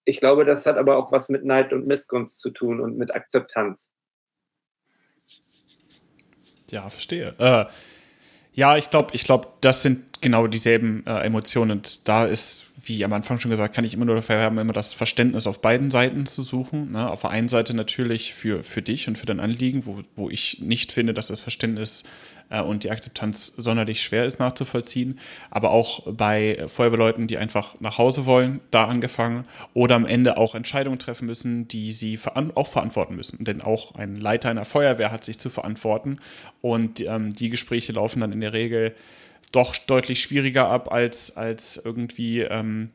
ich 0.04 0.20
glaube, 0.20 0.44
das 0.44 0.66
hat 0.66 0.78
aber 0.78 0.96
auch 0.96 1.12
was 1.12 1.28
mit 1.28 1.44
Neid 1.44 1.72
und 1.72 1.86
Missgunst 1.86 2.40
zu 2.40 2.50
tun 2.50 2.80
und 2.80 2.96
mit 2.96 3.14
Akzeptanz. 3.14 3.92
Ja, 6.70 6.88
verstehe. 6.88 7.32
Äh, 7.38 7.66
ja, 8.52 8.76
ich 8.76 8.90
glaube, 8.90 9.10
ich 9.12 9.24
glaube, 9.24 9.48
das 9.60 9.82
sind 9.82 10.09
genau 10.20 10.46
dieselben 10.46 11.04
äh, 11.06 11.20
Emotionen. 11.20 11.70
Und 11.70 12.08
da 12.08 12.24
ist, 12.24 12.64
wie 12.84 13.04
am 13.04 13.12
Anfang 13.12 13.40
schon 13.40 13.50
gesagt, 13.50 13.74
kann 13.74 13.84
ich 13.84 13.94
immer 13.94 14.04
nur 14.04 14.16
dafür 14.16 14.40
haben, 14.40 14.58
immer 14.58 14.72
das 14.72 14.94
Verständnis 14.94 15.46
auf 15.46 15.60
beiden 15.62 15.90
Seiten 15.90 16.26
zu 16.26 16.42
suchen. 16.42 16.92
Ne? 16.92 17.10
Auf 17.10 17.22
der 17.22 17.30
einen 17.30 17.48
Seite 17.48 17.74
natürlich 17.74 18.34
für, 18.34 18.64
für 18.64 18.82
dich 18.82 19.08
und 19.08 19.18
für 19.18 19.26
dein 19.26 19.40
Anliegen, 19.40 19.86
wo, 19.86 20.00
wo 20.16 20.30
ich 20.30 20.60
nicht 20.60 20.92
finde, 20.92 21.14
dass 21.14 21.28
das 21.28 21.40
Verständnis 21.40 22.04
äh, 22.50 22.60
und 22.60 22.84
die 22.84 22.90
Akzeptanz 22.90 23.54
sonderlich 23.56 24.02
schwer 24.02 24.26
ist 24.26 24.38
nachzuvollziehen. 24.38 25.18
Aber 25.50 25.70
auch 25.70 26.12
bei 26.12 26.64
Feuerwehrleuten, 26.66 27.26
die 27.26 27.38
einfach 27.38 27.80
nach 27.80 27.96
Hause 27.96 28.26
wollen, 28.26 28.60
da 28.70 28.86
angefangen, 28.86 29.44
oder 29.72 29.94
am 29.94 30.04
Ende 30.04 30.36
auch 30.36 30.54
Entscheidungen 30.54 30.98
treffen 30.98 31.26
müssen, 31.26 31.68
die 31.68 31.92
sie 31.92 32.16
veran 32.16 32.52
auch 32.54 32.66
verantworten 32.66 33.16
müssen. 33.16 33.44
Denn 33.44 33.62
auch 33.62 33.94
ein 33.94 34.16
Leiter 34.16 34.50
einer 34.50 34.64
Feuerwehr 34.64 35.12
hat 35.12 35.24
sich 35.24 35.38
zu 35.38 35.48
verantworten. 35.48 36.18
Und 36.60 37.00
ähm, 37.00 37.32
die 37.32 37.50
Gespräche 37.50 37.92
laufen 37.92 38.20
dann 38.20 38.32
in 38.32 38.40
der 38.40 38.52
Regel 38.52 38.94
doch 39.52 39.76
deutlich 39.76 40.22
schwieriger 40.22 40.68
ab 40.68 40.92
als, 40.92 41.36
als 41.36 41.80
irgendwie 41.84 42.40
ähm, 42.40 42.90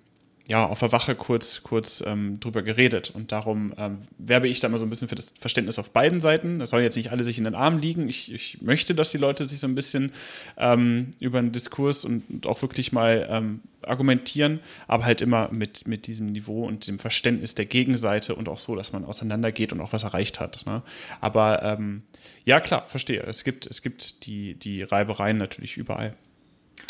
ja, 0.48 0.66
auf 0.66 0.80
der 0.80 0.92
Wache 0.92 1.16
kurz, 1.16 1.64
kurz 1.64 2.04
ähm, 2.06 2.40
drüber 2.40 2.62
geredet. 2.62 3.12
Und 3.16 3.32
darum 3.32 3.74
ähm, 3.78 3.98
werbe 4.20 4.48
ich 4.48 4.60
da 4.60 4.70
mal 4.70 4.78
so 4.78 4.86
ein 4.86 4.90
bisschen 4.92 5.08
für 5.08 5.16
das 5.16 5.34
Verständnis 5.40 5.80
auf 5.80 5.90
beiden 5.90 6.22
Seiten. 6.22 6.62
Es 6.62 6.70
sollen 6.70 6.84
jetzt 6.84 6.98
nicht 6.98 7.12
alle 7.12 7.24
sich 7.24 7.40
in 7.40 7.46
den 7.46 7.56
Armen 7.56 7.82
liegen. 7.82 8.08
Ich, 8.08 8.32
ich 8.32 8.62
möchte, 8.62 8.94
dass 8.94 9.10
die 9.10 9.18
Leute 9.18 9.44
sich 9.46 9.60
so 9.60 9.66
ein 9.66 9.74
bisschen 9.74 10.12
ähm, 10.58 11.12
über 11.20 11.40
einen 11.40 11.52
Diskurs 11.52 12.06
und, 12.06 12.30
und 12.30 12.48
auch 12.48 12.62
wirklich 12.62 12.92
mal 12.92 13.28
ähm, 13.30 13.62
argumentieren, 13.82 14.60
aber 14.88 15.06
halt 15.06 15.22
immer 15.22 15.50
mit, 15.52 15.88
mit 15.88 16.06
diesem 16.06 16.28
Niveau 16.28 16.66
und 16.68 16.88
dem 16.88 17.00
Verständnis 17.00 17.56
der 17.56 17.66
Gegenseite 17.66 18.36
und 18.36 18.48
auch 18.48 18.60
so, 18.60 18.76
dass 18.76 18.94
man 18.94 19.04
auseinandergeht 19.04 19.74
und 19.74 19.82
auch 19.82 19.94
was 19.94 20.04
erreicht 20.04 20.40
hat. 20.40 20.64
Ne? 20.68 20.84
Aber 21.22 21.64
ähm, 21.64 22.04
ja, 22.46 22.60
klar, 22.60 22.86
verstehe. 22.86 23.24
Es 23.24 23.44
gibt, 23.44 23.66
es 23.66 23.82
gibt 23.82 24.28
die, 24.28 24.54
die 24.54 24.84
Reibereien 24.84 25.40
natürlich 25.40 25.78
überall. 25.78 26.12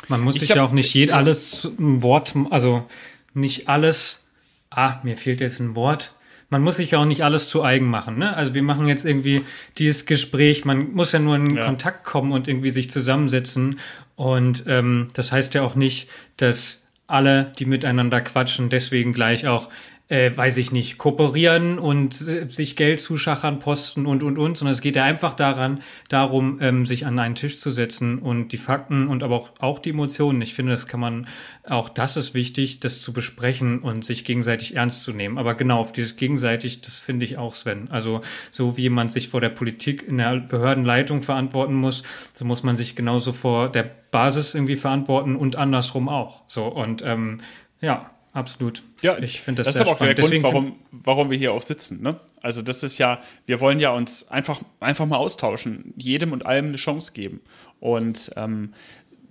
Man 0.07 0.21
muss 0.21 0.35
sich 0.35 0.49
ja 0.49 0.63
auch 0.63 0.71
nicht 0.71 0.93
jed 0.93 1.11
alles 1.11 1.65
ein 1.79 2.01
Wort, 2.01 2.33
also 2.49 2.85
nicht 3.33 3.67
alles, 3.69 4.27
ah, 4.69 4.99
mir 5.03 5.17
fehlt 5.17 5.41
jetzt 5.41 5.59
ein 5.59 5.75
Wort. 5.75 6.13
Man 6.49 6.61
muss 6.61 6.75
sich 6.75 6.91
ja 6.91 6.99
auch 6.99 7.05
nicht 7.05 7.23
alles 7.23 7.49
zu 7.49 7.63
eigen 7.63 7.89
machen. 7.89 8.17
Ne? 8.17 8.35
Also 8.35 8.53
wir 8.53 8.61
machen 8.61 8.87
jetzt 8.87 9.03
irgendwie 9.03 9.43
dieses 9.77 10.05
Gespräch, 10.05 10.63
man 10.63 10.93
muss 10.93 11.11
ja 11.11 11.19
nur 11.19 11.35
in 11.35 11.55
ja. 11.55 11.65
Kontakt 11.65 12.03
kommen 12.03 12.31
und 12.31 12.47
irgendwie 12.47 12.69
sich 12.69 12.89
zusammensetzen. 12.89 13.79
Und 14.15 14.63
ähm, 14.67 15.07
das 15.13 15.31
heißt 15.31 15.55
ja 15.55 15.63
auch 15.63 15.75
nicht, 15.75 16.07
dass 16.37 16.87
alle, 17.07 17.51
die 17.57 17.65
miteinander 17.65 18.21
quatschen, 18.21 18.69
deswegen 18.69 19.13
gleich 19.13 19.47
auch 19.47 19.69
äh, 20.07 20.29
weiß 20.35 20.57
ich 20.57 20.71
nicht, 20.71 20.99
kooperieren 20.99 21.79
und 21.79 22.21
äh, 22.21 22.47
sich 22.47 22.75
Geld 22.75 22.99
zuschachern, 22.99 23.57
posten 23.57 24.05
und, 24.05 24.21
und, 24.21 24.37
und, 24.37 24.55
sondern 24.55 24.73
es 24.73 24.81
geht 24.81 24.95
ja 24.95 25.03
einfach 25.03 25.33
daran, 25.33 25.81
darum, 26.09 26.59
ähm, 26.61 26.85
sich 26.85 27.07
an 27.07 27.17
einen 27.17 27.33
Tisch 27.33 27.59
zu 27.59 27.71
setzen 27.71 28.19
und 28.19 28.49
die 28.49 28.57
Fakten 28.57 29.07
und 29.07 29.23
aber 29.23 29.35
auch, 29.35 29.51
auch 29.59 29.79
die 29.79 29.89
Emotionen. 29.89 30.41
Ich 30.43 30.53
finde, 30.53 30.73
das 30.73 30.87
kann 30.87 30.99
man, 30.99 31.27
auch 31.67 31.89
das 31.89 32.17
ist 32.17 32.35
wichtig, 32.35 32.79
das 32.81 33.01
zu 33.01 33.13
besprechen 33.13 33.79
und 33.79 34.05
sich 34.05 34.25
gegenseitig 34.25 34.75
ernst 34.75 35.03
zu 35.03 35.11
nehmen. 35.11 35.39
Aber 35.39 35.55
genau, 35.55 35.79
auf 35.79 35.91
dieses 35.91 36.17
gegenseitig, 36.17 36.81
das 36.81 36.99
finde 36.99 37.25
ich 37.25 37.37
auch, 37.37 37.55
Sven. 37.55 37.89
Also, 37.89 38.21
so 38.51 38.77
wie 38.77 38.83
jemand 38.83 39.11
sich 39.11 39.29
vor 39.29 39.41
der 39.41 39.49
Politik 39.49 40.07
in 40.07 40.19
der 40.19 40.39
Behördenleitung 40.39 41.23
verantworten 41.23 41.73
muss, 41.73 42.03
so 42.33 42.45
muss 42.45 42.61
man 42.61 42.75
sich 42.75 42.95
genauso 42.95 43.33
vor 43.33 43.69
der 43.69 43.89
Basis 44.11 44.53
irgendwie 44.53 44.75
verantworten 44.75 45.35
und 45.35 45.55
andersrum 45.55 46.09
auch. 46.09 46.43
So, 46.47 46.65
und, 46.65 47.01
ähm, 47.03 47.39
ja, 47.81 48.11
absolut. 48.35 48.83
Ja, 49.01 49.17
ich 49.17 49.41
finde 49.41 49.63
das, 49.63 49.67
das 49.67 49.75
ist 49.75 49.81
aber 49.81 49.91
auch 49.91 49.95
spannend. 49.95 50.17
der 50.19 50.29
Grund, 50.29 50.43
warum, 50.43 50.75
warum 50.91 51.29
wir 51.31 51.37
hier 51.37 51.53
auch 51.53 51.61
sitzen. 51.61 52.01
Ne? 52.01 52.19
Also 52.41 52.61
das 52.61 52.83
ist 52.83 52.97
ja, 52.97 53.21
wir 53.45 53.59
wollen 53.59 53.79
ja 53.79 53.89
uns 53.91 54.27
einfach, 54.29 54.61
einfach 54.79 55.05
mal 55.05 55.17
austauschen, 55.17 55.93
jedem 55.97 56.31
und 56.31 56.45
allem 56.45 56.67
eine 56.67 56.77
Chance 56.77 57.13
geben. 57.13 57.41
Und 57.79 58.31
ähm, 58.35 58.73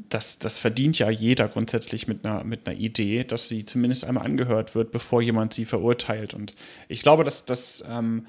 das, 0.08 0.38
das 0.38 0.58
verdient 0.58 0.98
ja 0.98 1.10
jeder 1.10 1.48
grundsätzlich 1.48 2.08
mit 2.08 2.24
einer, 2.24 2.44
mit 2.44 2.66
einer 2.66 2.78
Idee, 2.78 3.24
dass 3.24 3.48
sie 3.48 3.64
zumindest 3.64 4.04
einmal 4.04 4.24
angehört 4.24 4.74
wird, 4.74 4.90
bevor 4.90 5.22
jemand 5.22 5.52
sie 5.54 5.64
verurteilt. 5.64 6.34
Und 6.34 6.54
ich 6.88 7.02
glaube, 7.02 7.24
dass 7.24 7.44
das 7.44 7.84
ähm, 7.88 8.26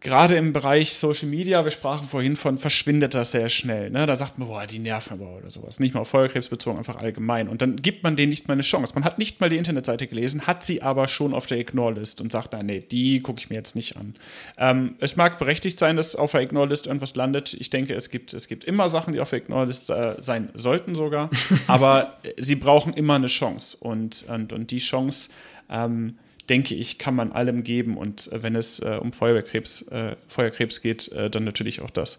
gerade 0.00 0.36
im 0.36 0.52
Bereich 0.52 0.94
Social 0.94 1.28
Media, 1.28 1.62
wir 1.64 1.70
sprachen 1.70 2.08
vorhin 2.08 2.34
von, 2.34 2.58
verschwindet 2.58 3.14
das 3.14 3.32
sehr 3.32 3.50
schnell. 3.50 3.90
Ne? 3.90 4.06
Da 4.06 4.16
sagt 4.16 4.38
man, 4.38 4.48
boah, 4.48 4.66
die 4.66 4.78
nerven 4.78 5.12
aber 5.20 5.36
oder 5.36 5.50
sowas. 5.50 5.78
Nicht 5.78 5.94
mal 5.94 6.00
auf 6.00 6.08
Feuerkrebs 6.08 6.48
bezogen, 6.48 6.78
einfach 6.78 6.96
allgemein. 6.96 7.48
Und 7.48 7.60
dann 7.60 7.76
gibt 7.76 8.02
man 8.02 8.16
denen 8.16 8.30
nicht 8.30 8.48
mal 8.48 8.54
eine 8.54 8.62
Chance. 8.62 8.94
Man 8.94 9.04
hat 9.04 9.18
nicht 9.18 9.40
mal 9.40 9.50
die 9.50 9.58
Internetseite 9.58 10.06
gelesen, 10.06 10.46
hat 10.46 10.64
sie 10.64 10.80
aber 10.80 11.06
schon 11.06 11.34
auf 11.34 11.46
der 11.46 11.58
Ignore-List 11.58 12.20
und 12.20 12.32
sagt, 12.32 12.52
nein, 12.54 12.66
nee, 12.66 12.80
die 12.80 13.20
gucke 13.20 13.40
ich 13.40 13.50
mir 13.50 13.56
jetzt 13.56 13.76
nicht 13.76 13.96
an. 13.96 14.14
Ähm, 14.56 14.94
es 15.00 15.16
mag 15.16 15.38
berechtigt 15.38 15.78
sein, 15.78 15.96
dass 15.96 16.16
auf 16.16 16.32
der 16.32 16.40
Ignore-List 16.40 16.86
irgendwas 16.86 17.14
landet. 17.14 17.52
Ich 17.54 17.68
denke, 17.68 17.94
es 17.94 18.08
gibt, 18.08 18.32
es 18.32 18.48
gibt 18.48 18.64
immer 18.64 18.88
Sachen, 18.88 19.12
die 19.12 19.20
auf 19.20 19.30
der 19.30 19.40
Ignore-List 19.40 19.90
äh, 19.90 20.14
sein 20.18 20.48
sollten 20.54 20.94
sogar. 20.94 21.28
aber 21.66 22.18
sie 22.38 22.54
brauchen 22.54 22.94
immer 22.94 23.16
eine 23.16 23.26
Chance. 23.26 23.76
Und, 23.78 24.24
und, 24.28 24.54
und 24.54 24.70
die 24.70 24.78
Chance, 24.78 25.28
ähm, 25.68 26.16
denke 26.50 26.74
ich, 26.74 26.98
kann 26.98 27.14
man 27.14 27.32
allem 27.32 27.62
geben. 27.62 27.96
Und 27.96 28.30
äh, 28.32 28.42
wenn 28.42 28.56
es 28.56 28.80
äh, 28.80 28.98
um 29.00 29.12
Feuerkrebs, 29.12 29.82
äh, 29.88 30.16
Feuerkrebs 30.28 30.82
geht, 30.82 31.10
äh, 31.12 31.30
dann 31.30 31.44
natürlich 31.44 31.80
auch 31.80 31.90
das. 31.90 32.18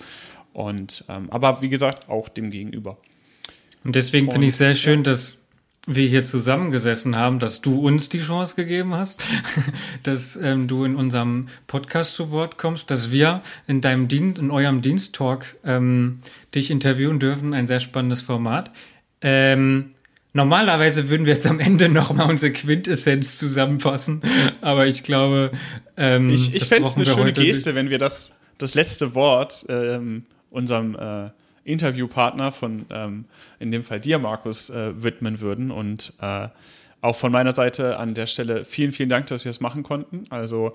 Und 0.53 1.05
ähm, 1.09 1.29
aber 1.29 1.61
wie 1.61 1.69
gesagt, 1.69 2.09
auch 2.09 2.29
dem 2.29 2.49
Gegenüber. 2.49 2.97
Und 3.83 3.95
deswegen 3.95 4.31
finde 4.31 4.47
ich 4.47 4.55
sehr 4.55 4.75
schön, 4.75 5.03
dass 5.03 5.33
wir 5.87 6.07
hier 6.07 6.21
zusammengesessen 6.21 7.15
haben, 7.15 7.39
dass 7.39 7.61
du 7.61 7.79
uns 7.79 8.07
die 8.09 8.19
Chance 8.19 8.55
gegeben 8.55 8.93
hast, 8.93 9.19
dass 10.03 10.35
ähm, 10.35 10.67
du 10.67 10.85
in 10.85 10.95
unserem 10.95 11.47
Podcast 11.67 12.15
zu 12.15 12.31
Wort 12.31 12.57
kommst, 12.57 12.91
dass 12.91 13.11
wir 13.11 13.41
in 13.67 13.81
deinem 13.81 14.07
Dienst, 14.07 14.39
in 14.39 14.51
eurem 14.51 14.81
Diensttalk 14.81 15.57
ähm, 15.65 16.19
dich 16.53 16.69
interviewen 16.69 17.19
dürfen. 17.19 17.53
Ein 17.53 17.67
sehr 17.67 17.79
spannendes 17.79 18.21
Format. 18.21 18.71
Ähm, 19.21 19.91
Normalerweise 20.33 21.09
würden 21.09 21.25
wir 21.25 21.33
jetzt 21.33 21.47
am 21.47 21.59
Ende 21.59 21.89
nochmal 21.89 22.29
unsere 22.29 22.53
Quintessenz 22.53 23.37
zusammenfassen, 23.37 24.21
aber 24.61 24.87
ich 24.87 25.03
glaube, 25.03 25.51
ähm, 25.97 26.29
ich, 26.29 26.55
ich 26.55 26.65
fände 26.65 26.87
es 26.87 26.95
eine 26.95 27.05
schöne 27.05 27.33
Geste, 27.33 27.75
wenn 27.75 27.89
wir 27.89 27.97
das, 27.97 28.31
das 28.57 28.73
letzte 28.73 29.13
Wort 29.13 29.65
ähm, 29.67 30.25
unserem 30.49 30.95
äh, 30.95 31.31
Interviewpartner 31.63 32.51
von, 32.51 32.85
ähm, 32.89 33.25
in 33.59 33.71
dem 33.71 33.83
Fall 33.83 33.99
dir, 33.99 34.19
Markus, 34.19 34.69
äh, 34.69 35.03
widmen 35.03 35.41
würden. 35.41 35.71
Und 35.71 36.13
äh, 36.21 36.47
auch 37.01 37.15
von 37.15 37.31
meiner 37.31 37.51
Seite 37.51 37.97
an 37.97 38.13
der 38.13 38.27
Stelle 38.27 38.65
vielen, 38.65 38.91
vielen 38.91 39.09
Dank, 39.09 39.27
dass 39.27 39.45
wir 39.45 39.49
es 39.49 39.59
machen 39.59 39.83
konnten. 39.83 40.25
Also 40.29 40.73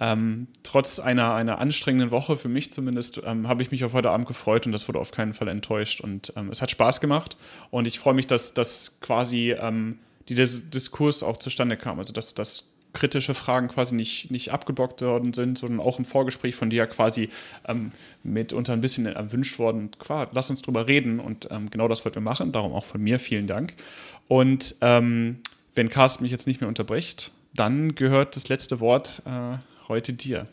ähm, 0.00 0.46
trotz 0.62 1.00
einer, 1.00 1.34
einer 1.34 1.58
anstrengenden 1.58 2.10
Woche, 2.10 2.36
für 2.36 2.48
mich 2.48 2.72
zumindest, 2.72 3.20
ähm, 3.24 3.48
habe 3.48 3.62
ich 3.62 3.70
mich 3.70 3.84
auf 3.84 3.94
heute 3.94 4.10
Abend 4.10 4.26
gefreut 4.26 4.66
und 4.66 4.72
das 4.72 4.86
wurde 4.88 4.98
auf 4.98 5.10
keinen 5.10 5.34
Fall 5.34 5.48
enttäuscht. 5.48 6.00
Und 6.00 6.32
ähm, 6.36 6.50
es 6.50 6.62
hat 6.62 6.70
Spaß 6.70 7.00
gemacht 7.00 7.36
und 7.70 7.86
ich 7.86 7.98
freue 7.98 8.14
mich, 8.14 8.26
dass, 8.26 8.54
dass 8.54 8.98
quasi 9.00 9.52
ähm, 9.52 9.98
dieser 10.28 10.46
Diskurs 10.70 11.22
auch 11.22 11.38
zustande 11.38 11.76
kam. 11.76 11.98
Also 11.98 12.12
dass, 12.12 12.34
dass 12.34 12.64
kritische 12.92 13.34
Fragen 13.34 13.68
quasi 13.68 13.94
nicht, 13.94 14.30
nicht 14.30 14.52
abgeblockt 14.52 15.02
worden 15.02 15.32
sind, 15.32 15.58
sondern 15.58 15.80
auch 15.80 15.98
im 15.98 16.04
Vorgespräch 16.04 16.54
von 16.54 16.70
dir 16.70 16.86
quasi 16.86 17.28
ähm, 17.66 17.92
mitunter 18.22 18.72
ein 18.72 18.80
bisschen 18.80 19.06
erwünscht 19.06 19.58
worden. 19.58 19.90
Klar, 19.98 20.28
lass 20.32 20.50
uns 20.50 20.62
drüber 20.62 20.86
reden 20.86 21.20
und 21.20 21.48
ähm, 21.50 21.70
genau 21.70 21.88
das 21.88 22.04
wollten 22.04 22.16
wir 22.16 22.22
machen. 22.22 22.52
Darum 22.52 22.72
auch 22.72 22.84
von 22.84 23.00
mir 23.00 23.18
vielen 23.18 23.46
Dank. 23.46 23.74
Und 24.26 24.76
ähm, 24.80 25.38
wenn 25.74 25.88
Carsten 25.90 26.22
mich 26.22 26.32
jetzt 26.32 26.46
nicht 26.46 26.60
mehr 26.60 26.68
unterbricht, 26.68 27.32
dann 27.54 27.94
gehört 27.94 28.36
das 28.36 28.48
letzte 28.48 28.80
Wort 28.80 29.22
äh, 29.26 29.58
heute 29.88 30.12
dir. 30.12 30.46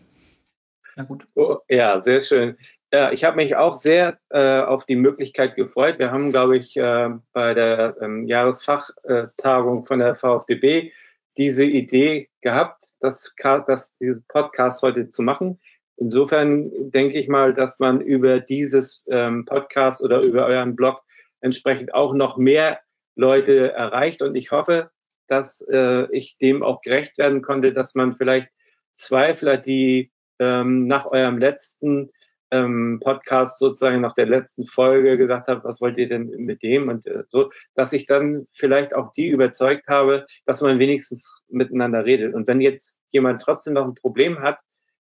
Na 0.95 1.03
gut. 1.03 1.27
Oh, 1.35 1.57
ja, 1.69 1.99
sehr 1.99 2.21
schön. 2.21 2.57
Ja, 2.93 3.11
ich 3.11 3.23
habe 3.23 3.35
mich 3.35 3.55
auch 3.55 3.73
sehr 3.73 4.19
äh, 4.29 4.61
auf 4.61 4.85
die 4.85 4.95
Möglichkeit 4.95 5.55
gefreut. 5.55 5.99
Wir 5.99 6.11
haben, 6.11 6.31
glaube 6.31 6.55
ich, 6.57 6.77
äh, 6.77 7.09
bei 7.33 7.53
der 7.53 7.97
ähm, 8.01 8.25
Jahresfachtagung 8.27 9.85
von 9.85 9.99
der 9.99 10.15
VfDB 10.15 10.91
diese 11.37 11.65
Idee 11.65 12.29
gehabt, 12.41 12.81
das, 13.01 13.33
das, 13.67 13.97
dieses 13.97 14.23
Podcast 14.23 14.81
heute 14.81 15.09
zu 15.09 15.21
machen. 15.23 15.59
Insofern 15.97 16.71
denke 16.91 17.17
ich 17.17 17.27
mal, 17.27 17.53
dass 17.53 17.79
man 17.79 18.01
über 18.01 18.39
dieses 18.39 19.03
ähm, 19.09 19.45
Podcast 19.45 20.03
oder 20.03 20.21
über 20.21 20.45
euren 20.45 20.75
Blog 20.75 21.01
entsprechend 21.41 21.93
auch 21.93 22.13
noch 22.13 22.37
mehr 22.37 22.79
Leute 23.15 23.73
erreicht. 23.73 24.21
Und 24.21 24.35
ich 24.35 24.51
hoffe, 24.51 24.91
dass 25.27 25.65
äh, 25.69 26.09
ich 26.11 26.37
dem 26.37 26.63
auch 26.63 26.81
gerecht 26.81 27.17
werden 27.17 27.41
konnte, 27.41 27.73
dass 27.73 27.95
man 27.95 28.15
vielleicht 28.15 28.49
Zweifler, 28.95 29.57
die 29.57 30.11
ähm, 30.39 30.79
nach 30.79 31.05
eurem 31.05 31.37
letzten 31.37 32.11
ähm, 32.51 32.99
Podcast 33.03 33.59
sozusagen 33.59 34.01
nach 34.01 34.13
der 34.13 34.27
letzten 34.27 34.65
Folge 34.65 35.17
gesagt 35.17 35.47
haben, 35.47 35.63
was 35.63 35.81
wollt 35.81 35.97
ihr 35.97 36.07
denn 36.07 36.27
mit 36.37 36.63
dem 36.63 36.89
und 36.89 37.05
äh, 37.07 37.23
so, 37.27 37.49
dass 37.73 37.93
ich 37.93 38.05
dann 38.05 38.45
vielleicht 38.51 38.95
auch 38.95 39.11
die 39.11 39.27
überzeugt 39.27 39.87
habe, 39.87 40.25
dass 40.45 40.61
man 40.61 40.79
wenigstens 40.79 41.43
miteinander 41.49 42.05
redet. 42.05 42.33
Und 42.33 42.47
wenn 42.47 42.61
jetzt 42.61 43.01
jemand 43.09 43.41
trotzdem 43.41 43.73
noch 43.73 43.85
ein 43.85 43.95
Problem 43.95 44.39
hat 44.39 44.59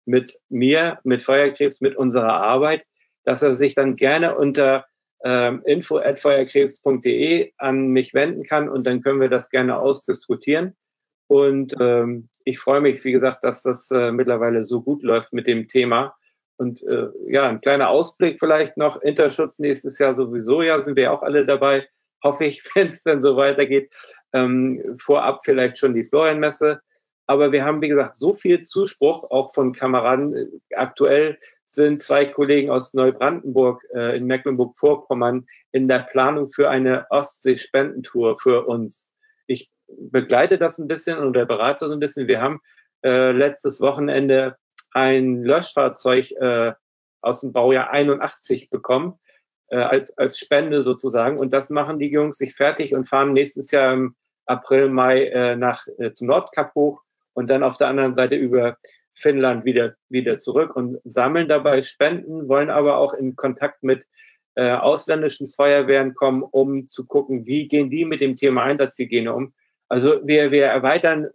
mit 0.04 0.38
mir, 0.48 0.98
mit 1.04 1.22
Feuerkrebs, 1.22 1.80
mit 1.80 1.96
unserer 1.96 2.34
Arbeit, 2.34 2.86
dass 3.24 3.42
er 3.42 3.54
sich 3.54 3.74
dann 3.74 3.96
gerne 3.96 4.36
unter 4.36 4.86
ähm, 5.24 5.62
info@feuerkrebs.de 5.64 7.52
an 7.58 7.88
mich 7.88 8.14
wenden 8.14 8.44
kann 8.44 8.68
und 8.68 8.86
dann 8.86 9.02
können 9.02 9.20
wir 9.20 9.28
das 9.28 9.50
gerne 9.50 9.78
ausdiskutieren. 9.78 10.76
Und 11.31 11.77
ähm, 11.78 12.28
ich 12.44 12.59
freue 12.59 12.81
mich, 12.81 13.05
wie 13.05 13.12
gesagt, 13.12 13.44
dass 13.44 13.62
das 13.62 13.89
äh, 13.93 14.11
mittlerweile 14.11 14.65
so 14.65 14.82
gut 14.82 15.05
läuft 15.05 15.32
mit 15.32 15.47
dem 15.47 15.69
Thema. 15.69 16.16
Und 16.57 16.82
äh, 16.82 17.07
ja, 17.28 17.48
ein 17.48 17.61
kleiner 17.61 17.89
Ausblick 17.89 18.40
vielleicht 18.40 18.77
noch. 18.77 19.01
Interschutz 19.01 19.61
nächstes 19.61 20.01
Jahr 20.01 20.12
sowieso, 20.12 20.61
ja, 20.61 20.82
sind 20.82 20.97
wir 20.97 21.12
auch 21.12 21.23
alle 21.23 21.47
dabei. 21.47 21.86
Hoffe 22.24 22.47
ich, 22.47 22.65
wenn 22.74 22.89
es 22.89 23.05
dann 23.05 23.23
so 23.23 23.36
weitergeht. 23.36 23.93
Ähm, 24.32 24.97
vorab 24.98 25.43
vielleicht 25.44 25.78
schon 25.78 25.94
die 25.94 26.02
Florianmesse. 26.02 26.81
Aber 27.28 27.52
wir 27.52 27.65
haben, 27.65 27.81
wie 27.81 27.89
gesagt, 27.89 28.16
so 28.16 28.32
viel 28.32 28.62
Zuspruch 28.62 29.31
auch 29.31 29.55
von 29.55 29.70
Kameraden. 29.70 30.61
Aktuell 30.74 31.39
sind 31.65 32.01
zwei 32.01 32.27
Kollegen 32.27 32.70
aus 32.70 32.93
Neubrandenburg 32.93 33.86
äh, 33.94 34.16
in 34.16 34.27
Mecklenburg-Vorpommern 34.27 35.47
in 35.70 35.86
der 35.86 36.01
Planung 36.01 36.48
für 36.48 36.69
eine 36.70 37.07
Ostsee-Spendentour 37.09 38.36
für 38.36 38.66
uns. 38.66 39.15
Ich 39.47 39.70
begleite 39.98 40.58
das 40.58 40.78
ein 40.78 40.88
bisschen 40.88 41.18
und 41.18 41.34
der 41.34 41.46
berate 41.46 41.84
das 41.84 41.92
ein 41.92 42.00
bisschen. 42.00 42.28
Wir 42.28 42.40
haben 42.40 42.60
äh, 43.02 43.32
letztes 43.32 43.80
Wochenende 43.80 44.56
ein 44.92 45.42
Löschfahrzeug 45.42 46.32
äh, 46.32 46.72
aus 47.20 47.40
dem 47.40 47.52
Baujahr 47.52 47.90
81 47.90 48.70
bekommen, 48.70 49.14
äh, 49.68 49.76
als, 49.76 50.16
als 50.16 50.38
Spende 50.38 50.82
sozusagen. 50.82 51.38
Und 51.38 51.52
das 51.52 51.70
machen 51.70 51.98
die 51.98 52.10
Jungs 52.10 52.38
sich 52.38 52.54
fertig 52.54 52.94
und 52.94 53.08
fahren 53.08 53.32
nächstes 53.32 53.70
Jahr 53.70 53.92
im 53.92 54.14
April, 54.46 54.88
Mai 54.88 55.26
äh, 55.26 55.56
nach, 55.56 55.86
äh, 55.98 56.10
zum 56.10 56.28
Nordkap 56.28 56.74
hoch 56.74 57.02
und 57.34 57.48
dann 57.48 57.62
auf 57.62 57.76
der 57.76 57.88
anderen 57.88 58.14
Seite 58.14 58.36
über 58.36 58.76
Finnland 59.14 59.64
wieder, 59.64 59.94
wieder 60.08 60.38
zurück 60.38 60.74
und 60.74 60.98
sammeln 61.04 61.46
dabei 61.46 61.82
Spenden, 61.82 62.48
wollen 62.48 62.70
aber 62.70 62.96
auch 62.96 63.14
in 63.14 63.36
Kontakt 63.36 63.82
mit 63.82 64.06
äh, 64.54 64.72
ausländischen 64.72 65.46
Feuerwehren 65.46 66.14
kommen, 66.14 66.42
um 66.42 66.86
zu 66.86 67.06
gucken, 67.06 67.46
wie 67.46 67.68
gehen 67.68 67.90
die 67.90 68.04
mit 68.04 68.20
dem 68.20 68.36
Thema 68.36 68.64
Einsatzhygiene 68.64 69.32
um. 69.32 69.52
Also 69.90 70.20
wir, 70.24 70.52
wir 70.52 70.66
erweitern 70.66 71.28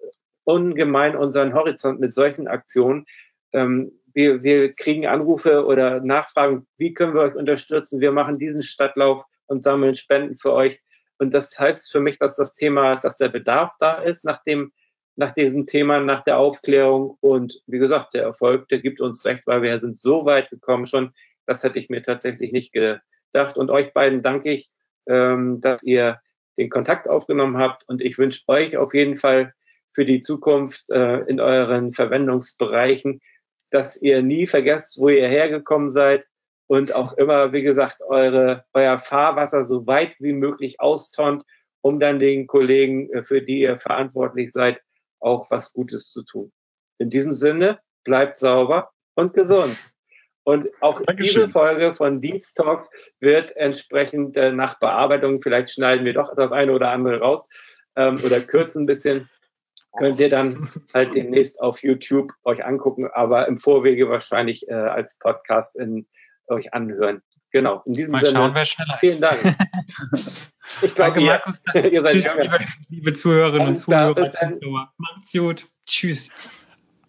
ungemein 0.45 1.15
unseren 1.15 1.53
Horizont 1.53 1.99
mit 1.99 2.14
solchen 2.14 2.48
Aktionen. 2.48 3.06
Ähm, 3.52 3.91
wir, 4.14 4.44
wir 4.44 4.73
kriegen 4.73 5.06
Anrufe 5.06 5.65
oder 5.65 5.99
Nachfragen, 5.99 6.65
wie 6.77 6.94
können 6.94 7.14
wir 7.14 7.22
euch 7.22 7.36
unterstützen? 7.36 7.99
Wir 7.99 8.14
machen 8.14 8.40
diesen 8.40 8.64
Stadtlauf 8.64 9.26
und 9.48 9.61
sammeln 9.61 9.95
Spenden 9.95 10.38
für 10.38 10.53
euch. 10.53 10.80
Und 11.18 11.34
das 11.34 11.60
heißt 11.60 11.91
für 11.91 11.99
mich, 11.99 12.18
dass 12.18 12.38
das 12.38 12.56
Thema, 12.56 12.94
dass 12.94 13.18
der 13.18 13.27
Bedarf 13.27 13.73
da 13.77 13.95
ist 13.95 14.23
nach 14.23 14.41
dem, 14.44 14.72
nach 15.18 15.32
diesem 15.32 15.65
Thema, 15.65 15.99
nach 15.99 16.23
der 16.23 16.38
Aufklärung. 16.38 17.18
Und 17.19 17.61
wie 17.68 17.80
gesagt, 17.80 18.14
der 18.14 18.23
Erfolg, 18.23 18.69
der 18.69 18.80
gibt 18.80 19.02
uns 19.02 19.26
recht, 19.26 19.45
weil 19.48 19.64
wir 19.64 19.77
sind 19.82 19.99
so 19.99 20.26
weit 20.26 20.49
gekommen 20.49 20.86
schon. 20.86 21.11
Das 21.45 21.64
hätte 21.64 21.80
ich 21.80 21.90
mir 21.90 22.02
tatsächlich 22.02 22.53
nicht 22.53 22.72
gedacht. 22.72 23.57
Und 23.57 23.69
euch 23.69 23.94
beiden 23.94 24.22
danke 24.22 24.52
ich, 24.52 24.72
ähm, 25.07 25.60
dass 25.60 25.84
ihr 25.84 26.22
den 26.57 26.69
Kontakt 26.69 27.07
aufgenommen 27.07 27.57
habt. 27.57 27.88
Und 27.88 28.02
ich 28.02 28.18
wünsche 28.18 28.44
euch 28.48 28.77
auf 28.77 28.94
jeden 28.94 29.18
Fall 29.18 29.53
für 29.94 30.06
die 30.06 30.22
Zukunft 30.22 30.90
äh, 30.91 31.19
in 31.22 31.40
euren 31.40 31.94
Verwendungsbereichen, 31.94 33.22
dass 33.72 34.02
ihr 34.02 34.22
nie 34.22 34.48
vergesst, 34.48 34.99
wo 34.99 35.10
ihr 35.10 35.27
hergekommen 35.27 35.90
seid 35.90 36.27
und 36.68 36.94
auch 36.94 37.14
immer, 37.14 37.53
wie 37.53 37.61
gesagt, 37.61 38.02
eure, 38.07 38.65
euer 38.73 38.99
Fahrwasser 38.99 39.64
so 39.64 39.88
weit 39.88 40.19
wie 40.19 40.34
möglich 40.34 40.80
austont, 40.80 41.44
um 41.82 41.99
dann 41.99 42.19
den 42.19 42.48
Kollegen, 42.48 43.11
äh, 43.14 43.23
für 43.23 43.41
die 43.41 43.61
ihr 43.61 43.77
verantwortlich 43.77 44.52
seid, 44.52 44.82
auch 45.19 45.49
was 45.52 45.73
Gutes 45.73 46.11
zu 46.11 46.23
tun. 46.23 46.52
In 46.98 47.10
diesem 47.10 47.34
Sinne, 47.34 47.80
bleibt 48.03 48.38
sauber 48.38 48.91
und 49.15 49.34
gesund. 49.34 49.77
Und 50.46 50.68
auch 50.80 51.02
Dankeschön. 51.02 51.42
diese 51.42 51.48
Folge 51.50 51.96
von 51.96 52.22
Diensttalk 52.22 52.88
wird 53.20 53.56
entsprechend 53.58 54.38
äh, 54.38 54.52
nach 54.52 54.78
Bearbeitung, 54.80 55.42
vielleicht 55.42 55.72
schneiden 55.72 56.06
wir 56.06 56.14
doch 56.14 56.34
das 56.36 56.52
eine 56.52 56.72
oder 56.72 56.92
andere 56.92 57.20
raus 57.20 57.50
ähm, 57.96 58.20
oder 58.24 58.40
kürzen 58.40 58.84
ein 58.84 58.86
bisschen, 58.86 59.28
könnt 59.98 60.20
ihr 60.20 60.30
dann 60.30 60.70
halt 60.94 61.16
demnächst 61.16 61.60
auf 61.60 61.82
YouTube 61.82 62.32
euch 62.44 62.64
angucken, 62.64 63.10
aber 63.12 63.48
im 63.48 63.58
Vorwege 63.58 64.08
wahrscheinlich 64.08 64.68
äh, 64.68 64.74
als 64.74 65.18
Podcast 65.18 65.76
in, 65.76 66.06
euch 66.48 66.76
anhören. 66.76 67.24
Genau, 67.52 67.82
in 67.86 67.94
diesem 67.94 68.12
Mal 68.12 68.20
Sinne. 68.20 68.38
Schauen, 68.38 68.54
wer 68.54 68.66
schneller 68.66 68.98
vielen 69.00 69.22
Dank. 69.22 69.40
ich 70.84 70.94
glaube, 70.94 71.22
ihr, 71.22 71.42
ihr 71.92 72.02
seid 72.02 72.14
Tschüss, 72.14 72.30
liebe, 72.40 72.58
liebe 72.90 73.14
Zuhörerinnen 73.14 73.70
und 73.70 73.78
Zuhörer, 73.78 74.32
Zuhörer. 74.32 74.94
Macht's 74.98 75.32
gut. 75.32 75.66
Tschüss. 75.88 76.30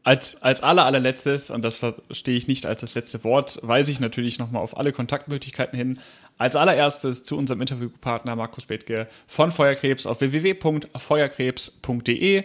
Als, 0.07 0.41
als 0.41 0.62
aller, 0.62 0.85
allerletztes, 0.85 1.51
und 1.51 1.65
das 1.65 1.74
verstehe 1.74 2.37
ich 2.37 2.47
nicht 2.47 2.65
als 2.65 2.81
das 2.81 2.95
letzte 2.95 3.24
Wort, 3.24 3.59
weise 3.62 3.91
ich 3.91 3.99
natürlich 3.99 4.39
nochmal 4.39 4.62
auf 4.62 4.77
alle 4.77 4.93
Kontaktmöglichkeiten 4.93 5.77
hin. 5.77 5.99
Als 6.39 6.55
allererstes 6.55 7.24
zu 7.24 7.37
unserem 7.37 7.61
Interviewpartner 7.61 8.37
Markus 8.37 8.66
Bethke 8.66 9.09
von 9.27 9.51
Feuerkrebs 9.51 10.07
auf 10.07 10.20
www.feuerkrebs.de 10.20 12.45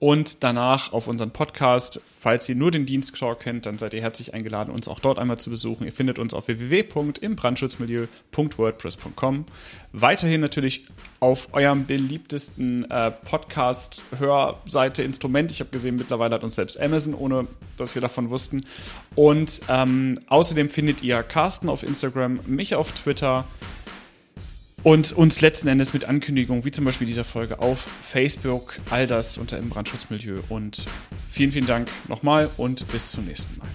und 0.00 0.44
danach 0.44 0.92
auf 0.92 1.08
unseren 1.08 1.30
Podcast. 1.30 2.00
Falls 2.20 2.48
ihr 2.48 2.56
nur 2.56 2.70
den 2.70 2.84
Diensttalk 2.84 3.40
kennt, 3.40 3.64
dann 3.66 3.78
seid 3.78 3.94
ihr 3.94 4.00
herzlich 4.00 4.34
eingeladen, 4.34 4.72
uns 4.72 4.88
auch 4.88 5.00
dort 5.00 5.18
einmal 5.18 5.38
zu 5.38 5.50
besuchen. 5.50 5.84
Ihr 5.84 5.92
findet 5.92 6.18
uns 6.18 6.34
auf 6.34 6.48
www.imbrandschutzmilieu.wordpress.com. 6.48 9.44
Weiterhin 9.92 10.40
natürlich 10.40 10.86
auf 11.20 11.48
eurem 11.52 11.86
beliebtesten 11.86 12.90
äh, 12.90 13.10
Podcast-Hörseite 13.10 15.02
Instrument. 15.02 15.50
Ich 15.52 15.60
habe 15.60 15.70
gesehen, 15.70 15.96
mittlerweile 15.96 16.34
hat 16.34 16.44
uns 16.44 16.56
selbst 16.56 16.78
Amazon, 16.80 17.14
ohne 17.14 17.46
dass 17.76 17.94
wir 17.94 18.02
davon 18.02 18.30
wussten. 18.30 18.62
Und 19.14 19.60
ähm, 19.68 20.18
außerdem 20.28 20.70
findet 20.70 21.02
ihr 21.02 21.22
Carsten 21.22 21.68
auf 21.68 21.84
Instagram, 21.84 22.40
mich 22.46 22.74
auf 22.74 22.92
Twitter, 22.92 23.44
und 24.82 25.12
uns 25.12 25.40
letzten 25.40 25.68
Endes 25.68 25.92
mit 25.92 26.04
Ankündigungen, 26.04 26.64
wie 26.64 26.70
zum 26.70 26.84
Beispiel 26.84 27.06
dieser 27.06 27.24
Folge 27.24 27.58
auf 27.58 27.86
Facebook, 28.02 28.80
all 28.90 29.06
das 29.06 29.38
unter 29.38 29.58
im 29.58 29.68
Brandschutzmilieu. 29.68 30.40
Und 30.48 30.86
vielen, 31.28 31.52
vielen 31.52 31.66
Dank 31.66 31.88
nochmal 32.08 32.50
und 32.56 32.86
bis 32.92 33.10
zum 33.10 33.26
nächsten 33.26 33.58
Mal. 33.58 33.68